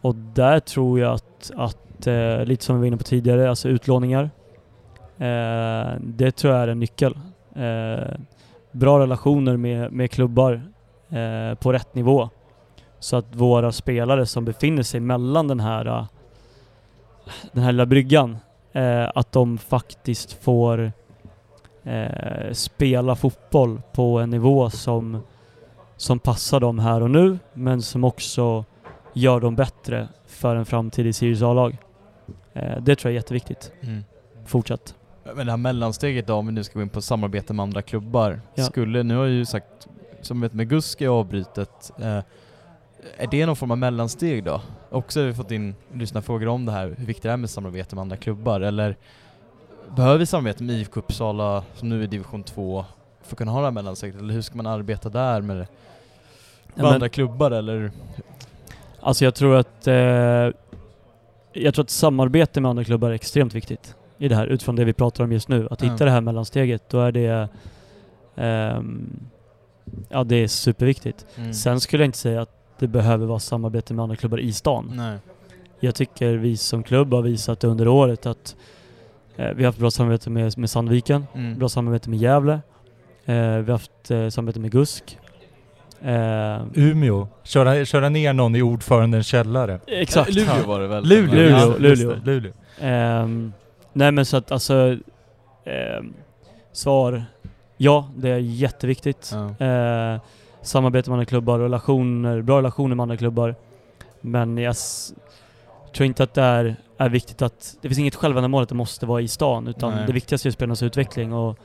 och 0.00 0.14
där 0.14 0.60
tror 0.60 1.00
jag 1.00 1.12
att, 1.12 1.50
att 1.56 2.06
eh, 2.06 2.44
lite 2.44 2.64
som 2.64 2.76
vi 2.76 2.80
var 2.80 2.86
inne 2.86 2.96
på 2.96 3.04
tidigare, 3.04 3.48
alltså 3.48 3.68
utlåningar. 3.68 4.30
Eh, 5.18 5.92
det 6.00 6.30
tror 6.30 6.54
jag 6.54 6.62
är 6.62 6.68
en 6.68 6.80
nyckel. 6.80 7.18
Eh, 7.54 8.14
bra 8.72 8.98
relationer 8.98 9.56
med, 9.56 9.92
med 9.92 10.10
klubbar 10.10 10.62
eh, 11.14 11.54
på 11.54 11.72
rätt 11.72 11.94
nivå. 11.94 12.30
Så 12.98 13.16
att 13.16 13.34
våra 13.34 13.72
spelare 13.72 14.26
som 14.26 14.44
befinner 14.44 14.82
sig 14.82 15.00
mellan 15.00 15.48
den 15.48 15.60
här, 15.60 15.86
eh, 15.86 16.06
den 17.52 17.62
här 17.64 17.72
lilla 17.72 17.86
bryggan, 17.86 18.38
eh, 18.72 19.10
att 19.14 19.32
de 19.32 19.58
faktiskt 19.58 20.32
får 20.32 20.92
eh, 21.82 22.52
spela 22.52 23.16
fotboll 23.16 23.82
på 23.92 24.18
en 24.18 24.30
nivå 24.30 24.70
som, 24.70 25.22
som 25.96 26.18
passar 26.18 26.60
dem 26.60 26.78
här 26.78 27.02
och 27.02 27.10
nu, 27.10 27.38
men 27.52 27.82
som 27.82 28.04
också 28.04 28.64
gör 29.12 29.40
dem 29.40 29.56
bättre 29.56 30.08
för 30.26 30.56
en 30.56 30.64
framtid 30.64 31.06
i 31.06 31.12
Sirius 31.12 31.42
A-lag. 31.42 31.76
Eh, 32.52 32.80
det 32.80 32.96
tror 32.96 33.10
jag 33.10 33.12
är 33.12 33.20
jätteviktigt. 33.20 33.72
Mm. 33.80 34.04
Fortsatt. 34.46 34.94
Men 35.36 35.46
det 35.46 35.52
här 35.52 35.56
mellansteget 35.56 36.26
då, 36.26 36.34
om 36.34 36.46
vi 36.46 36.52
nu 36.52 36.64
ska 36.64 36.78
gå 36.78 36.82
in 36.82 36.88
på 36.88 37.02
samarbete 37.02 37.52
med 37.52 37.62
andra 37.62 37.82
klubbar. 37.82 38.40
Ja. 38.54 38.64
Skulle, 38.64 39.02
nu 39.02 39.16
har 39.16 39.24
jag 39.24 39.32
ju 39.32 39.44
sagt, 39.44 39.88
som 40.24 40.40
vet 40.40 40.52
med 40.52 40.68
Guski 40.68 41.06
avbrytet, 41.06 41.90
eh, 41.98 42.18
är 43.18 43.26
det 43.30 43.46
någon 43.46 43.56
form 43.56 43.70
av 43.70 43.78
mellansteg 43.78 44.44
då? 44.44 44.60
Också 44.90 45.20
har 45.20 45.26
vi 45.26 45.34
fått 45.34 45.50
in 45.50 45.74
lyssnarfrågor 45.92 46.48
om 46.48 46.66
det 46.66 46.72
här, 46.72 46.94
hur 46.98 47.06
viktigt 47.06 47.22
det 47.22 47.30
är 47.30 47.36
med 47.36 47.50
samarbete 47.50 47.94
med 47.94 48.02
andra 48.02 48.16
klubbar, 48.16 48.60
eller 48.60 48.96
behöver 49.96 50.18
vi 50.18 50.26
samarbeta 50.26 50.64
med 50.64 50.76
IFK 50.76 51.00
Uppsala, 51.00 51.64
som 51.74 51.88
nu 51.88 52.02
är 52.02 52.06
division 52.06 52.42
2, 52.42 52.84
för 53.22 53.34
att 53.34 53.38
kunna 53.38 53.52
ha 53.52 53.58
det 53.60 53.66
här 53.66 53.72
mellansteget, 53.72 54.20
eller 54.20 54.34
hur 54.34 54.42
ska 54.42 54.56
man 54.56 54.66
arbeta 54.66 55.08
där 55.08 55.40
med, 55.40 55.66
med 56.74 56.86
andra 56.86 57.08
klubbar 57.08 57.50
eller? 57.50 57.90
Alltså 59.00 59.24
jag 59.24 59.34
tror 59.34 59.56
att 59.56 59.86
eh, 59.86 59.94
jag 61.52 61.74
tror 61.74 61.82
att 61.82 61.90
samarbete 61.90 62.60
med 62.60 62.68
andra 62.70 62.84
klubbar 62.84 63.10
är 63.10 63.14
extremt 63.14 63.54
viktigt 63.54 63.94
i 64.18 64.28
det 64.28 64.36
här, 64.36 64.46
utifrån 64.46 64.76
det 64.76 64.84
vi 64.84 64.92
pratar 64.92 65.24
om 65.24 65.32
just 65.32 65.48
nu. 65.48 65.68
Att 65.70 65.82
Ja. 65.82 65.92
hitta 65.92 66.04
det 66.04 66.10
här 66.10 66.20
mellansteget, 66.20 66.88
då 66.88 67.00
är 67.00 67.12
det 67.12 67.48
ehm, 68.36 69.10
Ja, 70.08 70.24
det 70.24 70.36
är 70.36 70.46
superviktigt. 70.48 71.26
Mm. 71.36 71.52
Sen 71.54 71.80
skulle 71.80 72.02
jag 72.02 72.08
inte 72.08 72.18
säga 72.18 72.42
att 72.42 72.50
det 72.78 72.86
behöver 72.88 73.26
vara 73.26 73.38
samarbete 73.38 73.94
med 73.94 74.02
andra 74.02 74.16
klubbar 74.16 74.38
i 74.40 74.52
stan. 74.52 74.92
Nej. 74.94 75.18
Jag 75.80 75.94
tycker 75.94 76.34
vi 76.34 76.56
som 76.56 76.82
klubb 76.82 77.12
har 77.12 77.22
visat 77.22 77.64
under 77.64 77.88
året 77.88 78.26
att 78.26 78.56
eh, 79.36 79.48
vi 79.54 79.62
har 79.64 79.68
haft 79.68 79.78
bra 79.78 79.90
samarbete 79.90 80.30
med, 80.30 80.58
med 80.58 80.70
Sandviken, 80.70 81.26
Mm. 81.34 81.58
bra 81.58 81.68
samarbete 81.68 82.10
med 82.10 82.18
Gävle, 82.18 82.52
eh, 82.52 83.34
vi 83.34 83.36
har 83.36 83.72
haft 83.72 84.10
eh, 84.10 84.28
samarbete 84.28 84.60
med 84.60 84.70
Gusk. 84.72 85.18
Eh, 86.02 86.62
Umeå, 86.74 87.28
köra, 87.42 87.84
köra 87.84 88.08
ner 88.08 88.32
någon 88.32 88.56
i 88.56 88.62
ordförandens 88.62 89.26
källare. 89.26 89.80
exakt. 89.86 90.28
Eh, 90.30 90.34
Luleå 90.36 90.66
var 90.66 90.80
det 90.80 90.86
väl? 90.86 91.04
Luleå, 91.04 91.68
Luleå, 91.68 91.78
Luleå. 91.78 92.14
Luleå. 92.24 92.52
Ehm, 92.80 93.52
nej 93.92 94.12
men 94.12 94.26
så 94.26 94.36
att 94.36 94.52
alltså, 94.52 94.96
ehm, 95.64 96.14
svar 96.72 97.24
ja, 97.76 98.08
det 98.16 98.30
är 98.30 98.38
jätteviktigt. 98.38 99.34
Ja. 99.58 99.66
Eh, 99.66 100.20
samarbete 100.62 101.10
med 101.10 101.14
andra 101.14 101.24
klubbar, 101.24 101.58
relationer, 101.58 102.42
bra 102.42 102.58
relationer 102.58 102.94
med 102.94 103.02
andra 103.02 103.16
klubbar. 103.16 103.54
Men 104.20 104.58
jag 104.58 104.76
tror 105.96 106.06
inte 106.06 106.22
att 106.22 106.34
det 106.34 106.42
är, 106.42 106.76
är 106.98 107.08
viktigt 107.08 107.42
att, 107.42 107.76
det 107.80 107.88
finns 107.88 107.98
inget 107.98 108.14
självändamål 108.14 108.62
att 108.62 108.68
det 108.68 108.74
måste 108.74 109.06
vara 109.06 109.20
i 109.20 109.28
stan, 109.28 109.68
utan 109.68 109.94
Nej. 109.94 110.06
det 110.06 110.12
viktigaste 110.12 110.48
är 110.48 110.50
spelarnas 110.50 110.82
utveckling 110.82 111.32
och 111.32 111.58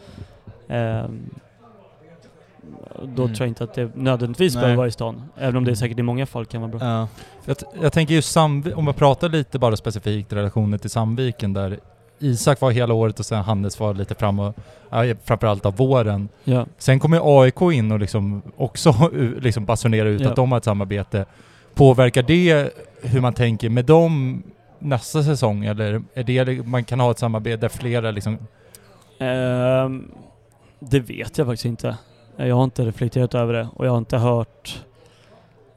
ehm, 0.68 1.30
då 3.04 3.24
Mm. 3.24 3.36
tror 3.36 3.40
jag 3.40 3.48
inte 3.48 3.64
att 3.64 3.74
det 3.74 3.96
nödvändigtvis 3.96 4.54
Nej. 4.56 4.62
behöver 4.62 4.78
vara 4.78 4.88
i 4.88 4.92
stan. 4.92 5.24
Även 5.38 5.56
om 5.56 5.66
det 5.66 5.76
säkert 5.76 6.00
i 6.00 6.04
många 6.04 6.26
fall 6.26 6.46
kan 6.46 6.62
vara 6.62 6.72
bra. 6.72 6.80
Ja. 6.88 7.08
Jag, 7.46 7.58
jag 7.82 7.94
tänker 7.94 8.14
just 8.14 8.38
Sandvi- 8.38 8.74
om 8.74 8.86
man 8.86 8.94
pratar 8.94 9.30
lite 9.30 9.60
bara 9.60 9.76
specifikt 9.78 10.34
relationen 10.34 10.80
till 10.80 10.90
Sandviken 10.90 11.54
där 11.54 11.80
Isak 12.20 12.62
var 12.62 12.72
hela 12.72 12.94
året 12.94 13.20
och 13.20 13.26
sen 13.26 13.44
Hannes 13.44 13.80
var 13.80 13.94
lite 13.94 14.16
fram 14.16 14.40
och, 14.40 14.56
ja, 14.90 15.04
framförallt 15.24 15.66
av 15.66 15.76
våren. 15.76 16.30
Ja. 16.44 16.66
Sen 16.78 17.00
kommer 17.00 17.42
AIK 17.42 17.62
in 17.62 17.92
och 17.92 18.00
liksom 18.00 18.42
också 18.58 19.10
liksom 19.40 19.66
basunera 19.66 20.08
ut 20.10 20.22
Ja. 20.22 20.30
att 20.30 20.36
de 20.36 20.52
har 20.52 20.58
ett 20.58 20.64
samarbete. 20.64 21.26
Påverkar 21.74 22.24
det 22.24 22.74
hur 23.02 23.22
man 23.22 23.34
tänker 23.34 23.70
med 23.70 23.86
dem 23.86 24.44
nästa 24.80 25.24
säsong 25.24 25.66
eller 25.66 26.02
är 26.14 26.24
det 26.24 26.68
man 26.68 26.84
kan 26.84 27.00
ha 27.00 27.12
ett 27.12 27.20
samarbete 27.20 27.58
där 27.62 27.70
flera 27.70 28.12
liksom... 28.12 28.38
Ehm, 29.20 30.12
det 30.80 31.00
vet 31.00 31.38
jag 31.38 31.48
faktiskt 31.48 31.66
inte. 31.66 31.98
Jag 32.36 32.56
har 32.56 32.64
inte 32.64 32.86
reflekterat 32.86 33.36
över 33.36 33.54
det 33.54 33.68
och 33.76 33.86
jag 33.86 33.92
har 33.92 33.98
inte 33.98 34.18
hört 34.18 34.84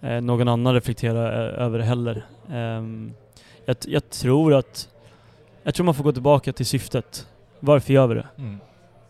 eh, 0.01 0.21
någon 0.21 0.49
annan 0.49 0.75
reflektera 0.75 1.33
eh, 1.49 1.63
över 1.65 1.79
det 1.79 1.85
heller. 1.85 2.25
Ehm, 2.53 3.13
jag, 3.65 3.77
jag 3.87 4.11
tror 4.11 4.55
att... 4.55 4.89
Jag 5.63 5.75
tror 5.75 5.85
man 5.85 5.95
får 5.95 6.05
gå 6.05 6.13
tillbaka 6.13 6.53
till 6.53 6.67
syftet. 6.67 7.29
Varför 7.61 7.93
gör 7.93 8.07
vi 8.07 8.15
det? 8.15 8.27
Mm. 8.39 8.59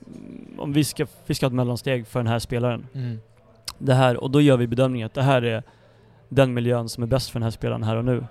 Mm, 0.07 0.61
Om 0.61 0.73
vi 0.73 0.85
ska, 0.85 1.07
vi 1.27 1.35
ska 1.35 1.47
ha 1.47 1.49
ett 1.49 1.55
mellansteg 1.55 2.07
för 2.07 2.21
den 2.21 2.27
här 2.27 2.39
spelaren. 2.39 2.87
Mm. 2.95 3.21
det 3.79 3.95
här, 3.95 4.17
och 4.17 4.31
då 4.31 4.41
gör 4.41 4.57
vi 4.57 4.67
bedömningen 4.67 5.07
att 5.07 5.15
det 5.15 5.23
här 5.23 5.43
är 5.43 5.63
den 6.29 6.55
miljön 6.55 6.89
som 6.89 7.03
är 7.03 7.07
bäst 7.07 7.31
för 7.31 7.39
den 7.39 7.45
här 7.45 7.51
spelaren 7.51 7.83
här 7.83 7.97
och 7.97 8.05
nu. 8.05 8.25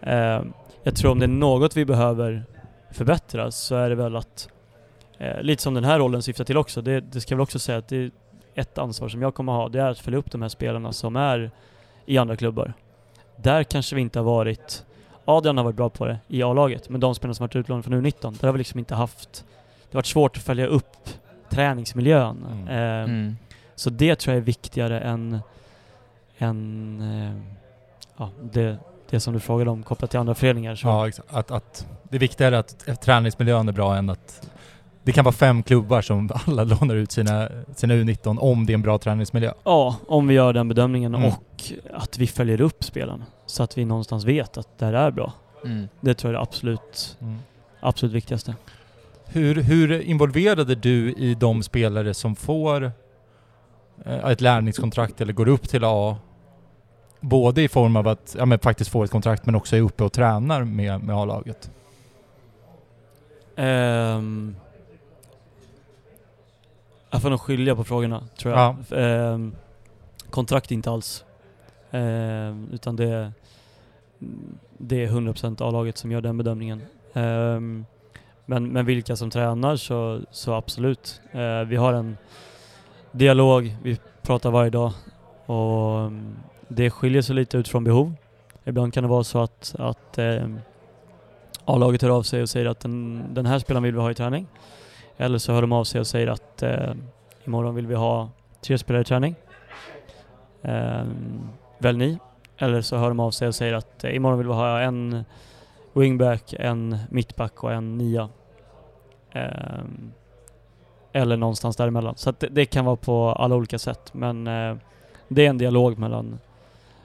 Eh, 0.00 0.42
jag 0.82 0.96
tror 0.96 1.10
om 1.10 1.18
det 1.18 1.24
är 1.26 1.28
något 1.28 1.76
vi 1.76 1.84
behöver 1.84 2.44
förbättra 2.90 3.50
så 3.50 3.74
är 3.74 3.88
det 3.90 3.94
väl 3.94 4.16
att, 4.16 4.48
eh, 5.18 5.42
lite 5.42 5.62
som 5.62 5.74
den 5.74 5.84
här 5.84 5.98
rollen 5.98 6.22
syftar 6.22 6.44
till 6.44 6.56
också, 6.56 6.82
det, 6.82 7.00
det 7.00 7.20
ska 7.20 7.32
jag 7.32 7.36
väl 7.36 7.42
också 7.42 7.58
säga 7.58 7.78
att 7.78 7.88
det 7.88 7.96
är 7.96 8.10
ett 8.54 8.78
ansvar 8.78 9.08
som 9.08 9.22
jag 9.22 9.34
kommer 9.34 9.52
ha, 9.52 9.68
det 9.68 9.80
är 9.80 9.90
att 9.90 9.98
följa 9.98 10.18
upp 10.18 10.30
de 10.30 10.42
här 10.42 10.48
spelarna 10.48 10.92
som 10.92 11.16
är 11.16 11.50
i 12.06 12.18
andra 12.18 12.36
klubbar. 12.36 12.72
Där 13.36 13.64
kanske 13.64 13.94
vi 13.96 14.00
inte 14.02 14.18
har 14.18 14.24
varit, 14.24 14.84
Adrian 15.24 15.56
har 15.56 15.64
varit 15.64 15.76
bra 15.76 15.88
på 15.88 16.06
det 16.06 16.18
i 16.28 16.42
A-laget, 16.42 16.88
men 16.88 17.00
de 17.00 17.14
spelarna 17.14 17.34
som 17.34 17.44
varit 17.44 17.56
utlånade 17.56 17.82
från 17.82 18.06
U19, 18.06 18.40
där 18.40 18.48
har 18.48 18.52
vi 18.52 18.58
liksom 18.58 18.78
inte 18.78 18.94
haft, 18.94 19.44
det 19.90 19.92
har 19.96 19.98
varit 19.98 20.06
svårt 20.06 20.36
att 20.36 20.42
följa 20.42 20.66
upp 20.66 20.96
träningsmiljön. 21.50 22.44
Mm. 22.52 22.68
Eh, 22.68 23.04
Mm. 23.04 23.36
så 23.74 23.90
det 23.90 24.16
tror 24.18 24.34
jag 24.34 24.40
är 24.40 24.44
viktigare 24.46 25.00
än, 25.00 25.38
än 26.38 27.00
eh, 27.00 27.42
ja, 28.16 28.30
det, 28.52 28.76
det 29.10 29.20
som 29.20 29.34
du 29.34 29.40
frågade 29.40 29.70
om 29.70 29.82
kopplat 29.82 30.10
till 30.10 30.20
andra 30.20 30.34
föreningar. 30.34 30.74
Så. 30.74 30.88
Ja, 30.88 31.08
exakt. 31.08 31.34
Att, 31.34 31.50
att 31.50 31.86
det 32.02 32.18
viktiga 32.18 32.46
är 32.46 32.52
att 32.52 33.00
träningsmiljön 33.02 33.68
är 33.68 33.72
bra 33.72 33.96
än 33.96 34.10
att 34.10 34.48
det 35.02 35.12
kan 35.12 35.24
vara 35.24 35.32
fem 35.32 35.62
klubbar 35.62 36.02
som 36.02 36.30
alla 36.46 36.64
lånar 36.64 36.94
ut 36.94 37.12
sina, 37.12 37.48
sina 37.74 37.94
U19 37.94 38.38
om 38.38 38.66
det 38.66 38.72
är 38.72 38.74
en 38.74 38.82
bra 38.82 38.98
träningsmiljö. 38.98 39.52
Ja, 39.64 39.96
om 40.08 40.26
vi 40.28 40.34
gör 40.34 40.52
den 40.52 40.68
bedömningen 40.68 41.14
Mm. 41.14 41.28
och 41.28 41.62
att 41.94 42.18
vi 42.18 42.26
följer 42.26 42.60
upp 42.60 42.84
spelarna 42.84 43.24
så 43.52 43.62
att 43.62 43.78
vi 43.78 43.84
någonstans 43.84 44.24
vet 44.24 44.56
att 44.56 44.78
det 44.78 44.84
här 44.84 44.92
är 44.92 45.10
bra. 45.10 45.32
Mm. 45.64 45.88
Det 46.00 46.14
tror 46.14 46.32
jag 46.32 46.38
är 46.38 46.40
det 46.40 46.48
absolut, 46.48 47.18
absolut 47.80 48.14
viktigaste. 48.14 48.54
Hur, 49.26 49.62
hur 49.62 50.00
involverade 50.00 50.74
du 50.74 51.12
i 51.12 51.34
de 51.34 51.62
spelare 51.62 52.14
som 52.14 52.36
får 52.36 52.92
eh, 54.04 54.30
ett 54.30 54.40
lärlingskontrakt 54.40 55.20
eller 55.20 55.32
går 55.32 55.48
upp 55.48 55.68
till 55.68 55.84
A? 55.84 56.16
Både 57.20 57.62
i 57.62 57.68
form 57.68 57.96
av 57.96 58.08
att 58.08 58.36
ja, 58.38 58.46
men 58.46 58.58
faktiskt 58.58 58.90
få 58.90 59.04
ett 59.04 59.10
kontrakt 59.10 59.46
men 59.46 59.54
också 59.54 59.76
är 59.76 59.80
uppe 59.80 60.04
och 60.04 60.12
tränar 60.12 60.64
med, 60.64 61.00
med 61.00 61.16
A-laget. 61.16 61.70
Ehm, 63.56 64.56
jag 67.10 67.22
får 67.22 67.30
nog 67.30 67.40
skilja 67.40 67.76
på 67.76 67.84
frågorna, 67.84 68.28
tror 68.38 68.54
jag. 68.54 68.76
Ja. 68.88 68.96
Ehm, 68.96 69.54
kontrakt 70.30 70.70
inte 70.70 70.90
alls. 70.90 71.24
Ehm, 71.90 72.68
utan 72.72 72.96
det, 72.96 73.32
det 74.78 75.04
är 75.04 75.08
100% 75.08 75.62
A-laget 75.62 75.98
som 75.98 76.12
gör 76.12 76.20
den 76.20 76.38
bedömningen. 76.38 76.82
Um, 77.12 77.86
men, 78.46 78.72
men 78.72 78.86
vilka 78.86 79.16
som 79.16 79.30
tränar 79.30 79.76
så, 79.76 80.20
så 80.30 80.52
absolut. 80.52 81.20
Uh, 81.34 81.62
vi 81.62 81.76
har 81.76 81.92
en 81.92 82.16
dialog, 83.12 83.76
vi 83.82 83.98
pratar 84.22 84.50
varje 84.50 84.70
dag 84.70 84.92
och 85.46 85.98
um, 85.98 86.36
det 86.68 86.90
skiljer 86.90 87.22
sig 87.22 87.34
lite 87.34 87.56
utifrån 87.56 87.84
behov. 87.84 88.14
Ibland 88.64 88.94
kan 88.94 89.02
det 89.02 89.08
vara 89.08 89.24
så 89.24 89.38
att, 89.38 89.74
att 89.78 90.18
um, 90.18 90.60
A-laget 91.64 92.02
hör 92.02 92.10
av 92.10 92.22
sig 92.22 92.42
och 92.42 92.48
säger 92.48 92.66
att 92.66 92.80
den, 92.80 93.24
den 93.34 93.46
här 93.46 93.58
spelaren 93.58 93.82
vill 93.82 93.94
vi 93.94 94.00
ha 94.00 94.10
i 94.10 94.14
träning. 94.14 94.46
Eller 95.16 95.38
så 95.38 95.52
hör 95.52 95.60
de 95.60 95.72
av 95.72 95.84
sig 95.84 96.00
och 96.00 96.06
säger 96.06 96.26
att 96.26 96.62
uh, 96.62 96.94
imorgon 97.44 97.74
vill 97.74 97.86
vi 97.86 97.94
ha 97.94 98.30
tre 98.60 98.78
spelare 98.78 99.02
i 99.02 99.04
träning. 99.04 99.34
Um, 100.62 101.48
välj 101.78 101.98
ni. 101.98 102.18
Eller 102.62 102.80
så 102.80 102.96
hör 102.96 103.08
de 103.08 103.20
av 103.20 103.30
sig 103.30 103.48
och 103.48 103.54
säger 103.54 103.74
att 103.74 104.04
eh, 104.04 104.16
imorgon 104.16 104.38
vill 104.38 104.46
vi 104.46 104.52
ha 104.52 104.80
en 104.80 105.24
wingback, 105.92 106.54
en 106.58 106.98
mittback 107.10 107.64
och 107.64 107.72
en 107.72 107.98
nia. 107.98 108.28
Eh, 109.30 109.84
eller 111.12 111.36
någonstans 111.36 111.76
däremellan. 111.76 112.16
Så 112.16 112.32
det, 112.38 112.46
det 112.46 112.66
kan 112.66 112.84
vara 112.84 112.96
på 112.96 113.32
alla 113.32 113.54
olika 113.56 113.78
sätt. 113.78 114.14
Men 114.14 114.46
eh, 114.46 114.76
det 115.28 115.46
är 115.46 115.50
en 115.50 115.58
dialog 115.58 115.98
mellan, 115.98 116.38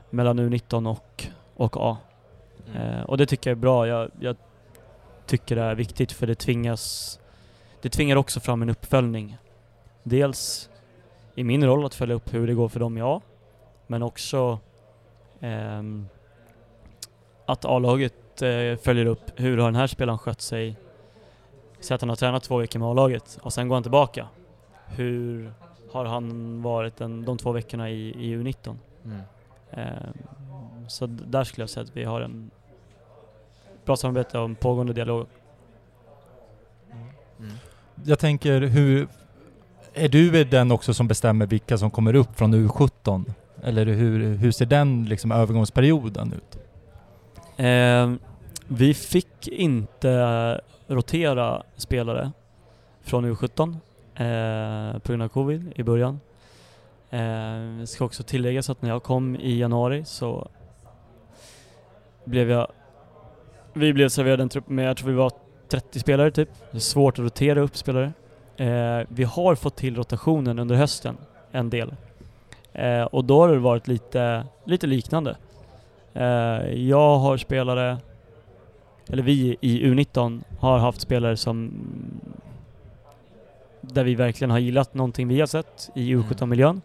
mellan 0.10 0.40
U19 0.40 0.90
och, 0.90 1.28
och 1.56 1.78
A. 1.78 1.98
Eh, 2.76 3.02
och 3.02 3.18
det 3.18 3.26
tycker 3.26 3.50
jag 3.50 3.58
är 3.58 3.62
bra. 3.62 3.88
Jag, 3.88 4.12
jag 4.20 4.36
tycker 5.26 5.56
det 5.56 5.62
är 5.62 5.76
viktigt 5.76 6.12
för 6.12 6.28
det 6.28 6.36
tvingas... 6.36 7.20
Det 7.82 7.90
tvingar 7.90 8.16
också 8.16 8.40
fram 8.40 8.62
en 8.62 8.70
uppföljning. 8.70 9.38
Dels 10.04 10.70
i 11.36 11.44
min 11.44 11.66
roll 11.66 11.86
att 11.86 11.96
följa 11.96 12.16
upp 12.16 12.34
hur 12.34 12.48
det 12.48 12.54
går 12.54 12.70
för 12.70 12.80
dem 12.80 12.98
i 12.98 13.02
A, 13.02 13.22
men 13.88 14.04
också 14.04 14.60
att 17.46 17.66
A-laget 17.66 18.42
eh, 18.42 18.76
följer 18.76 19.06
upp 19.06 19.32
hur 19.36 19.58
har 19.58 19.66
den 19.66 19.76
här 19.76 19.88
spelaren 19.88 20.20
skött 20.20 20.42
sig. 20.42 20.76
Säg 21.80 21.96
att 21.96 22.02
han 22.02 22.10
har 22.10 22.16
tränat 22.16 22.44
två 22.44 22.58
veckor 22.58 22.80
med 22.80 22.88
A-laget 22.88 23.40
och 23.42 23.54
sen 23.54 23.68
går 23.68 23.76
han 23.76 23.84
tillbaka. 23.84 24.28
Hur 24.86 25.52
har 25.92 26.06
han 26.06 26.62
varit 26.62 26.98
den, 26.98 27.26
de 27.26 27.38
två 27.38 27.52
veckorna 27.52 27.90
i, 27.90 28.10
i 28.10 28.38
U19? 28.38 28.78
Mm. 29.06 29.22
Ehm, 29.72 30.88
så 30.88 31.06
där 31.06 31.44
skulle 31.44 31.64
jag 31.64 31.70
säga 31.70 31.84
att 31.84 31.98
vi 31.98 32.04
har 32.04 32.22
en 32.22 32.52
bra 33.86 33.96
samarbete 33.96 34.40
och 34.40 34.46
en 34.46 34.56
pågående 34.56 34.94
dialog. 34.94 35.28
Mm. 37.40 37.54
Jag 38.06 38.20
tänker 38.20 38.62
hur... 38.62 39.08
Är 39.94 40.10
du 40.10 40.44
den 40.44 40.72
också 40.72 40.94
som 40.94 41.08
bestämmer 41.08 41.46
vilka 41.46 41.78
som 41.78 41.92
kommer 41.92 42.16
upp 42.16 42.38
från 42.38 42.56
U17? 42.56 43.26
Eller 43.68 43.86
hur, 43.86 44.36
hur 44.36 44.52
ser 44.52 44.66
den 44.66 45.06
liksom 45.06 45.32
övergångsperioden 45.32 46.34
ut? 46.34 46.58
Eh, 47.58 48.14
vi 48.68 48.94
fick 48.94 49.48
inte 49.48 50.62
rotera 50.88 51.64
spelare 51.76 52.32
från 53.02 53.26
U17 53.26 53.78
eh, 54.16 55.00
på 55.00 55.12
grund 55.12 55.24
av 55.24 55.28
covid 55.28 55.74
i 55.76 55.84
början. 55.84 56.20
Eh, 57.10 57.20
det 57.80 57.88
ska 57.88 58.06
också 58.06 58.24
tilläggas 58.24 58.70
att 58.70 58.82
när 58.82 58.90
jag 58.90 59.04
kom 59.04 59.36
i 59.36 59.60
januari 59.60 60.06
så 60.06 60.50
blev 62.26 62.52
jag... 62.52 62.68
Vi 63.74 63.94
blev 63.94 64.10
serverade 64.10 64.44
en 64.44 64.50
trupp 64.50 64.70
med, 64.70 64.90
jag 64.90 64.98
tror 64.98 65.10
vi 65.10 65.16
var 65.16 65.32
30 65.70 66.00
spelare 66.00 66.32
typ. 66.32 66.50
Det 66.72 66.78
är 66.78 66.80
svårt 66.80 67.14
att 67.14 67.20
rotera 67.20 67.62
upp 67.62 67.78
spelare. 67.78 68.14
Eh, 68.58 69.08
vi 69.10 69.24
har 69.24 69.56
fått 69.56 69.76
till 69.76 69.96
rotationen 69.96 70.60
under 70.60 70.76
hösten, 70.76 71.18
en 71.52 71.70
del. 71.70 71.94
Eh, 72.78 73.04
och 73.04 73.26
då 73.26 73.42
har 73.42 73.50
det 73.50 73.60
varit 73.60 73.88
lite, 73.88 74.46
lite 74.64 74.88
liknande. 74.88 75.38
Eh, 76.14 76.24
jag 76.74 77.18
har 77.18 77.38
spelare, 77.38 77.98
eller 79.10 79.24
vi 79.24 79.58
i 79.62 79.84
U19 79.86 80.42
har 80.60 80.78
haft 80.78 81.02
spelare 81.02 81.38
som 81.38 81.72
där 83.82 84.04
vi 84.04 84.16
verkligen 84.16 84.52
har 84.52 84.60
gillat 84.60 84.94
någonting 84.94 85.28
vi 85.28 85.40
har 85.40 85.48
sett 85.48 85.90
i 85.96 86.16
U17-miljön. 86.16 86.82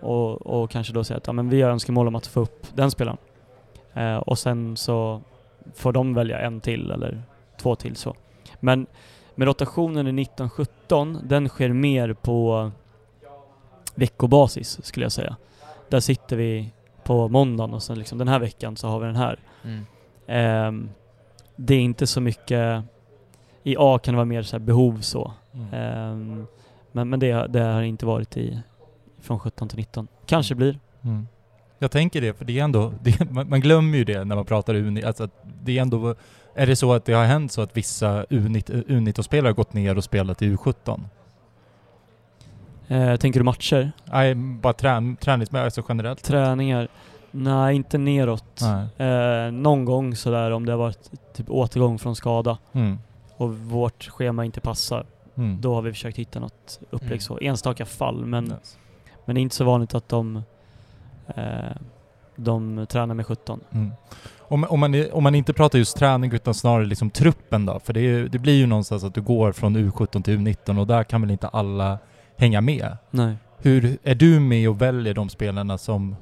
Och, 0.00 0.46
och 0.46 0.70
kanske 0.70 0.92
då 0.92 1.04
säga 1.04 1.16
att 1.16 1.26
ja, 1.26 1.32
men 1.32 1.48
vi 1.48 1.62
har 1.62 1.70
önskemål 1.70 2.08
om 2.08 2.14
att 2.14 2.26
få 2.26 2.40
upp 2.40 2.66
den 2.74 2.90
spelaren. 2.90 3.18
Eh, 3.94 4.16
och 4.16 4.38
sen 4.38 4.76
så 4.76 5.20
får 5.74 5.92
de 5.92 6.14
välja 6.14 6.40
en 6.40 6.60
till 6.60 6.90
eller 6.90 7.22
två 7.60 7.74
till 7.74 7.96
så. 7.96 8.14
Men 8.60 8.86
med 9.34 9.46
rotationen 9.46 10.06
i 10.06 10.22
1917, 10.22 11.18
den 11.22 11.48
sker 11.48 11.68
mer 11.68 12.12
på 12.12 12.70
veckobasis 13.98 14.80
skulle 14.82 15.04
jag 15.04 15.12
säga. 15.12 15.36
Där 15.88 16.00
sitter 16.00 16.36
vi 16.36 16.72
på 17.04 17.28
måndagen 17.28 17.74
och 17.74 17.82
sen 17.82 17.98
liksom 17.98 18.18
den 18.18 18.28
här 18.28 18.38
veckan 18.38 18.76
så 18.76 18.88
har 18.88 19.00
vi 19.00 19.06
den 19.06 19.16
här. 19.16 19.38
Mm. 19.64 19.86
Ehm, 20.26 20.90
det 21.56 21.74
är 21.74 21.80
inte 21.80 22.06
så 22.06 22.20
mycket, 22.20 22.84
i 23.62 23.76
A 23.78 23.98
kan 23.98 24.14
det 24.14 24.16
vara 24.16 24.24
mer 24.24 24.42
så 24.42 24.56
här 24.56 24.64
behov 24.64 25.00
så. 25.00 25.32
Ehm, 25.72 26.46
men 26.92 27.08
men 27.08 27.20
det, 27.20 27.46
det 27.46 27.60
har 27.60 27.82
inte 27.82 28.06
varit 28.06 28.36
i 28.36 28.60
från 29.20 29.38
17 29.38 29.68
till 29.68 29.78
19. 29.78 30.08
Kanske 30.26 30.54
blir. 30.54 30.78
Mm. 31.02 31.26
Jag 31.78 31.90
tänker 31.90 32.20
det, 32.20 32.34
för 32.34 32.44
det 32.44 32.58
är 32.58 32.64
ändå, 32.64 32.92
det, 33.02 33.30
man, 33.30 33.48
man 33.48 33.60
glömmer 33.60 33.98
ju 33.98 34.04
det 34.04 34.24
när 34.24 34.36
man 34.36 34.44
pratar 34.44 34.74
Uni, 34.74 35.02
alltså 35.02 35.24
att 35.24 35.44
det 35.62 35.78
är 35.78 35.82
ändå, 35.82 36.14
är 36.54 36.66
det 36.66 36.76
så 36.76 36.92
att 36.92 37.04
det 37.04 37.12
har 37.12 37.24
hänt 37.24 37.52
så 37.52 37.62
att 37.62 37.76
vissa 37.76 38.24
U19 38.24 38.84
U19-spelare 38.86 39.48
har 39.48 39.54
gått 39.54 39.72
ner 39.72 39.96
och 39.96 40.04
spelat 40.04 40.42
i 40.42 40.54
U17? 40.54 41.00
Eh, 42.88 43.16
tänker 43.16 43.40
du 43.40 43.44
matcher? 43.44 43.92
Nej, 44.04 44.34
bara 44.34 44.72
trän, 44.72 45.16
träningsmässigt, 45.16 45.64
alltså 45.78 45.82
generellt? 45.92 46.22
Träningar? 46.24 46.88
Nej, 47.30 47.76
inte 47.76 47.98
neråt. 47.98 48.60
Nej. 48.98 49.08
Eh, 49.08 49.52
någon 49.52 49.84
gång 49.84 50.16
sådär 50.16 50.50
om 50.50 50.66
det 50.66 50.72
har 50.72 50.78
varit 50.78 51.10
typ 51.36 51.50
återgång 51.50 51.98
från 51.98 52.16
skada 52.16 52.58
Mm. 52.72 52.98
och 53.36 53.54
vårt 53.58 54.04
schema 54.08 54.44
inte 54.44 54.60
passar. 54.60 55.06
Mm. 55.34 55.60
Då 55.60 55.74
har 55.74 55.82
vi 55.82 55.92
försökt 55.92 56.18
hitta 56.18 56.40
något 56.40 56.80
upplägg 56.90 57.10
Mm. 57.10 57.20
så. 57.20 57.38
Enstaka 57.40 57.84
fall 57.86 58.24
men, 58.26 58.46
Yes. 58.46 58.78
men 59.24 59.34
det 59.34 59.40
är 59.40 59.42
inte 59.42 59.56
så 59.56 59.64
vanligt 59.64 59.94
att 59.94 60.08
de, 60.08 60.42
eh, 61.36 61.44
de 62.36 62.86
tränar 62.88 63.14
med 63.14 63.26
17. 63.26 63.60
Mm. 63.70 63.90
Om, 64.38 64.64
om, 64.64 64.80
man, 64.80 65.04
om 65.12 65.22
man 65.22 65.34
inte 65.34 65.52
pratar 65.52 65.78
just 65.78 65.96
träning 65.96 66.32
utan 66.32 66.54
snarare 66.54 66.86
liksom 66.86 67.10
truppen 67.10 67.66
då? 67.66 67.80
För 67.80 67.92
det, 67.92 68.00
är, 68.00 68.28
det 68.28 68.38
blir 68.38 68.54
ju 68.56 68.66
någonstans 68.66 69.04
att 69.04 69.14
du 69.14 69.20
går 69.22 69.52
från 69.52 69.76
U17 69.76 70.22
till 70.22 70.38
U19 70.38 70.78
och 70.80 70.86
där 70.86 71.04
kan 71.04 71.20
väl 71.20 71.30
inte 71.30 71.48
alla 71.48 71.98
hänga 72.38 72.60
med? 72.60 72.96
Nej. 73.10 73.36
Hur 73.58 73.98
är 74.02 74.14
du 74.14 74.40
med 74.40 74.68
och 74.68 74.82
väljer 74.82 75.14
de 75.14 75.28
spelarna 75.28 75.78
som, 75.78 76.16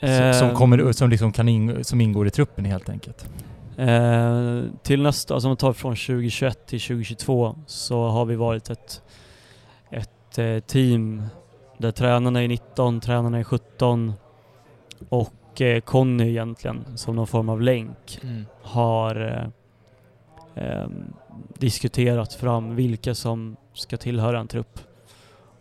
som, 0.00 0.32
som, 0.34 0.48
Eh, 0.48 0.54
kommer, 0.54 0.92
som, 0.92 1.10
liksom 1.10 1.32
kan 1.32 1.48
in, 1.48 1.84
som 1.84 2.00
ingår 2.00 2.26
i 2.26 2.30
truppen 2.30 2.64
helt 2.64 2.88
enkelt? 2.88 3.28
Eh, 3.76 4.62
till 4.82 5.02
nästa, 5.02 5.34
alltså 5.34 5.48
om 5.48 5.50
man 5.50 5.56
tar 5.56 5.72
från 5.72 5.96
2021 5.96 6.66
till 6.66 6.80
2022 6.80 7.56
så 7.66 8.08
har 8.08 8.24
vi 8.24 8.36
varit 8.36 8.70
ett, 8.70 9.02
ett 9.90 10.38
eh, 10.38 10.58
team 10.58 11.22
Där 11.78 11.90
tränarna 11.90 12.42
är 12.42 12.48
19, 12.48 13.00
tränarna 13.00 13.38
är 13.38 13.44
17 13.44 14.12
och 15.08 15.60
eh, 15.60 15.80
Conny 15.80 16.28
egentligen 16.28 16.84
som 16.96 17.16
någon 17.16 17.26
form 17.26 17.48
av 17.48 17.62
länk 17.62 18.18
Mm. 18.22 18.46
har 18.62 19.16
eh, 20.54 20.64
eh, 20.64 20.88
diskuterat 21.58 22.34
fram 22.34 22.76
vilka 22.76 23.14
som 23.14 23.56
ska 23.72 23.96
tillhöra 23.96 24.40
en 24.40 24.48
trupp. 24.48 24.80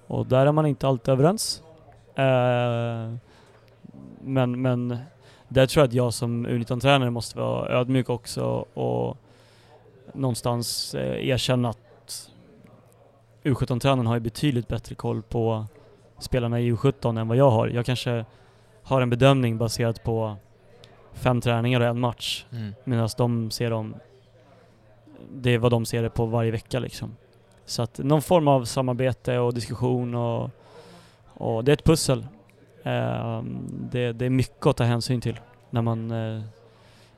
Och 0.08 0.26
där 0.26 0.46
är 0.46 0.52
man 0.52 0.66
inte 0.66 0.88
alltid 0.88 1.12
överens. 1.12 1.64
Eh, 2.16 3.14
men, 4.22 4.62
men 4.62 4.98
där 5.48 5.66
tror 5.66 5.82
jag 5.82 5.88
att 5.88 5.94
jag 5.94 6.14
som 6.14 6.48
U19-tränare 6.48 7.10
måste 7.10 7.40
vara 7.40 7.70
ödmjuk 7.70 8.10
också 8.10 8.44
och 8.74 9.18
någonstans 10.14 10.96
eh, 10.96 11.28
erkänna 11.28 11.70
att 11.70 12.30
U17-tränaren 13.44 14.08
har 14.08 14.14
ju 14.14 14.20
betydligt 14.20 14.68
bättre 14.68 14.96
koll 14.96 15.22
på 15.22 15.66
spelarna 16.20 16.60
i 16.60 16.72
U17 16.72 17.20
än 17.20 17.28
vad 17.28 17.38
jag 17.38 17.52
har. 17.52 17.68
Jag 17.68 17.86
kanske 17.86 18.26
har 18.84 19.02
en 19.02 19.10
bedömning 19.10 19.58
baserat 19.58 20.04
på 20.04 20.36
fem 21.14 21.42
träningar 21.42 21.82
och 21.82 21.88
en 21.88 22.00
match. 22.00 22.46
Mm. 22.52 22.74
Medan 22.84 23.10
de 23.18 23.52
ser 23.52 23.70
dem, 23.70 23.96
det 25.32 25.50
är 25.54 25.58
vad 25.58 25.72
de 25.72 25.86
ser 25.86 26.04
det 26.04 26.10
på 26.10 26.26
varje 26.26 26.52
vecka 26.52 26.80
liksom. 26.80 27.16
Så 27.66 27.82
att 27.82 27.98
någon 27.98 28.22
form 28.22 28.48
av 28.48 28.66
samarbete 28.66 29.38
och 29.40 29.54
diskussion 29.54 30.16
och, 30.16 30.50
och 31.34 31.64
det 31.64 31.72
är 31.72 31.74
ett 31.74 31.84
pussel. 31.84 32.26
Ehm, 32.84 33.58
det, 33.92 34.12
det 34.14 34.26
är 34.26 34.30
mycket 34.30 34.66
att 34.68 34.78
ta 34.78 34.84
hänsyn 34.84 35.22
till 35.22 35.40
när 35.70 35.82
man 35.82 36.12
eh, 36.12 36.42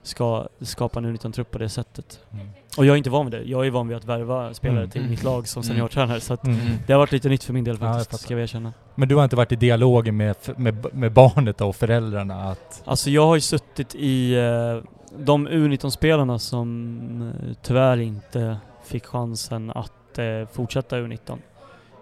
ska 0.03 0.47
skapa 0.61 0.99
en 0.99 1.05
U19-trupp 1.17 1.51
på 1.51 1.57
det 1.57 1.69
sättet. 1.69 2.19
Mm. 2.33 2.47
Och 2.77 2.85
jag 2.85 2.93
är 2.93 2.97
inte 2.97 3.09
van 3.09 3.25
vid 3.29 3.41
det. 3.41 3.43
Jag 3.49 3.65
är 3.67 3.71
van 3.71 3.87
vid 3.87 3.97
att 3.97 4.05
värva 4.05 4.53
spelare 4.53 4.79
Mm. 4.79 4.89
till 4.89 5.01
Mm. 5.01 5.11
mitt 5.11 5.23
lag 5.23 5.47
som 5.47 5.61
Mm. 5.61 5.67
seniortränare. 5.67 6.19
Så 6.19 6.33
att 6.33 6.43
Mm. 6.47 6.59
det 6.87 6.93
har 6.93 6.99
varit 6.99 7.11
lite 7.11 7.29
nytt 7.29 7.43
för 7.43 7.53
min 7.53 7.63
del 7.63 7.77
Ja, 7.81 7.87
jag 7.87 7.97
faktiskt, 7.99 8.21
ska 8.21 8.33
jag 8.33 8.41
erkänna. 8.43 8.73
Men 8.95 9.07
du 9.09 9.15
har 9.15 9.23
inte 9.23 9.35
varit 9.35 9.51
i 9.51 9.55
dialog 9.55 10.13
med, 10.13 10.35
med, 10.57 10.87
med 10.93 11.11
barnet 11.11 11.61
och 11.61 11.75
föräldrarna 11.75 12.43
att... 12.51 12.81
Alltså 12.85 13.09
jag 13.09 13.25
har 13.27 13.35
ju 13.35 13.41
suttit 13.41 13.95
i 13.95 14.33
eh, 14.35 14.83
de 15.17 15.47
U19-spelarna 15.47 16.39
som 16.39 17.33
eh, 17.47 17.53
tyvärr 17.61 17.97
inte 17.97 18.57
fick 18.83 19.05
chansen 19.05 19.71
att 19.71 20.17
eh, 20.17 20.47
fortsätta 20.51 20.97
U19. 20.97 21.37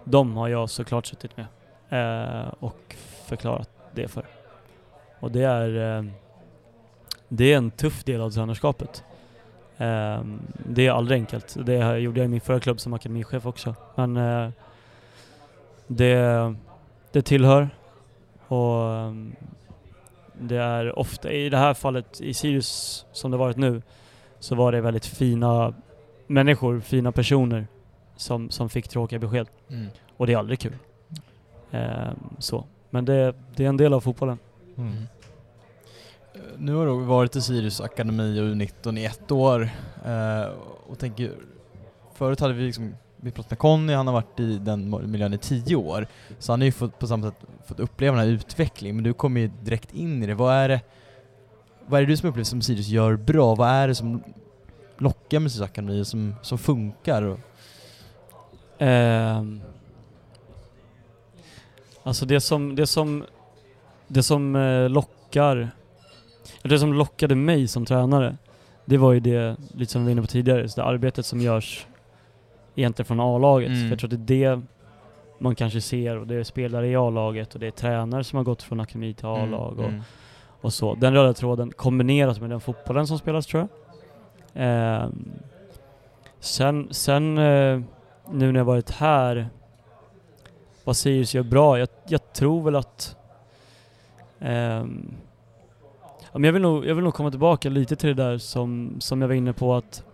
De 0.04 0.36
har 0.36 0.48
jag 0.48 0.70
såklart 0.70 1.06
suttit 1.06 1.32
med 1.36 1.46
eh, 1.88 2.48
och 2.60 2.96
förklarat 3.26 3.70
det 3.92 4.08
för. 4.08 4.24
Och 5.20 5.30
det 5.30 5.42
är, 5.42 5.98
eh, 5.98 6.04
det 7.28 7.52
är 7.52 7.56
en 7.56 7.70
tuff 7.70 8.04
del 8.04 8.20
av 8.20 8.30
tränarskapet. 8.30 9.04
Eh, 9.76 10.22
det 10.66 10.86
är 10.86 10.90
aldrig 10.90 11.20
enkelt. 11.20 11.56
Det 11.66 11.98
gjorde 11.98 12.20
jag 12.20 12.24
i 12.24 12.28
min 12.28 12.40
förra 12.40 12.60
klubb 12.60 12.80
som 12.80 12.94
akademichef 12.94 13.46
också. 13.46 13.74
Men 13.94 14.16
eh, 14.16 14.50
det, 15.86 16.54
det 17.12 17.22
tillhör 17.22 17.70
och 18.48 18.92
eh, 18.92 19.12
det 20.40 20.56
är 20.56 20.98
ofta, 20.98 21.32
i 21.32 21.48
det 21.48 21.56
här 21.58 21.74
fallet 21.74 22.20
i 22.20 22.34
Sirius 22.34 23.04
som 23.12 23.30
det 23.30 23.36
varit 23.36 23.56
nu, 23.56 23.82
så 24.38 24.54
var 24.54 24.72
det 24.72 24.80
väldigt 24.80 25.06
fina 25.06 25.74
människor, 26.26 26.80
fina 26.80 27.12
personer 27.12 27.66
som, 28.16 28.50
som 28.50 28.68
fick 28.68 28.88
tråkiga 28.88 29.18
besked. 29.18 29.46
Mm. 29.68 29.86
Och 30.16 30.26
det 30.26 30.32
är 30.32 30.36
aldrig 30.36 30.58
kul. 30.58 30.76
Ehm, 31.70 32.16
så. 32.38 32.64
Men 32.90 33.04
det, 33.04 33.34
det 33.56 33.64
är 33.64 33.68
en 33.68 33.76
del 33.76 33.92
av 33.92 34.00
fotbollen. 34.00 34.38
Mm. 34.76 34.92
Eh, 36.34 36.40
Nu 36.58 36.74
har 36.74 36.86
du 36.86 37.04
varit 37.04 37.36
i 37.36 37.40
Sirius 37.42 37.80
Akademi 37.80 38.40
och 38.40 38.44
U19 38.44 38.98
i 38.98 39.04
ett 39.04 39.32
år 39.32 39.70
eh, 40.04 40.44
och 40.86 40.98
tänker, 40.98 41.32
förut 42.14 42.40
hade 42.40 42.54
vi 42.54 42.66
liksom, 42.66 42.94
vi 43.24 43.30
pratade 43.30 43.52
med 43.52 43.58
Conny, 43.58 43.92
han 43.92 44.06
har 44.06 44.14
varit 44.14 44.40
i 44.40 44.58
den 44.58 45.10
miljön 45.10 45.34
i 45.34 45.38
tio 45.38 45.76
år, 45.76 46.06
så 46.38 46.52
han 46.52 46.60
har 46.60 46.66
ju 46.66 46.72
fått, 46.72 46.98
på 46.98 47.06
samma 47.06 47.26
sätt 47.30 47.44
fått 47.66 47.80
uppleva 47.80 48.16
den 48.16 48.26
här 48.26 48.34
utvecklingen, 48.34 48.96
men 48.96 49.04
du 49.04 49.12
kommer 49.12 49.40
ju 49.40 49.50
direkt 49.62 49.94
in 49.94 50.22
i 50.22 50.26
det. 50.26 50.34
Vad 50.34 50.54
är 50.54 50.68
det, 50.68 50.80
vad 51.86 52.00
är 52.00 52.06
det 52.06 52.12
du 52.12 52.16
som 52.16 52.28
upplever 52.28 52.44
som 52.44 52.62
Sirius 52.62 52.88
gör 52.88 53.16
bra? 53.16 53.54
Vad 53.54 53.68
är 53.68 53.88
det 53.88 53.94
som 53.94 54.22
lockar 54.98 55.40
med 55.40 55.52
Sirius 55.52 55.70
Akademi 55.70 56.02
och 56.02 56.06
som, 56.06 56.34
som 56.42 56.58
funkar? 56.58 57.22
Och, 57.22 57.40
ehm. 58.78 59.60
alltså 62.02 62.26
det 62.26 62.40
som, 62.40 62.76
det 62.76 62.86
som, 62.86 63.24
det 64.08 64.22
som 64.22 64.56
eh, 64.56 64.88
lockar, 64.88 65.70
det 66.62 66.78
som 66.78 66.94
lockade 66.94 67.34
mig 67.34 67.68
som 67.68 67.86
tränare, 67.86 68.36
det 68.84 68.96
var 68.96 69.12
ju 69.12 69.20
det, 69.20 69.56
lite 69.74 69.92
som 69.92 70.02
vi 70.02 70.04
var 70.04 70.12
inne 70.12 70.22
på 70.22 70.28
tidigare, 70.28 70.68
så 70.68 70.80
det 70.80 70.86
arbetet 70.86 71.26
som 71.26 71.40
görs 71.40 71.86
egentligen 72.74 73.06
från 73.06 73.20
A-laget. 73.20 73.68
Mm. 73.68 73.80
För 73.80 73.88
jag 73.88 73.98
tror 73.98 74.12
att 74.14 74.26
det 74.26 74.44
är 74.44 74.56
det 74.56 74.62
man 75.38 75.54
kanske 75.54 75.80
ser 75.80 76.16
och 76.18 76.26
det 76.26 76.34
är 76.34 76.42
spelare 76.44 76.88
i 76.88 76.96
A-laget 76.96 77.54
och 77.54 77.60
det 77.60 77.66
är 77.66 77.70
tränare 77.70 78.24
som 78.24 78.36
har 78.36 78.44
gått 78.44 78.62
från 78.62 78.80
akademi 78.80 79.14
till 79.14 79.26
A-lag 79.26 79.78
och, 79.78 79.84
Mm. 79.88 80.00
och 80.60 80.72
så. 80.72 80.94
Den 80.94 81.14
röda 81.14 81.34
tråden 81.34 81.72
kombinerat 81.76 82.40
med 82.40 82.50
den 82.50 82.60
fotbollen 82.60 83.06
som 83.06 83.18
spelas 83.18 83.46
tror 83.46 83.60
jag. 83.60 83.68
Ehm, 84.54 85.30
sen, 86.40 86.88
sen 86.90 87.38
eh, 87.38 87.80
nu 88.30 88.52
när 88.52 88.60
jag 88.60 88.64
varit 88.64 88.90
här, 88.90 89.48
vad 90.84 90.96
Sirius 90.96 91.34
gör 91.34 91.42
bra, 91.42 91.78
jag, 91.78 91.88
jag 92.08 92.32
tror 92.32 92.62
väl 92.62 92.76
att 92.76 93.16
men 96.32 96.44
jag, 96.44 96.52
vill 96.52 96.62
nog, 96.62 96.86
jag 96.86 96.94
vill 96.94 97.04
nog 97.04 97.14
komma 97.14 97.30
tillbaka 97.30 97.68
lite 97.68 97.96
till 97.96 98.16
det 98.16 98.22
där 98.22 98.38
som, 98.38 98.96
som 98.98 99.20
jag 99.20 99.28
var 99.28 99.34
inne 99.34 99.52
på 99.52 99.74
att 99.74 100.04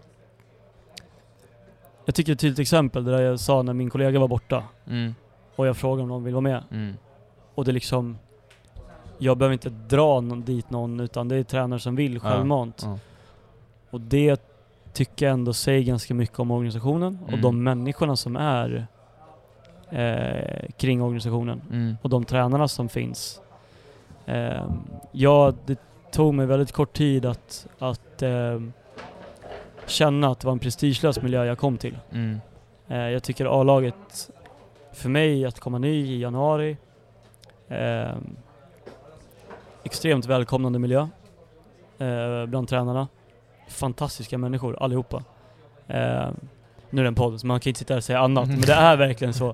jag 2.05 2.15
tycker 2.15 2.33
ett 2.33 2.39
tydligt 2.41 2.59
exempel, 2.59 3.05
det 3.05 3.11
där 3.11 3.23
jag 3.23 3.41
sa 3.41 3.63
när 3.63 3.73
min 3.73 3.91
kollega 3.91 4.21
var 4.21 4.29
borta 4.29 4.63
Mm. 4.87 5.15
och 5.57 5.67
jag 5.67 5.77
frågade 5.77 6.03
om 6.03 6.09
någon 6.09 6.25
vill 6.25 6.35
vara 6.35 6.41
med. 6.43 6.65
Mm. 6.71 6.95
Och 7.55 7.65
det 7.65 7.71
är 7.71 7.73
liksom, 7.73 8.19
jag 9.19 9.37
behöver 9.39 9.53
inte 9.53 9.69
dra 9.71 10.21
någon, 10.21 10.43
dit 10.43 10.71
någon 10.71 11.01
utan 11.01 11.29
det 11.29 11.37
är 11.37 11.43
tränare 11.43 11.81
som 11.81 11.97
vill 11.97 12.21
självmant. 12.21 12.83
Ja. 12.85 12.99
Och 13.91 14.01
det 14.01 14.43
tycker 14.93 15.27
jag 15.27 15.33
ändå 15.33 15.53
säger 15.53 15.83
ganska 15.83 16.15
mycket 16.15 16.39
om 16.39 16.51
organisationen 16.51 17.19
och 17.23 17.29
Mm. 17.29 17.41
de 17.43 17.63
människorna 17.63 18.17
som 18.17 18.37
är 18.37 18.87
eh, 19.91 20.71
kring 20.79 21.03
organisationen 21.03 21.61
Mm. 21.71 21.97
och 22.03 22.11
de 22.11 22.25
tränarna 22.25 22.69
som 22.69 22.89
finns. 22.89 23.41
Eh, 24.27 24.65
ja, 25.13 25.53
det 25.67 25.79
tog 26.13 26.35
mig 26.35 26.47
väldigt 26.47 26.73
kort 26.73 26.93
tid 26.93 27.27
att, 27.27 27.67
att 27.79 28.23
eh, 28.23 28.61
känna 29.91 30.29
att 30.29 30.41
det 30.41 30.47
var 30.47 30.53
en 30.53 30.59
prestigelös 30.59 31.23
miljö 31.23 31.45
jag 31.45 31.59
kom 31.59 31.79
till. 31.79 31.99
Mm. 32.13 32.41
Eh, 32.89 32.99
jag 32.99 33.23
tycker 33.23 33.61
A-laget, 33.61 34.31
för 34.93 35.09
mig 35.09 35.45
att 35.47 35.61
komma 35.61 35.79
ny 35.79 36.07
i 36.07 36.21
januari, 36.21 36.77
eh, 37.69 38.13
extremt 39.85 40.27
välkomnande 40.27 40.79
miljö 40.79 41.09
eh, 41.99 42.47
bland 42.47 42.69
tränarna. 42.69 43.09
Fantastiska 43.69 44.39
människor 44.39 44.83
allihopa. 44.83 45.17
Eh, 45.89 46.29
nu 46.91 47.01
är 47.01 47.05
det 47.05 47.09
en 47.09 47.15
podd 47.15 47.41
så 47.41 47.47
man 47.47 47.61
kan 47.61 47.71
inte 47.71 47.79
sitta 47.79 47.95
här 47.95 47.99
och 47.99 48.05
säga 48.05 48.21
annat, 48.21 48.49
men 48.49 48.61
det 48.61 48.73
är 48.73 48.97
verkligen 49.07 49.35
så. 49.35 49.49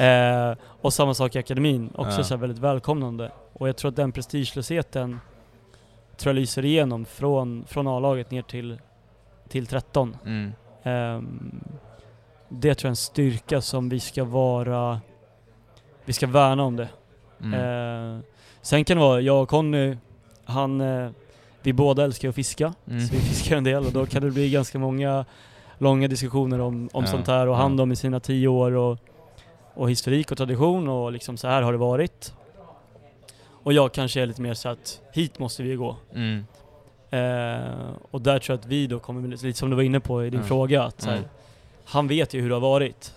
Eh, 0.00 0.54
och 0.64 0.92
samma 0.92 1.14
sak 1.14 1.36
i 1.36 1.38
akademin, 1.38 1.90
också 1.94 2.18
Ja. 2.18 2.24
så 2.24 2.36
väldigt 2.36 2.58
välkomnande. 2.58 3.30
Och 3.52 3.68
jag 3.68 3.76
tror 3.76 3.88
att 3.88 3.96
den 3.96 4.12
prestigelösheten 4.12 5.20
tror 6.16 6.34
jag 6.34 6.40
lyser 6.40 6.64
igenom 6.64 7.04
från, 7.04 7.64
från 7.66 7.86
A-laget 7.88 8.30
ner 8.30 8.42
till, 8.42 8.78
till 9.54 9.66
13. 9.66 10.16
Mm. 10.26 10.52
Ehm, 10.82 11.64
det 12.48 12.74
tror 12.74 12.86
jag 12.86 12.88
är 12.88 12.90
en 12.90 12.96
styrka 12.96 13.60
som 13.60 13.88
vi 13.88 14.00
ska 14.00 14.24
vara, 14.24 15.00
vi 16.04 16.12
ska 16.12 16.26
värna 16.26 16.62
om 16.62 16.76
det. 16.76 16.88
Mm. 17.42 17.54
Eh, 18.16 18.20
sen 18.62 18.84
kan 18.84 18.96
det 18.96 19.00
vara, 19.02 19.20
jag 19.20 19.42
och 19.42 19.48
Conny, 19.48 19.96
han, 20.44 20.80
eh, 20.80 21.10
vi 21.62 21.72
båda 21.72 22.04
älskar 22.04 22.28
att 22.28 22.34
fiska, 22.34 22.74
Mm. 22.86 23.00
så 23.06 23.14
vi 23.14 23.20
fiskar 23.20 23.56
en 23.56 23.64
del 23.64 23.86
och 23.86 23.92
då 23.92 24.06
kan 24.06 24.22
det 24.22 24.30
bli 24.30 24.50
ganska 24.50 24.78
många 24.78 25.24
långa 25.78 26.08
diskussioner 26.08 26.60
om, 26.60 26.88
om 26.92 27.04
Ja, 27.04 27.10
sånt 27.10 27.26
här 27.26 27.46
och 27.46 27.56
han 27.56 27.76
då 27.76 27.86
med 27.86 27.98
sina 27.98 28.20
tio 28.20 28.48
år 28.48 28.72
och, 28.72 28.98
och 29.74 29.90
historik 29.90 30.30
och 30.30 30.36
tradition 30.38 30.88
och 30.88 31.12
liksom 31.12 31.36
så 31.36 31.48
här 31.48 31.62
har 31.62 31.72
det 31.72 31.78
varit. 31.78 32.34
Och 33.64 33.72
jag 33.72 33.92
kanske 33.92 34.22
är 34.22 34.26
lite 34.26 34.42
mer 34.42 34.54
så 34.54 34.68
att 34.68 35.00
hit 35.12 35.38
måste 35.38 35.62
vi 35.62 35.74
gå. 35.74 35.96
Mm. 36.14 36.46
Eh, 37.18 37.90
och 38.10 38.20
där 38.20 38.38
tror 38.38 38.54
jag 38.54 38.60
att 38.60 38.66
vi 38.66 38.86
då 38.86 38.98
kommer, 38.98 39.28
lite 39.28 39.52
som 39.58 39.70
du 39.70 39.76
var 39.76 39.82
inne 39.82 40.00
på 40.00 40.24
i 40.24 40.30
din 40.30 40.40
Ja. 40.40 40.46
fråga, 40.46 40.82
att 40.82 41.00
så 41.00 41.10
här, 41.10 41.16
Ja. 41.16 41.22
han 41.84 42.08
vet 42.08 42.34
ju 42.34 42.40
hur 42.40 42.48
det 42.48 42.54
har 42.54 42.60
varit. 42.60 43.14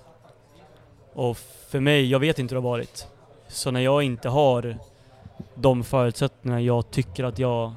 Och 1.13 1.37
för 1.37 1.79
mig, 1.79 2.09
jag 2.11 2.19
vet 2.19 2.39
inte 2.39 2.55
hur 2.55 2.61
det 2.61 2.67
har 2.67 2.71
varit. 2.77 3.07
Så 3.47 3.71
när 3.71 3.79
jag 3.81 4.03
inte 4.03 4.29
har 4.29 4.77
de 5.55 5.83
förutsättningar 5.83 6.59
jag 6.59 6.91
tycker 6.91 7.23
att 7.23 7.39
jag 7.39 7.73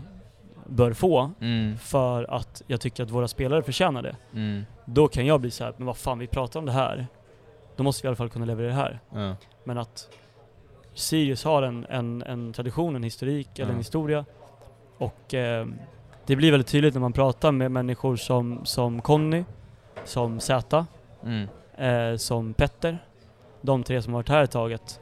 bör 0.67 0.93
få 0.93 1.31
Mm. 1.41 1.79
för 1.79 2.35
att 2.35 2.63
jag 2.67 2.81
tycker 2.81 3.03
att 3.03 3.11
våra 3.11 3.29
spelare 3.29 3.63
förtjänar 3.63 4.03
det. 4.03 4.17
Mm. 4.35 4.65
Då 4.85 5.09
kan 5.09 5.27
jag 5.27 5.41
bli 5.41 5.51
så 5.51 5.65
här, 5.65 5.75
men 5.77 5.87
vad 5.87 5.97
fan 5.97 6.19
vi 6.19 6.27
pratar 6.27 6.61
om 6.61 6.67
det 6.67 6.73
här. 6.73 7.07
Då 7.77 7.83
måste 7.83 8.03
vi 8.03 8.07
i 8.07 8.09
alla 8.09 8.17
fall 8.17 8.29
kunna 8.31 8.45
leverera 8.45 8.69
det 8.69 8.75
här. 8.75 9.01
Ja. 9.15 9.35
Men 9.65 9.79
att 9.79 10.09
Sirius 10.95 11.45
har 11.45 11.63
en, 11.63 11.87
en, 11.89 12.23
en 12.23 12.53
tradition, 12.53 12.97
en 12.97 13.03
historik 13.03 13.59
eller 13.59 13.73
en 13.73 13.79
historia. 13.79 14.25
Och 14.99 15.35
eh, 15.35 15.67
det 16.27 16.37
blir 16.37 16.51
väldigt 16.51 16.67
tydligt 16.69 16.95
när 16.95 17.01
man 17.01 17.13
pratar 17.13 17.53
med 17.53 17.71
människor 17.71 18.17
som, 18.17 18.61
som 18.65 19.03
Conny, 19.03 19.45
som 20.05 20.41
Zäta, 20.41 20.87
Mm. 21.25 21.49
eh, 21.77 22.17
som 22.17 22.55
Petter. 22.55 22.99
De 23.61 23.83
tre 23.83 24.03
som 24.03 24.13
har 24.13 24.19
varit 24.19 24.29
här 24.29 24.43
ett 24.43 24.51
tag. 24.51 24.73
Att 24.73 25.01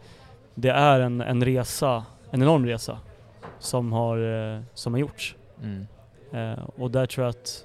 det 0.55 0.69
är 0.71 1.01
en, 1.01 1.21
en 1.21 1.45
resa, 1.45 2.05
en 2.31 2.43
enorm 2.43 2.67
resa 2.67 2.99
som 3.59 3.93
har, 3.93 4.19
eh, 4.55 4.61
som 4.75 4.93
har 4.93 5.01
gjorts. 5.01 5.37
Mm. 5.63 5.87
Eh, 6.33 6.59
och 6.77 6.91
där 6.91 7.07
tror 7.07 7.25
jag 7.27 7.31
att, 7.31 7.65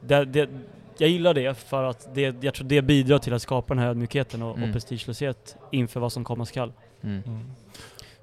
det, 0.00 0.24
det, 0.24 0.48
jag 0.98 1.08
gillar 1.10 1.34
det 1.34 1.54
för 1.58 1.82
att 1.84 2.08
det, 2.14 2.44
jag 2.44 2.54
tror 2.54 2.66
det 2.68 2.82
bidrar 2.82 3.18
till 3.18 3.34
att 3.34 3.42
skapa 3.42 3.74
den 3.74 3.82
här 3.82 3.90
ödmjukheten 3.90 4.42
och, 4.42 4.56
Mm. 4.56 4.68
och 4.68 4.72
prestigelöshet 4.72 5.56
inför 5.70 6.00
vad 6.00 6.12
som 6.12 6.24
komma 6.24 6.46
skall. 6.46 6.72
Mm. 7.02 7.22
Mm. 7.26 7.50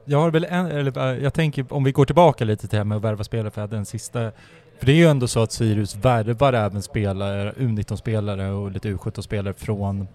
Jag 0.06 0.20
har 0.20 0.32
väl 0.32 0.44
en, 0.50 0.66
eller 0.66 1.12
äh, 1.14 1.24
jag 1.24 1.34
tänker 1.34 1.66
om 1.74 1.84
vi 1.84 1.92
går 1.92 2.06
tillbaka 2.06 2.46
lite 2.46 2.62
till 2.62 2.70
det 2.70 2.78
här 2.78 2.84
med 2.84 2.96
att 2.96 3.04
värva 3.04 3.24
spelare 3.24 3.52
för 3.52 3.68
den 3.68 3.86
sista 3.86 4.32
för 4.80 4.86
det 4.86 4.92
är 4.92 4.96
ju 4.96 5.06
ändå 5.08 5.28
så 5.28 5.40
att 5.44 5.52
Sirius 5.52 5.96
värvar 5.96 6.54
även 6.54 6.82
spelare, 6.82 7.52
U19-spelare 7.52 8.52
och 8.52 8.72
lite 8.72 8.90
U17-spelare 8.90 9.54
från, 9.54 10.08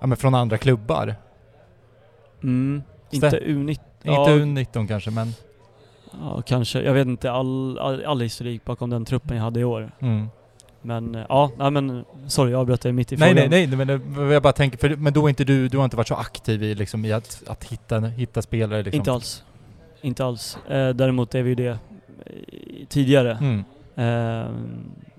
ja, 0.00 0.06
men 0.06 0.16
från 0.16 0.34
andra 0.34 0.58
klubbar. 0.58 1.14
Mm. 2.42 2.82
Inte 3.10 3.28
U19. 3.40 3.68
Inte 3.70 3.80
Ja, 4.02 4.26
U19 4.28 4.88
kanske 4.88 5.10
men... 5.10 5.32
ja, 6.20 6.42
kanske. 6.46 6.82
Jag 6.82 6.92
vet 6.92 7.06
inte 7.06 7.30
all, 7.30 7.78
all, 7.78 8.04
all 8.04 8.20
historik 8.20 8.64
bakom 8.64 8.90
den 8.90 9.04
truppen 9.04 9.36
jag 9.36 9.44
hade 9.44 9.60
i 9.60 9.64
år. 9.64 9.90
Mm. 10.00 10.28
Men 10.82 11.14
eh, 11.14 11.24
ja, 11.28 11.50
nej 11.58 11.70
men 11.70 12.04
sorry 12.26 12.50
jag 12.50 12.60
avbröt 12.60 12.80
dig 12.80 12.92
mitt 12.92 13.12
i 13.12 13.16
Nej, 13.16 13.34
frågan. 13.34 13.50
nej, 13.50 13.66
nej, 13.66 13.76
men 13.76 13.86
det- 13.86 14.34
jag 14.34 14.42
bara 14.42 14.52
tänker, 14.52 14.78
för, 14.78 14.96
men 14.96 15.12
då 15.12 15.24
är 15.24 15.28
inte 15.28 15.44
du, 15.44 15.68
du 15.68 15.76
har 15.78 15.84
inte 15.84 15.96
varit 15.96 16.08
så 16.08 16.14
aktiv 16.14 16.62
i, 16.62 16.74
liksom, 16.74 17.04
i 17.04 17.12
att, 17.12 17.42
att 17.46 17.64
hitta, 17.64 18.00
hitta 18.00 18.42
spelare 18.42 18.82
liksom. 18.82 18.98
Inte 18.98 19.12
alls. 19.12 19.44
Inte 20.02 20.24
alls. 20.24 20.58
Eh, 20.68 20.88
däremot 20.88 21.34
är 21.34 21.42
vi 21.42 21.48
ju 21.48 21.54
det 21.54 21.66
eh, 21.66 21.76
tidigare. 22.88 23.38
Mm. 23.40 23.64
Eh, 23.96 24.50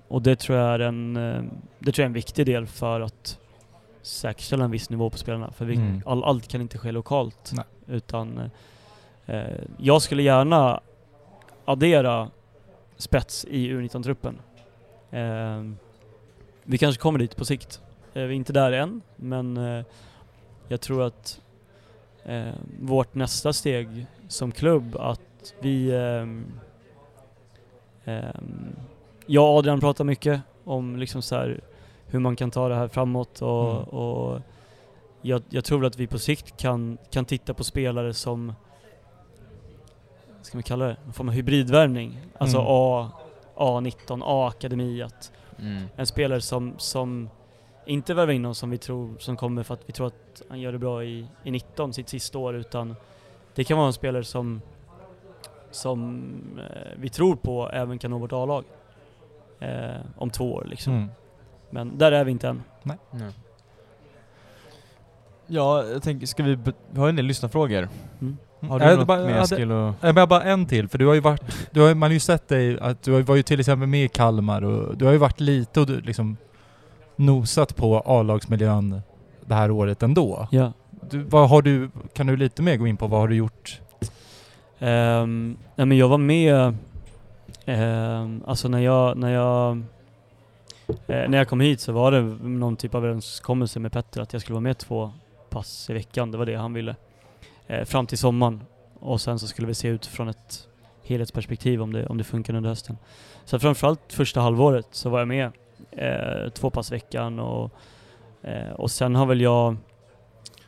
och 0.08 0.22
det 0.22 0.36
tror 0.36 0.58
jag 0.58 0.74
är 0.74 0.78
en, 0.78 1.16
eh, 1.16 1.42
det 1.78 1.92
tror 1.92 2.02
jag 2.02 2.04
är 2.04 2.08
en 2.08 2.12
viktig 2.12 2.46
del 2.46 2.66
för 2.66 3.00
att 3.00 3.38
säkerställa 4.02 4.64
en 4.64 4.70
viss 4.70 4.90
nivå 4.90 5.10
på 5.10 5.18
spelarna. 5.18 5.50
För 5.50 5.64
vi, 5.64 5.74
Mm. 5.74 6.02
all, 6.06 6.24
allt 6.24 6.48
kan 6.48 6.60
inte 6.60 6.78
ske 6.78 6.92
lokalt. 6.92 7.52
Nej. 7.54 7.64
Utan 7.86 8.50
eh, 9.26 9.42
jag 9.78 10.02
skulle 10.02 10.22
gärna 10.22 10.80
addera 11.64 12.28
spets 12.96 13.44
i 13.44 13.68
U19-truppen. 13.72 14.38
Eh, 15.10 15.62
vi 16.64 16.78
kanske 16.78 17.02
kommer 17.02 17.18
dit 17.18 17.36
på 17.36 17.44
sikt. 17.44 17.80
Eh, 18.14 18.22
vi 18.22 18.28
är 18.28 18.36
inte 18.36 18.52
där 18.52 18.72
än, 18.72 19.00
men 19.16 19.56
eh, 19.56 19.84
jag 20.68 20.80
tror 20.80 21.02
att 21.02 21.40
eh, 22.24 22.52
vårt 22.80 23.14
nästa 23.14 23.52
steg 23.52 24.06
som 24.28 24.52
klubb 24.52 24.96
att 24.96 25.20
vi 25.60 25.90
ehm, 25.94 26.00
ehm, 26.02 26.44
jag 29.26 29.44
och 29.44 29.58
Adrian 29.58 29.80
pratar 29.80 30.04
mycket 30.04 30.40
om 30.64 30.96
liksom 30.96 31.22
så 31.22 31.36
här, 31.36 31.60
hur 32.06 32.18
man 32.18 32.36
kan 32.36 32.50
ta 32.50 32.68
det 32.68 32.74
här 32.74 32.88
framåt 32.88 33.42
och, 33.42 33.70
Mm. 33.72 33.84
och 33.84 34.40
jag, 35.22 35.42
jag 35.48 35.64
tror 35.64 35.84
att 35.84 35.96
vi 35.98 36.06
på 36.06 36.18
sikt 36.18 36.56
kan, 36.56 36.98
kan 37.10 37.24
titta 37.24 37.54
på 37.54 37.64
spelare 37.64 38.14
som 38.14 38.52
ska 40.42 40.56
man 40.56 40.62
kalla 40.62 40.84
det? 40.86 40.96
En 41.06 41.12
form 41.12 41.28
av 41.28 41.34
hybridvärvning. 41.34 42.18
Alltså 42.38 42.58
Mm. 42.58 42.68
A, 42.70 43.10
A19, 43.56 44.22
A-akademi. 44.24 45.06
Mm. 45.58 45.82
en 45.96 46.06
spelare 46.06 46.40
som, 46.40 46.74
som 46.78 47.28
inte 47.86 48.14
värvar 48.14 48.32
in 48.32 48.42
någon 48.42 48.54
som 48.54 48.70
vi 48.70 48.78
tror 48.78 49.14
som 49.18 49.36
kommer 49.36 49.62
för 49.62 49.74
att 49.74 49.80
vi 49.86 49.92
tror 49.92 50.06
att 50.06 50.42
han 50.48 50.60
gör 50.60 50.72
det 50.72 50.78
bra 50.78 51.04
i, 51.04 51.26
i 51.44 51.50
19, 51.50 51.92
sitt 51.94 52.08
sista 52.08 52.38
år, 52.38 52.54
utan 52.56 52.96
det 53.54 53.64
kan 53.64 53.76
vara 53.76 53.86
en 53.86 53.92
spelare 53.92 54.24
som, 54.24 54.60
som 55.70 56.22
eh, 56.58 56.92
vi 56.96 57.08
tror 57.08 57.36
på 57.36 57.70
även 57.72 57.98
kan 57.98 58.10
nå 58.10 58.18
vårt 58.18 58.32
A-lag. 58.32 58.64
Eh, 59.60 60.00
om 60.16 60.30
två 60.30 60.52
år 60.54 60.66
liksom. 60.70 60.92
Mm. 60.94 61.08
Men 61.70 61.98
där 61.98 62.12
är 62.12 62.24
vi 62.24 62.30
inte 62.30 62.48
än. 62.48 62.62
Ja. 62.82 62.94
Ja, 65.46 65.84
jag 65.84 66.02
tänker, 66.02 66.26
ska 66.26 66.42
vi, 66.42 66.58
vi 66.90 67.00
har 67.00 67.08
en 67.08 67.16
del 67.16 67.24
lyssnarfrågor. 67.24 67.88
Mm. 68.20 68.36
Har 68.60 68.78
du 68.78 68.84
Jag 68.84 68.98
något 68.98 69.06
bara- 69.06 69.24
mer 69.24 69.42
Eskil? 69.42 69.72
Och... 69.72 69.84
Nej, 69.86 69.96
jag 70.00 70.14
har 70.14 70.26
bara 70.26 70.42
en 70.42 70.66
till, 70.66 70.88
för 70.88 70.98
du 70.98 71.06
har 71.06 71.14
ju 71.14 71.20
varit, 71.20 71.42
du 71.70 71.80
har, 71.80 71.94
man 71.94 72.08
har 72.08 72.14
ju 72.14 72.20
sett 72.20 72.48
dig, 72.48 72.80
att 72.80 73.02
du 73.02 73.22
var 73.22 73.36
ju 73.36 73.42
till 73.42 73.60
exempel 73.60 73.88
med 73.88 74.04
i 74.04 74.08
Kalmar 74.08 74.64
och 74.64 74.96
du 74.96 75.04
har 75.04 75.12
ju 75.12 75.18
varit 75.18 75.40
lite 75.40 75.80
och 75.80 75.86
du 75.86 76.00
liksom 76.00 76.36
nosat 77.16 77.76
på 77.76 78.02
A-lagsmiljön 78.06 79.00
det 79.46 79.54
här 79.54 79.70
året 79.70 80.02
ändå. 80.02 80.48
Ja. 80.50 80.72
Du, 81.10 81.22
vad 81.22 81.48
har 81.48 81.62
du, 81.62 81.90
kan 82.12 82.26
du 82.26 82.36
lite 82.36 82.62
mer 82.62 82.76
gå 82.76 82.86
in 82.86 82.96
på 82.96 83.06
vad 83.06 83.20
har 83.20 83.28
du 83.28 83.36
gjort? 83.36 83.80
Um, 84.80 85.56
nej 85.76 85.86
men 85.86 85.96
jag 85.96 86.08
var 86.08 86.18
med, 86.18 86.74
um, 87.66 88.42
alltså 88.46 88.68
när 88.68 88.78
jag, 88.78 89.16
när 89.16 89.34
jag 89.34 89.82
eh, 90.88 91.28
när 91.28 91.38
jag 91.38 91.48
kom 91.48 91.60
hit 91.60 91.80
så 91.80 91.92
var 91.92 92.12
det 92.12 92.20
någon 92.48 92.76
typ 92.76 92.94
av 92.94 93.04
överenskommelse 93.04 93.80
med 93.80 93.92
Petter 93.92 94.20
att 94.20 94.32
jag 94.32 94.42
skulle 94.42 94.54
vara 94.54 94.60
med 94.60 94.78
två 94.78 95.12
pass 95.50 95.90
i 95.90 95.92
veckan. 95.92 96.30
Det 96.30 96.38
var 96.38 96.46
det 96.46 96.54
han 96.54 96.72
ville. 96.72 96.96
Eh, 97.66 97.84
fram 97.84 98.06
till 98.06 98.18
sommaren. 98.18 98.60
Och 99.00 99.20
sen 99.20 99.38
så 99.38 99.46
skulle 99.46 99.68
vi 99.68 99.74
se 99.74 99.88
utifrån 99.88 100.28
ett 100.28 100.68
helhetsperspektiv 101.02 101.82
om 101.82 101.92
det, 101.92 102.06
om 102.06 102.18
det 102.18 102.24
funkar 102.24 102.54
under 102.54 102.70
hösten. 102.70 102.98
Så 103.44 103.58
framförallt 103.58 104.12
första 104.12 104.40
halvåret 104.40 104.86
så 104.90 105.10
var 105.10 105.18
jag 105.18 105.28
med 105.28 105.50
eh, 105.90 106.50
två 106.52 106.70
pass 106.70 106.92
i 106.92 106.94
veckan 106.94 107.38
och, 107.38 107.70
eh, 108.42 108.72
och 108.72 108.90
sen 108.90 109.14
har 109.14 109.26
väl 109.26 109.40
jag 109.40 109.76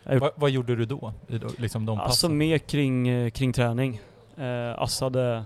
gjort 0.04 0.32
Vad, 0.36 0.50
gjorde 0.50 0.76
du 0.76 0.84
då? 0.84 1.12
Liksom 1.58 1.86
de 1.86 1.98
Alltså 2.00 2.26
passen? 2.26 2.36
mer 2.38 2.58
kring, 2.58 3.08
eh, 3.08 3.30
kring 3.30 3.52
träning. 3.52 4.00
Eh, 4.36 4.82
Assade, 4.82 5.44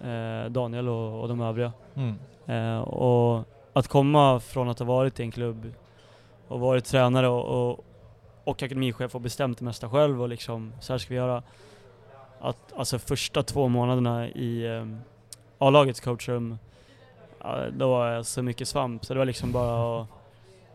eh, 0.00 0.50
Daniel 0.50 0.88
och, 0.88 1.20
och 1.20 1.28
de 1.28 1.40
övriga. 1.40 1.72
Mm. 1.94 2.14
Eh, 2.46 2.78
och 2.80 3.44
att 3.72 3.88
komma 3.88 4.40
från 4.40 4.68
att 4.68 4.78
ha 4.78 4.86
varit 4.86 5.20
i 5.20 5.22
en 5.22 5.30
klubb 5.30 5.72
och 6.48 6.60
varit 6.60 6.84
tränare 6.84 7.28
och, 7.28 7.70
och, 7.70 7.84
och 8.44 8.62
akademichef 8.62 9.14
och 9.14 9.20
bestämt 9.20 9.58
det 9.58 9.64
mesta 9.64 9.88
själv 9.90 10.22
och 10.22 10.28
liksom 10.28 10.72
så 10.80 10.92
här 10.92 10.98
ska 10.98 11.08
vi 11.08 11.16
göra. 11.16 11.42
Att 12.40 12.72
alltså 12.76 12.98
första 12.98 13.42
två 13.42 13.68
månaderna 13.68 14.28
i 14.28 14.66
eh, 14.66 14.86
A-lagets 15.58 16.00
coachrum, 16.00 16.58
då 17.72 17.88
var 17.88 18.08
jag 18.12 18.26
så 18.26 18.42
mycket 18.42 18.68
svamp 18.68 19.04
så 19.04 19.14
det 19.14 19.18
var 19.18 19.24
liksom 19.26 19.52
bara 19.52 20.00
att 20.02 20.08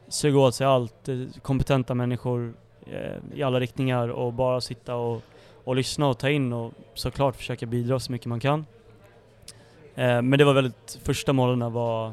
suga 0.08 0.40
åt 0.40 0.56
sig 0.56 0.68
allt. 0.68 1.10
eh, 1.10 1.16
Kompetenta 1.42 1.94
människor 1.94 2.54
Eh, 2.86 3.18
i 3.34 3.44
alla 3.44 3.60
riktningar 3.60 4.08
och 4.08 4.34
bara 4.34 4.62
sitta 4.62 4.96
och, 4.96 5.22
och 5.64 5.76
lyssna 5.76 6.08
och 6.08 6.18
ta 6.18 6.30
in 6.30 6.54
och 6.54 6.74
såklart 6.94 7.36
försöka 7.36 7.66
bidra 7.66 8.00
så 8.00 8.12
mycket 8.12 8.28
man 8.28 8.40
kan. 8.40 8.66
Eh, 9.96 10.22
men 10.22 10.32
det 10.32 10.44
var 10.44 10.54
väldigt, 10.54 11.00
första 11.04 11.34
målen 11.34 11.74
var 11.74 12.12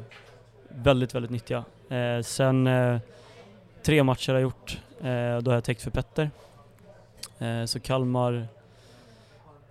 väldigt, 0.69 1.15
väldigt 1.15 1.31
nyttiga. 1.31 1.63
Eh, 1.89 2.21
sen 2.21 2.67
eh, 2.67 2.97
tre 3.83 4.03
matcher 4.03 4.31
har 4.31 4.39
jag 4.39 4.43
gjort, 4.43 4.79
eh, 5.01 5.37
då 5.37 5.51
har 5.51 5.55
jag 5.55 5.63
täckt 5.63 5.81
för 5.81 5.91
Petter. 5.91 6.31
Eh, 7.39 7.65
så 7.65 7.79
Kalmar, 7.79 8.47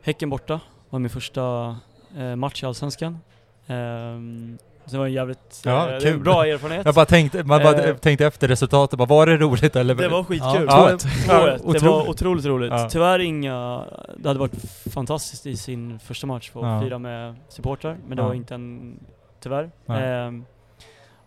Häcken 0.03 0.31
borta 0.31 0.61
var 0.91 0.99
min 0.99 1.11
första 1.11 1.77
eh, 2.17 2.37
match 2.37 2.63
i 2.63 2.67
Allsvenskan. 2.67 3.19
Ehm, 3.67 4.59
Eh, 4.89 4.91
så 4.91 4.97
det 4.97 4.99
var 4.99 5.07
en 5.07 5.13
jävligt 5.13 5.63
Ja, 5.65 5.81
eh, 5.81 5.87
det 5.87 5.93
var 5.93 6.01
kul. 6.01 6.19
bra 6.21 6.47
erfarenhet. 6.47 6.87
Jag 6.87 6.95
bara 6.95 7.05
tänkte, 7.07 7.45
man 7.45 7.63
bara 7.63 7.83
Eh, 7.85 7.97
tänkte 7.97 8.27
efter 8.27 8.49
resultatet, 8.49 8.99
bara, 8.99 9.07
var 9.09 9.27
det 9.27 9.37
roligt 9.37 9.77
eller? 9.77 9.95
Det 9.95 10.09
var 10.09 10.25
skitkul. 10.25 10.67
Ja, 10.69 10.91
ja, 10.91 10.97
2-1. 10.97 11.73
Det 11.73 11.87
var 11.89 12.09
otroligt. 12.11 12.45
roligt. 12.47 12.73
Ja. 12.73 12.89
Tyvärr 12.91 13.19
inga... 13.19 13.85
Det 14.17 14.29
hade 14.29 14.41
varit 14.41 14.55
fantastiskt 14.95 15.47
i 15.47 15.57
sin 15.57 15.99
första 15.99 16.27
match 16.27 16.51
för 16.51 16.61
att 16.61 16.67
Ja. 16.67 16.81
fira 16.83 16.99
med 16.99 17.35
supportrar, 17.49 17.97
men 18.09 18.17
det 18.17 18.23
Ja. 18.23 18.27
var 18.27 18.35
inte 18.35 18.55
en... 18.55 18.99
Tyvärr. 19.43 19.71
Ehm, 19.89 20.45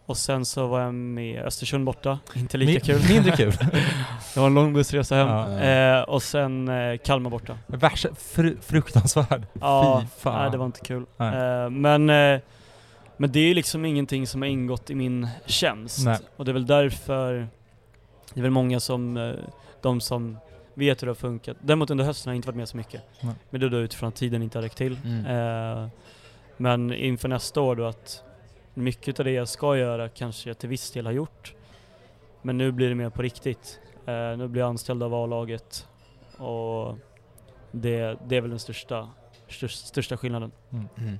och 0.06 0.18
sen 0.18 0.46
så 0.46 0.68
var 0.68 0.82
jag 0.82 0.94
med 0.94 1.44
Östersund 1.46 1.86
borta. 1.86 2.20
Inte 2.36 2.58
lika 2.58 2.80
Mi- 2.80 2.86
kul. 2.86 3.02
Mindre 3.16 3.32
kul. 3.38 3.52
det 4.34 4.40
var 4.40 4.48
en 4.48 4.54
lång 4.54 4.74
bussresa 4.74 5.16
hem. 5.16 5.28
Ja. 5.28 5.60
Eh, 5.60 6.02
och 6.02 6.24
sen 6.24 6.68
eh, 6.68 6.98
Kalmar 6.98 7.30
borta. 7.30 7.58
Värsta, 7.68 8.10
fru, 8.20 8.58
fruktansvärd. 8.62 9.44
Ja, 9.62 10.02
Fy 10.02 10.22
fan. 10.22 10.42
nej, 10.42 10.52
det 10.52 10.58
var 10.58 10.66
inte 10.66 10.80
kul. 10.80 11.06
Nej. 11.18 11.64
Eh, 11.64 11.70
men, 11.70 12.10
eh, 12.10 12.40
men 13.22 13.32
det 13.32 13.40
är 13.40 13.56
liksom 13.56 13.86
ingenting 13.86 14.28
som 14.28 14.42
har 14.42 14.50
ingått 14.50 14.90
i 14.90 14.96
min 14.96 15.28
tjänst. 15.46 16.06
Nej. 16.06 16.20
Och 16.36 16.46
det 16.46 16.52
är 16.52 16.54
väl 16.54 16.66
därför, 16.66 17.48
det 18.34 18.40
är 18.40 18.42
väl 18.42 18.52
många 18.52 18.80
som, 18.80 19.18
eh, 19.18 19.34
de 19.82 20.02
som 20.02 20.38
vet 20.74 21.02
hur 21.02 21.08
det 21.08 21.10
har 21.10 21.16
funkat. 21.16 21.58
Däremot 21.62 21.90
under 21.90 22.06
hösten 22.06 22.30
har 22.30 22.34
jag 22.34 22.38
inte 22.38 22.48
varit 22.48 22.58
med 22.58 22.70
så 22.70 22.78
mycket. 22.78 23.02
Nej. 23.22 23.34
Men 23.50 23.62
det 23.62 23.68
är 23.68 23.70
då 23.70 23.78
utifrån 23.78 24.10
att 24.10 24.16
tiden 24.16 24.42
inte 24.42 24.58
har 24.58 24.64
räckt 24.64 24.78
till. 24.78 24.98
Mm. 25.06 25.26
Eh, 25.26 25.90
men 26.58 26.94
inför 26.94 27.28
nästa 27.28 27.62
år 27.62 27.76
då 27.76 27.86
att 27.86 28.24
mycket 28.74 29.20
av 29.20 29.26
det 29.26 29.32
jag 29.32 29.48
ska 29.48 29.78
göra 29.78 30.10
kanske 30.10 30.50
jag 30.50 30.58
till 30.58 30.70
viss 30.70 30.92
del 30.92 31.06
har 31.06 31.14
gjort. 31.14 31.54
Men 32.42 32.58
nu 32.58 32.72
blir 32.72 32.90
det 32.90 32.96
mer 32.96 33.10
på 33.10 33.22
riktigt. 33.22 33.80
Eh, 34.06 34.38
nu 34.38 34.48
blir 34.48 34.62
jag 34.62 34.70
anställd 34.70 35.04
av 35.04 35.14
A-laget. 35.14 35.88
Och 36.38 36.98
det, 37.72 38.18
det 38.28 38.38
är 38.38 38.42
väl 38.42 38.50
den 38.50 38.60
största, 38.60 39.10
största, 39.48 39.88
största 39.88 40.18
skillnaden. 40.18 40.52
Mm. 40.72 41.20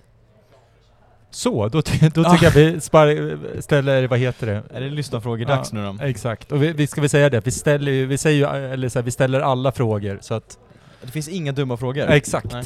Så, 1.32 1.68
då, 1.68 1.82
ty- 1.82 2.10
då 2.14 2.22
Ah. 2.26 2.32
tycker 2.34 2.46
jag 2.46 2.52
vi 2.52 2.80
spar- 2.82 3.62
ställer, 3.62 4.08
vad 4.08 4.20
heter 4.20 4.48
det? 4.48 4.64
Är 4.74 4.82
det 4.82 4.90
lyssnarfrågor 4.90 5.46
dags 5.46 5.74
nu 5.74 5.84
då? 5.84 6.06
Exakt, 6.06 6.52
och 6.52 6.64
vi, 6.64 6.72
vi 6.74 6.88
ska 6.88 7.02
väl 7.02 7.10
säga 7.10 7.30
det, 7.30 7.46
vi 7.46 7.52
ställer 7.52 8.06
vi 8.06 8.18
säger 8.18 8.58
ju, 8.60 8.74
eller 8.74 8.90
så 8.90 9.00
här, 9.00 9.04
vi 9.04 9.12
ställer 9.12 9.40
alla 9.40 9.72
frågor 9.72 10.18
så 10.22 10.34
att... 10.34 10.58
Det 11.02 11.12
finns 11.12 11.28
inga 11.28 11.52
dumma 11.52 11.78
frågor. 11.78 12.08
Exakt. 12.10 12.52
Nej. 12.54 12.64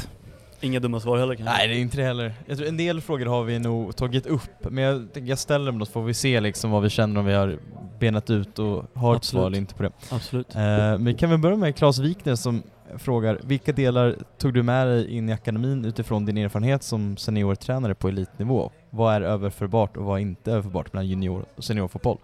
Inga 0.65 0.79
dumma 0.79 0.99
svar 0.99 1.17
heller 1.17 1.35
kanske? 1.35 1.53
Nej, 1.53 1.67
det 1.67 1.75
är 1.75 1.79
inte 1.79 1.97
det 1.97 2.03
heller. 2.03 2.33
Jag 2.45 2.57
tror 2.57 2.67
en 2.67 2.77
del 2.77 3.01
frågor 3.01 3.25
har 3.25 3.43
vi 3.43 3.59
nog 3.59 3.95
tagit 3.95 4.25
upp, 4.25 4.69
men 4.69 4.83
jag 4.83 5.07
jag 5.13 5.39
ställer 5.39 5.65
dem 5.65 5.79
då 5.79 5.85
så 5.85 5.91
får 5.91 6.03
vi 6.03 6.13
se 6.13 6.39
liksom 6.39 6.71
vad 6.71 6.83
vi 6.83 6.89
känner 6.89 7.19
om 7.19 7.25
vi 7.25 7.33
har 7.33 7.59
benat 7.99 8.29
ut 8.29 8.59
och 8.59 8.83
har 8.93 9.15
ett 9.15 9.23
svar 9.23 9.47
eller 9.47 9.57
inte 9.57 9.73
på 9.73 9.83
det. 9.83 9.91
Absolut. 10.09 10.55
Eh, 10.55 10.61
men 10.61 11.05
vi 11.05 11.13
kan 11.13 11.29
väl 11.29 11.39
börja 11.39 11.57
med 11.57 11.75
Claes 11.75 11.99
Wikner 11.99 12.35
som 12.35 12.63
frågar, 12.97 13.39
vilka 13.43 13.71
delar 13.71 14.15
tog 14.37 14.53
du 14.53 14.63
med 14.63 14.87
dig 14.87 15.17
in 15.17 15.29
i 15.29 15.33
akademin 15.33 15.85
utifrån 15.85 16.25
din 16.25 16.37
erfarenhet 16.37 16.83
som 16.83 17.17
seniortränare 17.17 17.95
på 17.95 18.07
elitnivå? 18.07 18.71
Vad 18.89 19.15
är 19.15 19.21
överförbart 19.21 19.97
och 19.97 20.03
vad 20.03 20.17
är 20.17 20.21
inte 20.21 20.51
överförbart 20.51 20.93
mellan 20.93 21.07
junior 21.07 21.45
och 21.55 21.63
seniorfotboll? 21.63 22.17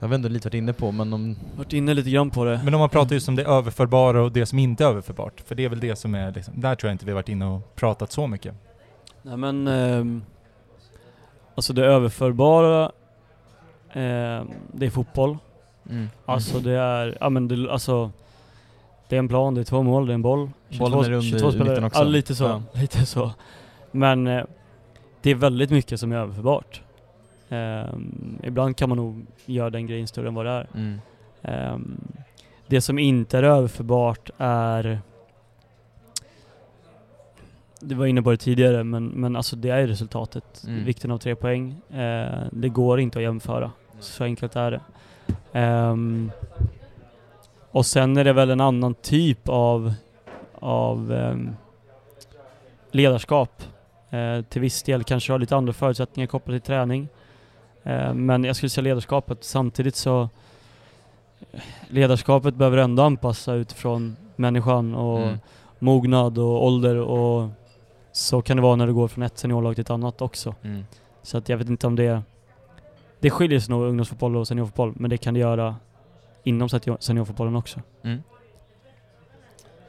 Jag 0.00 0.08
har 0.08 0.14
ändå 0.14 0.28
lite 0.28 0.48
varit 0.48 0.54
inne 0.54 0.72
på, 0.72 0.92
men 0.92 1.12
om... 1.12 1.36
Varit 1.56 1.72
inne 1.72 1.94
lite 1.94 2.10
grann 2.10 2.30
på 2.30 2.44
det. 2.44 2.60
Men 2.64 2.74
om 2.74 2.80
man 2.80 2.88
pratar 2.88 3.14
just 3.14 3.28
om 3.28 3.36
det 3.36 3.44
överförbara 3.44 4.22
och 4.22 4.32
det 4.32 4.46
som 4.46 4.58
inte 4.58 4.84
är 4.84 4.88
överförbart, 4.88 5.40
för 5.46 5.54
det 5.54 5.64
är 5.64 5.68
väl 5.68 5.80
det 5.80 5.96
som 5.96 6.14
är 6.14 6.32
liksom, 6.32 6.60
där 6.60 6.74
tror 6.74 6.88
jag 6.88 6.94
inte 6.94 7.04
vi 7.04 7.10
har 7.10 7.16
varit 7.16 7.28
inne 7.28 7.46
och 7.46 7.74
pratat 7.74 8.12
så 8.12 8.26
mycket. 8.26 8.54
Nej 9.22 9.36
men, 9.36 9.68
ehm, 9.68 10.22
alltså 11.54 11.72
det 11.72 11.84
överförbara, 11.84 12.92
ehm, 13.92 14.50
det 14.72 14.86
är 14.86 14.90
fotboll. 14.90 15.38
Mm. 15.90 16.08
Alltså 16.24 16.58
det 16.58 16.72
är, 16.72 17.18
ja 17.20 17.28
men 17.30 17.48
det, 17.48 17.70
alltså 17.70 18.10
det 19.08 19.16
är 19.16 19.18
en 19.18 19.28
plan, 19.28 19.54
det 19.54 19.60
är 19.60 19.64
två 19.64 19.82
mål, 19.82 20.06
det 20.06 20.12
är 20.12 20.14
en 20.14 20.22
boll. 20.22 20.50
Bollen 20.78 21.04
är 21.04 21.12
i 21.12 21.32
mitten 21.58 21.84
också. 21.84 21.98
Ja, 21.98 22.04
lite 22.04 22.34
så. 22.34 22.44
Ja. 22.44 22.62
Lite 22.72 23.06
så. 23.06 23.30
Men 23.90 24.26
eh, 24.26 24.44
det 25.22 25.30
är 25.30 25.34
väldigt 25.34 25.70
mycket 25.70 26.00
som 26.00 26.12
är 26.12 26.16
överförbart. 26.16 26.82
Ehm, 27.48 28.38
ibland 28.42 28.76
kan 28.76 28.88
man 28.88 28.98
nog 28.98 29.26
göra 29.46 29.70
den 29.70 29.86
grejen 29.86 30.06
större 30.06 30.28
än 30.28 30.34
vad 30.34 30.46
det 30.46 30.52
är. 30.52 30.68
Mm. 30.74 31.00
Ehm, 31.42 32.00
det 32.66 32.80
som 32.80 32.98
inte 32.98 33.38
är 33.38 33.42
överförbart 33.42 34.30
är 34.38 35.00
du 37.80 37.94
var 37.94 38.06
inne 38.06 38.22
på 38.22 38.30
det 38.30 38.36
tidigare, 38.36 38.84
men, 38.84 39.06
men 39.06 39.36
alltså 39.36 39.56
det 39.56 39.70
är 39.70 39.86
resultatet. 39.86 40.64
Mm. 40.66 40.84
Vikten 40.84 41.10
av 41.10 41.18
tre 41.18 41.34
poäng. 41.34 41.74
Eh, 41.90 42.42
det 42.52 42.68
går 42.68 43.00
inte 43.00 43.18
att 43.18 43.22
jämföra. 43.22 43.70
Så 44.00 44.24
enkelt 44.24 44.56
är 44.56 44.70
det. 44.70 44.80
Ehm, 45.52 46.30
och 47.70 47.86
sen 47.86 48.16
är 48.16 48.24
det 48.24 48.32
väl 48.32 48.50
en 48.50 48.60
annan 48.60 48.94
typ 48.94 49.48
av, 49.48 49.94
av 50.54 51.12
ehm, 51.12 51.50
ledarskap. 52.90 53.62
Eh, 54.10 54.42
till 54.42 54.60
viss 54.60 54.82
del 54.82 55.04
kanske 55.04 55.32
har 55.32 55.38
lite 55.38 55.56
andra 55.56 55.72
förutsättningar 55.72 56.26
kopplat 56.26 56.54
till 56.54 56.66
träning. 56.66 57.08
Eh, 57.88 58.14
men 58.14 58.44
jag 58.44 58.56
skulle 58.56 58.70
säga 58.70 58.82
ledarskapet. 58.82 59.44
Samtidigt 59.44 59.96
så 59.96 60.28
ledarskapet 61.88 62.54
behöver 62.54 62.76
ändå 62.78 63.02
anpassa 63.02 63.54
utifrån 63.54 64.16
människan 64.36 64.94
och 64.94 65.18
Mm. 65.18 65.38
mognad 65.78 66.38
och 66.38 66.64
ålder 66.66 66.96
och 66.96 67.48
så 68.12 68.42
kan 68.42 68.56
det 68.56 68.62
vara 68.62 68.76
när 68.76 68.86
du 68.86 68.94
går 68.94 69.08
från 69.08 69.22
ett 69.24 69.38
seniorlag 69.38 69.74
till 69.74 69.82
ett 69.82 69.90
annat 69.90 70.22
också. 70.22 70.54
Mm. 70.62 70.84
Så 71.22 71.38
att 71.38 71.48
jag 71.48 71.56
vet 71.56 71.68
inte 71.68 71.86
om 71.86 71.96
det... 71.96 72.22
Det 73.20 73.30
skiljer 73.30 73.60
sig 73.60 73.70
nog 73.74 73.82
ungdomsfotboll 73.86 74.36
och 74.36 74.48
seniorfotboll, 74.48 74.92
men 74.96 75.10
det 75.10 75.16
kan 75.18 75.34
det 75.34 75.40
göra 75.40 75.76
inom 76.44 76.68
senior- 76.68 76.96
seniorfotbollen 77.00 77.56
också. 77.56 77.80
Mm. 78.02 78.22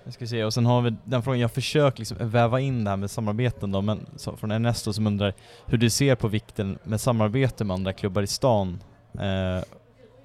Jag 0.03 0.13
ska 0.13 0.27
se, 0.27 0.43
och 0.43 0.53
sen 0.53 0.65
har 0.65 0.81
vi 0.81 0.95
den 1.03 1.23
frågan, 1.23 1.39
jag 1.39 1.51
försöker 1.51 1.99
liksom 1.99 2.17
väva 2.19 2.59
in 2.59 2.83
det 2.83 2.89
här 2.89 2.97
med 2.97 3.11
samarbeten 3.11 3.71
då, 3.71 3.81
men 3.81 4.05
så, 4.15 4.35
från 4.35 4.51
Ernesto 4.51 4.93
som 4.93 5.07
undrar 5.07 5.33
hur 5.65 5.77
du 5.77 5.89
ser 5.89 6.15
på 6.15 6.27
vikten 6.27 6.79
med 6.83 7.01
samarbete 7.01 7.63
med 7.63 7.73
andra 7.73 7.93
klubbar 7.93 8.21
i 8.21 8.27
stan. 8.27 8.83
Eh, 9.13 9.63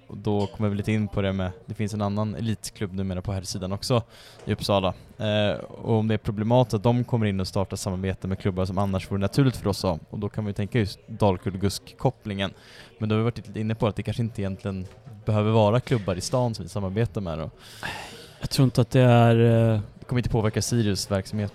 och 0.06 0.16
då 0.18 0.46
kommer 0.46 0.68
vi 0.68 0.76
lite 0.76 0.92
in 0.92 1.08
på 1.08 1.22
det 1.22 1.32
med, 1.32 1.50
det 1.66 1.74
finns 1.74 1.94
en 1.94 2.02
annan 2.02 2.34
elitklubb 2.34 2.92
numera 2.92 3.22
på 3.22 3.32
här 3.32 3.42
sidan 3.42 3.72
också 3.72 4.02
i 4.44 4.52
Uppsala. 4.52 4.94
Eh, 5.18 5.64
och 5.64 5.98
om 5.98 6.08
det 6.08 6.14
är 6.14 6.18
problematiskt 6.18 6.74
att 6.74 6.82
de 6.82 7.04
kommer 7.04 7.26
in 7.26 7.40
och 7.40 7.48
startar 7.48 7.76
samarbete 7.76 8.28
med 8.28 8.38
klubbar 8.38 8.64
som 8.64 8.78
annars 8.78 9.10
vore 9.10 9.20
naturligt 9.20 9.56
för 9.56 9.68
oss 9.68 9.84
att. 9.84 10.00
Och 10.10 10.18
då 10.18 10.28
kan 10.28 10.44
vi 10.44 10.52
tänka 10.52 10.78
just 10.78 10.98
Dalkurd-Gusk-kopplingen. 11.06 12.50
Men 12.98 13.08
då 13.08 13.14
har 13.14 13.18
vi 13.18 13.24
varit 13.24 13.46
lite 13.46 13.60
inne 13.60 13.74
på 13.74 13.86
att 13.86 13.96
det 13.96 14.02
kanske 14.02 14.22
inte 14.22 14.40
egentligen 14.42 14.86
behöver 15.24 15.50
vara 15.50 15.80
klubbar 15.80 16.16
i 16.16 16.20
stan 16.20 16.54
som 16.54 16.62
vi 16.62 16.68
samarbetar 16.68 17.20
med 17.20 17.38
då. 17.38 17.50
Jag 18.44 18.50
tror 18.50 18.64
inte 18.64 18.80
att 18.80 18.90
det 18.90 19.00
är... 19.00 19.36
eh, 19.74 19.80
Det 19.98 20.04
kommer 20.04 20.18
inte 20.18 20.28
påverka 20.30 20.62
Sirius 20.62 21.10
verksamhet 21.10 21.52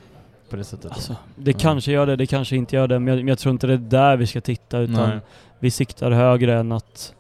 på 0.49 0.55
det 0.55 0.63
sättet. 0.63 0.91
Alltså, 0.91 1.15
det 1.35 1.51
Mm. 1.51 1.59
kanske 1.59 1.91
gör 1.91 2.05
det, 2.05 2.15
det 2.15 2.25
kanske 2.27 2.55
inte 2.55 2.75
gör 2.75 2.87
det, 2.87 2.99
men 2.99 3.07
jag, 3.07 3.17
men 3.17 3.27
jag 3.27 3.39
tror 3.39 3.51
inte 3.51 3.67
det 3.67 3.73
är 3.73 3.77
där 3.77 4.17
vi 4.17 4.27
ska 4.27 4.41
titta 4.41 4.77
utan 4.79 5.09
Nej. 5.09 5.19
vi 5.59 5.71
siktar 5.71 6.11
högre 6.11 6.59
än 6.59 6.71
att, 6.71 7.13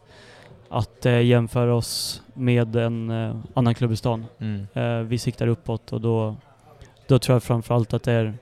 att 0.69 1.05
eh, 1.05 1.21
jämföra 1.21 1.75
oss 1.75 2.21
med 2.33 2.75
en 2.75 3.09
eh, 3.09 3.35
annan 3.53 3.75
klubb 3.75 3.91
i 3.91 3.95
stan. 3.95 4.25
Mm. 4.39 4.67
Eh, 4.73 4.99
vi 5.07 5.17
siktar 5.17 5.47
uppåt 5.47 5.93
och 5.93 6.01
då, 6.01 6.35
då 7.07 7.19
tror 7.19 7.35
jag 7.35 7.43
framförallt 7.43 7.93
att 7.93 8.03
det 8.03 8.11
är 8.11 8.33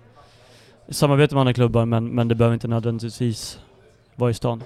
samarbete 0.89 1.35
med 1.35 1.39
andra 1.41 1.53
klubbar 1.53 1.85
men, 1.85 2.07
men 2.09 2.27
det 2.27 2.35
behöver 2.35 2.53
inte 2.53 2.67
nödvändigtvis 2.67 3.59
vara 4.15 4.29
i 4.31 4.33
stan. 4.33 4.63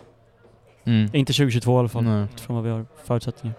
Mm. 0.84 1.10
Inte 1.14 1.34
2022 1.34 1.76
i 1.76 1.80
alla 1.80 1.90
fall, 1.90 2.04
Nej. 2.04 2.24
utifrån 2.34 2.56
vad 2.56 2.66
vi 2.66 2.72
har 2.72 2.86
förutsättningar. 3.06 3.56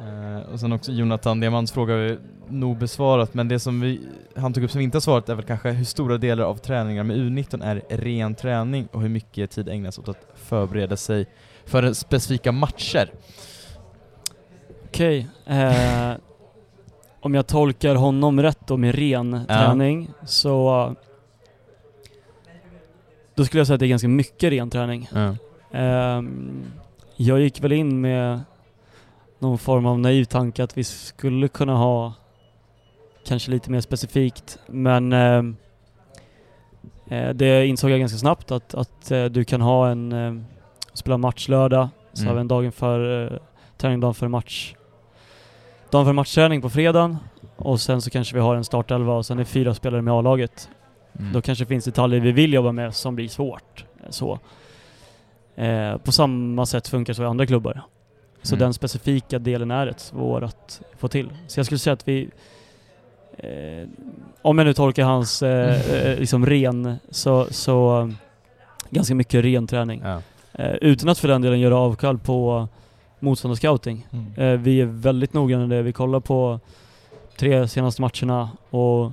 Eh, 0.00 0.52
och 0.52 0.60
sen 0.60 0.72
också 0.72 0.92
Jonathan 0.92 1.40
Diamants 1.40 1.72
fråga 1.72 1.96
vi 1.96 2.18
nog 2.48 2.76
besvarat, 2.78 3.34
men 3.34 3.48
det 3.48 3.58
som 3.58 3.80
vi, 3.80 4.00
han 4.36 4.52
tog 4.52 4.64
upp 4.64 4.70
som 4.70 4.78
vi 4.78 4.84
inte 4.84 4.96
har 4.96 5.00
svarat 5.00 5.28
är 5.28 5.34
väl 5.34 5.44
kanske 5.44 5.70
hur 5.70 5.84
stora 5.84 6.18
delar 6.18 6.44
av 6.44 6.56
träningar 6.56 7.04
med 7.04 7.16
U19 7.16 7.64
är 7.64 7.82
ren 7.96 8.34
träning 8.34 8.88
och 8.92 9.00
hur 9.02 9.08
mycket 9.08 9.50
tid 9.50 9.68
ägnas 9.68 9.98
åt 9.98 10.08
att 10.08 10.26
förbereda 10.34 10.96
sig 10.96 11.26
för 11.66 11.92
specifika 11.92 12.52
matcher. 12.52 13.10
Okej. 14.84 15.28
Eh, 15.46 16.12
om 17.20 17.34
jag 17.34 17.46
tolkar 17.46 17.94
honom 17.94 18.42
rätt 18.42 18.66
då 18.66 18.76
med 18.76 18.94
ren 18.94 19.40
Ja. 19.48 19.54
träning 19.54 20.10
så... 20.26 20.94
Då 23.34 23.44
skulle 23.44 23.60
jag 23.60 23.66
säga 23.66 23.74
att 23.74 23.80
det 23.80 23.86
är 23.86 23.88
ganska 23.88 24.08
mycket 24.08 24.50
ren 24.52 24.70
träning. 24.70 25.08
Ja. 25.12 25.36
Ehm, 25.78 26.64
jag 27.16 27.40
gick 27.40 27.60
väl 27.64 27.72
in 27.72 28.00
med 28.00 28.40
någon 29.44 29.58
form 29.58 29.86
av 29.86 29.98
naiv 29.98 30.24
tanke 30.24 30.64
att 30.64 30.78
vi 30.78 30.84
skulle 30.84 31.48
kunna 31.48 31.76
ha 31.76 32.12
kanske 33.26 33.50
lite 33.50 33.70
mer 33.70 33.80
specifikt 33.80 34.58
men 34.66 35.12
ehm, 35.12 35.56
eh, 37.10 37.28
det 37.28 37.66
insåg 37.66 37.90
jag 37.90 38.00
ganska 38.00 38.18
snabbt 38.18 38.50
att, 38.50 38.74
att 38.74 39.10
eh, 39.10 39.24
du 39.24 39.44
kan 39.44 39.60
ha 39.60 39.88
en 39.88 40.12
eh, 40.12 40.34
spela 40.92 41.18
match 41.18 41.48
lördag, 41.48 41.88
så 42.12 42.22
Mm. 42.22 42.28
har 42.28 42.34
vi 42.34 42.40
en 42.40 42.48
dagen 42.48 42.72
för 42.72 43.32
eh, 43.32 43.38
träning, 43.76 44.00
dagen 44.00 44.14
för 44.14 44.28
match. 44.28 44.74
Dagen 45.90 46.04
för 46.06 46.12
matchträning 46.12 46.62
på 46.62 46.70
fredagen 46.70 47.16
och 47.56 47.80
sen 47.80 48.02
så 48.02 48.10
kanske 48.10 48.34
vi 48.34 48.40
har 48.40 48.56
en 48.56 48.64
startelva 48.64 49.14
och 49.14 49.26
sen 49.26 49.38
är 49.38 49.44
fyra 49.44 49.74
spelare 49.74 50.02
med 50.02 50.14
A-laget. 50.14 50.68
Mm. 51.18 51.32
Då 51.32 51.42
kanske 51.42 51.64
det 51.64 51.68
finns 51.68 51.84
detaljer 51.84 52.20
vi 52.20 52.32
vill 52.32 52.52
jobba 52.52 52.72
med 52.72 52.94
som 52.94 53.14
blir 53.14 53.28
svårt. 53.28 53.84
Så. 54.08 54.38
Eh, 55.56 55.96
på 55.96 56.12
samma 56.12 56.66
sätt 56.66 56.88
funkar 56.88 57.10
det 57.12 57.14
så 57.16 57.22
i 57.22 57.26
andra 57.26 57.46
klubbar. 57.46 57.82
Så 58.44 58.54
Mm. 58.54 58.58
den 58.64 58.74
specifika 58.74 59.38
delen 59.38 59.70
är 59.70 59.86
rätt 59.86 60.00
svår 60.00 60.44
att 60.44 60.80
få 60.98 61.08
till. 61.08 61.30
Så 61.46 61.58
jag 61.58 61.66
skulle 61.66 61.78
säga 61.78 61.94
att 61.94 62.08
vi, 62.08 62.28
eh, 63.36 63.88
om 64.42 64.58
jag 64.58 64.64
nu 64.64 64.74
tolkar 64.74 65.04
hans 65.04 65.42
eh, 65.42 65.90
eh, 66.10 66.18
liksom 66.18 66.46
ren, 66.46 66.96
så, 67.10 67.46
så 67.50 68.10
ganska 68.90 69.14
mycket 69.14 69.44
ren 69.44 69.66
träning. 69.66 70.02
Ja. 70.04 70.22
Eh, 70.52 70.74
utan 70.74 71.08
att 71.08 71.18
för 71.18 71.28
den 71.28 71.42
delen 71.42 71.60
göra 71.60 71.76
avkall 71.76 72.18
på 72.18 72.68
motståndarscouting. 73.20 74.06
Mm. 74.12 74.32
Eh, 74.36 74.60
vi 74.60 74.80
är 74.80 74.86
väldigt 74.86 75.32
noggranna 75.32 75.66
med 75.66 75.78
det. 75.78 75.82
Vi 75.82 75.92
kollar 75.92 76.20
på 76.20 76.60
tre 77.36 77.68
senaste 77.68 78.02
matcherna 78.02 78.50
och 78.70 79.12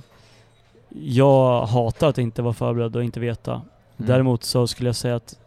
jag 0.88 1.66
hatar 1.66 2.08
att 2.08 2.18
inte 2.18 2.42
vara 2.42 2.54
förberedd 2.54 2.96
och 2.96 3.04
inte 3.04 3.20
veta. 3.20 3.52
Mm. 3.52 3.62
Däremot 3.96 4.44
så 4.44 4.66
skulle 4.66 4.88
jag 4.88 4.96
säga 4.96 5.16
att 5.16 5.38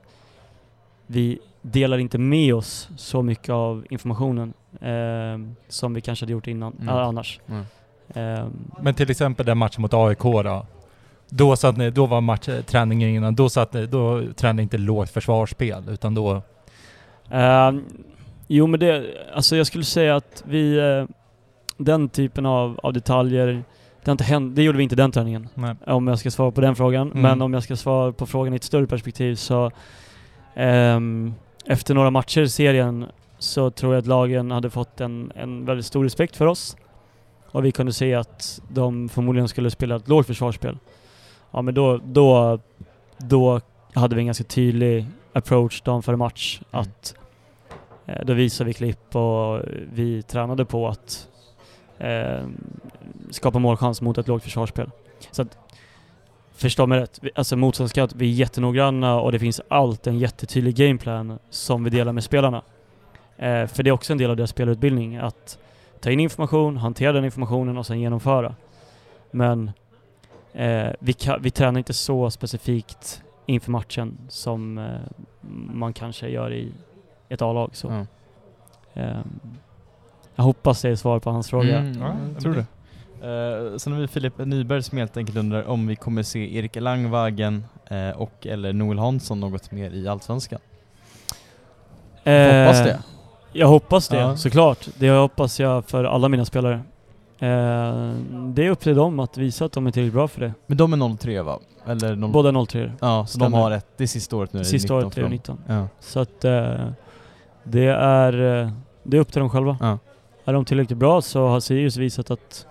vi 1.08 1.40
delar 1.72 1.98
inte 1.98 2.18
med 2.18 2.56
oss 2.56 2.90
så 2.98 3.22
mycket 3.22 3.50
av 3.50 3.86
informationen 3.90 4.54
eh, 4.82 5.54
som 5.68 5.94
vi 5.94 6.02
kanske 6.02 6.26
hade 6.26 6.32
gjort 6.34 6.48
innan, 6.48 6.74
Mm. 6.74 6.90
äh, 6.90 6.96
annars. 6.96 7.40
Mm. 7.48 7.64
Eh, 8.14 8.48
Men 8.82 8.94
till 8.94 9.12
exempel 9.12 9.46
den 9.46 9.58
matchen 9.58 9.82
mot 9.82 9.94
AIK 9.94 10.20
då. 10.24 10.66
Då, 11.30 11.56
satt 11.56 11.78
ni, 11.78 11.90
då 11.92 12.06
var 12.06 12.22
match, 12.22 12.50
träningen 12.66 13.10
innan, 13.10 13.36
då, 13.36 13.50
satt 13.50 13.74
ni, 13.74 13.86
då 13.86 14.22
tränade 14.36 14.56
ni 14.58 14.64
inte 14.64 14.78
lågt 14.78 15.10
försvarsspel 15.10 15.84
utan 15.90 16.16
då... 16.16 16.42
Eh, 17.32 17.72
jo 18.48 18.68
men 18.68 18.80
det, 18.80 19.06
alltså 19.36 19.56
jag 19.56 19.68
skulle 19.68 19.84
säga 19.84 20.16
att 20.16 20.44
vi, 20.48 20.78
eh, 20.78 21.16
den 21.78 22.10
typen 22.10 22.46
av, 22.46 22.80
av 22.84 22.94
detaljer, 22.94 23.48
det, 23.48 24.06
har 24.06 24.12
inte 24.12 24.24
hänt, 24.24 24.56
det 24.56 24.64
gjorde 24.64 24.78
vi 24.78 24.84
inte 24.84 24.96
den 24.96 25.12
träningen. 25.12 25.48
Nej. 25.54 25.76
Om 25.88 26.08
jag 26.08 26.20
ska 26.20 26.32
svara 26.32 26.52
på 26.52 26.62
den 26.62 26.76
frågan. 26.76 27.08
Mm. 27.12 27.22
Men 27.22 27.42
om 27.42 27.54
jag 27.54 27.64
ska 27.64 27.76
svara 27.76 28.12
på 28.12 28.26
frågan 28.26 28.54
i 28.54 28.56
ett 28.56 28.64
större 28.64 28.88
perspektiv 28.88 29.36
så 29.36 29.72
ehm, 30.56 31.34
efter 31.68 31.94
några 31.94 32.10
matcher 32.10 32.42
i 32.42 32.50
serien 32.50 33.06
så 33.40 33.70
tror 33.70 33.94
jag 33.94 34.02
att 34.02 34.08
lagen 34.08 34.52
hade 34.52 34.70
fått 34.70 35.02
en, 35.02 35.32
en 35.36 35.66
väldigt 35.66 35.86
stor 35.86 36.04
respekt 36.04 36.36
för 36.36 36.46
oss. 36.46 36.78
Och 37.52 37.66
vi 37.66 37.72
kunde 37.72 37.94
se 37.94 38.14
att 38.14 38.62
de 38.70 39.10
förmodligen 39.10 39.48
skulle 39.48 39.72
spela 39.72 39.96
ett 39.96 40.08
lågt 40.08 40.28
försvarsspel. 40.28 40.78
Ja 41.52 41.62
men 41.62 41.74
då, 41.74 42.00
då, 42.04 42.60
då 43.18 43.62
hade 43.94 44.16
vi 44.16 44.22
en 44.22 44.26
ganska 44.26 44.44
tydlig 44.44 45.06
approach 45.34 45.82
dagen 45.82 46.04
före 46.04 46.18
match. 46.18 46.62
Mm. 46.72 46.82
Att 46.82 47.16
eh, 48.06 48.26
då 48.26 48.34
visade 48.34 48.68
vi 48.68 48.74
klipp 48.74 49.16
och 49.16 49.62
vi 49.94 50.24
tränade 50.24 50.66
på 50.66 50.88
att 50.88 51.28
eh, 51.98 52.48
skapa 53.30 53.60
målchans 53.60 54.02
mot 54.02 54.18
ett 54.18 54.28
lågt 54.28 54.44
försvarsspel. 54.44 54.92
Så 55.32 55.42
att, 55.42 55.58
förstå 56.56 56.88
mig 56.88 57.00
rätt, 57.00 57.20
alltså 57.36 57.56
motståndarscout, 57.58 58.14
vi 58.16 58.26
är 58.32 58.34
jättenoggranna 58.34 59.20
och 59.22 59.32
det 59.32 59.40
finns 59.40 59.62
alltid 59.68 60.14
en 60.14 60.20
jättetydlig 60.20 60.76
gameplan 60.76 61.40
som 61.50 61.84
vi 61.84 61.90
delar 61.90 62.12
med 62.14 62.24
spelarna. 62.24 62.62
Eh, 63.38 63.68
för 63.68 63.84
det 63.84 63.90
är 63.90 63.92
också 63.92 64.14
en 64.14 64.18
del 64.18 64.30
av 64.30 64.36
deras 64.38 64.50
spelutbildning, 64.50 65.16
att 65.18 65.58
ta 66.00 66.12
in 66.12 66.20
information, 66.20 66.78
hantera 66.78 67.12
den 67.12 67.26
informationen 67.26 67.78
och 67.78 67.86
sen 67.86 68.00
genomföra. 68.00 68.56
Men 69.32 69.72
eh, 70.54 70.88
vi, 71.00 71.12
ka- 71.12 71.40
vi 71.42 71.52
tränar 71.52 71.78
inte 71.78 71.94
så 71.94 72.30
specifikt 72.32 73.22
inför 73.46 73.72
matchen 73.72 74.18
som 74.30 74.78
eh, 74.78 74.86
man 75.74 75.94
kanske 75.94 76.30
gör 76.30 76.54
i 76.54 76.72
ett 77.30 77.42
A-lag. 77.42 77.70
Så. 77.76 77.88
Ehm, 78.94 79.40
jag 80.36 80.44
hoppas 80.44 80.82
det 80.82 80.90
är 80.90 80.96
svar 80.96 81.20
på 81.20 81.30
hans 81.32 81.50
fråga. 81.50 81.78
Mm, 81.80 82.02
Ja, 82.02 82.16
jag 82.34 82.42
tror 82.42 82.54
det. 82.54 82.66
Uh, 83.26 83.78
sen 83.78 83.94
har 83.94 84.00
vi 84.00 84.08
Filip 84.08 84.38
Nyberg 84.38 84.84
som 84.84 84.98
helt 84.98 85.18
enkelt 85.18 85.38
undrar 85.38 85.64
om 85.70 85.88
vi 85.88 85.96
kommer 85.96 86.24
se 86.24 86.58
Erik 86.58 86.76
Langvagen 86.76 87.66
eh, 87.88 88.10
och 88.10 88.48
eller 88.48 88.74
Noel 88.74 89.00
Hansson 89.00 89.40
något 89.40 89.72
mer 89.72 89.92
i 89.92 90.08
Allsvenskan. 90.08 90.60
Hoppas 92.14 92.84
det. 92.84 92.92
Eh, 92.92 92.98
Jag 93.54 93.68
hoppas 93.68 94.08
det, 94.08 94.18
Ja. 94.18 94.36
såklart. 94.38 94.88
Det 95.00 95.10
hoppas 95.10 95.60
jag 95.60 95.86
för 95.86 96.04
alla 96.04 96.30
mina 96.30 96.46
spelare. 96.46 96.74
Eh, 97.40 98.14
det 98.54 98.66
är 98.66 98.70
upp 98.70 98.80
till 98.80 98.96
dem 98.96 99.20
att 99.20 99.38
visa 99.38 99.66
att 99.66 99.72
de 99.72 99.88
är 99.88 99.92
tillräckligt 99.92 100.14
bra 100.14 100.28
för 100.28 100.42
det. 100.42 100.54
Men 100.68 100.78
de 100.78 100.94
är 100.94 101.18
03 101.18 101.42
va? 101.42 101.60
Eller 101.88 102.16
0... 102.16 102.32
Båda 102.32 102.66
03 102.66 102.92
Ja, 103.02 103.26
så 103.26 103.40
de 103.40 103.54
har 103.54 103.72
ett, 103.72 103.88
det 103.98 104.04
är 104.04 104.08
sista 104.08 104.36
året 104.36 104.54
nu? 104.54 104.64
Sista 104.66 104.94
19 104.94 105.06
året 105.06 105.18
är 105.18 105.22
från- 105.22 105.32
19. 105.32 105.58
Ja. 105.68 105.88
Så 106.00 106.20
att 106.20 106.46
eh, 106.46 106.74
det 107.64 107.86
är, 108.00 108.62
eh, 108.64 108.72
det 109.04 109.18
är 109.18 109.22
upp 109.22 109.32
till 109.32 109.40
dem 109.40 109.50
själva. 109.50 110.00
Är 110.46 110.54
de 110.54 110.66
tillräckligt 110.66 110.98
bra 111.00 111.22
så 111.22 111.48
har 111.48 111.60
Sirius 111.60 111.98
visat 111.98 112.32
att 112.32 112.68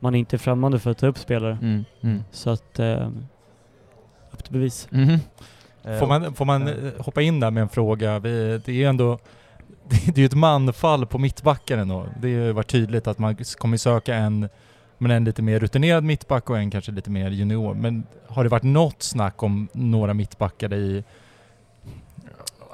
man 0.00 0.14
inte 0.14 0.36
är 0.36 0.38
främmande 0.38 0.78
för 0.78 0.90
att 0.90 0.98
ta 0.98 1.06
upp 1.06 1.18
spelare. 1.18 1.58
Mm. 1.62 1.84
Mm. 2.00 2.24
Så 2.30 2.50
att, 2.50 2.78
eh, 2.78 3.08
upp 4.30 4.44
till 4.44 4.52
bevis. 4.52 4.88
Eh, 4.92 5.98
Får 5.98 6.06
man, 6.06 6.34
får 6.34 6.44
man 6.44 6.68
eh, 6.68 6.74
hoppa 6.98 7.22
in 7.22 7.40
där 7.40 7.50
med 7.50 7.60
en 7.60 7.68
fråga? 7.68 8.18
Vi, 8.18 8.60
det 8.64 8.72
är 8.72 8.76
ju 8.76 8.84
ändå 8.84 9.18
det 9.88 10.16
är 10.16 10.18
ju 10.18 10.26
ett 10.26 10.34
manfall 10.34 11.06
på 11.06 11.18
mittbacken 11.18 11.78
ändå. 11.78 12.06
Det 12.20 12.34
har 12.34 12.44
ju 12.44 12.52
varit 12.52 12.66
tydligt 12.70 13.06
att 13.06 13.18
man 13.18 13.36
kommer 13.58 13.76
söka 13.76 14.14
en, 14.14 14.48
men 14.98 15.10
en 15.10 15.24
lite 15.24 15.42
mer 15.42 15.60
rutinerad 15.60 16.04
mittback 16.04 16.50
och 16.50 16.58
en 16.58 16.70
kanske 16.70 16.92
lite 16.92 17.10
mer 17.10 17.30
junior. 17.30 17.74
Men 17.74 18.06
har 18.26 18.44
det 18.44 18.50
varit 18.50 18.62
något 18.62 19.02
snack 19.02 19.42
om 19.42 19.68
några 19.72 20.14
mittbackar 20.14 20.74
i... 20.74 21.04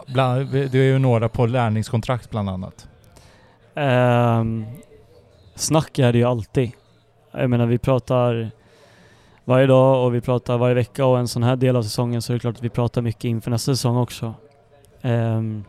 Bland, 0.06 0.52
det 0.52 0.74
är 0.74 0.82
ju 0.82 0.98
några 0.98 1.28
på 1.28 1.46
lärningskontrakt 1.46 2.30
bland 2.30 2.50
annat. 2.50 2.88
Um, 3.74 4.66
snack 5.54 5.98
är 5.98 6.12
det 6.12 6.18
ju 6.18 6.24
alltid. 6.24 6.72
Jag 7.36 7.50
menar 7.50 7.66
vi 7.66 7.78
pratar 7.78 8.50
varje 9.44 9.66
dag 9.66 10.04
och 10.04 10.14
vi 10.14 10.20
pratar 10.20 10.58
varje 10.58 10.74
vecka 10.74 11.06
och 11.06 11.18
en 11.18 11.28
sån 11.28 11.42
här 11.42 11.56
del 11.56 11.76
av 11.76 11.82
säsongen 11.82 12.22
så 12.22 12.32
är 12.32 12.34
det 12.34 12.40
klart 12.40 12.56
att 12.56 12.64
vi 12.64 12.68
pratar 12.68 13.02
mycket 13.02 13.24
inför 13.24 13.50
nästa 13.50 13.72
säsong 13.72 13.96
också. 13.96 14.34
Um, 15.02 15.64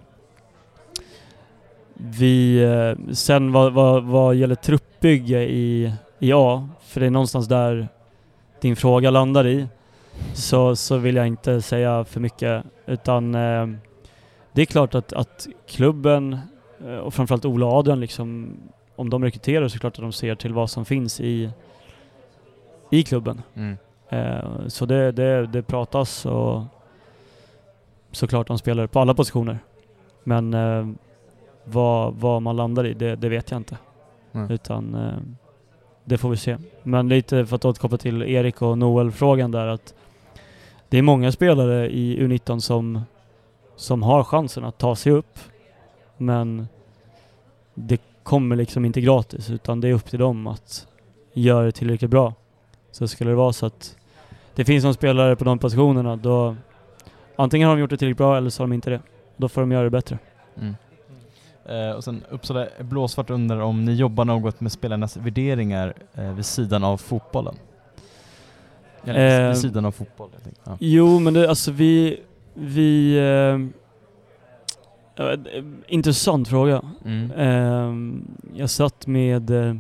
vi, 1.93 2.63
eh, 2.63 3.13
sen 3.13 3.51
vad, 3.51 3.73
vad, 3.73 4.03
vad 4.03 4.35
gäller 4.35 4.55
truppbygge 4.55 5.43
i, 5.43 5.93
i 6.19 6.33
A, 6.33 6.69
för 6.81 6.99
det 6.99 7.05
är 7.05 7.11
någonstans 7.11 7.47
där 7.47 7.87
din 8.61 8.75
fråga 8.75 9.09
landar 9.09 9.47
i, 9.47 9.67
så, 10.33 10.75
så 10.75 10.97
vill 10.97 11.15
jag 11.15 11.27
inte 11.27 11.61
säga 11.61 12.03
för 12.03 12.19
mycket 12.19 12.63
utan 12.85 13.35
eh, 13.35 13.67
det 14.53 14.61
är 14.61 14.65
klart 14.65 14.95
att, 14.95 15.13
att 15.13 15.47
klubben 15.67 16.37
eh, 16.85 16.95
och 16.95 17.13
framförallt 17.13 17.45
Ola 17.45 17.65
och 17.65 17.73
Adrian 17.73 17.99
liksom, 17.99 18.57
om 18.95 19.09
de 19.09 19.23
rekryterar 19.23 19.67
så 19.67 19.73
är 19.73 19.75
det 19.75 19.79
klart 19.79 19.93
att 19.93 20.01
de 20.01 20.11
ser 20.11 20.35
till 20.35 20.53
vad 20.53 20.69
som 20.69 20.85
finns 20.85 21.21
i, 21.21 21.49
i 22.89 23.03
klubben. 23.03 23.41
Mm. 23.53 23.77
Eh, 24.09 24.67
så 24.67 24.85
det, 24.85 25.11
det, 25.11 25.47
det 25.47 25.63
pratas 25.63 26.25
och 26.25 26.63
såklart 28.11 28.49
om 28.49 28.57
spelare 28.57 28.87
på 28.87 28.99
alla 28.99 29.13
positioner. 29.13 29.59
Men 30.23 30.53
eh, 30.53 30.87
vad, 31.63 32.13
vad 32.13 32.41
man 32.41 32.55
landar 32.55 32.85
i, 32.85 32.93
det, 32.93 33.15
det 33.15 33.29
vet 33.29 33.51
jag 33.51 33.59
inte. 33.59 33.77
Mm. 34.31 34.51
Utan 34.51 34.95
eh, 34.95 35.17
det 36.03 36.17
får 36.17 36.29
vi 36.29 36.37
se. 36.37 36.57
Men 36.83 37.09
lite 37.09 37.45
för 37.45 37.55
att 37.55 37.65
återkoppla 37.65 37.97
till 37.97 38.23
Erik 38.23 38.61
och 38.61 38.77
Noel-frågan 38.77 39.51
där 39.51 39.67
att 39.67 39.93
det 40.89 40.97
är 40.97 41.01
många 41.01 41.31
spelare 41.31 41.89
i 41.89 42.19
U19 42.19 42.59
som, 42.59 43.01
som 43.75 44.03
har 44.03 44.23
chansen 44.23 44.65
att 44.65 44.77
ta 44.77 44.95
sig 44.95 45.11
upp. 45.11 45.39
Men 46.17 46.67
det 47.73 48.01
kommer 48.25 48.55
liksom 48.55 48.85
inte 48.85 49.01
gratis 49.01 49.49
utan 49.49 49.81
det 49.81 49.87
är 49.87 49.93
upp 49.93 50.05
till 50.05 50.19
dem 50.19 50.47
att 50.47 50.87
göra 51.33 51.65
det 51.65 51.71
tillräckligt 51.71 52.11
bra. 52.11 52.33
Så 52.91 53.07
skulle 53.07 53.29
det 53.29 53.35
vara 53.35 53.53
så 53.53 53.65
att 53.65 53.95
det 54.55 54.65
finns 54.65 54.83
någon 54.83 54.93
spelare 54.93 55.35
på 55.35 55.43
de 55.43 55.59
positionerna 55.59 56.15
då 56.15 56.55
antingen 57.35 57.67
har 57.67 57.75
de 57.75 57.81
gjort 57.81 57.89
det 57.89 57.97
tillräckligt 57.97 58.17
bra 58.17 58.37
eller 58.37 58.49
så 58.49 58.63
har 58.63 58.67
de 58.67 58.73
inte 58.73 58.89
det. 58.89 58.99
Då 59.37 59.49
får 59.49 59.61
de 59.61 59.71
göra 59.71 59.83
det 59.83 59.89
bättre. 59.89 60.17
Mm. 60.57 60.75
Eh, 61.65 61.95
och 61.95 62.03
sen 62.03 62.23
Uppsala 62.29 62.67
Blåsvart 62.79 63.29
undrar 63.29 63.59
om 63.59 63.85
ni 63.85 63.93
jobbar 63.93 64.25
något 64.25 64.61
med 64.61 64.71
spelarnas 64.71 65.17
värderingar 65.17 65.93
eh, 66.13 66.33
vid 66.33 66.45
sidan 66.45 66.83
av 66.83 66.97
fotbollen? 66.97 67.55
Eller 69.03 69.41
Eh, 69.41 69.47
vid 69.47 69.57
sidan 69.57 69.85
av 69.85 69.91
fotboll, 69.91 70.29
jag 70.33 70.43
tänkte. 70.43 70.61
Ja. 70.63 70.77
Jo, 70.79 71.19
men 71.19 71.33
det, 71.33 71.49
alltså 71.49 71.71
vi... 71.71 72.19
vi 72.53 73.17
eh, 73.17 73.84
intressant 75.87 76.47
fråga. 76.47 76.81
Mm. 77.05 77.31
Eh, 77.31 78.19
jag 78.59 78.69
satt 78.69 79.07
med 79.07 79.49
eh, 79.49 79.75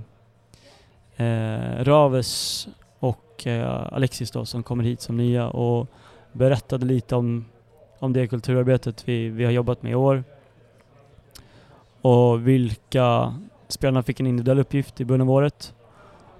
eh, 1.15 1.83
Raves 1.83 2.67
och 2.99 3.47
eh, 3.47 3.93
Alexis 3.93 4.31
då, 4.31 4.45
som 4.45 4.63
kommer 4.63 4.83
hit 4.83 5.01
som 5.01 5.17
nya 5.17 5.49
och 5.49 5.87
berättade 6.31 6.85
lite 6.85 7.15
om, 7.15 7.45
om 7.99 8.13
det 8.13 8.27
kulturarbetet 8.27 9.07
vi, 9.07 9.29
vi 9.29 9.45
har 9.45 9.51
jobbat 9.51 9.83
med 9.83 9.91
i 9.91 9.95
år. 9.95 10.23
Och 12.01 12.47
vilka 12.47 13.35
spelarna 13.67 14.03
fick 14.03 14.19
en 14.19 14.27
individuell 14.27 14.59
uppgift 14.59 15.01
i 15.01 15.05
början 15.05 15.21
av 15.21 15.31
året. 15.31 15.73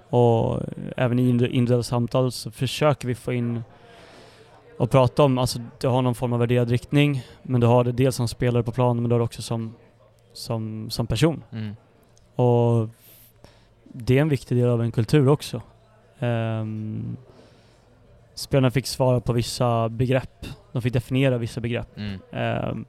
Och 0.08 0.60
även 0.96 1.18
i 1.18 1.22
indi- 1.32 1.48
individuella 1.48 1.82
samtal 1.82 2.32
så 2.32 2.50
försöker 2.50 3.08
vi 3.08 3.14
få 3.14 3.32
in 3.32 3.64
och 4.78 4.90
prata 4.90 5.22
om, 5.22 5.38
alltså 5.38 5.58
du 5.80 5.88
har 5.88 6.02
någon 6.02 6.14
form 6.14 6.32
av 6.32 6.38
värderad 6.38 6.70
riktning, 6.70 7.22
men 7.42 7.60
du 7.60 7.66
har 7.66 7.84
det 7.84 7.92
dels 7.92 8.16
som 8.16 8.28
spelare 8.28 8.62
på 8.62 8.72
planen, 8.72 9.02
men 9.02 9.08
du 9.08 9.14
har 9.14 9.18
det 9.18 9.24
också 9.24 9.42
som, 9.42 9.74
som, 10.32 10.90
som 10.90 11.06
person. 11.06 11.42
Mm. 11.52 11.76
Och 12.34 12.88
det 13.82 14.18
är 14.18 14.22
en 14.22 14.28
viktig 14.28 14.56
del 14.58 14.68
av 14.68 14.82
en 14.82 14.92
kultur 14.92 15.28
också. 15.28 15.62
Um, 16.18 17.16
spelarna 18.34 18.70
fick 18.70 18.86
svara 18.86 19.20
på 19.20 19.32
vissa 19.32 19.88
begrepp. 19.88 20.46
De 20.72 20.82
fick 20.82 20.92
definiera 20.92 21.38
vissa 21.38 21.60
begrepp. 21.60 21.88
Mm. 21.96 22.20
Ehm, 22.32 22.84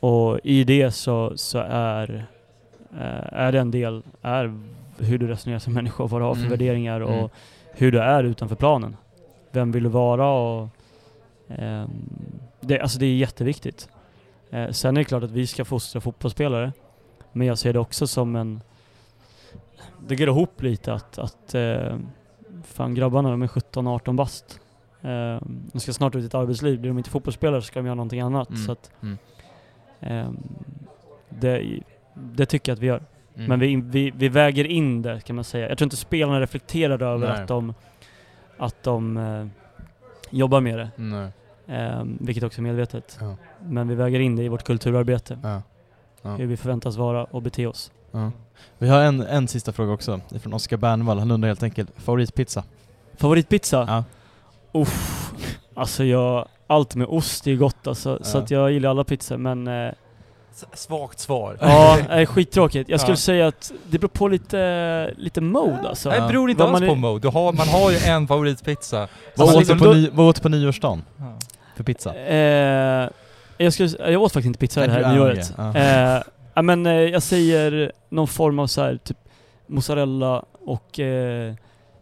och 0.00 0.38
i 0.44 0.64
det 0.64 0.90
så, 0.90 1.32
så 1.36 1.58
är, 1.68 2.26
eh, 2.92 3.32
är 3.32 3.52
det 3.52 3.58
en 3.60 3.70
del, 3.70 4.02
är 4.22 4.58
hur 4.98 5.18
du 5.18 5.26
resonerar 5.26 5.58
som 5.58 5.72
människa 5.72 6.06
vad 6.06 6.20
du 6.20 6.24
har 6.24 6.34
för 6.34 6.40
Mm. 6.40 6.50
värderingar 6.50 7.00
och 7.00 7.12
Mm. 7.12 7.28
hur 7.72 7.92
du 7.92 8.00
är 8.00 8.24
utanför 8.24 8.56
planen. 8.56 8.96
Vem 9.52 9.72
vill 9.72 9.82
du 9.82 9.88
vara 9.88 10.30
och 10.30 10.68
ehm, 11.48 11.90
det, 12.60 12.80
alltså 12.80 12.98
det 12.98 13.06
är 13.06 13.14
jätteviktigt. 13.14 13.88
Eh, 14.50 14.70
sen 14.70 14.96
är 14.96 15.00
det 15.00 15.04
klart 15.04 15.22
att 15.22 15.30
vi 15.30 15.46
ska 15.46 15.64
fostra 15.64 16.00
fotbollsspelare, 16.00 16.72
men 17.32 17.46
jag 17.46 17.58
ser 17.58 17.72
det 17.72 17.78
också 17.78 18.06
som 18.06 18.36
en... 18.36 18.60
Det 20.06 20.16
går 20.16 20.28
ihop 20.28 20.62
lite 20.62 20.92
att, 20.92 21.18
att 21.18 21.54
eh, 21.54 21.96
fan 22.64 22.94
grabbarna 22.94 23.30
de 23.30 23.42
är 23.42 23.46
17-18 23.46 24.16
bast. 24.16 24.60
Eh, 25.00 25.38
de 25.72 25.80
ska 25.80 25.92
snart 25.92 26.14
ut 26.14 26.22
i 26.22 26.26
ett 26.26 26.34
arbetsliv. 26.34 26.80
Blir 26.80 26.90
de 26.90 26.98
inte 26.98 27.10
fotbollsspelare 27.10 27.60
så 27.60 27.66
ska 27.66 27.80
de 27.80 27.86
göra 27.86 27.94
någonting 27.94 28.20
annat. 28.20 28.48
Mm. 28.48 28.62
Så 28.62 28.72
att, 28.72 28.90
ehm, 30.00 30.38
det, 31.28 31.80
det 32.14 32.46
tycker 32.46 32.72
jag 32.72 32.76
att 32.76 32.82
vi 32.82 32.86
gör. 32.86 33.02
Mm. 33.34 33.48
Men 33.48 33.60
vi, 33.60 33.76
vi, 33.76 34.10
vi 34.10 34.28
väger 34.28 34.64
in 34.64 35.02
det 35.02 35.20
kan 35.20 35.36
man 35.36 35.44
säga. 35.44 35.68
Jag 35.68 35.78
tror 35.78 35.86
inte 35.86 35.96
spelarna 35.96 36.40
reflekterar 36.40 37.02
över 37.02 37.28
Nej. 37.28 37.42
att 37.42 37.48
de, 37.48 37.74
att 38.64 38.82
de 38.82 39.16
eh, 39.16 39.46
jobbar 40.30 40.60
med 40.60 40.78
det. 40.78 40.90
Nej. 40.96 41.30
Ehm, 41.66 42.18
vilket 42.20 42.44
också 42.44 42.60
är 42.60 42.62
medvetet. 42.62 43.18
Ja. 43.20 43.36
Men 43.60 43.88
vi 43.88 43.94
väger 43.94 44.20
in 44.20 44.36
det 44.36 44.42
i 44.42 44.48
vårt 44.48 44.64
kulturarbete. 44.64 45.38
Ja. 45.42 45.62
Ja. 46.22 46.30
Hur 46.36 46.46
vi 46.46 46.56
förväntas 46.56 46.96
vara 46.96 47.24
och 47.24 47.42
bete 47.42 47.66
oss. 47.66 47.92
Vi 48.78 48.88
har 48.88 49.00
en, 49.00 49.20
en 49.20 49.48
sista 49.48 49.72
fråga 49.72 49.92
också, 49.92 50.20
från 50.40 50.52
Oskar 50.52 50.76
Bernvall. 50.76 51.18
Han 51.18 51.30
undrar 51.30 51.48
helt 51.48 51.62
enkelt, 51.62 51.90
favoritpizza? 51.96 52.64
Favoritpizza? 53.16 53.84
Ja. 53.88 54.04
Uff, 54.80 55.32
alltså 55.74 56.04
jag, 56.04 56.48
allt 56.66 56.94
med 56.94 57.06
ost 57.06 57.46
är 57.46 57.56
gott 57.56 57.86
alltså. 57.86 58.18
Så 58.22 58.38
att 58.38 58.50
jag 58.50 58.72
gillar 58.72 58.90
alla 58.90 59.04
pizzor 59.04 59.36
men 59.36 59.68
eh, 59.68 59.92
Svagt 60.74 61.18
svar. 61.18 61.56
Ja, 61.60 61.98
det 62.08 62.14
är 62.14 62.26
skittråkigt. 62.26 62.88
Jag 62.88 63.00
skulle 63.00 63.12
Ja. 63.12 63.16
säga 63.16 63.46
att 63.46 63.72
det 63.90 63.98
beror 63.98 64.08
på 64.08 64.28
lite, 64.28 65.14
lite 65.16 65.40
mode 65.40 65.88
alltså. 65.88 66.08
Nej, 66.08 66.20
det 66.20 66.26
beror 66.28 66.50
inte 66.50 66.62
Vad 66.62 66.70
alls 66.72 66.80
man 66.80 66.88
på 66.88 66.94
är- 66.94 66.98
mode. 66.98 67.20
Du 67.20 67.28
har, 67.28 67.52
man 67.52 67.68
har 67.68 67.90
ju 67.90 67.96
en 67.96 68.28
favoritpizza. 68.28 69.08
Vad 69.36 69.48
Alltså, 69.48 69.58
åt 69.60 69.66
du 69.66 69.72
liksom, 69.74 69.78
på, 69.88 69.94
ny, 69.94 70.08
vad 70.12 70.26
åt 70.28 70.36
du 70.36 70.42
på 70.42 70.48
nyårsdagen 70.48 71.02
Ja. 71.18 71.24
för 71.76 71.84
pizza? 71.84 72.14
Eh, 72.14 73.08
jag, 73.58 73.72
skulle, 73.72 74.10
jag 74.10 74.22
åt 74.22 74.32
faktiskt 74.32 74.46
inte 74.46 74.58
pizza 74.58 74.80
det 74.80 74.86
Nej, 74.86 75.02
här 75.04 75.10
du- 75.14 75.18
nyåret. 75.20 75.54
ja. 75.56 75.76
Eh, 75.76 76.22
ja, 76.54 76.62
men 76.62 76.86
eh, 76.86 76.92
jag 76.92 77.22
säger 77.22 77.92
någon 78.08 78.28
form 78.28 78.58
av 78.58 78.66
så 78.66 78.82
här, 78.82 78.96
typ 79.04 79.16
mozzarella 79.66 80.44
och 80.66 81.00
eh, 81.00 81.54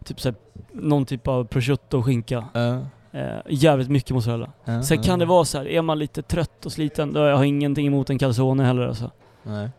typ 0.05 0.21
så 0.21 0.29
här, 0.29 0.35
någon 0.71 1.05
typ 1.05 1.27
av 1.27 1.43
prosciutto 1.45 1.97
och 1.97 2.05
skinka. 2.05 2.45
Ja. 2.53 2.79
Eh, 3.11 3.37
jävligt 3.49 3.89
mycket 3.89 4.11
mozzarella. 4.11 4.51
Ja, 4.65 4.83
Sen 4.83 4.97
ja. 4.97 5.03
kan 5.03 5.19
det 5.19 5.25
vara 5.25 5.45
så 5.45 5.57
här, 5.57 5.67
är 5.67 5.81
man 5.81 5.99
lite 5.99 6.21
trött 6.21 6.65
och 6.65 6.71
sliten, 6.71 7.13
då 7.13 7.19
jag 7.19 7.37
har 7.37 7.43
ingenting 7.43 7.87
emot 7.87 8.09
en 8.09 8.19
calzone 8.19 8.63
heller 8.63 8.87
alltså. 8.87 9.11
Nej. 9.43 9.69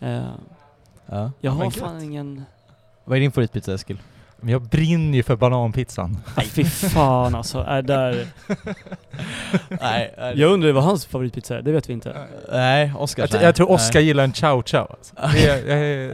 Eh, 0.00 0.22
Ja. 1.06 1.30
Jag 1.40 1.52
har 1.52 1.64
gött. 1.64 1.74
fan 1.76 2.02
ingen... 2.02 2.44
Vad 3.04 3.16
är 3.16 3.20
din 3.20 3.32
favoritpizza 3.32 3.74
Eskil? 3.74 3.98
Men 4.40 4.48
jag 4.48 4.62
brinner 4.62 5.16
ju 5.16 5.22
för 5.22 5.36
bananpizzan. 5.36 6.18
Nej 6.36 6.46
fy 6.46 6.64
fan 6.64 7.34
alltså, 7.34 7.58
är 7.58 7.82
där... 7.82 8.26
nej, 9.68 10.14
Jag 10.36 10.52
undrar 10.52 10.72
vad 10.72 10.84
hans 10.84 11.06
favoritpizza 11.06 11.58
är, 11.58 11.62
det 11.62 11.72
vet 11.72 11.88
vi 11.88 11.92
inte. 11.92 12.26
nej, 12.52 12.92
Oskar 12.98 13.28
Jag, 13.32 13.42
jag 13.42 13.54
tror 13.54 13.70
Oskar 13.70 14.00
gillar 14.00 14.24
en 14.24 14.32
chow 14.32 14.62
chow. 14.62 14.86
Alltså. 14.90 15.14
Det, 15.32 15.46
är, 15.46 16.06
jag, 16.08 16.10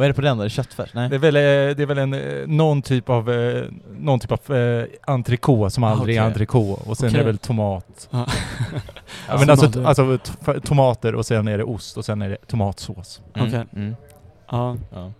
Vad 0.00 0.04
är 0.04 0.08
det 0.08 0.14
på 0.14 0.20
den 0.20 0.36
då? 0.36 0.42
Är 0.42 0.46
det 0.46 0.50
köttfärs? 0.50 0.94
Nej? 0.94 1.08
det, 1.08 1.16
är 1.16 1.18
väl, 1.18 1.36
eh, 1.36 1.40
det 1.76 1.82
är 1.82 1.86
väl 1.86 1.98
en, 1.98 2.14
eh, 2.14 2.46
någon 2.46 2.82
typ 2.82 3.08
av, 3.08 3.30
eh, 3.30 3.64
någon 3.98 4.20
typ 4.20 4.32
av 4.32 4.56
eh, 4.56 4.84
entrecote 5.02 5.70
som 5.70 5.84
aldrig 5.84 6.16
är 6.16 6.20
Okej. 6.20 6.26
entrecote. 6.26 6.90
Och 6.90 6.96
sen 6.96 7.06
är 7.06 7.10
Okej. 7.10 7.18
det 7.20 7.26
väl 7.26 7.38
tomat. 7.38 8.08
Ja. 8.10 8.26
Men 9.38 9.50
alltså, 9.50 9.70
Tomater. 9.70 9.88
alltså 9.88 10.18
tomater 10.60 11.14
och 11.14 11.26
sen 11.26 11.48
är 11.48 11.58
det 11.58 11.64
ost 11.64 11.96
och 11.96 12.04
sen 12.04 12.22
är 12.22 12.28
det 12.28 12.36
tomatsås. 12.46 13.20
Mm, 13.34 13.48
Okej. 13.48 13.64
Mm. 13.72 13.96
Ja. 14.50 14.76
Ja. 14.92 15.12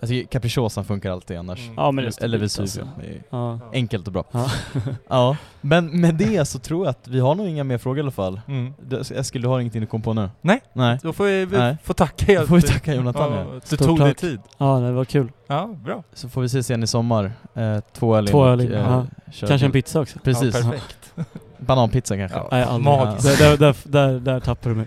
Tycker 0.00 0.28
capricciosan 0.28 0.84
funkar 0.84 1.10
alltid 1.12 1.36
annars. 1.38 1.58
Mm. 1.64 1.74
Ja 1.76 1.90
men 1.90 2.10
Eller 2.20 2.38
Vesuvio. 2.38 2.62
alltså. 2.62 2.86
Ja. 3.30 3.58
Enkelt 3.72 4.06
och 4.06 4.12
bra. 4.12 4.24
Ja. 4.32 4.50
Ja, 5.08 5.36
men 5.60 6.00
med 6.00 6.14
det 6.14 6.44
så 6.44 6.58
tror 6.58 6.84
jag 6.86 6.90
att 6.90 7.08
vi 7.08 7.20
har 7.20 7.34
nog 7.34 7.48
inga 7.48 7.64
mer 7.64 7.78
frågor 7.78 7.98
i 7.98 8.00
alla 8.00 8.10
fall. 8.10 8.40
Mm. 8.48 8.74
Du- 8.82 9.00
Eskil, 9.00 9.42
du 9.42 9.48
har 9.48 9.60
ingenting 9.60 9.82
att 9.82 9.88
komma 9.88 10.04
på 10.04 10.12
nu? 10.14 10.30
Nej. 10.40 10.60
Nej. 10.72 10.98
Då 11.02 11.12
får 11.12 11.24
vi, 11.24 11.44
vi 11.44 11.56
Nej. 11.58 11.76
får 11.82 11.94
tacka 11.94 12.32
er. 12.32 12.40
Då 12.40 12.46
får 12.46 12.56
vi 12.56 12.62
tacka 12.62 12.94
Jonathan 12.94 13.32
ja, 13.32 13.60
Du 13.70 13.76
tog 13.76 13.98
dig 13.98 14.14
tid. 14.14 14.40
ja, 14.58 14.78
det 14.78 14.92
var 14.92 15.04
kul. 15.04 15.32
Ja, 15.46 15.66
bra. 15.84 16.02
Så 16.14 16.28
får 16.28 16.40
vi 16.40 16.46
ses 16.46 16.70
igen 16.70 16.82
i 16.82 16.86
sommar. 16.86 17.32
Eh, 17.54 17.78
två 17.92 18.16
öl 18.16 18.28
Två 18.28 18.44
öl 18.46 18.60
in, 18.60 18.72
eh, 18.72 19.02
Kanske 19.48 19.66
en 19.66 19.72
pizza 19.72 20.00
också. 20.00 20.18
Precis. 20.18 20.54
Ja, 20.54 20.70
perfekt. 20.70 21.14
Bananpizza 21.58 22.16
kanske. 22.16 22.38
Ja, 22.38 22.48
Nej, 22.50 22.62
aldrig. 22.62 22.84
magiskt. 22.84 23.38
Där, 23.38 23.48
där, 23.50 23.56
där, 23.56 23.74
där, 23.84 24.20
där 24.20 24.40
tappar 24.40 24.70
du 24.70 24.76
mig. 24.76 24.86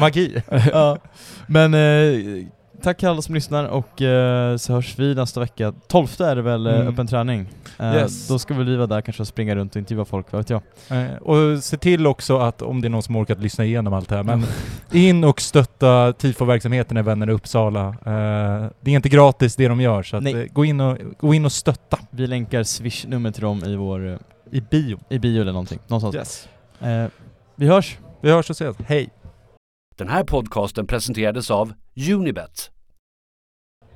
Magi. 0.00 0.42
ja. 0.72 0.98
Men 1.46 1.74
eh, 1.74 2.44
tack 2.84 3.02
alla 3.02 3.22
som 3.22 3.34
lyssnar 3.34 3.64
och 3.64 4.02
eh, 4.02 4.56
så 4.56 4.72
hörs 4.72 4.98
vi 4.98 5.14
nästa 5.14 5.40
vecka. 5.40 5.72
12 5.88 6.06
är 6.20 6.36
det 6.36 6.42
väl 6.42 6.66
eh, 6.66 6.74
Mm. 6.74 6.88
öppen 6.88 7.06
träning? 7.06 7.48
Eh, 7.78 7.94
Yes. 7.94 8.28
Då 8.28 8.38
ska 8.38 8.54
väl 8.54 8.66
vi 8.66 8.76
vara 8.76 8.86
där 8.86 9.00
kanske 9.00 9.22
och 9.22 9.28
springa 9.28 9.54
runt 9.56 9.72
och 9.76 9.78
intervjua 9.80 10.04
folk, 10.04 10.32
vad 10.32 10.40
vet 10.40 10.50
jag. 10.50 10.62
Eh, 11.02 11.14
och 11.16 11.64
se 11.64 11.76
till 11.76 12.06
också 12.06 12.38
att 12.38 12.62
om 12.62 12.80
det 12.80 12.88
är 12.88 12.90
någon 12.90 13.02
som 13.02 13.16
orkat 13.16 13.38
lyssna 13.40 13.64
igenom 13.64 13.92
allt 13.94 14.08
det 14.08 14.16
här, 14.16 14.22
men 14.22 14.44
in 14.92 15.24
och 15.24 15.40
stötta 15.40 16.12
TIFO-verksamheten 16.12 16.96
i 16.96 17.02
Vänner 17.02 17.30
i 17.30 17.32
Uppsala. 17.32 17.88
Eh, 17.88 18.70
det 18.80 18.90
är 18.90 18.96
inte 18.96 19.08
gratis 19.08 19.56
det 19.56 19.68
de 19.68 19.80
gör, 19.80 20.02
så 20.02 20.16
att, 20.16 20.22
Nej. 20.22 20.34
eh, 20.42 20.52
gå, 20.52 20.64
in 20.64 20.80
och, 20.80 20.98
gå 21.18 21.34
in 21.34 21.44
och 21.44 21.52
stötta. 21.52 21.98
Vi 22.10 22.26
länkar 22.26 22.62
swish-nummer 22.62 23.30
till 23.30 23.42
dem 23.42 23.64
i 23.64 23.76
vår, 23.76 24.18
I 24.50 24.60
bio. 24.60 24.98
i 25.10 25.18
bio 25.18 25.40
eller 25.40 25.52
någonting. 25.52 25.78
Någonstans. 25.86 26.14
Yes. 26.16 26.48
Vi 27.56 27.66
hörs! 27.66 27.98
Vi 28.22 28.30
hörs 28.30 28.50
och 28.50 28.54
ses. 28.56 28.76
Hej! 28.86 29.08
Den 29.98 30.08
här 30.08 30.24
podcasten 30.24 30.86
presenterades 30.86 31.50
av 31.50 31.72
Unibet, 32.12 32.70